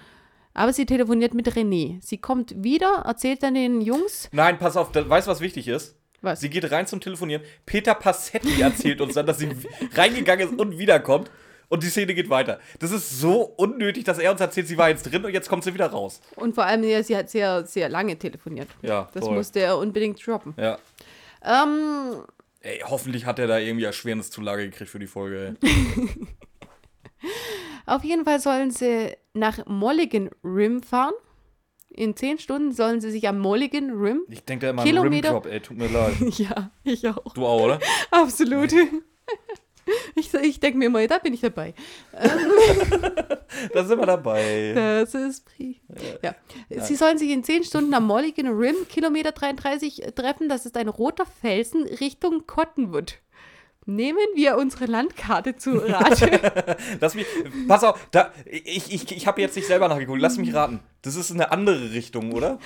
Aber 0.55 0.73
sie 0.73 0.87
telefoniert 0.87 1.35
mit 1.35 1.49
René. 1.49 1.99
Sie 2.01 2.19
kommt 2.19 2.55
wieder, 2.63 3.03
erzählt 3.05 3.43
dann 3.43 3.55
den 3.55 3.81
Jungs, 3.81 4.29
Nein, 4.33 4.59
pass 4.59 4.77
auf, 4.77 4.95
weißt 4.95 5.27
du, 5.27 5.31
was 5.31 5.41
wichtig 5.41 5.69
ist? 5.69 5.97
was? 6.23 6.41
Sie 6.41 6.49
geht 6.49 6.71
rein 6.71 6.87
zum 6.87 7.01
Telefonieren. 7.01 7.43
Peter 7.67 7.95
Passetti 7.95 8.61
erzählt 8.63 9.01
uns 9.01 9.15
dann, 9.15 9.27
dass 9.27 9.39
sie 9.39 9.51
reingegangen 9.95 10.49
ist 10.49 10.59
und 10.59 10.79
wiederkommt. 10.79 11.31
Und 11.69 11.83
die 11.83 11.89
Szene 11.89 12.15
geht 12.15 12.31
weiter. 12.31 12.61
Das 12.79 12.93
ist 12.93 13.21
so 13.21 13.41
unnötig, 13.43 14.05
dass 14.05 14.19
er 14.19 14.31
uns 14.31 14.41
erzählt, 14.41 14.69
sie 14.69 14.79
war 14.79 14.91
jetzt 14.91 15.03
drin 15.11 15.25
und 15.25 15.33
jetzt 15.33 15.49
kommt 15.49 15.65
sie 15.65 15.75
wieder 15.75 15.87
raus. 15.89 16.21
Und 16.37 16.55
vor 16.55 16.65
allem, 16.65 16.85
ja, 16.85 17.03
sie 17.03 17.17
hat 17.17 17.31
sehr, 17.31 17.65
sehr 17.67 17.89
lange 17.89 18.17
telefoniert. 18.19 18.69
Ja, 18.83 19.09
Das 19.13 19.25
toll. 19.25 19.35
musste 19.35 19.61
er 19.61 19.79
unbedingt 19.79 20.25
droppen. 20.25 20.55
Ja. 20.57 20.79
Ähm, 21.43 22.23
Ey, 22.61 22.81
hoffentlich 22.87 23.27
hat 23.27 23.39
er 23.39 23.47
da 23.47 23.59
irgendwie 23.59 23.85
Erschwerniszulage 23.85 24.71
gekriegt 24.71 24.91
für 24.91 24.99
die 24.99 25.07
Folge. 25.07 25.57
Auf 27.87 28.05
jeden 28.05 28.25
Fall 28.25 28.41
sollen 28.41 28.71
sie 28.71 29.15
nach 29.35 29.65
Mulligan 29.67 30.31
Rim 30.43 30.83
fahren. 30.83 31.13
In 31.91 32.17
zehn 32.17 32.39
Stunden 32.39 32.73
sollen 32.73 33.01
sie 33.01 33.11
sich 33.11 33.29
am 33.29 33.39
Mulligan 33.39 33.91
Rim. 33.93 34.23
Ich 34.29 34.45
denke 34.45 34.67
da 34.67 34.71
immer 34.71 34.83
an 34.83 34.89
Kilometer- 34.89 35.29
Rimjob, 35.29 35.47
ey, 35.47 35.61
tut 35.61 35.77
mir 35.77 35.89
leid. 35.89 36.15
Ja, 36.39 36.71
ich 36.83 37.07
auch. 37.09 37.35
Du 37.35 37.47
auch, 37.47 37.63
oder? 37.63 37.81
Absolut. 38.11 38.73
Ich, 40.15 40.33
ich 40.33 40.61
denke 40.61 40.79
mir 40.79 40.89
mal, 40.89 41.07
da 41.07 41.19
bin 41.19 41.35
ich 41.35 41.43
dabei. 41.43 41.75
Da 43.73 43.85
sind 43.85 43.99
wir 43.99 44.07
dabei. 44.07 44.73
Das 44.75 45.15
ist 45.15 45.45
pri 45.45 45.81
ja. 46.23 46.35
Sie 46.83 46.95
sollen 46.95 47.19
sich 47.19 47.29
in 47.31 47.45
10 47.45 47.65
Stunden 47.65 47.93
am 47.93 48.07
Mulligan 48.07 48.49
Rim, 48.49 48.77
Kilometer 48.89 49.33
33, 49.33 50.03
treffen. 50.15 50.49
Das 50.49 50.65
ist 50.65 50.77
ein 50.79 50.89
roter 50.89 51.27
Felsen 51.27 51.83
Richtung 51.85 52.47
Cottonwood. 52.47 53.19
Nehmen 53.87 54.27
wir 54.35 54.57
unsere 54.57 54.87
Landkarte 54.87 55.57
zu 55.57 55.77
Rate. 55.77 56.77
Lass 57.01 57.15
mich, 57.15 57.27
pass 57.69 57.85
auf, 57.85 58.09
da, 58.11 58.33
ich, 58.47 58.93
ich, 58.93 59.11
ich 59.11 59.27
habe 59.27 59.41
jetzt 59.41 59.57
nicht 59.57 59.67
selber 59.67 59.89
nachgeguckt. 59.89 60.21
Lass 60.21 60.39
mich 60.39 60.55
raten. 60.55 60.81
Das 61.03 61.17
ist 61.17 61.31
eine 61.31 61.53
andere 61.53 61.93
Richtung, 61.93 62.33
oder? 62.33 62.59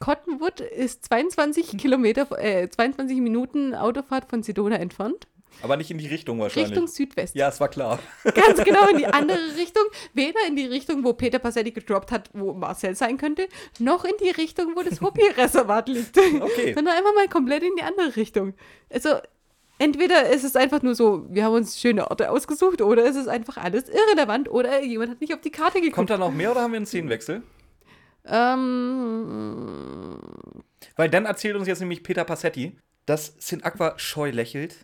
Cottonwood 0.00 0.60
ist 0.60 1.04
22 1.04 1.76
Kilometer, 1.76 2.26
äh, 2.38 2.68
22 2.68 3.18
Minuten 3.18 3.74
Autofahrt 3.74 4.28
von 4.28 4.42
Sedona 4.42 4.76
entfernt. 4.76 5.26
Aber 5.62 5.76
nicht 5.76 5.90
in 5.90 5.98
die 5.98 6.06
Richtung 6.06 6.40
wahrscheinlich. 6.40 6.72
Richtung 6.72 6.88
Südwest. 6.88 7.34
Ja, 7.34 7.48
es 7.48 7.60
war 7.60 7.68
klar. 7.68 7.98
Ganz 8.24 8.62
genau 8.64 8.88
in 8.88 8.98
die 8.98 9.06
andere 9.06 9.56
Richtung. 9.56 9.84
Weder 10.12 10.40
in 10.48 10.56
die 10.56 10.66
Richtung, 10.66 11.04
wo 11.04 11.12
Peter 11.12 11.38
Passetti 11.38 11.70
gedroppt 11.70 12.10
hat, 12.10 12.30
wo 12.32 12.52
Marcel 12.52 12.94
sein 12.96 13.18
könnte, 13.18 13.48
noch 13.78 14.04
in 14.04 14.14
die 14.20 14.30
Richtung, 14.30 14.74
wo 14.74 14.82
das 14.82 15.00
Hopi-Reservat 15.00 15.88
liegt. 15.88 16.18
Okay. 16.18 16.74
Sondern 16.74 16.96
einfach 16.96 17.14
mal 17.14 17.28
komplett 17.28 17.62
in 17.62 17.76
die 17.76 17.82
andere 17.82 18.16
Richtung. 18.16 18.54
Also, 18.90 19.20
entweder 19.84 20.28
ist 20.30 20.44
es 20.44 20.56
einfach 20.56 20.82
nur 20.82 20.94
so, 20.94 21.26
wir 21.28 21.44
haben 21.44 21.54
uns 21.54 21.78
schöne 21.80 22.10
Orte 22.10 22.30
ausgesucht, 22.30 22.80
oder 22.82 23.04
es 23.06 23.16
ist 23.16 23.28
einfach 23.28 23.56
alles 23.58 23.84
irrelevant, 23.88 24.50
oder 24.50 24.82
jemand 24.82 25.10
hat 25.12 25.20
nicht 25.20 25.34
auf 25.34 25.40
die 25.40 25.50
Karte 25.50 25.78
geguckt. 25.78 25.94
Kommt 25.96 26.10
da 26.10 26.18
noch 26.18 26.32
mehr 26.32 26.50
oder 26.50 26.62
haben 26.62 26.72
wir 26.72 26.78
einen 26.78 26.86
Szenenwechsel? 26.86 27.42
Ähm, 28.26 30.18
Weil 30.96 31.08
dann 31.10 31.26
erzählt 31.26 31.56
uns 31.56 31.66
jetzt 31.68 31.80
nämlich 31.80 32.02
Peter 32.02 32.24
Passetti, 32.24 32.76
dass 33.06 33.34
Sin 33.38 33.62
Aqua 33.62 33.94
scheu 33.98 34.30
lächelt, 34.30 34.76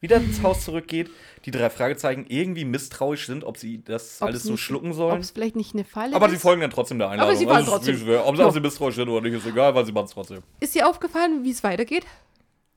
wieder 0.00 0.16
ins 0.18 0.42
Haus 0.42 0.64
zurückgeht, 0.64 1.10
die 1.46 1.50
drei 1.50 1.70
Fragezeichen 1.70 2.26
irgendwie 2.28 2.64
misstrauisch 2.66 3.26
sind, 3.26 3.42
ob 3.42 3.56
sie 3.56 3.82
das 3.82 4.20
ob's 4.20 4.22
alles 4.22 4.42
so 4.42 4.52
nicht- 4.52 4.60
schlucken 4.60 4.90
Ob 4.90 4.96
sollen. 4.96 5.20
es 5.20 5.30
vielleicht 5.30 5.56
nicht 5.56 5.74
eine 5.74 5.84
Falle 5.84 6.14
Aber 6.14 6.26
ist. 6.26 6.32
sie 6.32 6.38
folgen 6.38 6.60
dann 6.60 6.70
trotzdem 6.70 6.98
der 6.98 7.08
Einladung. 7.08 7.30
Aber 7.30 7.38
sie 7.38 7.46
fahren 7.46 7.56
Also, 7.56 7.70
trotzdem. 7.72 7.94
es 7.96 8.04
wäre. 8.06 8.24
Ob, 8.26 8.38
ob 8.38 8.52
sie 8.52 8.60
misstrauisch 8.60 8.96
sind 8.96 9.08
oder 9.08 9.22
nicht, 9.22 9.34
ist 9.34 9.46
egal, 9.46 9.74
weil 9.74 9.86
sie 9.86 9.92
machen 9.92 10.04
es 10.06 10.12
trotzdem. 10.12 10.42
Ist 10.60 10.74
dir 10.74 10.86
aufgefallen, 10.88 11.42
wie 11.42 11.50
es 11.50 11.64
weitergeht? 11.64 12.04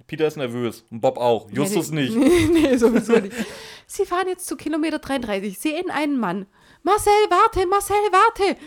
Peter 0.07 0.25
ist 0.27 0.37
nervös 0.37 0.85
und 0.89 1.01
Bob 1.01 1.17
auch. 1.17 1.49
Justus 1.51 1.91
Nee, 1.91 2.09
nicht. 2.09 2.15
nee, 2.51 2.77
sowieso 2.77 3.13
nicht. 3.19 3.35
Sie 3.85 4.05
fahren 4.05 4.27
jetzt 4.27 4.47
zu 4.47 4.55
Kilometer 4.55 4.99
33, 4.99 5.57
sehen 5.59 5.91
einen 5.91 6.17
Mann. 6.17 6.45
Marcel, 6.83 7.11
warte, 7.29 7.67
Marcel, 7.67 7.95
warte. 8.11 8.57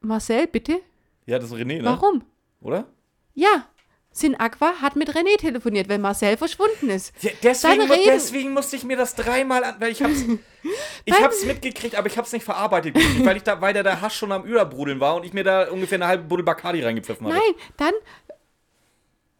Marcel, 0.00 0.46
bitte? 0.46 0.80
Ja, 1.26 1.38
das 1.38 1.50
ist 1.50 1.56
René, 1.56 1.78
ne? 1.78 1.84
Warum? 1.84 2.22
Oder? 2.60 2.86
Ja, 3.34 3.68
Sin 4.10 4.34
Aqua 4.34 4.72
hat 4.80 4.96
mit 4.96 5.10
René 5.14 5.36
telefoniert, 5.38 5.90
weil 5.90 5.98
Marcel 5.98 6.38
verschwunden 6.38 6.88
ist. 6.88 7.12
Ja, 7.20 7.30
deswegen, 7.42 7.86
mu- 7.86 7.94
deswegen 8.06 8.52
musste 8.54 8.76
ich 8.76 8.84
mir 8.84 8.96
das 8.96 9.14
dreimal 9.14 9.62
an, 9.62 9.74
weil 9.78 9.92
ich 9.92 10.02
hab's, 10.02 10.24
ich 11.04 11.12
hab's 11.22 11.44
mitgekriegt, 11.44 11.94
aber 11.96 12.06
ich 12.06 12.16
hab's 12.16 12.32
nicht 12.32 12.44
verarbeitet, 12.44 12.94
gekriegt, 12.94 13.26
weil 13.26 13.36
ich 13.36 13.42
da, 13.42 13.60
weil 13.60 13.74
der, 13.74 13.82
der 13.82 14.00
Hasch 14.00 14.16
schon 14.16 14.32
am 14.32 14.44
Überbrudeln 14.44 15.00
war 15.00 15.16
und 15.16 15.24
ich 15.26 15.34
mir 15.34 15.44
da 15.44 15.68
ungefähr 15.70 15.96
eine 15.96 16.06
halbe 16.06 16.24
Buddel 16.24 16.44
Bacardi 16.44 16.82
reingepfiffen 16.82 17.26
hatte. 17.26 17.36
Nein, 17.36 17.54
dann. 17.76 17.92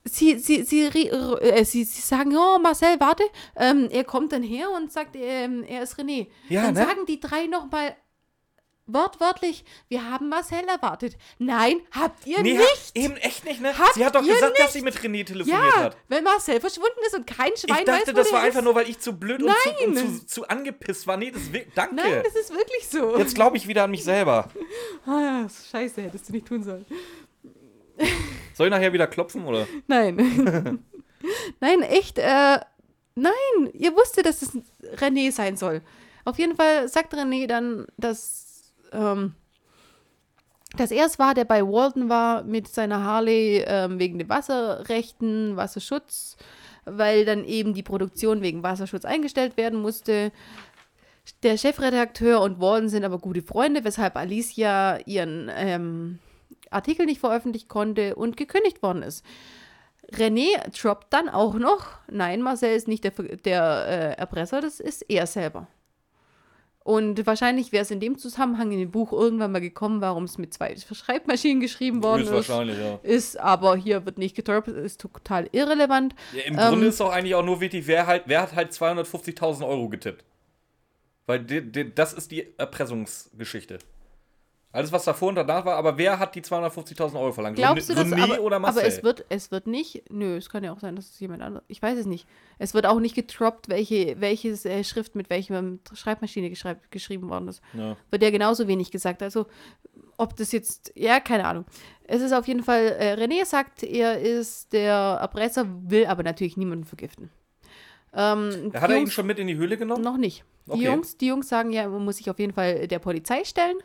Sie, 0.08 0.38
sie, 0.38 0.62
sie, 0.62 0.84
äh, 0.86 1.64
sie, 1.64 1.84
sie 1.84 2.00
sagen, 2.00 2.36
oh, 2.36 2.58
Marcel, 2.58 2.98
warte. 3.00 3.24
Ähm, 3.56 3.88
er 3.90 4.04
kommt 4.04 4.32
dann 4.32 4.42
her 4.42 4.70
und 4.70 4.92
sagt, 4.92 5.16
ähm, 5.16 5.64
er 5.64 5.82
ist 5.82 5.98
René. 5.98 6.28
Ja, 6.48 6.62
dann 6.62 6.74
ne? 6.74 6.84
sagen 6.84 7.06
die 7.06 7.18
drei 7.20 7.46
nochmal 7.46 7.96
wortwörtlich, 8.88 9.64
wir 9.88 10.08
haben 10.08 10.28
Marcel 10.28 10.62
erwartet. 10.68 11.16
Nein, 11.38 11.80
habt 11.90 12.24
ihr 12.24 12.40
Nee, 12.40 12.52
nicht. 12.52 12.62
ha- 12.62 12.90
eben 12.94 13.16
echt 13.16 13.44
nicht, 13.44 13.60
ne? 13.60 13.76
Habt 13.76 13.94
Sie 13.94 14.04
hat 14.06 14.14
doch 14.14 14.22
gesagt, 14.22 14.56
dass 14.60 14.66
nicht? 14.66 14.72
sie 14.74 14.80
mit 14.82 14.94
René 15.00 15.26
telefoniert 15.26 15.60
Ja, 15.74 15.82
hat. 15.86 15.96
weil 16.08 16.22
Marcel 16.22 16.60
verschwunden 16.60 17.00
ist 17.04 17.16
und 17.16 17.26
kein 17.26 17.50
Schwein 17.56 17.78
Ich 17.80 17.84
dachte, 17.84 18.06
weiß, 18.08 18.14
das 18.14 18.32
war 18.32 18.42
einfach 18.42 18.60
ist. 18.60 18.64
nur, 18.64 18.76
weil 18.76 18.88
ich 18.88 19.00
zu 19.00 19.12
blöd 19.14 19.42
und, 19.42 19.50
zu, 19.50 19.84
und 19.86 19.96
zu, 20.20 20.26
zu 20.26 20.48
angepisst 20.48 21.04
war. 21.08 21.16
Nee, 21.16 21.32
das 21.32 21.42
danke. 21.74 21.96
Nein, 21.96 22.22
das 22.24 22.36
ist 22.36 22.50
wirklich 22.52 22.86
so. 22.88 23.18
Jetzt 23.18 23.34
glaube 23.34 23.56
ich 23.56 23.66
wieder 23.66 23.82
an 23.84 23.90
mich 23.90 24.04
selber. 24.04 24.48
Ah, 25.08 25.46
scheiße, 25.70 26.02
hättest 26.02 26.28
du 26.28 26.32
nicht 26.32 26.46
tun 26.46 26.62
sollen. 26.62 26.84
Soll 28.54 28.68
ich 28.68 28.70
nachher 28.70 28.92
wieder 28.92 29.06
klopfen, 29.06 29.44
oder? 29.44 29.66
Nein. 29.86 30.16
Nein, 31.60 31.82
echt, 31.82 32.18
äh, 32.18 32.60
nein, 33.14 33.32
ihr 33.72 33.96
wusstet, 33.96 34.26
dass 34.26 34.42
es 34.42 34.58
René 34.96 35.32
sein 35.32 35.56
soll. 35.56 35.82
Auf 36.24 36.38
jeden 36.38 36.56
Fall 36.56 36.88
sagt 36.88 37.14
René 37.14 37.46
dann, 37.46 37.86
dass, 37.96 38.72
ähm, 38.92 39.34
dass 40.76 40.90
er 40.90 41.06
es 41.06 41.18
war, 41.18 41.34
der 41.34 41.44
bei 41.44 41.62
Walton 41.62 42.08
war 42.08 42.44
mit 42.44 42.68
seiner 42.68 43.02
Harley 43.02 43.64
ähm, 43.66 43.98
wegen 43.98 44.18
den 44.18 44.28
Wasserrechten, 44.28 45.56
Wasserschutz, 45.56 46.36
weil 46.84 47.24
dann 47.24 47.44
eben 47.44 47.74
die 47.74 47.82
Produktion 47.82 48.42
wegen 48.42 48.62
Wasserschutz 48.62 49.04
eingestellt 49.04 49.56
werden 49.56 49.80
musste. 49.80 50.32
Der 51.42 51.56
Chefredakteur 51.56 52.40
und 52.40 52.60
Walton 52.60 52.88
sind 52.88 53.04
aber 53.04 53.18
gute 53.18 53.42
Freunde, 53.42 53.84
weshalb 53.84 54.16
Alicia 54.16 54.98
ihren 55.06 55.50
ähm, 55.54 56.18
Artikel 56.70 57.06
nicht 57.06 57.20
veröffentlichen 57.20 57.68
konnte 57.68 58.14
und 58.16 58.36
gekündigt 58.36 58.82
worden 58.82 59.02
ist. 59.02 59.24
René 60.12 60.46
droppt 60.80 61.12
dann 61.12 61.28
auch 61.28 61.54
noch, 61.54 61.86
nein, 62.10 62.40
Marcel 62.42 62.76
ist 62.76 62.86
nicht 62.88 63.04
der, 63.04 63.10
der 63.10 63.86
äh, 63.88 64.20
Erpresser, 64.20 64.60
das 64.60 64.78
ist 64.80 65.02
er 65.02 65.26
selber. 65.26 65.66
Und 66.86 67.26
wahrscheinlich 67.26 67.72
wäre 67.72 67.82
es 67.82 67.90
in 67.90 67.98
dem 67.98 68.16
Zusammenhang 68.16 68.70
in 68.70 68.78
dem 68.78 68.92
Buch 68.92 69.12
irgendwann 69.12 69.50
mal 69.50 69.60
gekommen, 69.60 70.00
warum 70.00 70.22
es 70.22 70.38
mit 70.38 70.54
zwei 70.54 70.76
Schreibmaschinen 70.76 71.60
geschrieben 71.60 72.04
worden 72.04 72.22
ist. 72.22 72.30
Höchstwahrscheinlich, 72.30 72.78
ja. 72.78 73.00
Ist, 73.02 73.40
aber 73.40 73.74
hier 73.74 74.06
wird 74.06 74.18
nicht 74.18 74.36
gedroppt, 74.36 74.68
ist 74.68 75.00
total 75.00 75.48
irrelevant. 75.50 76.14
ja 76.32 76.42
Im 76.42 76.56
Ähm, 76.56 76.68
Grunde 76.68 76.86
ist 76.86 77.00
doch 77.00 77.10
eigentlich 77.10 77.34
auch 77.34 77.44
nur 77.44 77.60
wichtig, 77.60 77.88
wer, 77.88 78.06
halt, 78.06 78.22
wer 78.26 78.42
hat 78.42 78.54
halt 78.54 78.70
250.000 78.70 79.66
Euro 79.66 79.88
getippt. 79.88 80.24
Weil 81.26 81.40
die, 81.40 81.60
die, 81.72 81.92
das 81.92 82.12
ist 82.12 82.30
die 82.30 82.56
Erpressungsgeschichte. 82.56 83.80
Alles, 84.76 84.92
was 84.92 85.04
davor 85.04 85.30
und 85.30 85.36
danach 85.36 85.64
war, 85.64 85.76
aber 85.76 85.96
wer 85.96 86.18
hat 86.18 86.34
die 86.34 86.42
250.000 86.42 87.18
Euro 87.18 87.32
verlangt? 87.32 87.56
Glaubst 87.56 87.88
du 87.88 87.94
das? 87.94 88.06
René 88.06 88.22
Aber, 88.24 88.40
oder 88.42 88.58
Marcel? 88.58 88.80
aber 88.80 88.88
es 88.88 89.02
wird, 89.02 89.24
es 89.30 89.50
wird 89.50 89.66
nicht, 89.66 90.04
nö, 90.10 90.36
es 90.36 90.50
kann 90.50 90.62
ja 90.64 90.72
auch 90.72 90.80
sein, 90.80 90.96
dass 90.96 91.06
es 91.10 91.18
jemand 91.18 91.42
anderes, 91.42 91.64
ich 91.68 91.80
weiß 91.80 91.98
es 91.98 92.04
nicht. 92.04 92.26
Es 92.58 92.74
wird 92.74 92.84
auch 92.86 93.00
nicht 93.00 93.14
getroppt, 93.14 93.70
welche, 93.70 94.20
welches 94.20 94.66
äh, 94.66 94.84
Schrift 94.84 95.14
mit 95.14 95.30
welcher 95.30 95.62
Schreibmaschine 95.94 96.50
geschreib, 96.50 96.90
geschrieben 96.90 97.30
worden 97.30 97.48
ist. 97.48 97.62
ja. 97.72 97.96
wird 98.10 98.22
ja 98.22 98.30
genauso 98.30 98.68
wenig 98.68 98.90
gesagt. 98.90 99.22
Also, 99.22 99.46
ob 100.18 100.36
das 100.36 100.52
jetzt, 100.52 100.92
ja, 100.94 101.20
keine 101.20 101.46
Ahnung. 101.46 101.64
Es 102.04 102.20
ist 102.20 102.32
auf 102.32 102.46
jeden 102.46 102.62
Fall, 102.62 102.96
äh, 102.98 103.14
René 103.14 103.44
sagt, 103.46 103.82
er 103.82 104.20
ist 104.20 104.72
der 104.74 104.92
Erpresser, 105.20 105.66
will 105.88 106.04
aber 106.06 106.22
natürlich 106.22 106.56
niemanden 106.56 106.84
vergiften. 106.84 107.30
Ähm, 108.12 108.72
Hat 108.74 108.90
er 108.90 108.98
ihn 108.98 109.10
schon 109.10 109.26
mit 109.26 109.38
in 109.38 109.46
die 109.46 109.56
Höhle 109.56 109.76
genommen? 109.76 110.02
Noch 110.02 110.16
nicht. 110.16 110.44
Die, 110.66 110.72
Okay. 110.72 110.84
Jungs, 110.86 111.16
die 111.16 111.26
Jungs 111.28 111.48
sagen 111.48 111.70
ja, 111.70 111.88
man 111.88 112.04
muss 112.04 112.16
sich 112.16 112.28
auf 112.28 112.38
jeden 112.40 112.52
Fall 112.52 112.88
der 112.88 112.98
Polizei 112.98 113.44
stellen. 113.44 113.76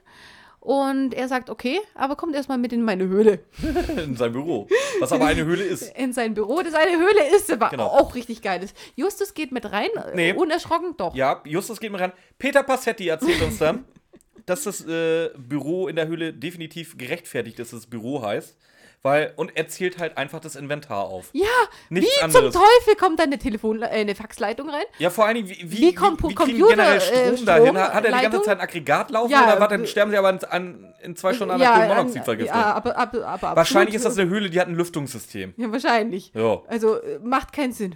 Und 0.61 1.15
er 1.15 1.27
sagt, 1.27 1.49
okay, 1.49 1.79
aber 1.95 2.15
kommt 2.15 2.35
erstmal 2.35 2.59
mit 2.59 2.71
in 2.71 2.83
meine 2.83 3.05
Höhle. 3.07 3.39
In 3.97 4.15
sein 4.15 4.31
Büro. 4.31 4.67
Was 4.99 5.11
aber 5.11 5.25
eine 5.25 5.43
Höhle 5.43 5.63
ist. 5.63 5.81
In 5.97 6.13
sein 6.13 6.35
Büro, 6.35 6.61
das 6.61 6.75
eine 6.75 6.91
Höhle 6.99 7.35
ist, 7.35 7.51
aber 7.51 7.69
Genau. 7.69 7.87
auch 7.87 8.13
richtig 8.13 8.43
geil 8.43 8.61
ist. 8.61 8.77
Justus 8.95 9.33
geht 9.33 9.51
mit 9.51 9.71
rein, 9.71 9.89
äh, 9.95 10.15
Nee. 10.15 10.33
unerschrocken, 10.33 10.93
doch. 10.97 11.15
Ja, 11.15 11.41
Justus 11.45 11.79
geht 11.79 11.91
mir 11.91 11.99
ran. 11.99 12.11
Peter 12.37 12.61
Passetti 12.61 13.07
erzählt 13.07 13.41
uns 13.41 13.57
dann, 13.57 13.85
dass 14.45 14.63
das 14.65 14.85
äh, 14.85 15.31
Büro 15.35 15.87
in 15.87 15.95
der 15.95 16.07
Höhle 16.07 16.31
definitiv 16.31 16.95
gerechtfertigt 16.95 17.57
ist, 17.59 17.73
dass 17.73 17.79
es 17.79 17.87
Büro 17.87 18.21
heißt. 18.21 18.55
Weil, 19.03 19.33
und 19.35 19.57
er 19.57 19.67
zählt 19.67 19.97
halt 19.97 20.15
einfach 20.15 20.39
das 20.39 20.55
Inventar 20.55 21.05
auf. 21.05 21.29
Ja, 21.33 21.47
Nichts 21.89 22.11
wie 22.19 22.23
anderes. 22.23 22.53
zum 22.53 22.61
Teufel 22.61 22.95
kommt 22.99 23.19
da 23.19 23.23
eine 23.23 23.39
Telefon, 23.39 23.81
äh, 23.81 23.85
eine 23.87 24.13
Faxleitung 24.13 24.69
rein? 24.69 24.83
Ja, 24.99 25.09
vor 25.09 25.25
allen 25.25 25.37
Dingen, 25.37 25.49
wie, 25.49 25.57
wie, 25.71 25.77
Wie 25.79 25.95
kommt 25.95 26.21
wie, 26.23 26.29
wie 26.29 26.35
Computer- 26.35 26.75
generell 26.75 27.01
Strom 27.01 27.33
äh, 27.41 27.45
dahin? 27.45 27.77
Hat 27.79 28.05
er 28.05 28.11
die 28.15 28.21
ganze? 28.21 28.41
Zeit 28.43 28.59
ein 28.59 28.61
Aggregat 28.61 29.09
laufen 29.09 29.31
Ja, 29.31 29.43
oder 29.53 29.59
was? 29.59 29.69
Dann 29.69 29.83
äh, 29.83 29.87
sterben 29.87 30.11
sie 30.11 30.17
aber 30.17 30.29
in, 30.29 30.43
an, 30.43 30.93
in 31.01 31.15
zwei 31.15 31.33
Stunden 31.33 31.53
an 31.53 31.59
der 31.59 31.71
Kohlenmonoxid 31.71 32.17
an- 32.19 32.23
vergiftet. 32.25 32.55
Ja, 32.55 32.73
aber, 32.73 32.95
aber, 32.95 33.25
aber, 33.25 33.55
Wahrscheinlich 33.55 33.95
ist 33.95 34.05
das 34.05 34.19
eine 34.19 34.29
Höhle, 34.29 34.51
die 34.51 34.59
hat 34.59 34.67
ein 34.67 34.75
Lüftungssystem. 34.75 35.55
Ja, 35.57 35.71
wahrscheinlich. 35.71 36.31
Ja. 36.35 36.61
Also, 36.67 37.01
äh, 37.01 37.17
macht 37.23 37.53
keinen 37.53 37.73
Sinn. 37.73 37.95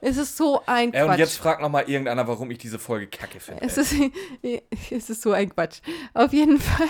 Es 0.00 0.16
ist 0.16 0.36
so 0.36 0.62
ein 0.66 0.88
Äh, 0.92 1.02
Quatsch. 1.02 1.10
und 1.12 1.18
jetzt 1.18 1.36
fragt 1.36 1.60
noch 1.62 1.68
mal 1.68 1.84
irgendeiner, 1.88 2.26
warum 2.26 2.50
ich 2.50 2.58
diese 2.58 2.80
Folge 2.80 3.06
kacke 3.06 3.38
finde. 3.38 3.62
es, 3.64 3.76
ist, 3.78 3.94
es 4.90 5.10
ist 5.10 5.22
so 5.22 5.30
ein 5.30 5.48
Quatsch. 5.54 5.78
Auf 6.14 6.32
jeden 6.32 6.58
Fall. 6.58 6.88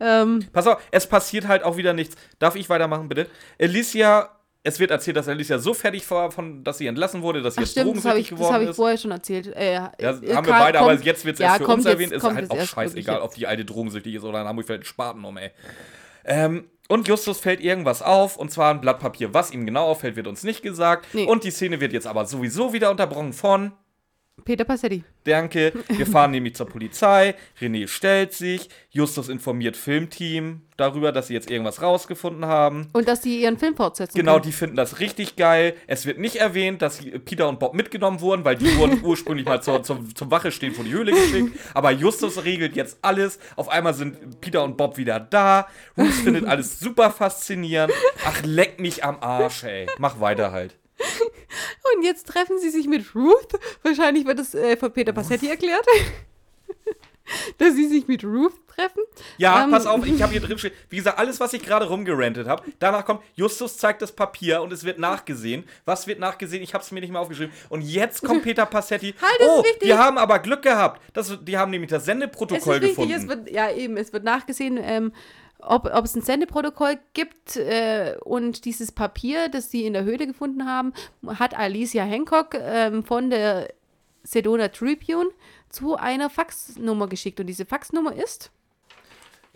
Ähm, 0.00 0.46
Pass 0.52 0.66
auf, 0.66 0.80
es 0.90 1.06
passiert 1.06 1.46
halt 1.48 1.62
auch 1.62 1.76
wieder 1.76 1.92
nichts. 1.92 2.16
Darf 2.38 2.56
ich 2.56 2.68
weitermachen, 2.68 3.08
bitte? 3.08 3.26
Alicia, 3.60 4.30
es 4.62 4.80
wird 4.80 4.90
erzählt, 4.90 5.16
dass 5.16 5.28
Alicia 5.28 5.58
so 5.58 5.74
fertig 5.74 6.10
war, 6.10 6.30
von, 6.32 6.64
dass 6.64 6.78
sie 6.78 6.86
entlassen 6.88 7.22
wurde, 7.22 7.40
dass 7.42 7.54
sie 7.54 7.58
ach 7.60 7.62
jetzt 7.62 7.70
stimmt, 7.72 7.96
das 7.96 8.04
habe 8.04 8.14
drogensüchtig 8.20 8.20
ich, 8.24 8.28
das 8.30 8.38
geworden 8.38 8.54
hab 8.54 8.62
ich 8.62 8.68
ist. 8.70 8.76
vorher 8.76 8.98
schon 8.98 9.10
erzählt. 9.12 9.46
Äh, 9.56 9.74
Ja, 9.74 9.92
haben 10.02 10.22
wir 10.22 10.40
beide, 10.52 10.80
aber 10.80 10.92
kommt- 10.94 11.04
jetzt 11.04 11.24
wird 11.24 11.34
es 11.34 11.40
ja, 11.40 11.46
erst 11.48 11.58
für 11.58 11.66
uns 11.68 11.84
jetzt- 11.84 11.92
erwähnt. 11.94 12.12
Ist 12.12 12.22
halt 12.24 12.50
auch 12.50 12.60
scheißegal, 12.64 13.20
ob 13.20 13.34
die 13.34 13.46
alte 13.46 13.64
drogensüchtig 13.64 14.14
ist 14.16 14.24
oder 14.24 14.40
in 14.40 14.48
Hamburg 14.48 14.66
fällt 14.66 14.82
ein 14.82 14.84
Spaten 14.84 15.24
um, 15.24 15.36
ey. 15.36 15.50
Ähm, 16.24 16.64
und 16.88 17.06
Justus 17.08 17.38
fällt 17.38 17.60
irgendwas 17.60 18.02
auf, 18.02 18.36
und 18.36 18.50
zwar 18.50 18.72
ein 18.72 18.80
Blatt 18.80 18.98
Papier. 19.00 19.32
Was 19.34 19.50
ihm 19.52 19.64
genau 19.66 19.86
auffällt, 19.86 20.16
wird 20.16 20.26
uns 20.26 20.42
nicht 20.42 20.62
gesagt. 20.62 21.06
Nee. 21.12 21.24
Und 21.26 21.44
die 21.44 21.50
Szene 21.50 21.80
wird 21.80 21.92
jetzt 21.92 22.06
aber 22.06 22.26
sowieso 22.26 22.72
wieder 22.72 22.90
unterbrochen 22.90 23.32
von 23.32 23.72
Peter 24.44 24.64
Passetti. 24.64 25.02
Danke. 25.24 25.72
Wir 25.88 26.06
fahren 26.06 26.30
nämlich 26.32 26.54
zur 26.54 26.66
Polizei. 26.68 27.34
René 27.60 27.88
stellt 27.88 28.32
sich. 28.32 28.68
Justus 28.90 29.28
informiert 29.28 29.76
Filmteam 29.76 30.60
darüber, 30.76 31.10
dass 31.10 31.28
sie 31.28 31.34
jetzt 31.34 31.50
irgendwas 31.50 31.80
rausgefunden 31.80 32.44
haben. 32.44 32.88
Und 32.92 33.08
dass 33.08 33.22
sie 33.22 33.40
ihren 33.42 33.58
Film 33.58 33.74
fortsetzen 33.74 34.16
Genau, 34.16 34.34
können. 34.34 34.44
die 34.44 34.52
finden 34.52 34.76
das 34.76 35.00
richtig 35.00 35.36
geil. 35.36 35.74
Es 35.86 36.04
wird 36.06 36.18
nicht 36.18 36.36
erwähnt, 36.36 36.82
dass 36.82 37.00
Peter 37.24 37.48
und 37.48 37.58
Bob 37.58 37.74
mitgenommen 37.74 38.20
wurden, 38.20 38.44
weil 38.44 38.56
die 38.56 38.76
wurden 38.76 39.00
ursprünglich 39.02 39.46
mal 39.46 39.62
zur, 39.62 39.82
zum, 39.82 40.14
zum 40.14 40.30
Wache 40.30 40.52
stehen 40.52 40.74
vor 40.74 40.84
die 40.84 40.92
Höhle 40.92 41.12
geschickt. 41.12 41.58
Aber 41.74 41.90
Justus 41.90 42.44
regelt 42.44 42.76
jetzt 42.76 42.98
alles. 43.02 43.38
Auf 43.56 43.68
einmal 43.70 43.94
sind 43.94 44.40
Peter 44.42 44.62
und 44.62 44.76
Bob 44.76 44.96
wieder 44.98 45.18
da. 45.18 45.66
Ruth 45.96 46.12
findet 46.12 46.44
alles 46.44 46.78
super 46.78 47.10
faszinierend. 47.10 47.92
Ach, 48.24 48.42
leck 48.44 48.78
mich 48.80 49.02
am 49.02 49.16
Arsch, 49.20 49.64
ey. 49.64 49.86
Mach 49.98 50.20
weiter 50.20 50.52
halt. 50.52 50.76
Und 51.96 52.02
jetzt 52.02 52.26
treffen 52.26 52.58
sie 52.58 52.70
sich 52.70 52.86
mit 52.86 53.14
Ruth. 53.14 53.58
Wahrscheinlich 53.82 54.26
wird 54.26 54.38
es 54.40 54.54
äh, 54.54 54.76
von 54.76 54.92
Peter 54.92 55.12
Passetti 55.12 55.48
erklärt. 55.48 55.86
dass 57.58 57.74
sie 57.74 57.88
sich 57.88 58.06
mit 58.06 58.24
Ruth 58.24 58.54
treffen. 58.68 59.02
Ja, 59.36 59.64
Ähm, 59.64 59.70
pass 59.70 59.86
auf, 59.86 60.04
ich 60.06 60.22
habe 60.22 60.32
hier 60.32 60.40
drin 60.42 60.58
stehen. 60.58 60.72
Wie 60.88 60.96
gesagt, 60.96 61.18
alles, 61.18 61.40
was 61.40 61.52
ich 61.52 61.62
gerade 61.62 61.88
rumgerantet 61.88 62.46
habe. 62.46 62.62
Danach 62.78 63.04
kommt, 63.04 63.22
Justus 63.34 63.78
zeigt 63.78 64.02
das 64.02 64.12
Papier 64.12 64.62
und 64.62 64.72
es 64.72 64.84
wird 64.84 64.98
nachgesehen. 64.98 65.64
Was 65.84 66.06
wird 66.06 66.18
nachgesehen? 66.20 66.62
Ich 66.62 66.74
habe 66.74 66.84
es 66.84 66.90
mir 66.92 67.00
nicht 67.00 67.10
mehr 67.10 67.20
aufgeschrieben. 67.20 67.52
Und 67.68 67.82
jetzt 67.82 68.22
kommt 68.22 68.42
Peter 68.42 68.66
Passetti. 68.66 69.14
Halt, 69.20 69.40
das 69.40 69.46
ist 69.46 69.52
oh, 69.54 69.64
wichtig. 69.64 69.82
die 69.82 69.94
haben 69.94 70.18
aber 70.18 70.38
Glück 70.38 70.62
gehabt. 70.62 71.00
Das, 71.12 71.36
die 71.42 71.58
haben 71.58 71.70
nämlich 71.70 71.90
das 71.90 72.02
Es 72.02 72.06
Sendeprotokoll 72.06 72.76
ist 72.76 72.82
wichtig, 72.82 72.96
gefunden. 72.96 73.14
es 73.14 73.28
wird, 73.28 73.50
ja 73.50 73.70
eben, 73.72 73.96
es 73.96 74.12
wird 74.12 74.24
nachgesehen, 74.24 74.78
ähm, 74.80 75.12
ob, 75.58 75.86
ob 75.92 76.04
es 76.04 76.14
ein 76.14 76.22
Sendeprotokoll 76.22 76.98
gibt 77.14 77.56
äh, 77.56 78.16
und 78.24 78.64
dieses 78.64 78.92
Papier, 78.92 79.48
das 79.48 79.70
sie 79.70 79.86
in 79.86 79.92
der 79.92 80.04
Höhle 80.04 80.26
gefunden 80.26 80.66
haben, 80.66 80.92
hat 81.26 81.56
Alicia 81.56 82.04
Hancock 82.04 82.54
ähm, 82.54 83.04
von 83.04 83.30
der 83.30 83.72
Sedona 84.22 84.68
Tribune 84.68 85.30
zu 85.68 85.96
einer 85.96 86.30
Faxnummer 86.30 87.08
geschickt. 87.08 87.40
Und 87.40 87.46
diese 87.46 87.64
Faxnummer 87.64 88.14
ist 88.14 88.50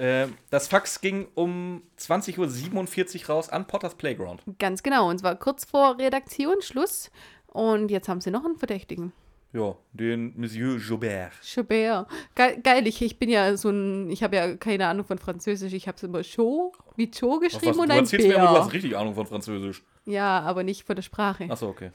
äh, 0.01 0.29
das 0.49 0.67
Fax 0.67 1.03
ging 1.03 1.29
um 1.35 1.83
20.47 1.99 3.23
Uhr 3.23 3.27
raus 3.29 3.51
an 3.51 3.67
Potters 3.67 3.97
Playground. 3.97 4.43
ganz 4.59 4.83
genau, 4.83 5.11
und 5.11 5.19
zwar 5.19 5.37
kurz 5.37 5.67
vor 5.67 5.99
Redaktionsschluss. 5.99 7.11
Und 7.47 7.91
jetzt 7.91 8.09
haben 8.09 8.21
sie 8.21 8.31
noch 8.31 8.45
einen 8.45 8.57
Verdächtigen. 8.57 9.13
Ja, 9.53 9.77
den 9.93 10.33
Monsieur 10.37 10.79
Joubert. 10.79 11.33
Chabert. 11.43 12.07
Geil, 12.37 12.61
geil 12.63 12.87
ich, 12.87 13.03
ich 13.03 13.19
bin 13.19 13.29
ja 13.29 13.57
so 13.57 13.71
ein, 13.71 14.09
ich 14.11 14.23
habe 14.23 14.37
ja 14.37 14.57
keine 14.57 14.87
Ahnung 14.87 15.05
von 15.05 15.19
Französisch. 15.19 15.73
Ich 15.73 15.89
habe 15.89 15.97
es 15.97 16.03
immer 16.05 16.23
Show, 16.23 16.73
wie 16.97 17.11
Cho 17.11 17.41
was, 17.41 17.41
geschrieben 17.41 17.75
du 17.75 17.83
und 17.83 17.91
ein 17.91 17.99
erzählst 17.99 18.29
mir, 18.29 18.35
du 18.35 18.41
hast 18.41 18.67
Bär. 18.67 18.73
richtig 18.75 18.97
Ahnung 18.97 19.15
von 19.15 19.27
Französisch. 19.27 19.83
Ja, 20.05 20.41
aber 20.41 20.63
nicht 20.63 20.85
von 20.85 20.95
der 20.95 21.03
Sprache. 21.03 21.51
Achso, 21.51 21.69
okay. 21.69 21.91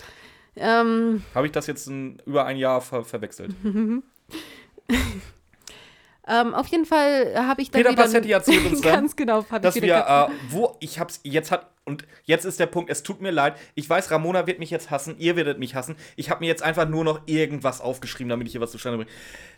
Ähm, 0.57 1.23
Habe 1.33 1.47
ich 1.47 1.53
das 1.53 1.67
jetzt 1.67 1.87
in, 1.87 2.21
über 2.25 2.45
ein 2.45 2.57
Jahr 2.57 2.81
ver 2.81 3.03
verwechselt? 3.03 3.55
ähm, 6.27 6.53
auf 6.53 6.67
jeden 6.67 6.85
Fall 6.85 7.33
habe 7.35 7.61
ich 7.61 7.69
dann 7.69 7.81
Peter 7.81 7.91
wieder 7.91 8.03
Passetti 8.03 8.31
erzählt 8.31 8.65
uns 8.65 8.81
dann, 8.81 8.93
ganz 9.01 9.15
genau, 9.15 9.45
dass 9.61 9.75
wir, 9.75 9.95
äh, 9.95 10.33
wo, 10.49 10.75
ich 10.79 10.99
hab's, 10.99 11.19
jetzt 11.23 11.51
hat, 11.51 11.69
und 11.83 12.05
jetzt 12.23 12.45
ist 12.45 12.59
der 12.59 12.65
Punkt, 12.65 12.89
es 12.89 13.03
tut 13.03 13.21
mir 13.21 13.31
leid, 13.31 13.55
ich 13.75 13.87
weiß, 13.87 14.09
Ramona 14.09 14.47
wird 14.47 14.57
mich 14.57 14.71
jetzt 14.71 14.89
hassen, 14.89 15.15
ihr 15.19 15.35
werdet 15.35 15.59
mich 15.59 15.75
hassen, 15.75 15.95
ich 16.15 16.31
habe 16.31 16.39
mir 16.39 16.47
jetzt 16.47 16.63
einfach 16.63 16.87
nur 16.87 17.03
noch 17.03 17.21
irgendwas 17.27 17.79
aufgeschrieben, 17.79 18.29
damit 18.29 18.47
ich 18.47 18.53
hier 18.53 18.61
was 18.61 18.71
zustande 18.71 18.97
bringe. 18.97 19.11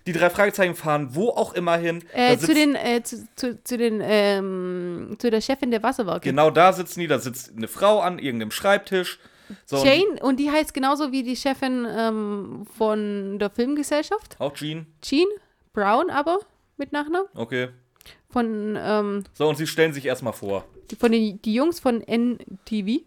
Die 0.06 0.12
drei 0.12 0.30
Fragezeichen 0.30 0.76
fahren 0.76 1.10
wo 1.12 1.30
auch 1.30 1.54
immer 1.54 1.78
hin. 1.78 2.04
äh, 2.14 2.38
zu 2.38 2.54
den, 2.54 2.76
äh, 2.76 3.02
zu, 3.02 3.28
zu, 3.36 3.64
zu 3.64 3.78
den, 3.78 4.02
ähm, 4.04 5.16
zu 5.20 5.32
der 5.32 5.42
Chefin 5.42 5.72
der 5.72 5.84
Wasserwerke. 5.84 6.28
Genau 6.28 6.52
da 6.52 6.74
sitzen 6.74 7.00
die, 7.00 7.08
da 7.08 7.20
sitzt 7.20 7.54
eine 7.56 7.70
Frau 7.70 8.02
an 8.02 8.20
irgendeinem 8.20 8.52
Schreibtisch. 8.52 9.20
So, 9.66 9.78
Jane, 9.78 10.22
und 10.22 10.38
die 10.42 10.52
heißt 10.52 10.74
genauso 10.74 11.14
wie 11.14 11.24
die 11.24 11.38
Chefin 11.38 11.88
ähm, 11.90 12.68
von 12.78 13.40
der 13.40 13.50
Filmgesellschaft. 13.50 14.36
Auch 14.40 14.54
Jean, 14.54 14.86
Jean 15.02 15.28
Brown, 15.72 16.10
aber 16.10 16.40
mit 16.78 16.92
Nachnamen. 16.92 17.28
okay. 17.36 17.70
Von, 18.30 18.78
ähm, 18.80 19.24
So, 19.34 19.48
und 19.50 19.56
sie 19.58 19.68
stellen 19.68 19.92
sich 19.94 20.06
erstmal 20.06 20.34
vor. 20.34 20.66
die, 20.92 20.96
von 20.96 21.12
den 21.12 21.42
die 21.42 21.54
Jungs 21.54 21.80
von 21.80 22.02
NTV. 22.02 23.02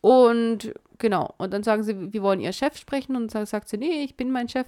Und 0.00 0.72
genau, 0.98 1.34
und 1.38 1.52
dann 1.52 1.62
sagen 1.62 1.82
sie, 1.82 2.12
wir 2.12 2.22
wollen 2.22 2.40
ihr 2.40 2.52
Chef 2.52 2.76
sprechen 2.76 3.16
und 3.16 3.34
dann 3.34 3.46
sagt 3.46 3.68
sie, 3.68 3.76
nee, 3.76 4.04
ich 4.04 4.16
bin 4.16 4.30
mein 4.30 4.48
Chef, 4.48 4.66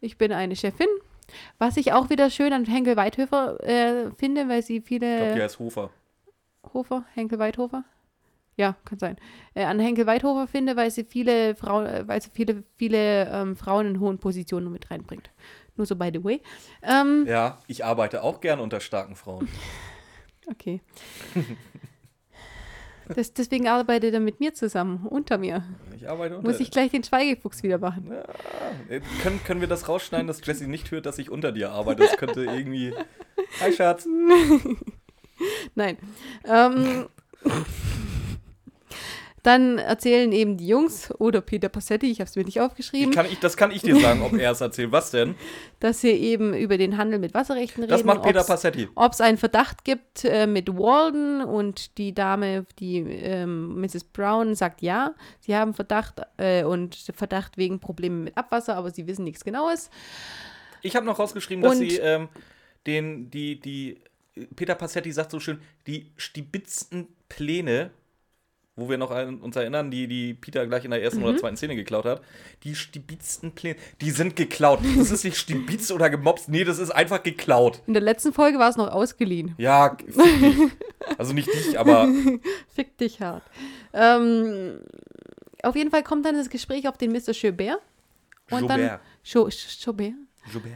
ich 0.00 0.16
bin 0.16 0.32
eine 0.32 0.56
Chefin. 0.56 0.86
Was 1.58 1.76
ich 1.76 1.92
auch 1.92 2.08
wieder 2.08 2.30
schön 2.30 2.52
an 2.52 2.64
Henkel 2.66 2.96
Weidhöfer 2.96 3.62
äh, 3.64 4.10
finde, 4.16 4.48
weil 4.48 4.62
sie 4.62 4.76
Ich 4.76 4.84
glaube, 4.86 5.00
die 5.00 5.32
viele 5.32 5.42
heißt 5.42 5.58
Hofer. 5.58 5.90
Hofer, 6.72 7.04
Henkel 7.14 7.38
Weidhofer? 7.38 7.84
Ja, 8.56 8.76
kann 8.84 8.98
sein. 8.98 9.16
Äh, 9.54 9.64
an 9.64 9.80
Henkel 9.80 10.06
Weidhofer 10.06 10.46
finde, 10.46 10.76
weil 10.76 10.90
sie 10.90 11.04
viele 11.04 11.54
Frauen, 11.56 11.86
äh, 11.86 12.06
weil 12.06 12.22
sie 12.22 12.30
viele, 12.32 12.62
viele 12.76 13.28
ähm, 13.30 13.56
Frauen 13.56 13.86
in 13.86 14.00
hohen 14.00 14.18
Positionen 14.18 14.70
mit 14.72 14.90
reinbringt. 14.90 15.30
Nur 15.76 15.86
so 15.86 15.96
by 15.96 16.10
the 16.12 16.22
way. 16.22 16.40
Ähm, 16.82 17.24
Ja, 17.26 17.58
ich 17.66 17.84
arbeite 17.84 18.22
auch 18.22 18.40
gern 18.40 18.60
unter 18.60 18.80
starken 18.80 19.16
Frauen. 19.16 19.48
Okay. 20.48 20.80
Das, 23.08 23.32
deswegen 23.32 23.68
arbeitet 23.68 24.14
er 24.14 24.20
mit 24.20 24.40
mir 24.40 24.54
zusammen, 24.54 25.06
unter 25.08 25.38
mir. 25.38 25.64
Ich 25.96 26.08
arbeite 26.08 26.36
unter 26.36 26.48
Muss 26.48 26.60
ich 26.60 26.70
gleich 26.70 26.90
den 26.90 27.04
Schweigefuchs 27.04 27.62
wieder 27.62 27.78
machen. 27.78 28.12
Äh, 28.88 29.00
können, 29.22 29.40
können 29.44 29.60
wir 29.60 29.68
das 29.68 29.88
rausschneiden, 29.88 30.26
dass 30.26 30.44
Jessie 30.44 30.66
nicht 30.66 30.90
hört, 30.90 31.06
dass 31.06 31.18
ich 31.18 31.30
unter 31.30 31.52
dir 31.52 31.70
arbeite? 31.70 32.02
Das 32.02 32.16
könnte 32.16 32.44
irgendwie. 32.44 32.94
Hi, 33.60 33.72
Schatz. 33.72 34.06
Nein. 35.74 35.98
Ähm, 36.44 37.06
dann 39.46 39.78
erzählen 39.78 40.32
eben 40.32 40.56
die 40.56 40.66
Jungs 40.66 41.10
oder 41.18 41.40
Peter 41.40 41.68
Passetti, 41.68 42.10
ich 42.10 42.20
habe 42.20 42.28
es 42.28 42.36
mir 42.36 42.44
nicht 42.44 42.56
Ich 42.56 42.60
aufgeschrieben, 42.60 43.12
kann 43.14 43.26
ich, 43.26 43.38
das 43.38 43.56
kann 43.56 43.70
ich 43.70 43.82
dir 43.82 43.96
sagen, 44.00 44.22
ob 44.22 44.32
er 44.34 44.50
es 44.50 44.60
erzählt. 44.60 44.92
Was 44.92 45.10
denn? 45.12 45.34
dass 45.80 46.00
sie 46.00 46.10
eben 46.10 46.52
über 46.54 46.78
den 46.78 46.96
Handel 46.96 47.18
mit 47.18 47.34
Wasserrechten 47.34 47.82
reden. 47.84 47.90
Das 47.90 48.04
macht 48.04 48.22
Peter 48.22 48.40
ob's- 48.40 48.48
Passetti. 48.48 48.88
Ob 48.94 49.12
es 49.12 49.20
einen 49.20 49.38
Verdacht 49.38 49.84
gibt 49.84 50.24
äh, 50.24 50.46
mit 50.46 50.68
Walden 50.76 51.42
und 51.42 51.96
die 51.98 52.12
Dame, 52.14 52.66
die 52.78 52.98
ähm, 52.98 53.80
Mrs. 53.80 54.04
Brown 54.04 54.54
sagt 54.54 54.82
ja, 54.82 55.14
sie 55.40 55.54
haben 55.54 55.74
Verdacht 55.74 56.20
äh, 56.38 56.64
und 56.64 56.96
Verdacht 57.14 57.56
wegen 57.56 57.78
Problemen 57.78 58.24
mit 58.24 58.36
Abwasser, 58.36 58.76
aber 58.76 58.90
sie 58.90 59.06
wissen 59.06 59.24
nichts 59.24 59.44
Genaues. 59.44 59.90
Ich 60.82 60.96
habe 60.96 61.06
noch 61.06 61.18
rausgeschrieben, 61.18 61.62
dass 61.62 61.78
Und- 61.78 61.90
sie 61.90 61.96
ähm, 61.98 62.28
den, 62.86 63.30
die, 63.30 63.60
die, 63.60 64.00
Peter 64.54 64.74
Passetti 64.74 65.10
sagt 65.12 65.30
so 65.30 65.40
schön, 65.40 65.60
die 65.86 66.10
stibitzten 66.16 67.08
Pläne, 67.28 67.90
wo 68.76 68.88
wir 68.90 68.98
noch 68.98 69.10
an, 69.10 69.40
uns 69.40 69.56
erinnern, 69.56 69.90
die, 69.90 70.06
die 70.06 70.34
Peter 70.34 70.66
gleich 70.66 70.84
in 70.84 70.90
der 70.90 71.02
ersten 71.02 71.20
Mhm. 71.20 71.24
oder 71.26 71.38
zweiten 71.38 71.56
Szene 71.56 71.74
geklaut 71.76 72.04
hat, 72.04 72.20
die 72.62 72.74
stibitzten 72.74 73.52
Pläne, 73.52 73.76
die 74.02 74.10
sind 74.10 74.36
geklaut. 74.36 74.80
Das 74.98 75.10
ist 75.10 75.24
nicht 75.24 75.38
stibitzt 75.38 75.90
oder 75.92 76.10
gemobst, 76.10 76.48
nee, 76.50 76.62
das 76.64 76.78
ist 76.78 76.90
einfach 76.90 77.22
geklaut. 77.22 77.80
In 77.86 77.94
der 77.94 78.02
letzten 78.02 78.32
Folge 78.34 78.58
war 78.58 78.68
es 78.68 78.76
noch 78.76 78.88
ausgeliehen. 78.88 79.54
Ja, 79.58 79.96
fick 80.06 80.40
dich. 80.40 80.56
Also 81.18 81.32
nicht 81.32 81.48
dich, 81.52 81.78
aber 81.78 82.06
Fick 82.74 82.96
dich 82.98 83.20
hart. 83.20 83.42
Ähm, 83.94 84.80
auf 85.62 85.74
jeden 85.74 85.90
Fall 85.90 86.02
kommt 86.02 86.26
dann 86.26 86.34
das 86.36 86.50
Gespräch 86.50 86.86
auf 86.88 86.98
den 86.98 87.12
Mr. 87.12 87.32
Chaubert. 87.32 87.80
Und 88.50 88.68
dann 88.68 88.80
Joubert. 88.80 89.00
Chau- 89.24 89.48
Chaubert. 89.50 90.12
Joubert. 90.52 90.72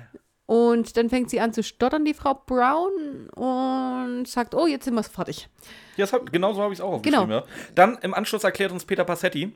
Und 0.51 0.97
dann 0.97 1.09
fängt 1.09 1.31
sie 1.31 1.39
an 1.39 1.53
zu 1.53 1.63
stottern, 1.63 2.05
die 2.05 2.13
Frau 2.13 2.35
Brown, 2.35 3.29
und 3.37 4.27
sagt, 4.27 4.53
oh, 4.53 4.67
jetzt 4.67 4.85
sind 4.85 4.95
wir 4.95 5.05
fertig. 5.05 5.49
Ja, 5.97 6.11
hab, 6.11 6.33
genau 6.33 6.53
so 6.55 6.61
habe 6.61 6.73
ich 6.73 6.81
es 6.81 6.85
auch 6.85 6.95
aufgeschrieben. 6.95 7.29
Genau. 7.29 7.43
Ja. 7.43 7.47
Dann 7.77 7.99
im 7.99 8.15
Anschluss 8.15 8.43
erklärt 8.43 8.73
uns 8.73 8.85
Peter 8.85 9.05
Passetti, 9.05 9.53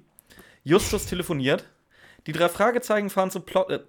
Justus 0.63 1.07
telefoniert, 1.07 1.69
die 2.29 2.33
drei 2.33 2.49
Fragezeichen 2.49 3.11
fahren 3.11 3.33
zu, 3.33 3.41
Plot, 3.41 3.71
äh, 3.71 3.81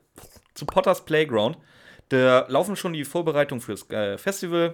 zu 0.55 0.65
Potters 0.65 1.05
Playground. 1.05 1.59
Da 2.09 2.47
laufen 2.47 2.75
schon 2.75 2.93
die 2.93 3.05
Vorbereitungen 3.05 3.61
fürs 3.61 3.87
äh, 3.91 4.17
Festival. 4.17 4.73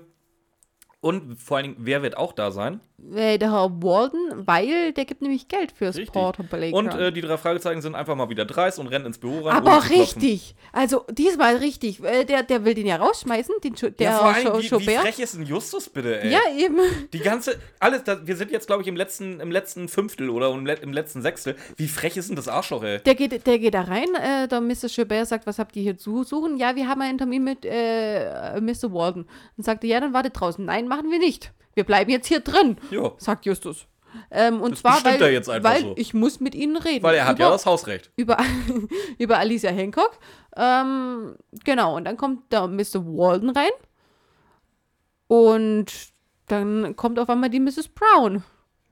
Und 1.04 1.42
vor 1.42 1.58
allen 1.58 1.64
Dingen, 1.64 1.76
wer 1.80 2.04
wird 2.04 2.16
auch 2.16 2.32
da 2.32 2.52
sein? 2.52 2.80
Äh, 3.16 3.40
der 3.40 3.52
Herr 3.52 3.72
Walden, 3.82 4.46
weil 4.46 4.94
der 4.94 5.06
gibt 5.06 5.24
nämlich 5.24 5.48
Geld 5.48 5.72
fürs 5.72 5.98
Richtig. 5.98 6.14
Playground. 6.14 6.72
Und 6.72 6.94
äh, 6.94 7.12
die 7.12 7.22
drei 7.22 7.38
Fragezeichen 7.38 7.82
sind 7.82 7.96
einfach 7.96 8.16
mal 8.16 8.30
wieder 8.30 8.46
dreist 8.46 8.78
und 8.78 8.86
rennen 8.86 9.08
ins 9.08 9.18
Büro 9.18 9.48
rein. 9.48 9.58
Aber 9.58 9.90
richtig. 9.90 10.54
Also 10.72 11.04
diesmal 11.10 11.56
richtig. 11.56 12.04
Äh, 12.04 12.26
der, 12.26 12.44
der 12.44 12.64
will 12.66 12.76
den 12.76 12.86
ja 12.86 12.98
rausschmeißen, 12.98 13.56
den 13.64 13.74
Scho- 13.74 13.90
der 13.90 14.12
Ja, 14.12 14.18
vor 14.20 14.28
allem, 14.28 14.62
wie, 14.62 14.72
wie 14.88 14.96
frech 14.96 15.18
ist 15.18 15.34
denn 15.34 15.48
Justus 15.48 15.90
bitte, 15.90 16.22
ey? 16.22 16.32
Ja, 16.32 16.40
eben. 16.56 16.78
Die 17.12 17.20
ganze, 17.20 17.58
alles, 17.80 18.04
das, 18.04 18.20
wir 18.28 18.36
sind 18.36 18.52
jetzt, 18.52 18.68
glaube 18.68 18.84
ich, 18.84 18.88
im 18.88 18.96
letzten, 18.96 19.40
im 19.40 19.50
letzten 19.50 19.88
Fünftel 19.88 20.30
oder 20.30 20.52
im, 20.52 20.68
im 20.68 20.94
letzten 20.94 21.24
Sechstel. 21.24 21.56
Wie 21.78 21.88
frech 21.88 22.16
ist 22.18 22.30
denn 22.30 22.36
das 22.36 22.48
Arschloch, 22.48 22.84
ey? 22.84 23.00
Der 23.00 23.16
geht, 23.16 23.48
der 23.48 23.58
geht 23.58 23.74
da 23.74 23.82
rein, 23.82 24.14
äh, 24.14 24.48
der 24.48 24.62
Mr. 24.62 24.88
Chaubert 24.88 25.28
sagt, 25.28 25.48
was 25.48 25.58
habt 25.58 25.76
ihr 25.76 25.82
hier 25.82 25.98
zu 25.98 26.24
suchen? 26.24 26.58
Ja, 26.58 26.76
wir 26.76 26.88
haben 26.88 27.02
einen 27.02 27.18
Termin 27.18 27.44
mit 27.44 27.66
Mr. 27.66 28.94
Walden. 28.94 29.26
Und 29.58 29.64
sagte, 29.64 29.88
ja, 29.88 30.00
dann 30.00 30.14
wartet 30.14 30.40
draußen. 30.40 30.64
Nein, 30.64 30.91
machen 30.92 31.10
wir 31.10 31.20
nicht. 31.20 31.54
Wir 31.74 31.84
bleiben 31.86 32.12
jetzt 32.12 32.28
hier 32.28 32.42
drin, 32.42 32.78
Jo, 32.92 33.14
sagt 33.18 33.46
Justus. 33.46 33.88
Ähm, 34.30 34.60
und 34.62 34.72
Das 34.72 34.82
zwar, 34.82 35.06
weil, 35.06 35.22
er 35.22 35.64
weil 35.64 35.82
so. 35.82 35.94
ich 35.96 36.14
muss 36.14 36.42
mit 36.42 36.54
ihnen 36.54 36.76
reden. 36.76 37.02
weil 37.04 37.16
er 37.16 37.26
hat 37.26 37.38
über, 37.38 37.46
ja 37.46 37.52
das 37.52 37.66
Hausrecht. 37.66 38.12
über, 38.18 38.38
über 39.18 39.38
Alicia 39.38 39.72
Hancock. 39.72 40.12
Ähm, 40.58 41.38
genau, 41.64 41.96
und 41.96 42.04
dann 42.04 42.18
kommt 42.18 42.52
der 42.52 42.68
Mr. 42.68 43.06
Walden 43.06 43.52
rein. 43.52 43.70
Und 45.28 45.86
dann 46.48 46.96
kommt 46.98 47.20
auf 47.20 47.30
einmal 47.30 47.50
die 47.50 47.62
Mrs. 47.62 47.88
Brown. 47.88 48.44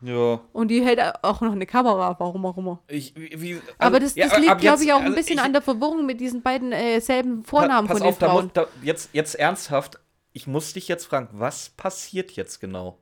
Ja. 0.01 0.39
Und 0.53 0.69
die 0.69 0.81
hält 0.81 1.01
auch 1.23 1.41
noch 1.41 1.51
eine 1.51 1.65
Kamera, 1.65 2.15
warum 2.17 2.45
auch 2.45 2.57
immer. 2.57 2.81
Ich, 2.87 3.13
wie, 3.17 3.55
also- 3.55 3.61
Aber 3.77 3.99
das, 3.99 4.15
das 4.15 4.31
ja, 4.31 4.37
liegt, 4.37 4.59
glaube 4.59 4.81
ich, 4.83 4.93
auch 4.93 4.99
ein 4.99 5.03
also 5.07 5.15
bisschen 5.17 5.37
ich- 5.39 5.43
an 5.43 5.51
der 5.51 5.61
Verwirrung 5.61 6.05
mit 6.05 6.21
diesen 6.21 6.41
beiden 6.41 6.71
äh, 6.71 7.01
selben 7.01 7.43
Pa- 7.43 7.49
Vornamen 7.59 7.87
Pass 7.89 7.97
von 7.97 8.05
den 8.07 8.13
auf, 8.13 8.19
da 8.19 8.27
muss, 8.27 8.35
Frauen. 8.39 8.51
da, 8.53 8.67
jetzt, 8.81 9.09
jetzt 9.11 9.35
ernsthaft. 9.35 9.99
Ich 10.33 10.47
muss 10.47 10.73
dich 10.73 10.87
jetzt 10.87 11.05
fragen, 11.05 11.29
was 11.31 11.69
passiert 11.69 12.31
jetzt 12.31 12.59
genau? 12.59 12.99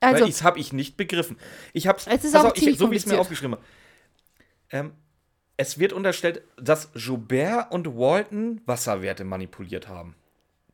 Also, 0.00 0.20
Weil 0.24 0.30
das 0.30 0.42
habe 0.42 0.58
ich 0.58 0.72
nicht 0.72 0.96
begriffen. 0.96 1.38
Ich 1.72 1.86
hab's, 1.86 2.06
Es 2.06 2.34
auch 2.34 2.54
ich, 2.56 2.76
so 2.78 2.90
wie 2.90 2.96
ich 2.96 3.02
es 3.02 3.06
mir 3.06 3.20
aufgeschrieben 3.20 3.54
habe. 3.56 3.64
Ähm, 4.70 4.92
es 5.56 5.78
wird 5.78 5.92
unterstellt, 5.92 6.42
dass 6.56 6.90
Joubert 6.94 7.70
und 7.72 7.86
Walton 7.96 8.60
Wasserwerte 8.66 9.24
manipuliert 9.24 9.86
haben. 9.88 10.16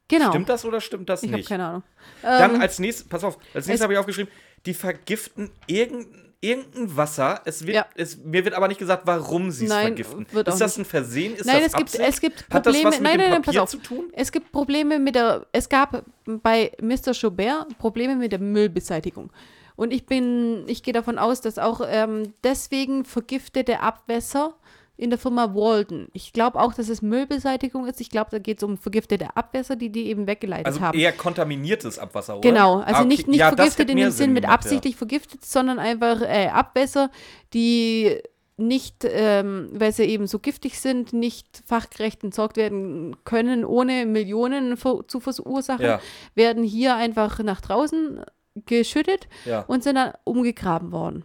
genau. 0.08 0.30
Stimmt 0.30 0.48
das 0.48 0.64
oder 0.64 0.80
stimmt 0.80 1.08
das 1.08 1.22
ich 1.22 1.28
habe 1.28 1.36
nicht? 1.38 1.48
keine 1.48 1.66
Ahnung. 1.66 1.82
Dann 2.22 2.54
Ähm, 2.56 2.60
als 2.60 2.78
nächstes, 2.78 3.06
pass 3.08 3.22
auf, 3.24 3.36
als 3.54 3.66
nächstes 3.66 3.74
es- 3.74 3.80
habe 3.82 3.92
ich 3.92 3.98
aufgeschrieben, 3.98 4.32
die 4.66 4.74
vergiften 4.74 5.50
irgendein, 5.66 6.27
irgendein 6.40 6.96
Wasser. 6.96 7.40
Es 7.44 7.66
wird, 7.66 7.76
Ja. 7.76 7.86
es, 7.96 8.16
mir 8.18 8.44
wird 8.44 8.54
aber 8.54 8.68
nicht 8.68 8.78
gesagt, 8.78 9.02
warum 9.06 9.50
sie 9.50 9.66
es 9.66 9.72
vergiften. 9.72 10.26
ist 10.32 10.60
das 10.60 10.78
ein 10.78 10.84
Versehen? 10.84 11.34
Ist 11.34 11.46
nein, 11.46 11.56
das 11.62 11.72
es 11.72 11.76
gibt, 11.76 11.94
es 11.94 12.20
gibt 12.20 12.44
Hat 12.50 12.66
das 12.66 12.72
Probleme. 12.74 12.84
was 12.88 12.94
mit 13.00 13.02
nein, 13.02 13.18
nein, 13.18 13.30
nein, 13.30 13.42
pass 13.42 13.46
Papier 13.46 13.62
auf. 13.64 13.70
zu 13.70 13.78
tun? 13.78 14.10
Es 14.12 14.30
gibt 14.32 14.52
Probleme 14.52 14.98
mit 14.98 15.14
der. 15.14 15.46
Es 15.52 15.68
gab 15.68 16.04
bei 16.24 16.72
Mr. 16.80 17.12
Chaubert 17.14 17.76
Probleme 17.78 18.14
mit 18.16 18.32
der 18.32 18.38
Müllbeseitigung. 18.38 19.30
Und 19.76 19.92
ich 19.92 20.06
bin, 20.06 20.64
ich 20.66 20.82
gehe 20.82 20.92
davon 20.92 21.18
aus, 21.18 21.40
dass 21.40 21.58
auch 21.58 21.80
ähm, 21.88 22.34
deswegen 22.42 23.04
vergiftete 23.04 23.80
Abwässer 23.80 24.54
in 24.98 25.10
der 25.10 25.18
Firma 25.18 25.54
Walden. 25.54 26.08
Ich 26.12 26.32
glaube 26.34 26.60
auch, 26.60 26.74
dass 26.74 26.88
es 26.90 27.00
Müllbeseitigung 27.00 27.86
ist. 27.86 28.00
Ich 28.00 28.10
glaube, 28.10 28.30
da 28.30 28.38
geht 28.38 28.58
es 28.58 28.64
um 28.64 28.76
vergiftete 28.76 29.34
Abwässer, 29.36 29.76
die 29.76 29.90
die 29.90 30.08
eben 30.08 30.26
weggeleitet 30.26 30.66
Also 30.66 30.80
haben. 30.80 30.98
eher 30.98 31.12
kontaminiertes 31.12 31.98
Abwasser, 31.98 32.34
oder? 32.38 32.48
Genau, 32.48 32.80
also 32.80 32.94
Ah, 32.94 32.98
okay. 32.98 33.06
nicht, 33.08 33.28
nicht 33.28 33.38
Ja, 33.40 33.48
vergiftet 33.54 33.88
in 33.88 33.96
dem 33.96 34.10
Sinn 34.10 34.32
mit 34.32 34.46
absichtlich 34.46 34.96
vergiftet, 34.96 35.44
sondern 35.44 35.78
einfach 35.78 36.20
äh, 36.20 36.48
Abwässer, 36.48 37.10
die 37.54 38.18
nicht, 38.56 39.04
ähm, 39.08 39.68
weil 39.72 39.92
sie 39.92 40.02
eben 40.02 40.26
so 40.26 40.40
giftig 40.40 40.80
sind, 40.80 41.12
nicht 41.12 41.62
fachgerecht 41.64 42.24
entsorgt 42.24 42.56
werden 42.56 43.16
können, 43.24 43.64
ohne 43.64 44.04
Millionen 44.04 44.76
zu 44.76 45.20
verursachen, 45.20 45.84
Ja, 45.86 46.00
werden 46.34 46.64
hier 46.64 46.96
einfach 46.96 47.38
nach 47.38 47.60
draußen 47.60 48.20
geschüttet 48.66 49.28
ja. 49.44 49.60
und 49.68 49.84
sind 49.84 49.94
dann 49.94 50.12
umgegraben 50.24 50.90
worden. 50.90 51.24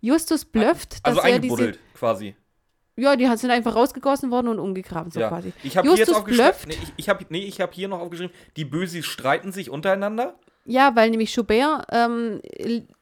Justus 0.00 0.46
blufft, 0.46 0.94
dass 1.06 1.16
Also 1.16 1.20
er 1.20 1.24
diese. 1.26 1.34
eingebuddelt, 1.54 1.78
quasi. 1.94 2.34
Ja, 2.96 3.16
die 3.16 3.26
sind 3.36 3.50
einfach 3.50 3.74
rausgegossen 3.74 4.30
worden 4.30 4.48
und 4.48 4.58
umgegraben, 4.58 5.10
so 5.10 5.20
ja. 5.20 5.28
quasi. 5.28 5.52
Ich 5.62 5.76
habe 5.76 5.88
hier 5.88 5.96
jetzt 5.96 6.14
aufgeschrieben. 6.14 6.52
Nee, 6.66 6.74
ich, 6.82 6.92
ich 6.96 7.08
habe 7.08 7.24
nee, 7.30 7.44
ich 7.44 7.60
hab 7.60 7.72
hier 7.72 7.88
noch 7.88 8.00
aufgeschrieben, 8.00 8.34
die 8.56 8.66
Bösis 8.66 9.06
streiten 9.06 9.50
sich 9.50 9.70
untereinander. 9.70 10.34
Ja, 10.64 10.94
weil 10.94 11.10
nämlich 11.10 11.34
Joubert 11.34 11.86
ähm, 11.90 12.40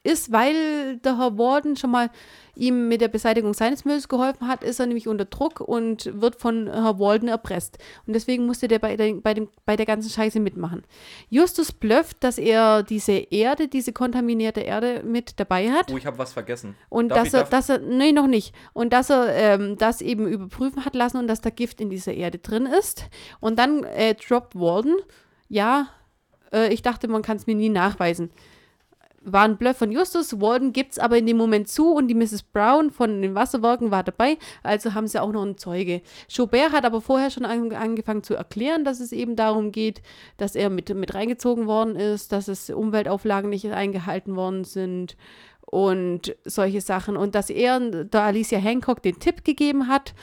ist, 0.03 0.33
weil 0.33 0.97
der 0.97 1.19
Herr 1.19 1.37
Warden 1.37 1.77
schon 1.77 1.91
mal 1.91 2.09
ihm 2.55 2.89
mit 2.89 3.03
der 3.03 3.09
Beseitigung 3.09 3.53
seines 3.53 3.85
Mülls 3.85 4.09
geholfen 4.09 4.49
hat, 4.49 4.65
ist 4.65 4.81
er 4.81 4.87
nämlich 4.87 5.09
unter 5.09 5.27
Druck 5.27 5.61
und 5.61 6.11
wird 6.21 6.37
von 6.37 6.69
Herr 6.73 6.99
Walden 6.99 7.29
erpresst. 7.29 7.79
Und 8.07 8.15
deswegen 8.15 8.47
musste 8.47 8.67
der 8.67 8.79
bei 8.79 8.97
der, 8.97 9.13
bei, 9.15 9.35
dem, 9.35 9.49
bei 9.67 9.77
der 9.77 9.85
ganzen 9.85 10.09
Scheiße 10.11 10.41
mitmachen. 10.41 10.85
Justus 11.29 11.71
blufft, 11.73 12.25
dass 12.25 12.39
er 12.39 12.83
diese 12.83 13.13
Erde, 13.13 13.69
diese 13.69 13.93
kontaminierte 13.93 14.61
Erde 14.61 15.03
mit 15.05 15.39
dabei 15.39 15.71
hat. 15.71 15.93
Oh, 15.93 15.99
ich 15.99 16.07
habe 16.07 16.17
was 16.19 16.33
vergessen. 16.33 16.77
Und 16.89 17.11
Darf 17.11 17.19
dass 17.19 17.29
ich- 17.29 17.35
er, 17.35 17.45
dass 17.45 17.69
er, 17.69 17.79
nee, 17.79 18.13
noch 18.13 18.27
nicht. 18.27 18.55
Und 18.73 18.93
dass 18.95 19.11
er 19.11 19.35
ähm, 19.35 19.77
das 19.77 20.01
eben 20.01 20.27
überprüfen 20.27 20.85
hat 20.87 20.95
lassen 20.95 21.19
und 21.19 21.27
dass 21.29 21.43
da 21.43 21.51
Gift 21.51 21.81
in 21.81 21.91
dieser 21.91 22.15
Erde 22.15 22.39
drin 22.39 22.65
ist. 22.67 23.05
Und 23.41 23.59
dann 23.59 23.85
äh, 23.85 24.15
droppt 24.15 24.55
Walden, 24.55 24.97
ja, 25.49 25.89
äh, 26.53 26.72
ich 26.72 26.82
dachte, 26.82 27.09
man 27.09 27.22
kann 27.22 27.36
es 27.36 27.46
mir 27.46 27.55
nie 27.55 27.68
nachweisen. 27.68 28.30
War 29.22 29.42
ein 29.44 29.59
Bluff 29.59 29.76
von 29.76 29.92
Justus, 29.92 30.40
Walden 30.40 30.72
gibt 30.72 30.92
es 30.92 30.98
aber 30.98 31.18
in 31.18 31.26
dem 31.26 31.36
Moment 31.36 31.68
zu 31.68 31.92
und 31.92 32.09
die 32.09 32.14
Mrs. 32.14 32.42
Brown 32.42 32.90
von 32.90 33.20
den 33.20 33.34
Wasserwerken 33.34 33.90
war 33.90 34.03
dabei, 34.03 34.38
also 34.62 34.94
haben 34.94 35.07
sie 35.07 35.20
auch 35.20 35.30
noch 35.30 35.42
einen 35.42 35.59
Zeuge. 35.59 36.01
Chaubert 36.26 36.72
hat 36.72 36.86
aber 36.86 37.03
vorher 37.03 37.30
schon 37.30 37.44
an, 37.44 37.70
angefangen 37.72 38.22
zu 38.22 38.34
erklären, 38.34 38.82
dass 38.82 38.98
es 38.98 39.12
eben 39.12 39.36
darum 39.36 39.72
geht, 39.72 40.01
dass 40.38 40.55
er 40.55 40.70
mit, 40.70 40.94
mit 40.94 41.12
reingezogen 41.12 41.66
worden 41.66 41.96
ist, 41.96 42.32
dass 42.32 42.48
es 42.48 42.70
Umweltauflagen 42.70 43.51
nicht 43.51 43.66
eingehalten 43.66 44.36
worden 44.36 44.64
sind 44.64 45.18
und 45.70 46.34
solche 46.44 46.80
Sachen. 46.80 47.16
Und 47.16 47.34
dass 47.34 47.51
er 47.51 47.78
der 47.80 48.22
Alicia 48.22 48.59
Hancock 48.59 49.03
den 49.03 49.18
Tipp 49.18 49.44
gegeben 49.44 49.88
hat, 49.88 50.14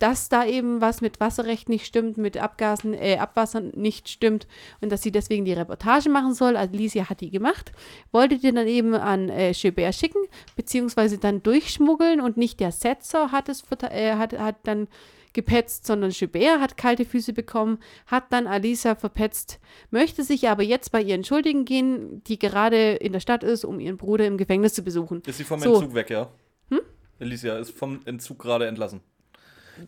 dass 0.00 0.30
da 0.30 0.46
eben 0.46 0.80
was 0.80 1.02
mit 1.02 1.20
Wasserrecht 1.20 1.68
nicht 1.68 1.86
stimmt, 1.86 2.16
mit 2.16 2.38
Abgasen, 2.38 2.94
äh, 2.94 3.18
Abwasser 3.18 3.60
nicht 3.60 4.08
stimmt 4.08 4.48
und 4.80 4.90
dass 4.90 5.02
sie 5.02 5.12
deswegen 5.12 5.44
die 5.44 5.52
Reportage 5.52 6.08
machen 6.08 6.34
soll. 6.34 6.56
Alicia 6.56 7.08
hat 7.08 7.20
die 7.20 7.30
gemacht, 7.30 7.70
wollte 8.10 8.38
die 8.38 8.50
dann 8.50 8.66
eben 8.66 8.94
an 8.94 9.28
äh, 9.28 9.52
Gilbert 9.52 9.94
schicken, 9.94 10.22
beziehungsweise 10.56 11.18
dann 11.18 11.42
durchschmuggeln 11.42 12.20
und 12.20 12.38
nicht 12.38 12.60
der 12.60 12.72
Setzer 12.72 13.30
hat 13.30 13.50
es 13.50 13.62
äh, 13.82 14.14
hat, 14.14 14.36
hat 14.38 14.56
dann 14.62 14.88
gepetzt, 15.34 15.86
sondern 15.86 16.10
Gilbert 16.10 16.60
hat 16.60 16.78
kalte 16.78 17.04
Füße 17.04 17.34
bekommen, 17.34 17.78
hat 18.06 18.32
dann 18.32 18.46
Alicia 18.46 18.94
verpetzt, 18.94 19.60
möchte 19.90 20.24
sich 20.24 20.48
aber 20.48 20.62
jetzt 20.62 20.92
bei 20.92 21.02
ihr 21.02 21.14
entschuldigen 21.14 21.66
gehen, 21.66 22.24
die 22.24 22.38
gerade 22.38 22.92
in 22.94 23.12
der 23.12 23.20
Stadt 23.20 23.44
ist, 23.44 23.66
um 23.66 23.80
ihren 23.80 23.98
Bruder 23.98 24.26
im 24.26 24.38
Gefängnis 24.38 24.72
zu 24.72 24.82
besuchen. 24.82 25.22
Ist 25.26 25.36
sie 25.36 25.44
vom 25.44 25.60
So. 25.60 25.74
Entzug 25.74 25.94
weg, 25.94 26.08
ja? 26.08 26.30
Hm? 26.70 26.80
Alicia 27.20 27.58
ist 27.58 27.76
vom 27.76 28.00
Entzug 28.06 28.38
gerade 28.38 28.66
entlassen. 28.66 29.02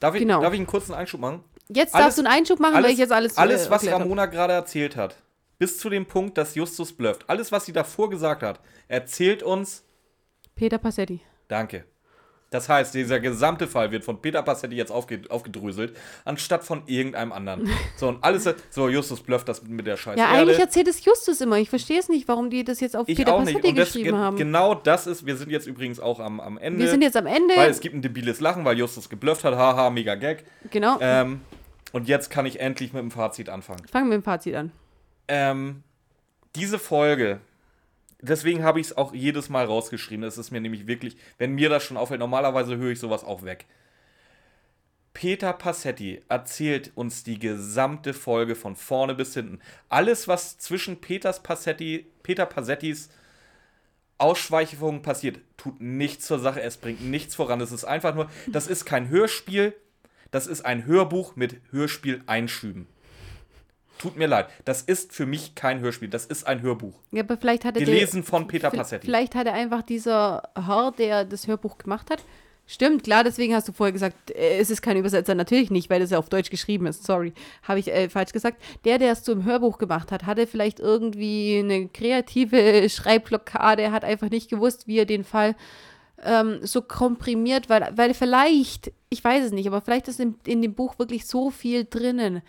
Darf 0.01 0.15
ich, 0.15 0.21
Genau. 0.23 0.41
darf 0.41 0.53
ich 0.53 0.59
einen 0.59 0.67
kurzen 0.67 0.95
Einschub 0.95 1.21
machen? 1.21 1.45
Jetzt 1.69 1.95
Alles- 1.95 2.05
darfst 2.05 2.19
du 2.19 2.23
einen 2.23 2.33
Einschub 2.39 2.61
machen, 2.61 2.75
weil 2.75 2.87
ich 2.87 2.99
jetzt 2.99 3.13
alles 3.13 3.37
Alles, 3.39 3.67
äh, 3.67 3.71
was. 3.71 3.87
Ramona 3.87 4.27
gerade 4.27 4.53
erzählt 4.53 4.97
hat, 4.97 5.17
bis 5.59 5.79
zu 5.79 5.89
dem 5.91 6.07
Punkt, 6.07 6.37
dass 6.39 6.55
Justus 6.55 6.93
blufft, 6.93 7.29
alles, 7.29 7.53
was 7.53 7.65
sie 7.67 7.73
davor 7.73 8.11
gesagt 8.11 8.43
hat, 8.43 8.61
erzählt 8.89 9.43
uns, 9.43 9.85
Peter 10.55 10.79
Passetti. 10.79 11.21
danke. 11.49 11.85
Das 12.53 12.69
heißt, 12.69 12.95
dieser 12.95 13.19
gesamte 13.19 13.67
Fall 13.67 13.91
wird 13.91 14.05
von 14.05 14.21
Peter 14.21 14.43
Passetti 14.43 14.77
jetzt 14.77 14.93
aufge 14.93 15.23
aufgedröselt, 15.31 15.97
anstatt 16.25 16.63
von 16.65 16.83
irgendeinem 16.87 17.33
anderen. 17.33 17.69
So, 17.97 18.09
und 18.09 18.23
alles, 18.25 18.49
so, 18.71 18.89
Justus 18.89 19.21
blufft 19.21 19.49
das 19.49 19.63
mit 19.63 19.87
der 19.87 19.97
Scheiße. 19.97 20.19
Ja, 20.19 20.31
eigentlich 20.31 20.59
erzählt 20.59 20.89
es 20.89 21.05
Justus 21.05 21.41
immer. 21.41 21.57
Ich 21.59 21.71
verstehe 21.71 21.99
es 21.99 22.09
nicht, 22.09 22.27
warum 22.27 22.51
die 22.51 22.65
das 22.65 22.81
jetzt 22.81 22.97
auf 22.97 23.09
ich 23.09 23.17
Peter. 23.17 23.33
Passetti 23.33 23.73
geschrieben 23.73 24.11
ge 24.11 24.19
haben. 24.19 24.37
genau 24.37 24.75
das 24.75 25.07
ist, 25.07 25.25
wir 25.25 25.37
sind 25.37 25.51
jetzt 25.51 25.67
übrigens 25.67 26.01
auch 26.01 26.19
am, 26.21 26.41
am 26.41 26.59
Ende. 26.59 26.81
Wir 26.81 26.89
sind 26.89 27.03
jetzt 27.03 27.17
am 27.17 27.27
Ende. 27.27 27.55
weil 27.57 27.71
es 27.71 27.81
gibt 27.81 27.95
ein 27.95 28.03
debiles 28.03 28.41
Lachen, 28.41 28.65
weil 28.65 28.77
Justus 28.77 29.09
geblufft 29.09 29.45
hat. 29.45 29.55
Haha, 29.55 29.91
mega 29.91 30.15
Gag. 30.15 30.45
genau. 30.71 30.99
Ähm, 31.01 31.41
und 31.93 32.09
jetzt 32.09 32.31
kann 32.31 32.47
ich 32.47 32.61
endlich 32.61 32.93
mit 32.93 33.03
dem 33.03 33.11
Fazit 33.11 33.49
anfangen. 33.49 33.87
Fangen 33.89 34.11
wir 34.11 34.17
mit 34.17 34.25
dem 34.25 34.25
Fazit 34.25 34.55
an. 34.55 34.73
Ähm, 35.29 35.83
diese 36.57 36.79
Folge, 36.79 37.41
deswegen 38.23 38.63
habe 38.63 38.81
ich 38.81 38.87
es 38.87 38.97
auch 38.97 39.13
jedes 39.13 39.49
Mal 39.49 39.67
rausgeschrieben. 39.67 40.25
Es 40.25 40.39
ist 40.39 40.51
mir 40.51 40.61
nämlich 40.61 40.87
wirklich, 40.87 41.17
wenn 41.39 41.53
mir 41.53 41.69
das 41.69 41.85
schon 41.85 41.97
auffällt, 41.97 42.21
normalerweise 42.21 42.77
höre 42.77 42.93
ich 42.93 43.01
sowas 43.01 43.25
auch 43.25 43.43
weg. 43.43 43.67
Peter 45.13 45.53
Passetti 45.53 46.23
erzählt 46.29 46.93
uns 46.95 47.23
die 47.23 47.39
gesamte 47.39 48.15
Folge 48.15 48.55
von 48.55 48.77
vorne 48.77 49.15
bis 49.15 49.35
hinten. 49.35 49.61
Alles, 49.91 50.27
was 50.27 50.59
zwischen 50.59 51.01
Peters 51.01 51.43
Passetti, 51.43 52.07
Peter 52.23 52.47
Passettis 52.47 53.11
Ausschweifungen 54.17 55.03
passiert, 55.03 55.41
tut 55.57 55.81
nichts 55.81 56.27
zur 56.27 56.39
Sache, 56.39 56.63
es 56.63 56.77
bringt 56.77 57.03
nichts 57.03 57.35
voran. 57.35 57.61
Es 57.61 57.73
ist 57.73 57.85
einfach 57.85 58.15
nur, 58.15 58.31
das 58.47 58.69
ist 58.69 58.85
kein 58.85 59.09
Hörspiel, 59.09 59.75
das 60.31 60.47
ist 60.47 60.65
ein 60.65 60.87
Hörbuch 60.87 61.37
mit 61.37 61.61
Hörspieleinschüben. 61.73 62.87
Tut 64.03 64.17
mir 64.17 64.27
leid, 64.27 64.49
das 64.65 64.83
ist 64.83 65.13
für 65.13 65.27
mich 65.27 65.55
kein 65.55 65.79
Hörspiel, 65.79 66.09
das 66.09 66.27
ist 66.27 66.45
ein 66.45 66.61
Hörbuch. 66.61 66.99
Ja, 67.13 67.23
aber 67.23 67.37
vielleicht 67.37 67.65
hatte 67.65 67.79
Gelesen 67.79 68.25
von 68.25 68.49
Peter 68.49 68.71
Passetti. 68.71 69.07
Vielleicht 69.07 69.37
hatte 69.37 69.53
einfach 69.53 69.83
dieser 69.83 70.51
Herr, 70.57 70.93
der 70.99 71.25
das 71.25 71.47
Hörbuch 71.47 71.79
gemacht 71.79 72.11
hat, 72.11 72.25
Stimmt, 72.65 73.03
klar, 73.03 73.25
deswegen 73.25 73.55
hast 73.55 73.69
du 73.69 73.73
vorher 73.73 73.93
gesagt, 73.93 74.31
äh, 74.31 74.59
es 74.59 74.71
ist 74.71 74.83
kein 74.83 74.97
Übersetzer. 74.97 75.35
Natürlich 75.35 75.71
nicht, 75.71 75.91
weil 75.91 76.01
das 76.01 76.11
ja 76.11 76.19
auf 76.19 76.29
Deutsch 76.29 76.49
geschrieben 76.49 76.87
ist. 76.87 77.05
Sorry, 77.05 77.33
habe 77.65 77.81
ich 77.81 77.89
äh, 77.89 78.09
falsch 78.09 78.33
gesagt. 78.33 78.63
Der, 78.85 78.99
der 78.99 79.13
es 79.13 79.25
zum 79.25 79.45
Hörbuch 79.45 79.79
gemacht 79.79 80.13
hat, 80.13 80.25
hatte 80.25 80.47
vielleicht 80.47 80.81
irgendwie 80.81 81.59
eine 81.59 81.89
kreative 81.89 82.89
Schreibblockade, 82.89 83.91
hat 83.91 84.05
einfach 84.05 84.31
nicht 84.31 84.49
gewusst, 84.49 84.87
wie 84.87 84.99
er 84.99 85.07
den 85.07 85.25
Fall 85.25 85.57
ähm, 86.23 86.61
so 86.63 86.83
komprimiert, 86.83 87.69
weil, 87.69 87.91
weil 87.97 88.15
vielleicht, 88.15 88.93
ich 89.11 89.23
weiß 89.23 89.47
es 89.47 89.53
nicht, 89.53 89.67
aber 89.67 89.81
vielleicht 89.81 90.09
ist 90.09 90.21
in, 90.21 90.37
in 90.47 90.63
dem 90.63 90.75
Buch 90.75 90.99
wirklich 90.99 91.27
so 91.27 91.51
viel 91.51 91.85
drinnen, 91.85 92.43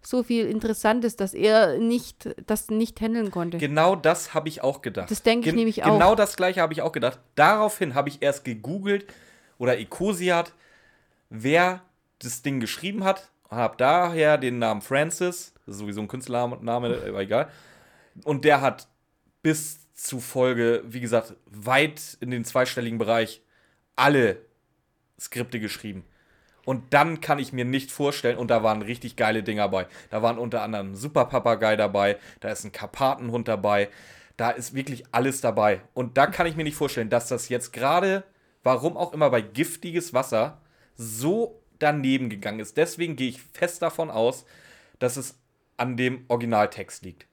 so 0.00 0.22
viel 0.22 0.46
Interessantes, 0.46 1.16
dass 1.16 1.34
er 1.34 1.78
nicht, 1.78 2.28
das 2.46 2.68
nicht 2.70 3.00
handeln 3.00 3.30
konnte. 3.30 3.58
Genau 3.58 3.96
das 3.96 4.34
habe 4.34 4.48
ich 4.48 4.62
auch 4.62 4.80
gedacht. 4.80 5.10
Das 5.10 5.22
denke 5.22 5.48
ich 5.48 5.52
Gen 5.52 5.56
nämlich 5.56 5.84
auch. 5.84 5.92
Genau 5.92 6.14
das 6.14 6.36
gleiche 6.36 6.60
habe 6.60 6.72
ich 6.72 6.82
auch 6.82 6.92
gedacht. 6.92 7.18
Daraufhin 7.34 7.94
habe 7.94 8.08
ich 8.08 8.22
erst 8.22 8.44
gegoogelt 8.44 9.06
oder 9.58 9.78
Ecosiat, 9.78 10.52
wer 11.30 11.82
das 12.20 12.42
Ding 12.42 12.60
geschrieben 12.60 13.04
hat. 13.04 13.30
Habe 13.50 13.76
daher 13.76 14.38
den 14.38 14.58
Namen 14.58 14.82
Francis, 14.82 15.54
das 15.64 15.76
ist 15.76 15.80
sowieso 15.80 16.00
ein 16.02 16.08
Künstlername, 16.08 17.02
aber 17.08 17.20
egal. 17.20 17.50
Und 18.24 18.44
der 18.44 18.60
hat 18.60 18.88
bis 19.42 19.92
zu 19.94 20.20
Folge, 20.20 20.82
wie 20.86 21.00
gesagt, 21.00 21.34
weit 21.46 22.18
in 22.20 22.30
den 22.30 22.44
zweistelligen 22.44 22.98
Bereich 22.98 23.42
alle 23.96 24.38
Skripte 25.18 25.58
geschrieben. 25.60 26.04
Und 26.68 26.92
dann 26.92 27.22
kann 27.22 27.38
ich 27.38 27.54
mir 27.54 27.64
nicht 27.64 27.90
vorstellen, 27.90 28.36
und 28.36 28.50
da 28.50 28.62
waren 28.62 28.82
richtig 28.82 29.16
geile 29.16 29.42
Dinger 29.42 29.62
dabei. 29.62 29.86
Da 30.10 30.20
waren 30.20 30.36
unter 30.36 30.60
anderem 30.60 30.92
ein 30.92 30.96
Superpapagei 30.96 31.76
dabei, 31.76 32.18
da 32.40 32.50
ist 32.50 32.62
ein 32.62 32.72
Karpatenhund 32.72 33.48
dabei, 33.48 33.88
da 34.36 34.50
ist 34.50 34.74
wirklich 34.74 35.04
alles 35.10 35.40
dabei. 35.40 35.80
Und 35.94 36.18
da 36.18 36.26
kann 36.26 36.46
ich 36.46 36.56
mir 36.56 36.64
nicht 36.64 36.76
vorstellen, 36.76 37.08
dass 37.08 37.28
das 37.28 37.48
jetzt 37.48 37.72
gerade, 37.72 38.22
warum 38.64 38.98
auch 38.98 39.14
immer 39.14 39.30
bei 39.30 39.40
giftiges 39.40 40.12
Wasser, 40.12 40.60
so 40.94 41.58
daneben 41.78 42.28
gegangen 42.28 42.60
ist. 42.60 42.76
Deswegen 42.76 43.16
gehe 43.16 43.30
ich 43.30 43.40
fest 43.40 43.80
davon 43.80 44.10
aus, 44.10 44.44
dass 44.98 45.16
es 45.16 45.38
an 45.78 45.96
dem 45.96 46.26
Originaltext 46.28 47.02
liegt. 47.02 47.27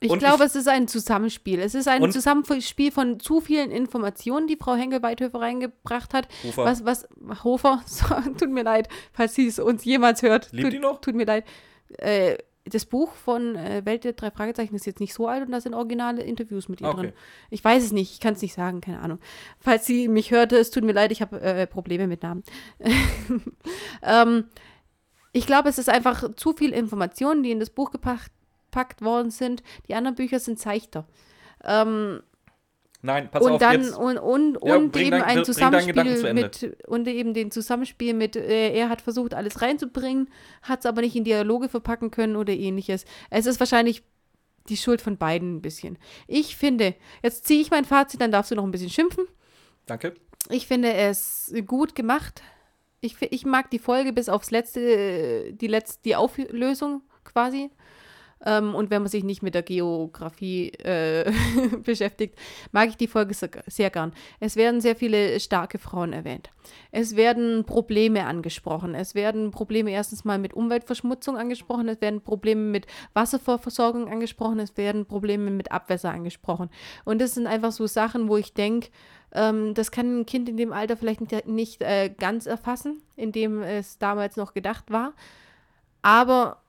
Ich 0.00 0.10
Und 0.10 0.20
glaube, 0.20 0.44
ich- 0.44 0.50
es 0.50 0.54
ist 0.56 0.68
ein 0.68 0.86
Zusammenspiel. 0.86 1.58
Es 1.58 1.74
ist 1.74 1.88
ein 1.88 2.02
Und- 2.02 2.12
Zusammenspiel 2.12 2.92
von 2.92 3.18
zu 3.18 3.40
vielen 3.40 3.70
Informationen, 3.72 4.46
die 4.46 4.56
Frau 4.56 4.74
Henkel-Weithöfer 4.74 5.40
reingebracht 5.40 6.14
hat. 6.14 6.28
Hofer. 6.44 6.64
Was, 6.64 6.84
was, 6.84 7.08
Hofer, 7.42 7.82
tut 8.38 8.50
mir 8.50 8.62
leid, 8.62 8.88
falls 9.12 9.34
sie 9.34 9.46
es 9.48 9.58
uns 9.58 9.84
jemals 9.84 10.22
hört. 10.22 10.52
Lebt 10.52 10.64
tut, 10.66 10.72
die 10.72 10.78
noch? 10.78 11.00
Tut 11.00 11.14
mir 11.16 11.26
leid. 11.26 11.44
Äh, 11.98 12.38
das 12.70 12.84
Buch 12.84 13.12
von 13.14 13.56
äh, 13.56 13.80
Welt 13.86 14.04
der 14.04 14.12
drei 14.12 14.30
Fragezeichen 14.30 14.74
ist 14.76 14.84
jetzt 14.84 15.00
nicht 15.00 15.14
so 15.14 15.26
alt 15.26 15.46
und 15.46 15.52
da 15.52 15.60
sind 15.60 15.72
originale 15.72 16.22
Interviews 16.22 16.68
mit 16.68 16.82
ihr 16.82 16.88
Okay. 16.88 17.00
drin. 17.00 17.12
Ich 17.48 17.64
weiß 17.64 17.82
es 17.82 17.92
nicht, 17.92 18.12
ich 18.12 18.20
kann 18.20 18.34
es 18.34 18.42
nicht 18.42 18.52
sagen, 18.54 18.82
keine 18.82 19.00
Ahnung. 19.00 19.18
Falls 19.58 19.86
sie 19.86 20.06
mich 20.06 20.30
hörte, 20.32 20.58
es 20.58 20.70
tut 20.70 20.84
mir 20.84 20.92
leid, 20.92 21.10
ich 21.10 21.22
habe 21.22 21.40
äh, 21.40 21.66
Probleme 21.66 22.06
mit 22.06 22.22
Namen. 22.22 22.42
ähm, 24.02 24.44
ich 25.32 25.46
glaube, 25.46 25.68
es 25.68 25.78
ist 25.78 25.88
einfach 25.88 26.34
zu 26.36 26.52
viel 26.52 26.72
Informationen, 26.72 27.42
die 27.42 27.50
in 27.50 27.60
das 27.60 27.70
Buch 27.70 27.90
gepackt, 27.90 28.30
gepackt 28.70 29.02
worden 29.02 29.30
sind. 29.30 29.62
Die 29.88 29.94
anderen 29.94 30.14
Bücher 30.14 30.38
sind 30.40 30.58
seichter. 30.58 31.06
Ähm, 31.64 32.20
Nein, 33.00 33.30
pass 33.30 33.42
und 33.42 33.52
auf, 33.52 33.58
dann 33.60 33.82
jetzt. 33.82 33.96
und, 33.96 34.18
und, 34.18 34.58
Ja, 34.64 34.76
und 34.76 34.90
bring 34.90 35.06
eben 35.06 35.18
dein- 35.20 35.38
ein 35.38 35.44
Zusammenspiel 35.44 36.34
mit 36.34 36.76
und 36.88 37.06
eben 37.06 37.32
den 37.32 37.50
Zusammenspiel 37.52 38.12
mit 38.12 38.34
äh, 38.34 38.72
er 38.72 38.88
hat 38.88 39.00
versucht 39.02 39.34
alles 39.34 39.62
reinzubringen, 39.62 40.28
hat 40.62 40.80
es 40.80 40.86
aber 40.86 41.02
nicht 41.02 41.14
in 41.14 41.22
Dialoge 41.24 41.68
verpacken 41.68 42.10
können 42.10 42.34
oder 42.36 42.52
ähnliches. 42.52 43.04
Es 43.30 43.46
ist 43.46 43.60
wahrscheinlich 43.60 44.02
die 44.68 44.76
Schuld 44.76 45.00
von 45.00 45.16
beiden 45.16 45.56
ein 45.56 45.62
bisschen. 45.62 45.96
Ich 46.26 46.56
finde, 46.56 46.94
jetzt 47.22 47.46
ziehe 47.46 47.60
ich 47.60 47.70
mein 47.70 47.84
Fazit, 47.84 48.20
dann 48.20 48.32
darfst 48.32 48.50
du 48.50 48.56
noch 48.56 48.64
ein 48.64 48.70
bisschen 48.72 48.90
schimpfen. 48.90 49.26
Danke. 49.86 50.14
Ich 50.50 50.66
finde 50.66 50.92
es 50.92 51.54
gut 51.66 51.94
gemacht. 51.94 52.42
Ich, 53.00 53.16
ich 53.22 53.46
mag 53.46 53.70
die 53.70 53.78
Folge 53.78 54.12
bis 54.12 54.28
aufs 54.28 54.50
letzte, 54.50 54.80
äh, 54.80 55.52
die 55.52 55.68
letzte, 55.68 56.02
die 56.04 56.16
Auflösung 56.16 57.02
quasi. 57.22 57.70
Ähm, 58.44 58.74
und 58.74 58.90
wenn 58.90 59.02
man 59.02 59.10
sich 59.10 59.24
nicht 59.24 59.42
mit 59.42 59.54
der 59.54 59.62
Geografie 59.62 60.70
äh, 60.70 61.30
beschäftigt, 61.84 62.38
mag 62.72 62.88
ich 62.88 62.96
die 62.96 63.08
Folge 63.08 63.34
sehr, 63.34 63.90
gern. 63.90 64.12
Es 64.40 64.56
werden 64.56 64.80
sehr 64.80 64.96
viele 64.96 65.40
starke 65.40 65.78
Frauen 65.78 66.12
erwähnt. 66.12 66.50
Es 66.92 67.16
werden 67.16 67.64
Probleme 67.64 68.26
angesprochen. 68.26 68.94
Es 68.94 69.14
werden 69.14 69.50
Probleme 69.50 69.90
erstens 69.90 70.24
mal 70.24 70.38
mit 70.38 70.54
Umweltverschmutzung 70.54 71.36
angesprochen. 71.36 71.88
Es 71.88 72.00
werden 72.00 72.20
Probleme 72.20 72.62
mit 72.62 72.86
Wasserversorgung 73.14 74.08
angesprochen. 74.08 74.60
Es 74.60 74.76
werden 74.76 75.06
Probleme 75.06 75.50
mit 75.50 75.72
Abwässer 75.72 76.10
angesprochen. 76.10 76.70
Und 77.04 77.20
das 77.20 77.34
sind 77.34 77.46
einfach 77.46 77.72
so 77.72 77.86
Sachen, 77.86 78.28
wo 78.28 78.36
ich 78.36 78.54
denke, 78.54 78.90
ähm, 79.32 79.74
das 79.74 79.90
kann 79.90 80.20
ein 80.20 80.26
Kind 80.26 80.48
in 80.48 80.56
dem 80.56 80.72
Alter 80.72 80.96
vielleicht 80.96 81.20
nicht, 81.20 81.46
nicht 81.46 81.82
äh, 81.82 82.08
ganz 82.08 82.46
erfassen, 82.46 83.02
in 83.16 83.32
dem 83.32 83.62
es 83.62 83.98
damals 83.98 84.36
noch 84.36 84.54
gedacht 84.54 84.90
war. 84.90 85.12
Aber 86.02 86.62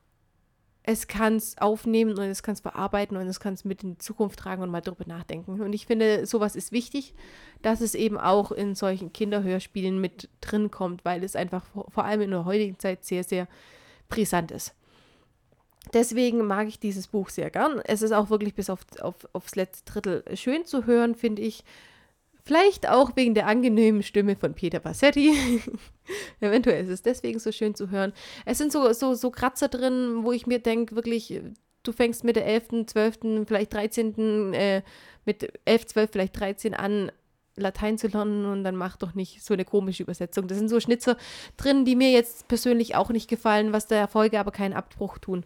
es 0.84 1.08
kann 1.08 1.36
es 1.36 1.58
aufnehmen 1.58 2.12
und 2.12 2.24
es 2.26 2.42
kann 2.42 2.54
es 2.54 2.62
verarbeiten 2.62 3.18
und 3.18 3.28
es 3.28 3.40
kann 3.40 3.54
es 3.54 3.66
mit 3.66 3.84
in 3.84 3.92
die 3.92 3.98
Zukunft 3.98 4.40
tragen 4.40 4.64
und 4.64 4.72
mal 4.72 4.82
drüber 4.82 5.06
nachdenken. 5.06 5.62
Und 5.62 5.74
ich 5.74 5.86
finde, 5.86 6.26
sowas 6.26 6.56
ist 6.56 6.72
wichtig, 6.72 7.14
dass 7.62 7.82
es 7.82 7.96
eben 7.96 8.18
auch 8.18 8.52
in 8.52 8.76
solchen 8.76 9.14
Kinderhörspielen 9.14 10.00
mit 10.00 10.30
drin 10.42 10.72
kommt, 10.72 11.06
weil 11.06 11.24
es 11.24 11.36
einfach 11.36 11.66
vor, 11.66 11.92
vor 11.92 12.06
allem 12.06 12.22
in 12.22 12.32
der 12.32 12.46
heutigen 12.46 12.80
Zeit 12.80 13.04
sehr, 13.04 13.24
sehr 13.24 13.48
brisant 14.08 14.52
ist. 14.52 14.74
Deswegen 15.94 16.46
mag 16.46 16.68
ich 16.68 16.80
dieses 16.80 17.08
Buch 17.08 17.30
sehr 17.30 17.50
gern. 17.50 17.82
Es 17.84 18.02
ist 18.02 18.12
auch 18.12 18.30
wirklich 18.30 18.54
bis 18.54 18.70
auf, 18.70 18.82
auf, 19.02 19.16
aufs 19.34 19.56
letzte 19.56 19.92
Drittel 19.92 20.24
schön 20.38 20.66
zu 20.66 20.86
hören, 20.86 21.16
finde 21.16 21.42
ich. 21.42 21.64
Vielleicht 22.50 22.90
auch 22.90 23.16
wegen 23.16 23.36
der 23.36 23.46
angenehmen 23.46 24.02
Stimme 24.02 24.36
von 24.36 24.56
Peter 24.56 24.80
Bassetti. 24.80 25.62
Eventuell 26.40 26.84
ist 26.84 26.90
es 26.90 27.04
deswegen 27.04 27.38
so 27.38 27.52
schön 27.52 27.76
zu 27.76 27.92
hören. 27.92 28.12
Es 28.44 28.58
sind 28.58 28.72
so, 28.72 28.92
so, 28.94 29.14
so 29.14 29.30
Kratzer 29.30 29.68
drin, 29.68 30.22
wo 30.24 30.32
ich 30.32 30.48
mir 30.48 30.58
denke, 30.58 30.96
wirklich, 30.96 31.40
du 31.84 31.92
fängst 31.92 32.24
mit 32.24 32.38
der 32.38 32.48
11., 32.48 32.88
12., 32.88 33.20
vielleicht 33.46 33.72
13., 33.72 34.54
äh, 34.56 34.82
mit 35.26 35.60
11, 35.66 35.86
12, 35.86 36.10
vielleicht 36.12 36.40
13 36.40 36.74
an, 36.74 37.12
Latein 37.56 38.00
zu 38.00 38.08
lernen 38.08 38.48
und 38.48 38.64
dann 38.64 38.76
mach 38.76 38.98
doch 38.98 39.14
nicht 39.14 39.44
so 39.44 39.54
eine 39.54 39.64
komische 39.64 40.02
Übersetzung. 40.02 40.48
Das 40.48 40.58
sind 40.58 40.70
so 40.70 40.80
Schnitzer 40.80 41.18
drin, 41.56 41.86
die 41.86 41.96
mir 41.96 42.10
jetzt 42.10 42.48
persönlich 42.48 42.96
auch 42.96 43.12
nicht 43.12 43.30
gefallen, 43.30 43.74
was 43.74 43.86
der 43.86 44.08
Folge 44.08 44.40
aber 44.40 44.50
keinen 44.50 44.74
Abbruch 44.74 45.20
tun. 45.20 45.46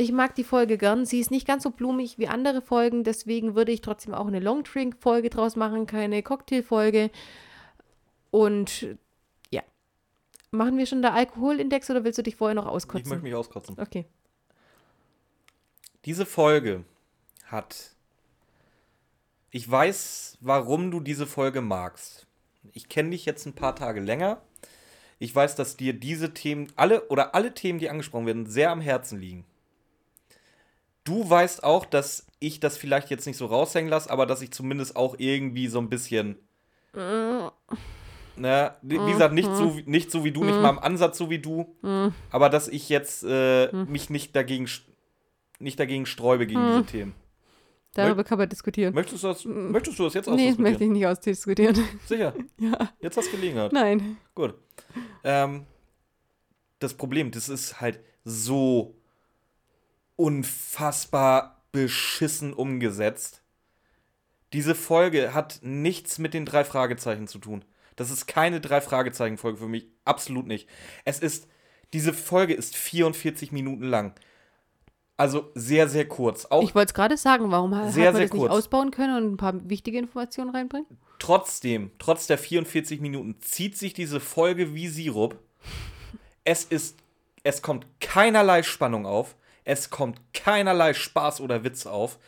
Ich 0.00 0.12
mag 0.12 0.34
die 0.34 0.44
Folge 0.44 0.78
gern. 0.78 1.04
Sie 1.04 1.20
ist 1.20 1.30
nicht 1.30 1.46
ganz 1.46 1.62
so 1.62 1.70
blumig 1.70 2.16
wie 2.16 2.26
andere 2.26 2.62
Folgen, 2.62 3.04
deswegen 3.04 3.54
würde 3.54 3.70
ich 3.70 3.82
trotzdem 3.82 4.14
auch 4.14 4.26
eine 4.26 4.40
Long 4.40 4.64
Drink 4.64 4.96
Folge 4.98 5.28
draus 5.28 5.56
machen, 5.56 5.86
keine 5.86 6.22
Cocktail 6.22 6.62
Folge. 6.62 7.10
Und 8.30 8.96
ja. 9.50 9.62
Machen 10.52 10.78
wir 10.78 10.86
schon 10.86 11.02
der 11.02 11.12
Alkoholindex 11.12 11.90
oder 11.90 12.02
willst 12.02 12.18
du 12.18 12.22
dich 12.22 12.36
vorher 12.36 12.54
noch 12.54 12.64
Ich 12.64 12.70
auskotzen? 12.70 13.10
möchte 13.10 13.24
mich 13.24 13.34
auskotzen. 13.34 13.76
Okay. 13.78 14.06
Diese 16.06 16.24
Folge 16.24 16.84
hat. 17.44 17.90
Ich 19.50 19.70
weiß, 19.70 20.38
warum 20.40 20.90
du 20.90 21.00
diese 21.00 21.26
Folge 21.26 21.60
magst. 21.60 22.26
Ich 22.72 22.88
kenne 22.88 23.10
dich 23.10 23.26
jetzt 23.26 23.44
ein 23.44 23.54
paar 23.54 23.76
Tage 23.76 24.00
länger. 24.00 24.40
Ich 25.18 25.34
weiß, 25.34 25.56
dass 25.56 25.76
dir 25.76 25.92
diese 25.92 26.32
Themen, 26.32 26.72
alle 26.76 27.06
oder 27.08 27.34
alle 27.34 27.52
Themen, 27.52 27.78
die 27.78 27.90
angesprochen 27.90 28.24
werden, 28.24 28.46
sehr 28.46 28.70
am 28.70 28.80
Herzen 28.80 29.20
liegen. 29.20 29.44
Du 31.04 31.28
weißt 31.28 31.64
auch, 31.64 31.84
dass 31.86 32.26
ich 32.40 32.60
das 32.60 32.76
vielleicht 32.76 33.10
jetzt 33.10 33.26
nicht 33.26 33.36
so 33.36 33.46
raushängen 33.46 33.90
lasse, 33.90 34.10
aber 34.10 34.26
dass 34.26 34.42
ich 34.42 34.50
zumindest 34.52 34.96
auch 34.96 35.14
irgendwie 35.18 35.66
so 35.68 35.78
ein 35.80 35.88
bisschen. 35.88 36.36
Ne, 38.36 38.74
wie 38.82 38.96
gesagt, 39.12 39.34
nicht 39.34 39.50
so, 39.54 39.76
wie- 39.76 39.82
nicht 39.90 40.10
so 40.10 40.24
wie 40.24 40.32
du, 40.32 40.44
nicht 40.44 40.60
mal 40.60 40.70
im 40.70 40.78
Ansatz 40.78 41.18
so 41.18 41.28
wie 41.30 41.38
du, 41.40 41.74
aber 42.30 42.48
dass 42.48 42.68
ich 42.68 42.88
jetzt 42.88 43.22
äh, 43.24 43.70
mich 43.72 44.08
nicht 44.08 44.34
dagegen, 44.34 44.68
nicht 45.58 45.78
dagegen 45.78 46.06
sträube 46.06 46.46
gegen 46.46 46.64
diese 46.66 46.84
Themen. 46.86 47.14
Darüber 47.94 48.22
kann 48.22 48.38
man 48.38 48.48
diskutieren. 48.48 48.94
Möchtest 48.94 49.24
du 49.24 49.28
das, 49.28 49.44
möchtest 49.44 49.98
du 49.98 50.04
das 50.04 50.14
jetzt 50.14 50.28
Nee, 50.28 50.50
das 50.50 50.58
möchte 50.58 50.84
ausdiskutieren? 50.84 50.92
ich 50.94 50.98
nicht 51.00 51.06
ausdiskutieren. 51.06 51.84
Sicher, 52.06 52.34
ja. 52.58 52.88
jetzt 53.00 53.16
hast 53.16 53.26
du 53.32 53.36
Gelegenheit. 53.36 53.72
Nein. 53.72 54.16
Gut. 54.34 54.54
Ähm, 55.24 55.66
das 56.78 56.94
Problem, 56.94 57.30
das 57.32 57.48
ist 57.48 57.80
halt 57.80 58.00
so 58.24 58.94
unfassbar 60.20 61.62
beschissen 61.72 62.52
umgesetzt. 62.52 63.42
Diese 64.52 64.74
Folge 64.74 65.32
hat 65.32 65.60
nichts 65.62 66.18
mit 66.18 66.34
den 66.34 66.44
drei 66.44 66.64
Fragezeichen 66.64 67.26
zu 67.26 67.38
tun. 67.38 67.64
Das 67.96 68.10
ist 68.10 68.26
keine 68.26 68.60
drei 68.60 68.80
Fragezeichen 68.80 69.38
Folge 69.38 69.58
für 69.58 69.68
mich, 69.68 69.86
absolut 70.04 70.46
nicht. 70.46 70.68
Es 71.04 71.20
ist 71.20 71.48
diese 71.92 72.12
Folge 72.12 72.54
ist 72.54 72.76
44 72.76 73.50
Minuten 73.50 73.84
lang. 73.84 74.14
Also 75.16 75.50
sehr 75.54 75.88
sehr 75.88 76.06
kurz. 76.06 76.46
Auch 76.46 76.62
Ich 76.62 76.74
wollte 76.74 76.90
es 76.90 76.94
gerade 76.94 77.16
sagen, 77.16 77.50
warum 77.50 77.70
Sehr, 77.72 77.78
hat 77.78 77.84
man 77.84 77.92
sehr 77.92 78.12
das 78.12 78.20
nicht 78.20 78.30
kurz. 78.30 78.52
ausbauen 78.52 78.90
können 78.90 79.16
und 79.16 79.32
ein 79.32 79.36
paar 79.36 79.68
wichtige 79.68 79.98
Informationen 79.98 80.50
reinbringen? 80.50 80.86
trotzdem, 81.18 81.90
trotz 81.98 82.26
der 82.26 82.38
44 82.38 83.00
Minuten, 83.00 83.36
zieht 83.40 83.76
sich 83.76 83.92
diese 83.92 84.20
Folge 84.20 84.74
wie 84.74 84.88
Sirup. 84.88 85.38
Es 86.44 86.64
ist, 86.64 86.96
es 87.42 87.60
kommt 87.62 87.86
keinerlei 88.00 88.62
Spannung 88.62 89.04
auf. 89.06 89.36
Es 89.64 89.90
kommt 89.90 90.20
keinerlei 90.32 90.94
Spaß 90.94 91.40
oder 91.40 91.64
Witz 91.64 91.86
auf. 91.86 92.18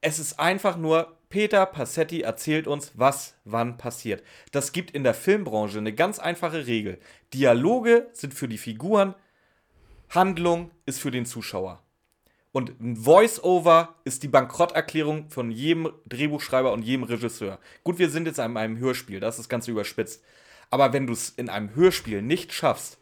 Es 0.00 0.18
ist 0.18 0.38
einfach 0.38 0.76
nur 0.76 1.16
Peter 1.28 1.66
Passetti 1.66 2.20
erzählt 2.20 2.66
uns, 2.66 2.92
was 2.94 3.34
wann 3.44 3.76
passiert. 3.76 4.22
Das 4.52 4.72
gibt 4.72 4.92
in 4.92 5.02
der 5.02 5.14
Filmbranche 5.14 5.78
eine 5.78 5.92
ganz 5.92 6.18
einfache 6.18 6.66
Regel. 6.66 6.98
Dialoge 7.34 8.08
sind 8.12 8.32
für 8.32 8.48
die 8.48 8.58
Figuren, 8.58 9.14
Handlung 10.08 10.70
ist 10.84 11.00
für 11.00 11.10
den 11.10 11.26
Zuschauer. 11.26 11.82
Und 12.52 12.80
ein 12.80 12.96
Voice-Over 12.96 13.96
ist 14.04 14.22
die 14.22 14.28
Bankrotterklärung 14.28 15.28
von 15.28 15.50
jedem 15.50 15.92
Drehbuchschreiber 16.06 16.72
und 16.72 16.82
jedem 16.82 17.02
Regisseur. 17.02 17.58
Gut, 17.84 17.98
wir 17.98 18.08
sind 18.08 18.26
jetzt 18.26 18.38
in 18.38 18.56
einem 18.56 18.78
Hörspiel, 18.78 19.20
das 19.20 19.34
ist 19.34 19.40
das 19.40 19.48
Ganze 19.48 19.72
überspitzt. 19.72 20.24
Aber 20.70 20.92
wenn 20.92 21.06
du 21.06 21.12
es 21.12 21.28
in 21.28 21.50
einem 21.50 21.74
Hörspiel 21.74 22.22
nicht 22.22 22.52
schaffst, 22.52 22.98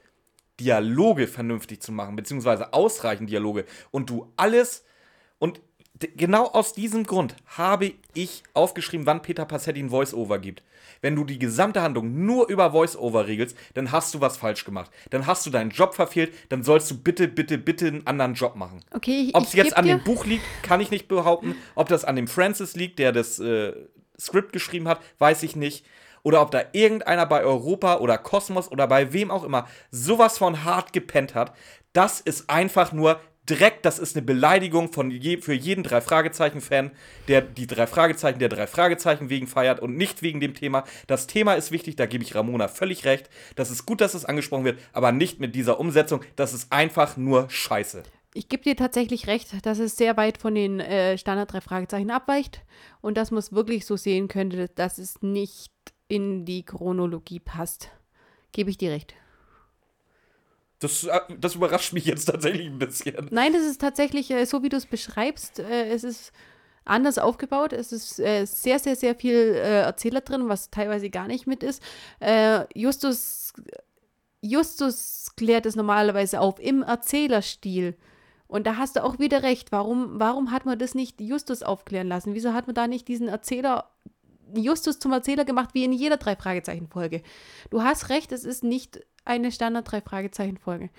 Dialoge 0.61 1.27
vernünftig 1.27 1.83
zu 1.83 1.93
machen, 1.93 2.17
beziehungsweise 2.17 2.73
ausreichend 2.73 3.31
Dialoge, 3.31 3.65
und 3.91 4.11
du 4.11 4.33
alles 4.37 4.85
und 5.39 5.61
genau 6.17 6.47
aus 6.47 6.73
diesem 6.73 7.05
Grund 7.05 7.37
habe 7.47 7.93
ich 8.15 8.43
aufgeschrieben, 8.53 9.07
wann 9.07 9.23
Peter 9.23 9.45
Passetti 9.45 9.81
ein 9.81 9.91
Voice-Over 9.91 10.39
gibt. 10.39 10.63
Wenn 11.01 11.17
du 11.17 11.25
die 11.25 11.39
gesamte 11.39 11.83
Handlung 11.83 12.25
nur 12.25 12.49
über 12.49 12.73
Voice-Over 12.73 13.27
regelst, 13.27 13.57
dann 13.75 13.93
hast 13.93 14.15
du 14.15 14.21
was 14.21 14.37
falsch 14.37 14.65
gemacht. 14.65 14.91
Dann 15.11 15.27
hast 15.27 15.45
du 15.45 15.51
deinen 15.51 15.71
Job 15.71 15.95
verfehlt, 15.95 16.33
dann 16.49 16.63
sollst 16.63 16.91
du 16.91 16.99
bitte, 16.99 17.29
bitte, 17.29 17.59
bitte 17.59 17.89
einen 17.89 18.07
anderen 18.07 18.35
Job 18.35 18.57
machen. 18.57 18.81
Okay, 18.93 19.27
ich, 19.29 19.35
Ob 19.35 19.45
es 19.45 19.53
jetzt 19.53 19.77
an 19.77 19.85
dir, 19.85 19.99
dem 19.99 20.05
Buch 20.05 20.25
liegt, 20.25 20.45
kann 20.63 20.81
ich 20.81 20.91
nicht 20.91 21.09
behaupten. 21.09 21.57
Ob 21.75 21.89
das 21.89 22.05
an 22.05 22.17
dem 22.17 22.29
Francis 22.29 22.75
liegt, 22.75 22.99
der 22.99 23.13
das 23.13 23.39
äh, 23.39 23.73
Skript 24.19 24.53
geschrieben 24.53 24.89
hat, 24.89 25.01
weiß 25.19 25.43
ich 25.43 25.57
nicht. 25.57 25.85
Oder 26.25 26.43
ob 26.43 26.51
da 26.51 26.63
irgendeiner 26.73 27.27
bei 27.27 27.45
Europa 27.45 27.99
oder 27.99 28.19
Kosmos 28.19 28.73
oder 28.73 28.89
bei 28.89 29.13
wem 29.13 29.31
auch 29.31 29.45
immer 29.45 29.69
sowas 29.93 30.39
von 30.39 30.65
hart 30.65 30.93
gepennt 30.93 31.37
hat. 31.37 31.53
Das 31.93 32.21
ist 32.21 32.51
einfach 32.51 32.93
nur 32.93 33.21
direkt, 33.49 33.85
das 33.85 33.99
ist 33.99 34.17
eine 34.17 34.25
Beleidigung 34.25 34.93
von 34.93 35.11
je, 35.11 35.37
für 35.37 35.53
jeden 35.53 35.85
Drei-Fragezeichen-Fan, 35.85 36.91
der 37.29 37.43
die 37.43 37.67
drei 37.67 37.87
Fragezeichen 37.87 38.39
der 38.39 38.49
drei 38.49 38.67
Fragezeichen 38.67 39.29
wegen 39.29 39.47
feiert 39.47 39.81
und 39.81 39.97
nicht 39.97 40.23
wegen 40.23 40.41
dem 40.41 40.55
Thema. 40.55 40.85
Das 41.07 41.27
Thema 41.27 41.55
ist 41.55 41.71
wichtig, 41.71 41.97
da 41.97 42.07
gebe 42.07 42.25
ich 42.25 42.35
Ramona 42.35 42.69
völlig 42.69 43.05
recht. 43.05 43.29
Das 43.55 43.71
ist 43.71 43.87
gut, 43.87 44.01
dass 44.01 44.15
es 44.15 44.25
angesprochen 44.25 44.65
wird, 44.65 44.81
aber 44.93 45.13
nicht 45.13 45.41
mit 45.41 45.55
dieser 45.55 45.79
Umsetzung. 45.79 46.23
Das 46.37 46.55
ist 46.55 46.73
einfach 46.73 47.17
nur 47.17 47.51
Scheiße. 47.51 48.03
Ich 48.33 48.49
gebe 48.49 48.65
dir 48.65 48.77
tatsächlich 48.77 49.29
recht, 49.29 49.65
dass 49.65 49.79
es 49.79 49.97
sehr 49.97 50.17
weit 50.17 50.39
von 50.39 50.55
den 50.55 50.81
äh, 50.81 51.17
Standard 51.19 51.53
drei 51.53 51.61
Fragezeichen 51.61 52.11
abweicht 52.11 52.63
und 53.01 53.17
dass 53.17 53.31
man 53.31 53.39
es 53.39 53.53
wirklich 53.53 53.87
so 53.87 53.97
sehen 53.97 54.27
könnte, 54.27 54.69
dass 54.75 54.99
es 54.99 55.23
nicht 55.23 55.71
in 56.09 56.45
die 56.45 56.65
Chronologie 56.65 57.41
passt. 57.41 57.91
Gebe 58.53 58.71
ich 58.71 58.79
dir 58.79 58.91
recht. 58.91 59.15
Das, 60.85 61.05
äh, 61.05 61.21
das 61.39 61.55
überrascht 61.55 61.93
mich 61.93 62.05
jetzt 62.05 62.27
tatsächlich 62.27 62.67
ein 62.67 62.79
bisschen. 62.79 63.29
Nein, 63.31 63.53
das 63.53 63.63
ist 63.63 63.81
tatsächlich 63.81 64.31
äh, 64.31 64.45
so, 64.45 64.63
wie 64.63 64.69
du 64.69 64.77
es 64.77 64.87
beschreibst. 64.87 65.59
Äh, 65.59 65.89
es 65.89 66.05
ist 66.05 66.33
anders 66.85 67.17
aufgebaut. 67.17 67.73
Es 67.73 67.93
ist 67.93 68.17
sehr, 68.17 68.47
sehr, 68.47 68.95
sehr 68.95 69.15
viel 69.15 69.35
äh, 69.35 69.81
Erzähler 69.81 70.21
drin, 70.21 70.51
was 70.51 70.71
teilweise 70.71 71.09
gar 71.09 71.27
nicht 71.27 71.47
mit 71.47 71.63
ist. 71.63 71.83
Justus, 72.75 73.55
Justus 74.43 75.33
klärt 75.35 75.65
es 75.65 75.77
normalerweise 75.77 76.41
auf 76.41 76.61
im 76.61 76.83
Erzählerstil. 76.83 77.97
Und 78.47 78.67
da 78.67 78.77
hast 78.77 78.97
du 78.97 79.03
auch 79.03 79.19
wieder 79.19 79.43
recht. 79.43 79.73
Warum, 79.73 80.21
warum 80.21 80.51
hat 80.51 80.67
man 80.67 80.79
das 80.79 80.95
nicht 80.95 81.23
Justus 81.23 81.63
aufklären 81.63 82.09
lassen? 82.09 82.35
Wieso 82.35 82.53
hat 82.53 82.67
man 82.67 82.75
da 82.75 82.87
nicht 82.87 83.09
diesen 83.09 83.29
Erzähler, 83.29 83.91
Justus 84.55 84.99
zum 84.99 85.13
Erzähler 85.13 85.45
gemacht, 85.45 85.71
wie 85.73 85.85
in 85.85 85.93
jeder 85.93 86.17
Drei-Fragezeichen-Folge? 86.17 87.23
Du 87.71 87.83
hast 87.83 88.09
recht, 88.09 88.33
es 88.33 88.45
ist 88.45 88.65
nicht 88.65 89.01
eine 89.25 89.51
Standard-Drei-Fragezeichen-Folge. 89.53 90.91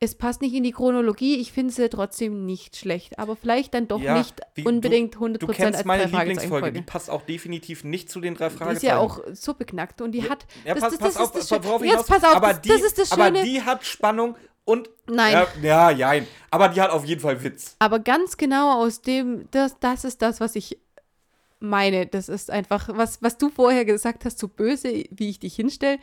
Es 0.00 0.14
passt 0.14 0.42
nicht 0.42 0.54
in 0.54 0.62
die 0.62 0.70
Chronologie, 0.70 1.40
ich 1.40 1.50
finde 1.50 1.72
sie 1.72 1.88
trotzdem 1.88 2.46
nicht 2.46 2.76
schlecht, 2.76 3.18
aber 3.18 3.34
vielleicht 3.34 3.74
dann 3.74 3.88
doch 3.88 4.00
Ja, 4.00 4.16
nicht 4.16 4.40
wie- 4.54 4.64
unbedingt 4.64 5.16
100% 5.18 5.38
Du 5.40 5.46
kennst 5.48 5.76
als 5.78 5.84
meine 5.86 6.04
Drei-Fragezeichen-Folge. 6.04 6.66
Lieblingsfolge, 6.66 6.72
die 6.72 6.82
passt 6.82 7.10
auch 7.10 7.22
definitiv 7.22 7.82
nicht 7.82 8.08
zu 8.08 8.20
den 8.20 8.34
drei 8.36 8.48
Die 8.48 8.54
Fragezeichen. 8.56 8.76
ist 8.76 8.82
ja 8.84 8.98
auch 8.98 9.20
so 9.32 9.54
beknackt 9.54 10.00
und 10.00 10.12
die 10.12 10.28
hat. 10.30 10.46
Ja, 10.64 10.74
das, 10.74 10.82
pass, 10.84 10.90
das, 10.92 11.00
pass 11.00 11.14
das 11.14 11.22
auf, 11.30 11.34
ist 11.36 11.50
das 11.50 11.64
worauf 11.64 11.82
ich 11.82 11.90
Jetzt 11.90 12.06
pass 12.06 12.22
auf, 12.22 12.36
aber 12.36 12.48
das, 12.50 12.60
die, 12.60 12.68
das 12.68 12.82
ist 12.82 12.98
das 12.98 13.10
Aber 13.10 13.24
Schöne. 13.26 13.42
die 13.42 13.60
hat 13.62 13.84
Spannung 13.84 14.36
und. 14.64 14.88
Nein. 15.08 15.32
Ja, 15.32 15.46
ja, 15.62 15.90
jein. 15.90 16.28
Aber 16.52 16.68
die 16.68 16.80
hat 16.80 16.90
auf 16.90 17.04
jeden 17.04 17.20
Fall 17.20 17.42
Witz. 17.42 17.74
Aber 17.80 17.98
ganz 17.98 18.36
genau 18.36 18.80
aus 18.80 19.00
dem, 19.02 19.48
das, 19.50 19.80
das 19.80 20.04
ist 20.04 20.22
das, 20.22 20.38
was 20.38 20.54
ich 20.54 20.78
meine. 21.60 22.06
Das 22.06 22.28
ist 22.28 22.50
einfach, 22.50 22.88
was, 22.92 23.22
was 23.22 23.38
du 23.38 23.48
vorher 23.50 23.84
gesagt 23.84 24.24
hast, 24.24 24.38
so 24.38 24.48
böse, 24.48 25.04
wie 25.10 25.30
ich 25.30 25.38
dich 25.38 25.56
hinstelle. 25.56 25.98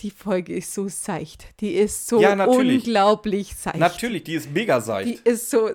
Die 0.00 0.10
Folge 0.10 0.54
ist 0.54 0.72
so 0.72 0.88
seicht. 0.88 1.46
Die 1.60 1.74
ist 1.74 2.06
so 2.06 2.20
Ja, 2.20 2.44
unglaublich 2.46 3.54
seicht. 3.56 3.76
Natürlich, 3.76 4.24
die 4.24 4.34
ist 4.34 4.50
mega 4.52 4.78
Die 4.78 4.84
seicht. 4.84 5.28
ist 5.28 5.50
so. 5.50 5.70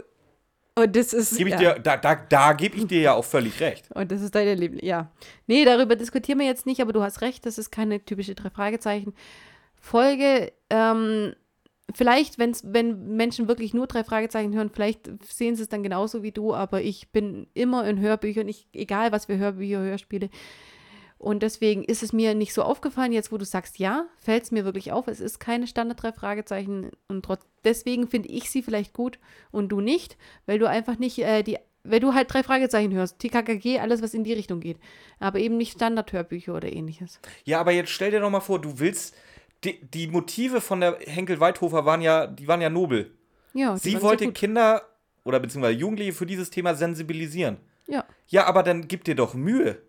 Und 0.75 0.95
das 0.95 1.13
ist. 1.13 1.37
Gebe 1.37 1.49
ich 1.49 1.59
ja. 1.59 1.73
dir, 1.73 1.79
da, 1.81 1.97
da, 1.97 2.15
da 2.15 2.53
gebe 2.53 2.77
ich 2.77 2.87
dir 2.87 3.01
ja 3.01 3.13
auch 3.13 3.25
völlig 3.25 3.59
recht. 3.59 3.89
Und 3.95 4.11
das 4.11 4.21
ist 4.21 4.35
deine 4.35 4.55
Liebling. 4.55 4.85
Ja. 4.85 5.11
Nee, 5.47 5.65
darüber 5.65 5.95
diskutieren 5.95 6.39
wir 6.39 6.45
jetzt 6.45 6.65
nicht, 6.65 6.81
aber 6.81 6.93
du 6.93 7.01
hast 7.01 7.21
recht, 7.21 7.45
das 7.45 7.57
ist 7.57 7.71
keine 7.71 8.03
typische 8.03 8.35
Drei-Fragezeichen-Folge. 8.35 10.51
Ähm, 10.69 11.33
vielleicht, 11.93 12.37
wenn's, 12.37 12.63
wenn 12.65 13.15
Menschen 13.15 13.47
wirklich 13.47 13.73
nur 13.73 13.87
drei 13.87 14.03
Fragezeichen 14.03 14.53
hören, 14.53 14.69
vielleicht 14.73 15.09
sehen 15.25 15.55
sie 15.55 15.63
es 15.63 15.69
dann 15.69 15.83
genauso 15.83 16.23
wie 16.23 16.31
du, 16.31 16.53
aber 16.53 16.81
ich 16.81 17.11
bin 17.11 17.47
immer 17.53 17.87
in 17.87 17.99
Hörbüchern, 17.99 18.47
ich, 18.47 18.67
egal 18.73 19.11
was 19.11 19.25
für 19.25 19.37
Hörbücher, 19.37 19.79
Hörspiele. 19.79 20.29
Und 21.19 21.41
deswegen 21.41 21.83
ist 21.83 22.03
es 22.03 22.13
mir 22.13 22.35
nicht 22.35 22.53
so 22.53 22.61
aufgefallen, 22.61 23.11
jetzt 23.11 23.31
wo 23.31 23.37
du 23.37 23.45
sagst, 23.45 23.79
ja, 23.79 24.05
fällt 24.17 24.43
es 24.43 24.51
mir 24.51 24.65
wirklich 24.65 24.91
auf. 24.91 25.07
Es 25.07 25.19
ist 25.19 25.39
keine 25.39 25.65
Standard 25.65 26.01
drei 26.03 26.11
Fragezeichen 26.11 26.91
und 27.07 27.25
trotz, 27.25 27.41
deswegen 27.63 28.07
finde 28.07 28.29
ich 28.29 28.51
sie 28.51 28.61
vielleicht 28.61 28.93
gut 28.93 29.17
und 29.51 29.69
du 29.69 29.81
nicht, 29.81 30.17
weil 30.45 30.59
du 30.59 30.69
einfach 30.69 30.99
nicht 30.99 31.17
äh, 31.19 31.41
die, 31.41 31.57
weil 31.83 31.99
du 31.99 32.13
halt 32.13 32.31
drei 32.31 32.43
Fragezeichen 32.43 32.93
hörst, 32.93 33.17
TKKG, 33.17 33.79
alles 33.79 34.03
was 34.03 34.13
in 34.13 34.23
die 34.23 34.33
Richtung 34.33 34.59
geht, 34.59 34.77
aber 35.19 35.39
eben 35.39 35.57
nicht 35.57 35.73
Standardhörbücher 35.73 36.53
oder 36.53 36.71
ähnliches. 36.71 37.19
Ja, 37.45 37.59
aber 37.59 37.71
jetzt 37.71 37.89
stell 37.89 38.11
dir 38.11 38.19
doch 38.19 38.29
mal 38.29 38.39
vor, 38.39 38.61
du 38.61 38.77
willst. 38.77 39.15
Die, 39.63 39.79
die 39.85 40.07
Motive 40.07 40.61
von 40.61 40.81
der 40.81 40.97
Henkel-Weithofer 40.99 41.85
waren 41.85 42.01
ja, 42.01 42.27
die 42.27 42.47
waren 42.47 42.61
ja 42.61 42.69
nobel. 42.69 43.11
Ja, 43.53 43.75
Sie 43.77 44.01
wollte. 44.01 44.31
Kinder 44.31 44.83
oder 45.23 45.39
beziehungsweise 45.39 45.77
Jugendliche 45.79 46.13
für 46.13 46.25
dieses 46.25 46.49
Thema 46.51 46.75
sensibilisieren. 46.75 47.57
Ja. 47.87 48.05
Ja, 48.27 48.45
aber 48.45 48.61
dann 48.63 48.87
gib 48.87 49.03
dir 49.03 49.15
doch 49.15 49.33
Mühe. 49.33 49.81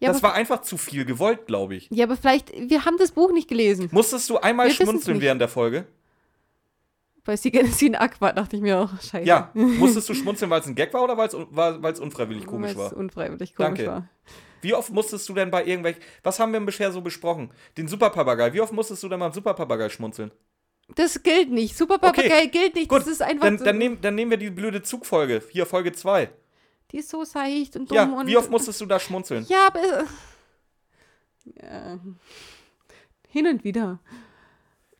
Ja, 0.00 0.12
das 0.12 0.22
war 0.22 0.34
einfach 0.34 0.62
zu 0.62 0.76
viel 0.76 1.04
gewollt, 1.04 1.46
glaube 1.46 1.74
ich. 1.74 1.88
ja, 1.90 2.04
aber 2.04 2.16
vielleicht, 2.16 2.52
wir 2.52 2.84
haben 2.84 2.96
das 2.98 3.12
Buch 3.12 3.32
nicht 3.32 3.48
gelesen. 3.48 3.88
Musstest 3.92 4.28
du 4.30 4.38
einmal 4.38 4.66
Wir 4.68 4.74
schmunzeln 4.74 5.20
während 5.20 5.40
der 5.40 5.48
Folge? 5.48 5.86
Bei 7.24 7.36
Sigen 7.36 7.94
Aqua 7.96 8.32
dachte 8.32 8.56
ich 8.56 8.62
mir 8.62 8.78
auch, 8.78 8.90
scheiße. 9.02 9.26
Ja. 9.26 9.50
Musstest 9.54 10.08
du 10.08 10.14
schmunzeln, 10.14 10.50
weil 10.50 10.60
es 10.60 10.66
ein 10.66 10.74
Gag 10.74 10.94
war 10.94 11.02
oder 11.04 11.16
weil 11.16 11.28
es 11.28 11.34
un- 11.34 11.46
weil- 11.50 11.82
weil 11.82 11.92
es 11.92 12.00
unfreiwillig 12.00 12.46
komisch 12.46 12.74
Weil 12.76 12.86
es 12.86 12.92
war? 12.92 12.98
unfreiwillig 12.98 13.54
komisch 13.54 13.68
Danke. 13.68 13.86
war. 13.86 14.08
Wie 14.60 14.74
oft 14.74 14.90
musstest 14.92 15.28
du 15.28 15.34
denn 15.34 15.50
bei 15.50 15.64
irgendwelchen. 15.64 16.02
Was 16.22 16.38
haben 16.40 16.52
wir 16.52 16.60
bisher 16.60 16.90
so 16.92 17.00
besprochen? 17.00 17.50
Den 17.76 17.88
Superpapagei. 17.88 18.52
Wie 18.52 18.60
oft 18.60 18.72
musstest 18.72 19.02
du 19.02 19.08
denn 19.08 19.20
beim 19.20 19.32
Superpapagei 19.32 19.88
schmunzeln? 19.88 20.30
Das 20.94 21.22
gilt 21.22 21.50
nicht. 21.50 21.76
Superpapagei 21.76 22.46
gilt 22.46 22.74
nicht. 22.74 22.88
Gut, 22.88 23.00
das 23.00 23.08
ist 23.08 23.22
einfach 23.22 23.44
Dann, 23.44 23.58
so, 23.58 23.64
dann, 23.64 23.78
nehm, 23.78 24.00
dann 24.00 24.14
nehmen 24.14 24.30
wir 24.30 24.38
die 24.38 24.50
blöde 24.50 24.82
Zugfolge. 24.82 25.42
Hier, 25.50 25.66
Folge 25.66 25.92
2. 25.92 26.30
Die 26.90 26.98
ist 26.98 27.10
so 27.10 27.24
seicht 27.24 27.76
und 27.76 27.90
dumm 27.90 27.96
Ja, 27.96 28.04
und. 28.04 28.26
wie 28.26 28.36
oft 28.36 28.50
musstest 28.50 28.80
du 28.80 28.86
da 28.86 28.98
schmunzeln? 28.98 29.44
Ja, 29.48 29.66
aber. 29.66 30.04
äh. 31.56 31.98
Hin 33.28 33.46
und 33.46 33.64
wieder. 33.64 33.98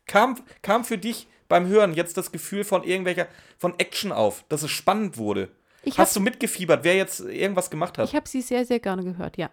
Kam, 0.05 0.39
kam 0.61 0.85
für 0.85 0.97
dich 0.97 1.27
beim 1.47 1.67
Hören 1.67 1.93
jetzt 1.93 2.17
das 2.17 2.31
Gefühl 2.31 2.63
von 2.63 2.83
irgendwelcher. 2.83 3.27
von 3.57 3.77
Action 3.79 4.11
auf, 4.11 4.45
dass 4.49 4.61
es 4.63 4.69
spannend 4.71 5.17
wurde? 5.17 5.49
Ich 5.83 5.93
habe 5.93 6.03
Hast 6.03 6.15
du 6.15 6.19
mitgefiebert, 6.19 6.83
wer 6.83 6.95
jetzt 6.95 7.19
irgendwas 7.21 7.69
gemacht 7.69 7.97
hat? 7.97 8.07
ich 8.09 8.15
hab 8.15 8.27
sie 8.27 8.41
sehr, 8.41 8.65
sehr 8.65 8.79
gerne 8.79 9.03
gehört, 9.03 9.37
ja. 9.37 9.49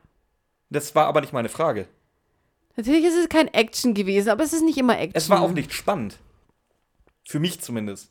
Das 0.70 0.94
war 0.94 1.06
aber 1.06 1.20
nicht 1.20 1.32
meine 1.32 1.48
Frage. 1.48 1.86
Natürlich 2.76 3.04
ist 3.04 3.16
es 3.16 3.28
kein 3.28 3.48
Action 3.48 3.94
gewesen, 3.94 4.28
aber 4.30 4.42
es 4.44 4.52
ist 4.52 4.62
nicht 4.62 4.76
immer 4.78 4.98
Action. 4.98 5.12
Es 5.16 5.30
war 5.30 5.40
auch 5.40 5.52
nicht 5.52 5.72
spannend. 5.72 6.18
Für 7.24 7.38
mich 7.38 7.60
zumindest. 7.60 8.10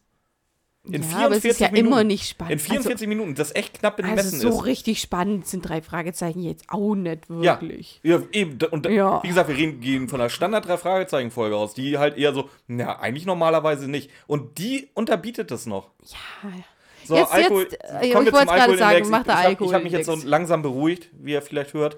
In 0.87 1.01
ja, 1.01 1.25
aber 1.25 1.35
es 1.35 1.41
44 1.41 1.49
ist 1.51 1.59
ja 1.61 1.71
Minuten. 1.71 1.87
immer 1.87 2.03
nicht 2.03 2.29
spannend. 2.29 2.51
In 2.53 2.59
44 2.59 3.07
Minuten, 3.07 3.33
das 3.35 3.55
echt 3.55 3.79
knapp 3.79 3.97
also, 3.97 4.07
bemessen 4.09 4.35
also 4.35 4.51
so 4.51 4.59
ist. 4.59 4.65
richtig 4.65 5.01
spannend 5.01 5.47
sind 5.47 5.67
drei 5.67 5.81
Fragezeichen 5.81 6.41
jetzt 6.43 6.65
auch 6.69 6.93
nicht 6.93 7.23
Ja. 7.29 7.59
wirklich. 7.59 7.99
Ja, 8.03 8.21
eben. 8.31 8.59
da- 8.59 8.67
Und 8.67 8.85
Ja. 8.87 9.21
wie 9.23 9.27
gesagt, 9.29 9.49
wir 9.49 9.57
reden, 9.57 9.79
gehen 9.81 10.07
von 10.09 10.21
einer 10.21 10.29
Standard-Drei-Fragezeichen-Folge 10.29 11.55
aus, 11.55 11.73
die 11.73 11.97
halt 11.97 12.17
eher 12.17 12.33
so, 12.33 12.49
na, 12.67 12.99
eigentlich 12.99 13.25
normalerweise 13.25 13.87
nicht. 13.89 14.11
Und 14.27 14.59
die 14.59 14.89
unterbietet 14.93 15.49
das 15.49 15.65
noch. 15.65 15.89
Ja, 16.43 16.49
So, 17.05 17.15
Jetzt- 17.15 17.33
Alkohol. 17.33 17.63
jetzt, 17.63 17.73
äh, 17.83 18.09
kommen 18.11 18.27
ich 18.27 18.33
zum 18.33 18.45
gerade 18.47 18.77
sagen, 18.77 19.09
mach 19.09 19.19
Ich, 19.21 19.25
der 19.25 19.51
ich 19.51 19.59
habe 19.59 19.73
hab 19.73 19.83
mich 19.83 19.93
jetzt 19.93 20.05
so 20.07 20.15
langsam 20.23 20.61
beruhigt, 20.61 21.09
wie 21.13 21.31
ihr 21.33 21.41
vielleicht 21.41 21.73
hört. 21.73 21.97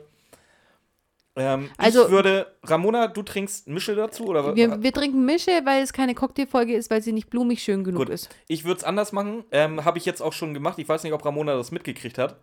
Ähm, 1.36 1.70
Also- 1.78 2.06
ich 2.06 2.12
würde, 2.12 2.52
Ramona, 2.64 3.08
du 3.08 3.22
trinkst 3.22 3.68
Mische 3.68 3.96
dazu? 3.96 4.26
Oder 4.26 4.44
was? 4.44 4.56
wir, 4.56 4.82
wir 4.82 4.92
trinken 4.92 5.24
Mische, 5.24 5.52
weil 5.66 5.84
es 5.84 5.94
keine 5.94 6.16
Cocktailfolge 6.16 6.74
ist, 6.76 6.90
weil 6.90 7.02
sie 7.04 7.12
nicht 7.14 7.30
blumig 7.30 7.62
schön 7.62 7.84
genug 7.84 8.06
Gut. 8.06 8.10
ist. 8.10 8.30
Ich 8.48 8.64
würde 8.66 8.80
es 8.80 8.84
anders 8.84 9.12
machen. 9.12 9.44
Ähm, 9.52 9.86
Habe 9.86 10.00
ich 10.00 10.06
jetzt 10.06 10.22
auch 10.22 10.34
schon 10.34 10.54
gemacht. 10.56 10.80
Ich 10.80 10.90
weiß 10.90 11.04
nicht, 11.04 11.14
ob 11.14 11.24
Ramona 11.24 11.56
das 11.56 11.72
mitgekriegt 11.72 12.18
hat. 12.18 12.38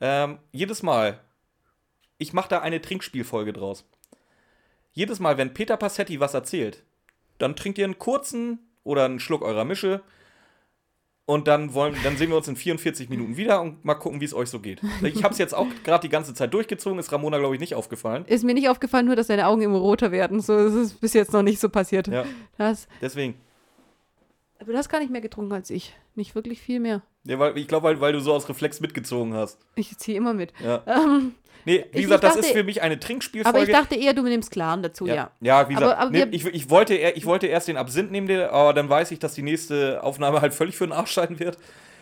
Ähm, 0.00 0.38
jedes 0.52 0.84
Mal, 0.84 1.18
ich 2.18 2.32
mache 2.32 2.48
da 2.48 2.60
eine 2.60 2.80
Trinkspielfolge 2.80 3.52
draus. 3.52 3.84
Jedes 4.92 5.18
Mal, 5.18 5.36
wenn 5.36 5.52
Peter 5.52 5.76
Passetti 5.76 6.20
was 6.20 6.34
erzählt, 6.34 6.84
dann 7.38 7.56
trinkt 7.56 7.78
ihr 7.78 7.84
einen 7.84 7.98
kurzen 7.98 8.60
oder 8.84 9.04
einen 9.04 9.18
Schluck 9.18 9.42
eurer 9.42 9.64
Mische. 9.64 10.00
Und 11.28 11.46
dann, 11.46 11.74
wollen, 11.74 11.94
dann 12.04 12.16
sehen 12.16 12.30
wir 12.30 12.38
uns 12.38 12.48
in 12.48 12.56
44 12.56 13.10
Minuten 13.10 13.36
wieder 13.36 13.60
und 13.60 13.84
mal 13.84 13.96
gucken, 13.96 14.18
wie 14.22 14.24
es 14.24 14.32
euch 14.32 14.48
so 14.48 14.60
geht. 14.60 14.80
Ich 15.02 15.22
habe 15.22 15.32
es 15.32 15.38
jetzt 15.38 15.52
auch 15.54 15.66
gerade 15.84 16.00
die 16.00 16.08
ganze 16.08 16.32
Zeit 16.32 16.54
durchgezogen, 16.54 16.98
ist 16.98 17.12
Ramona, 17.12 17.36
glaube 17.36 17.54
ich, 17.54 17.60
nicht 17.60 17.74
aufgefallen. 17.74 18.24
Ist 18.24 18.44
mir 18.44 18.54
nicht 18.54 18.70
aufgefallen, 18.70 19.04
nur 19.04 19.14
dass 19.14 19.26
deine 19.26 19.46
Augen 19.46 19.60
immer 19.60 19.76
roter 19.76 20.10
werden. 20.10 20.40
So 20.40 20.56
das 20.56 20.72
ist 20.72 21.00
bis 21.02 21.12
jetzt 21.12 21.34
noch 21.34 21.42
nicht 21.42 21.60
so 21.60 21.68
passiert. 21.68 22.08
Ja, 22.08 22.24
Das, 22.56 22.88
deswegen. 23.02 23.34
aber 24.58 24.72
du 24.72 24.78
hast 24.78 24.88
gar 24.88 25.00
nicht 25.00 25.12
mehr 25.12 25.20
getrunken 25.20 25.52
als 25.52 25.68
ich. 25.68 25.94
Nicht 26.14 26.34
wirklich 26.34 26.62
viel 26.62 26.80
mehr. 26.80 27.02
Ja, 27.28 27.38
weil, 27.38 27.56
ich 27.58 27.68
glaube, 27.68 27.84
weil, 27.84 28.00
weil 28.00 28.12
du 28.12 28.20
so 28.20 28.32
aus 28.34 28.48
Reflex 28.48 28.80
mitgezogen 28.80 29.34
hast. 29.34 29.58
Ich 29.76 29.96
ziehe 29.98 30.16
immer 30.16 30.34
mit. 30.34 30.52
Ja. 30.64 30.82
Ähm, 30.86 31.34
Nee, 31.64 31.84
wie 31.92 31.98
Ich- 31.98 32.02
gesagt, 32.04 32.22
ich 32.24 32.28
das 32.30 32.36
ist 32.38 32.44
dachte- 32.46 32.58
für 32.58 32.64
mich 32.64 32.80
eine 32.82 32.98
Trinkspielfolge. 32.98 33.58
aber 33.58 33.66
ich 33.66 33.72
dachte 33.74 33.94
eher, 33.96 34.14
du 34.14 34.22
nimmst 34.22 34.50
Klaren 34.50 34.82
dazu, 34.82 35.06
ja. 35.06 35.14
Ja, 35.14 35.30
ja 35.40 35.68
wie 35.68 35.74
Aber- 35.74 35.84
gesagt, 35.84 36.00
aber 36.00 36.10
nee, 36.10 36.18
wir- 36.20 36.32
ich, 36.32 36.46
ich, 36.46 36.70
wollte, 36.70 36.94
ich 36.94 37.26
wollte 37.26 37.46
erst 37.48 37.68
den 37.68 37.76
Absinth 37.76 38.10
nehmen, 38.10 38.30
aber 38.48 38.72
dann 38.72 38.88
weiß 38.88 39.10
ich, 39.10 39.18
dass 39.18 39.34
die 39.34 39.42
nächste 39.42 40.02
Aufnahme 40.02 40.40
halt 40.40 40.54
völlig 40.54 40.76
für 40.76 40.86
den 40.86 40.92
Arsch 40.94 41.12
sein 41.12 41.38
wird. 41.38 41.58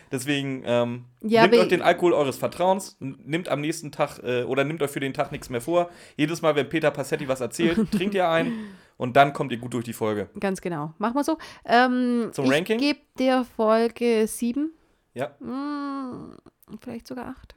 Deswegen 0.09 0.63
ähm, 0.65 1.03
Ja, 1.21 1.41
nehmt 1.41 1.55
euch 1.55 1.67
den 1.67 1.81
Alkohol 1.81 2.13
eures 2.13 2.37
Vertrauens, 2.37 2.95
n- 3.01 3.17
nimmt 3.25 3.49
am 3.49 3.59
nächsten 3.59 3.91
Tag 3.91 4.19
äh, 4.23 4.43
oder 4.43 4.63
nimmt 4.63 4.81
euch 4.81 4.91
für 4.91 5.01
den 5.01 5.13
Tag 5.13 5.33
nichts 5.33 5.49
mehr 5.49 5.59
vor. 5.59 5.89
Jedes 6.15 6.41
Mal, 6.41 6.55
wenn 6.55 6.69
Peter 6.69 6.91
Passetti 6.91 7.27
was 7.27 7.41
erzählt, 7.41 7.77
trinkt 7.91 8.13
ihr 8.15 8.29
ein 8.29 8.53
und 8.95 9.17
dann 9.17 9.33
kommt 9.33 9.51
ihr 9.51 9.57
gut 9.57 9.73
durch 9.73 9.83
die 9.83 9.91
Folge. 9.93 10.29
Ganz 10.39 10.61
genau. 10.61 10.93
Mach 10.97 11.13
mal 11.13 11.25
so. 11.25 11.37
Ähm, 11.65 12.29
Zum 12.31 12.45
ich 12.45 12.51
Ranking? 12.51 12.77
gebe 12.77 12.99
der 13.19 13.43
Folge 13.57 14.27
7. 14.27 14.71
Ja. 15.17 15.35
Hm, 15.39 16.37
vielleicht 16.79 17.07
sogar 17.07 17.27
8. 17.29 17.55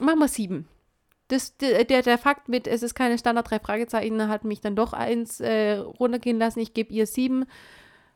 Mach 0.00 0.14
mal 0.14 0.28
7. 0.28 0.68
Das, 1.28 1.56
der, 1.56 1.82
der, 1.84 2.18
Fakt 2.18 2.48
mit, 2.48 2.68
es 2.68 2.84
ist 2.84 2.94
keine 2.94 3.18
Standard 3.18 3.50
drei 3.50 3.58
Fragezeichen, 3.58 4.28
hat 4.28 4.44
mich 4.44 4.60
dann 4.60 4.76
doch 4.76 4.92
eins 4.92 5.40
äh, 5.40 5.78
runtergehen 5.78 6.38
lassen. 6.38 6.60
Ich 6.60 6.72
gebe 6.72 6.92
ihr 6.92 7.06
7 7.06 7.46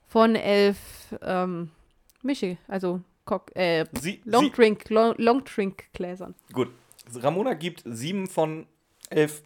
von 0.07 0.37
11 0.37 0.79
ähm, 1.23 1.71
Mische, 2.23 2.57
also 2.69 3.01
Cock, 3.25 3.55
äh, 3.57 3.87
Sie, 4.01 4.21
Long 4.25 4.45
sie, 4.45 4.51
Drink, 4.51 4.89
Long, 4.91 5.15
Long 5.19 5.45
Drink 5.45 5.93
Gläsern. 5.93 6.37
gut. 6.53 6.69
Ramona 7.13 7.55
gibt 7.55 7.83
sieben 7.85 8.29
von 8.29 8.67
elf 9.09 9.43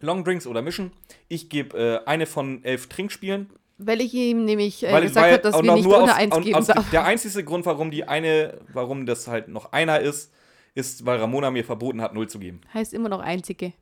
Longdrinks 0.00 0.46
oder 0.46 0.62
Mischen. 0.62 0.92
Ich 1.28 1.50
gebe 1.50 1.76
äh, 1.76 2.06
eine 2.06 2.24
von 2.24 2.64
elf 2.64 2.86
Trinkspielen. 2.86 3.50
Weil 3.78 4.00
ich 4.00 4.12
ihm 4.12 4.44
nämlich 4.44 4.84
äh, 4.84 4.92
Weil, 4.92 5.02
gesagt 5.02 5.32
habe, 5.32 5.38
dass 5.42 5.62
wir 5.62 5.74
nicht 5.74 5.84
nur 5.84 6.02
aus, 6.02 6.10
1 6.10 6.32
aus, 6.32 6.44
geben 6.44 6.56
aus. 6.56 6.66
Der 6.90 7.04
einzige 7.04 7.44
Grund, 7.44 7.64
warum 7.64 7.92
die 7.92 8.04
eine, 8.04 8.60
warum 8.72 9.06
das 9.06 9.28
halt 9.28 9.46
noch 9.48 9.72
einer 9.72 10.00
ist, 10.00 10.32
ist, 10.74 11.06
weil 11.06 11.18
Ramona 11.18 11.50
mir 11.52 11.64
verboten 11.64 12.02
hat, 12.02 12.12
null 12.12 12.28
zu 12.28 12.40
geben. 12.40 12.60
Heißt 12.74 12.92
immer 12.92 13.08
noch 13.08 13.20
einzige. 13.20 13.72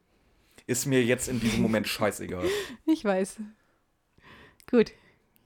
Ist 0.67 0.85
mir 0.87 1.03
jetzt 1.03 1.29
in 1.29 1.41
diesem 1.41 1.63
Moment 1.63 1.89
scheißegal. 1.89 2.45
Ich 2.87 3.05
weiß. 3.05 3.37
Gut, 4.71 4.93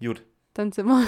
Gut. 0.01 0.23
dann 0.55 0.73
sind 0.73 0.87
wir. 0.87 1.05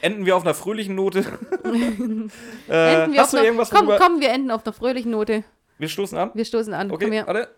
Enden 0.00 0.26
wir 0.26 0.34
auf 0.36 0.42
einer 0.42 0.54
fröhlichen 0.54 0.94
Note. 0.94 1.20
äh, 1.64 1.66
enden 1.68 2.32
wir 2.68 3.20
hast 3.20 3.32
du 3.34 3.38
auf 3.38 3.44
irgendwas, 3.44 3.70
komm, 3.70 3.90
komm, 3.98 4.20
wir 4.20 4.30
enden 4.30 4.50
auf 4.50 4.66
einer 4.66 4.72
fröhlichen 4.72 5.12
Note. 5.12 5.44
Wir 5.78 5.88
stoßen 5.88 6.18
an. 6.18 6.30
Wir 6.34 6.44
stoßen 6.44 6.74
an. 6.74 6.90
Okay, 6.90 7.04
Komm 7.04 7.12
her. 7.12 7.26
warte. 7.26 7.48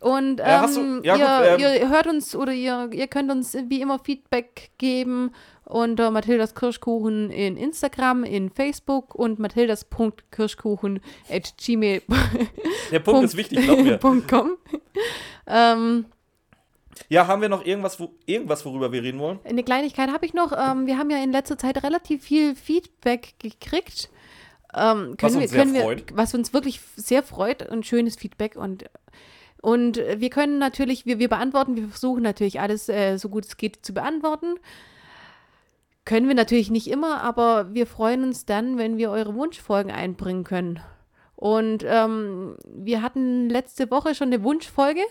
Und 0.00 0.40
Äh, 0.40 0.44
hast 0.44 0.76
du- 0.76 0.80
ähm, 0.80 1.00
ja, 1.04 1.16
ihr, 1.16 1.50
gut, 1.56 1.60
ähm, 1.66 1.82
ihr 1.82 1.88
hört 1.90 2.06
uns 2.06 2.34
oder 2.34 2.52
ihr, 2.52 2.88
ihr 2.92 3.06
könnt 3.06 3.30
uns 3.30 3.54
wie 3.68 3.80
immer 3.82 3.98
Feedback 3.98 4.70
geben 4.78 5.32
unter 5.66 6.10
Mathildas 6.10 6.54
Kirschkuchen 6.54 7.30
in 7.30 7.56
Instagram, 7.56 8.24
in 8.24 8.50
Facebook 8.50 9.14
und 9.14 9.38
mathildas.kirschkuchen 9.38 11.00
at 11.30 11.54
gmail. 11.64 12.02
Der 12.90 12.98
Punkt 13.00 13.24
ist 13.24 13.36
wichtig, 13.36 13.62
glaub 13.62 13.78
mir. 13.80 13.98
.com. 14.28 14.56
ähm, 15.46 16.06
Ja, 17.08 17.26
haben 17.26 17.42
wir 17.42 17.48
noch 17.48 17.64
irgendwas, 17.64 18.00
wo, 18.00 18.10
irgendwas, 18.26 18.64
worüber 18.64 18.90
wir 18.92 19.02
reden 19.02 19.18
wollen? 19.20 19.38
Eine 19.44 19.62
Kleinigkeit 19.62 20.10
habe 20.12 20.26
ich 20.26 20.34
noch. 20.34 20.52
Ähm, 20.52 20.86
wir 20.86 20.98
haben 20.98 21.10
ja 21.10 21.22
in 21.22 21.30
letzter 21.32 21.56
Zeit 21.58 21.82
relativ 21.84 22.24
viel 22.24 22.54
Feedback 22.56 23.34
gekriegt. 23.38 24.08
Ähm, 24.74 25.14
Was 25.20 25.34
wir, 25.34 25.42
uns 25.42 25.50
sehr 25.50 25.72
wir, 25.72 25.82
freut. 25.82 26.04
Was 26.16 26.34
uns 26.34 26.52
wirklich 26.52 26.80
sehr 26.96 27.22
freut 27.22 27.68
und 27.70 27.86
schönes 27.86 28.16
Feedback. 28.16 28.56
Und, 28.56 28.84
und 29.62 29.98
wir 29.98 30.30
können 30.30 30.58
natürlich, 30.58 31.06
wir, 31.06 31.18
wir 31.18 31.28
beantworten, 31.28 31.76
wir 31.76 31.88
versuchen 31.88 32.22
natürlich 32.22 32.60
alles 32.60 32.88
äh, 32.88 33.16
so 33.18 33.28
gut 33.28 33.44
es 33.44 33.56
geht 33.56 33.84
zu 33.84 33.92
beantworten. 33.92 34.54
Können 36.06 36.28
wir 36.28 36.34
natürlich 36.34 36.70
nicht 36.70 36.88
immer, 36.88 37.20
aber 37.22 37.74
wir 37.74 37.86
freuen 37.86 38.24
uns 38.24 38.46
dann, 38.46 38.78
wenn 38.78 38.96
wir 38.96 39.10
eure 39.10 39.34
Wunschfolgen 39.34 39.92
einbringen 39.92 40.44
können. 40.44 40.80
Und 41.36 41.84
ähm, 41.86 42.56
wir 42.64 43.02
hatten 43.02 43.48
letzte 43.48 43.90
Woche 43.90 44.14
schon 44.14 44.28
eine 44.28 44.42
Wunschfolge, 44.42 45.02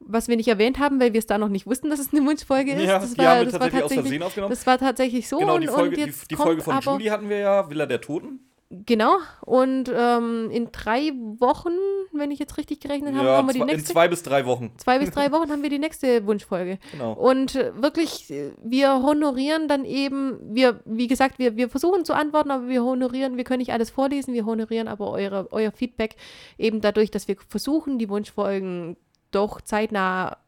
was 0.00 0.28
wir 0.28 0.36
nicht 0.36 0.48
erwähnt 0.48 0.78
haben, 0.78 1.00
weil 1.00 1.12
wir 1.12 1.18
es 1.18 1.26
da 1.26 1.38
noch 1.38 1.48
nicht 1.48 1.66
wussten, 1.66 1.90
dass 1.90 2.00
es 2.00 2.12
eine 2.12 2.26
Wunschfolge 2.26 2.72
ist. 2.72 2.84
Ja, 2.84 2.98
das 2.98 3.14
die 3.14 3.18
war, 3.18 3.44
das 3.44 3.54
war 3.54 3.60
tatsächlich 3.60 3.74
aus 3.74 3.80
tatsächlich 3.80 4.02
Versehen 4.02 4.22
aufgenommen. 4.22 4.50
das 4.50 4.66
war 4.66 4.78
tatsächlich 4.78 5.28
so. 5.28 5.38
genau, 5.38 5.54
und, 5.54 5.60
die 5.60 5.68
Folge, 5.68 5.88
und 5.88 5.96
die, 5.96 6.00
jetzt 6.02 6.30
die 6.30 6.34
kommt 6.34 6.48
Folge 6.48 6.62
von 6.62 6.74
aber, 6.74 6.92
Julie 6.92 7.10
hatten 7.10 7.28
wir 7.28 7.38
ja, 7.38 7.70
Villa 7.70 7.86
der 7.86 8.00
Toten. 8.00 8.40
Genau. 8.70 9.18
Und 9.42 9.90
ähm, 9.94 10.50
in 10.50 10.72
drei 10.72 11.12
Wochen, 11.38 11.72
wenn 12.12 12.30
ich 12.30 12.38
jetzt 12.38 12.56
richtig 12.56 12.80
gerechnet 12.80 13.14
habe, 13.14 13.26
Ja, 13.26 13.36
haben 13.36 13.46
wir 13.46 13.52
die 13.52 13.58
zwei, 13.60 13.64
in 13.66 13.76
nächste. 13.76 13.92
zwei 13.92 14.08
bis 14.08 14.22
drei 14.22 14.46
Wochen. 14.46 14.72
zwei 14.78 14.98
bis 14.98 15.10
drei 15.10 15.30
Wochen 15.32 15.50
haben 15.50 15.62
wir 15.62 15.70
die 15.70 15.78
nächste 15.78 16.26
Wunschfolge. 16.26 16.78
Genau. 16.92 17.12
Und 17.12 17.54
äh, 17.54 17.72
wirklich, 17.80 18.30
äh, 18.32 18.52
wir 18.62 19.02
honorieren 19.02 19.68
dann 19.68 19.84
eben, 19.84 20.38
wir, 20.54 20.80
wie 20.86 21.06
gesagt, 21.06 21.38
wir, 21.38 21.56
wir 21.56 21.68
versuchen 21.68 22.04
zu 22.04 22.14
antworten, 22.14 22.50
aber 22.50 22.68
wir 22.68 22.82
honorieren, 22.82 23.36
wir 23.36 23.44
können 23.44 23.58
nicht 23.60 23.72
alles 23.72 23.90
vorlesen, 23.90 24.34
wir 24.34 24.44
honorieren 24.46 24.88
aber 24.88 25.10
eure, 25.10 25.48
euer 25.52 25.70
Feedback 25.70 26.16
eben 26.58 26.80
dadurch, 26.80 27.10
dass 27.10 27.28
wir 27.28 27.36
versuchen, 27.48 27.98
die 27.98 28.08
Wunschfolgen 28.08 28.96
doch 29.30 29.60
zeitnah 29.60 30.38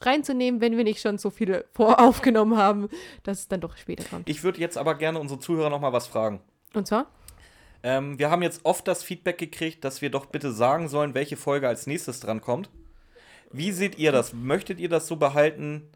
reinzunehmen, 0.00 0.60
wenn 0.62 0.76
wir 0.76 0.84
nicht 0.84 1.00
schon 1.00 1.18
so 1.18 1.28
viele 1.30 1.66
voraufgenommen 1.74 2.56
haben, 2.56 2.88
dass 3.22 3.40
es 3.40 3.48
dann 3.48 3.60
doch 3.60 3.76
später 3.76 4.04
kommt. 4.04 4.28
Ich 4.28 4.42
würde 4.42 4.60
jetzt 4.60 4.78
aber 4.78 4.94
gerne 4.94 5.18
unsere 5.18 5.40
Zuhörer 5.40 5.68
noch 5.68 5.80
mal 5.80 5.92
was 5.92 6.06
fragen. 6.06 6.40
Und 6.72 6.86
zwar? 6.86 7.06
Ähm, 7.82 8.18
wir 8.18 8.30
haben 8.30 8.42
jetzt 8.42 8.60
oft 8.64 8.86
das 8.86 9.02
Feedback 9.02 9.38
gekriegt, 9.38 9.84
dass 9.84 10.02
wir 10.02 10.10
doch 10.10 10.26
bitte 10.26 10.52
sagen 10.52 10.88
sollen, 10.88 11.14
welche 11.14 11.36
Folge 11.36 11.68
als 11.68 11.86
nächstes 11.86 12.20
drankommt. 12.20 12.70
Wie 13.52 13.72
seht 13.72 13.98
ihr 13.98 14.12
das? 14.12 14.32
Möchtet 14.32 14.78
ihr 14.78 14.88
das 14.88 15.06
so 15.06 15.16
behalten, 15.16 15.88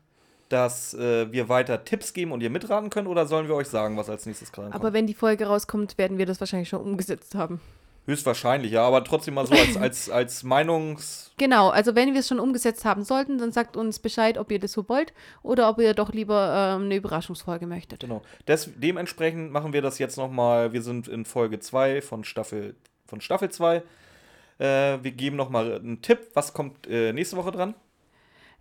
dass 0.49 0.95
äh, 0.95 1.31
wir 1.33 1.49
weiter 1.49 1.85
Tipps 1.85 2.13
geben 2.13 2.33
und 2.33 2.43
ihr 2.43 2.51
mitraten 2.51 2.91
könnt, 2.91 3.09
oder 3.09 3.27
sollen 3.27 3.49
wir 3.49 3.55
euch 3.55 3.69
sagen, 3.69 3.97
was 3.97 4.09
als 4.09 4.27
nächstes 4.27 4.51
drankommt? 4.51 4.75
Aber 4.75 4.93
wenn 4.93 5.07
die 5.07 5.15
Folge 5.15 5.47
rauskommt, 5.47 5.99
werden 5.99 6.19
wir 6.19 6.27
das 6.27 6.41
wahrscheinlich 6.41 6.69
schon 6.69 6.81
umgesetzt 6.81 7.35
haben. 7.35 7.61
Höchstwahrscheinlich, 8.07 8.73
ja, 8.73 8.83
aber 8.83 9.03
trotzdem 9.03 9.35
mal 9.35 9.47
so 9.47 9.55
als, 9.55 9.77
als, 9.79 10.11
als 10.11 10.43
Meinungs. 10.43 11.33
Genau, 11.39 11.71
also 11.71 11.95
wenn 11.95 12.13
wir 12.13 12.21
es 12.21 12.29
schon 12.29 12.39
umgesetzt 12.39 12.85
haben 12.85 13.03
sollten, 13.03 13.39
dann 13.39 13.51
sagt 13.51 13.79
uns 13.79 13.99
Bescheid, 13.99 14.37
ob 14.37 14.53
ihr 14.53 14.59
das 14.59 14.73
so 14.73 14.87
wollt 14.89 15.15
oder 15.43 15.71
ob 15.71 15.79
ihr 15.79 15.95
doch 15.95 16.13
lieber 16.13 16.77
ähm, 16.77 16.85
eine 16.85 16.97
Überraschungsfolge 16.97 17.67
möchtet. 17.67 18.01
Genau. 18.01 18.21
Des, 18.47 18.71
dementsprechend 18.77 19.53
machen 19.53 19.73
wir 19.73 19.81
das 19.81 19.99
jetzt 19.99 20.19
nochmal. 20.19 20.75
Wir 20.75 20.83
sind 20.83 21.09
in 21.09 21.25
Folge 21.25 21.61
2 21.61 22.03
von 22.03 22.25
Staffel 22.25 22.77
von 23.07 23.21
Staffel 23.21 23.51
2. 23.51 23.83
Äh, 24.59 24.99
wir 25.03 25.13
geben 25.13 25.37
nochmal 25.37 25.75
einen 25.75 26.03
Tipp. 26.03 26.19
Was 26.35 26.53
kommt 26.53 26.87
äh, 26.87 27.13
nächste 27.13 27.37
Woche 27.37 27.53
dran? 27.53 27.75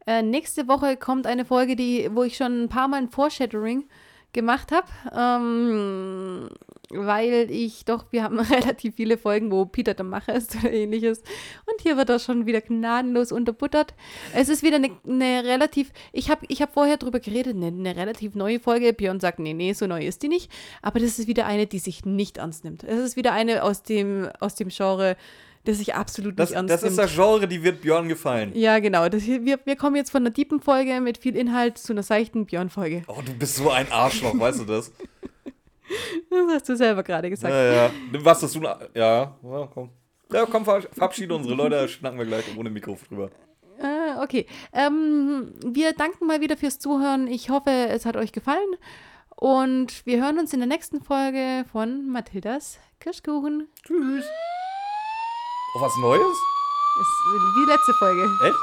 Äh, 0.05 0.21
nächste 0.21 0.67
Woche 0.67 0.97
kommt 0.97 1.27
eine 1.27 1.45
Folge, 1.45 1.75
die, 1.75 2.09
wo 2.11 2.23
ich 2.23 2.35
schon 2.35 2.63
ein 2.63 2.69
paar 2.69 2.87
Mal 2.87 2.97
ein 2.97 3.09
Foreshadowing 3.09 3.85
gemacht 4.33 4.71
habe, 4.71 4.87
ähm, 5.15 6.49
weil 6.89 7.49
ich 7.49 7.85
doch, 7.85 8.05
wir 8.11 8.23
haben 8.23 8.39
relativ 8.39 8.95
viele 8.95 9.17
Folgen, 9.17 9.51
wo 9.51 9.65
Peter 9.65 9.93
der 9.93 10.05
Macher 10.05 10.35
ist 10.35 10.55
oder 10.55 10.71
ähnliches 10.71 11.19
und 11.19 11.81
hier 11.81 11.97
wird 11.97 12.09
er 12.09 12.19
schon 12.19 12.45
wieder 12.45 12.61
gnadenlos 12.61 13.31
unterbuttert. 13.31 13.93
Es 14.33 14.49
ist 14.49 14.63
wieder 14.63 14.77
eine, 14.77 14.91
eine 15.07 15.43
relativ, 15.43 15.91
ich 16.11 16.29
habe 16.29 16.45
ich 16.49 16.61
hab 16.61 16.73
vorher 16.73 16.97
drüber 16.97 17.19
geredet, 17.19 17.55
eine, 17.55 17.67
eine 17.67 17.95
relativ 17.95 18.35
neue 18.35 18.59
Folge, 18.59 18.93
Björn 18.93 19.19
sagt, 19.19 19.39
nee, 19.39 19.53
nee, 19.53 19.73
so 19.73 19.87
neu 19.87 20.05
ist 20.05 20.23
die 20.23 20.27
nicht, 20.27 20.51
aber 20.81 20.99
das 20.99 21.19
ist 21.19 21.27
wieder 21.27 21.45
eine, 21.45 21.67
die 21.67 21.79
sich 21.79 22.05
nicht 22.05 22.37
ernst 22.37 22.63
nimmt. 22.63 22.83
Es 22.83 22.99
ist 22.99 23.15
wieder 23.15 23.33
eine 23.33 23.63
aus 23.63 23.83
dem, 23.83 24.29
aus 24.39 24.55
dem 24.55 24.69
Genre, 24.69 25.15
das 25.65 25.77
sich 25.77 25.95
absolut 25.95 26.37
Das, 26.39 26.49
nicht 26.49 26.57
ernst 26.57 26.73
das 26.73 26.81
nimmt. 26.81 26.91
ist 26.91 26.97
das 26.97 27.13
Genre, 27.15 27.47
die 27.47 27.63
wird 27.63 27.81
Björn 27.81 28.07
gefallen. 28.09 28.51
Ja, 28.55 28.79
genau. 28.79 29.07
Das 29.09 29.25
wir, 29.25 29.59
wir 29.63 29.75
kommen 29.75 29.95
jetzt 29.95 30.11
von 30.11 30.21
einer 30.23 30.29
deepen 30.31 30.59
Folge 30.61 30.99
mit 31.01 31.17
viel 31.17 31.35
Inhalt 31.35 31.77
zu 31.77 31.93
einer 31.93 32.03
seichten 32.03 32.45
Björn-Folge. 32.45 33.03
Oh, 33.07 33.21
du 33.25 33.33
bist 33.33 33.55
so 33.55 33.69
ein 33.71 33.91
Arschloch, 33.91 34.37
weißt 34.37 34.59
du 34.61 34.65
das? 34.65 34.91
Das 36.29 36.39
hast 36.55 36.69
du 36.69 36.75
selber 36.75 37.03
gerade 37.03 37.29
gesagt. 37.29 37.53
Ja, 37.53 37.73
ja. 37.85 37.91
Was 38.19 38.39
das 38.39 38.53
du. 38.53 38.61
Ja, 38.61 38.79
ja, 38.95 39.69
komm. 39.73 39.89
Ja, 40.31 40.45
komm, 40.45 40.65
ver- 40.65 40.81
verabschiede 40.91 41.35
unsere 41.35 41.53
Leute, 41.53 41.87
schnacken 41.87 42.17
wir 42.17 42.25
gleich 42.25 42.45
ohne 42.57 42.69
Mikro 42.71 42.97
drüber. 43.07 43.29
Äh, 43.79 44.19
okay. 44.23 44.47
Ähm, 44.71 45.51
wir 45.63 45.93
danken 45.93 46.25
mal 46.25 46.41
wieder 46.41 46.57
fürs 46.57 46.79
Zuhören. 46.79 47.27
Ich 47.27 47.49
hoffe, 47.51 47.69
es 47.69 48.05
hat 48.05 48.15
euch 48.15 48.31
gefallen. 48.31 48.65
Und 49.35 50.03
wir 50.05 50.23
hören 50.23 50.39
uns 50.39 50.53
in 50.53 50.59
der 50.59 50.67
nächsten 50.67 51.01
Folge 51.03 51.65
von 51.71 52.07
Mathildas 52.09 52.79
Kirschkuchen. 52.99 53.67
Tschüss. 53.85 54.25
Oh, 55.75 55.81
was 55.81 55.95
Neues? 55.97 56.21
Das 56.97 57.07
ist 57.07 57.55
wie 57.55 57.65
letzte 57.65 57.93
Folge. 57.95 58.23
Echt? 58.45 58.57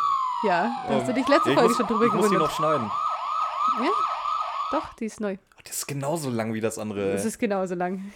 Ja, 0.47 0.71
da 0.89 0.95
hast 0.95 1.09
du 1.09 1.15
dich 1.15 1.27
letzte 1.29 1.53
Folge 1.53 1.69
muss, 1.69 1.77
schon 1.77 1.87
drüber 1.87 2.07
Ich 2.07 2.13
muss 2.13 2.29
die 2.29 2.35
gewundert. 2.35 2.51
noch 2.51 2.57
schneiden. 2.57 2.91
Ja? 3.83 3.91
Doch, 4.71 4.95
die 4.95 5.07
ist 5.07 5.21
neu. 5.21 5.37
Das 5.65 5.77
ist 5.79 5.87
genauso 5.89 6.31
lang 6.31 6.55
wie 6.55 6.61
das 6.61 6.79
andere. 6.79 7.13
Das 7.13 7.25
ist 7.25 7.39
genauso 7.39 7.75
lang. 7.75 8.13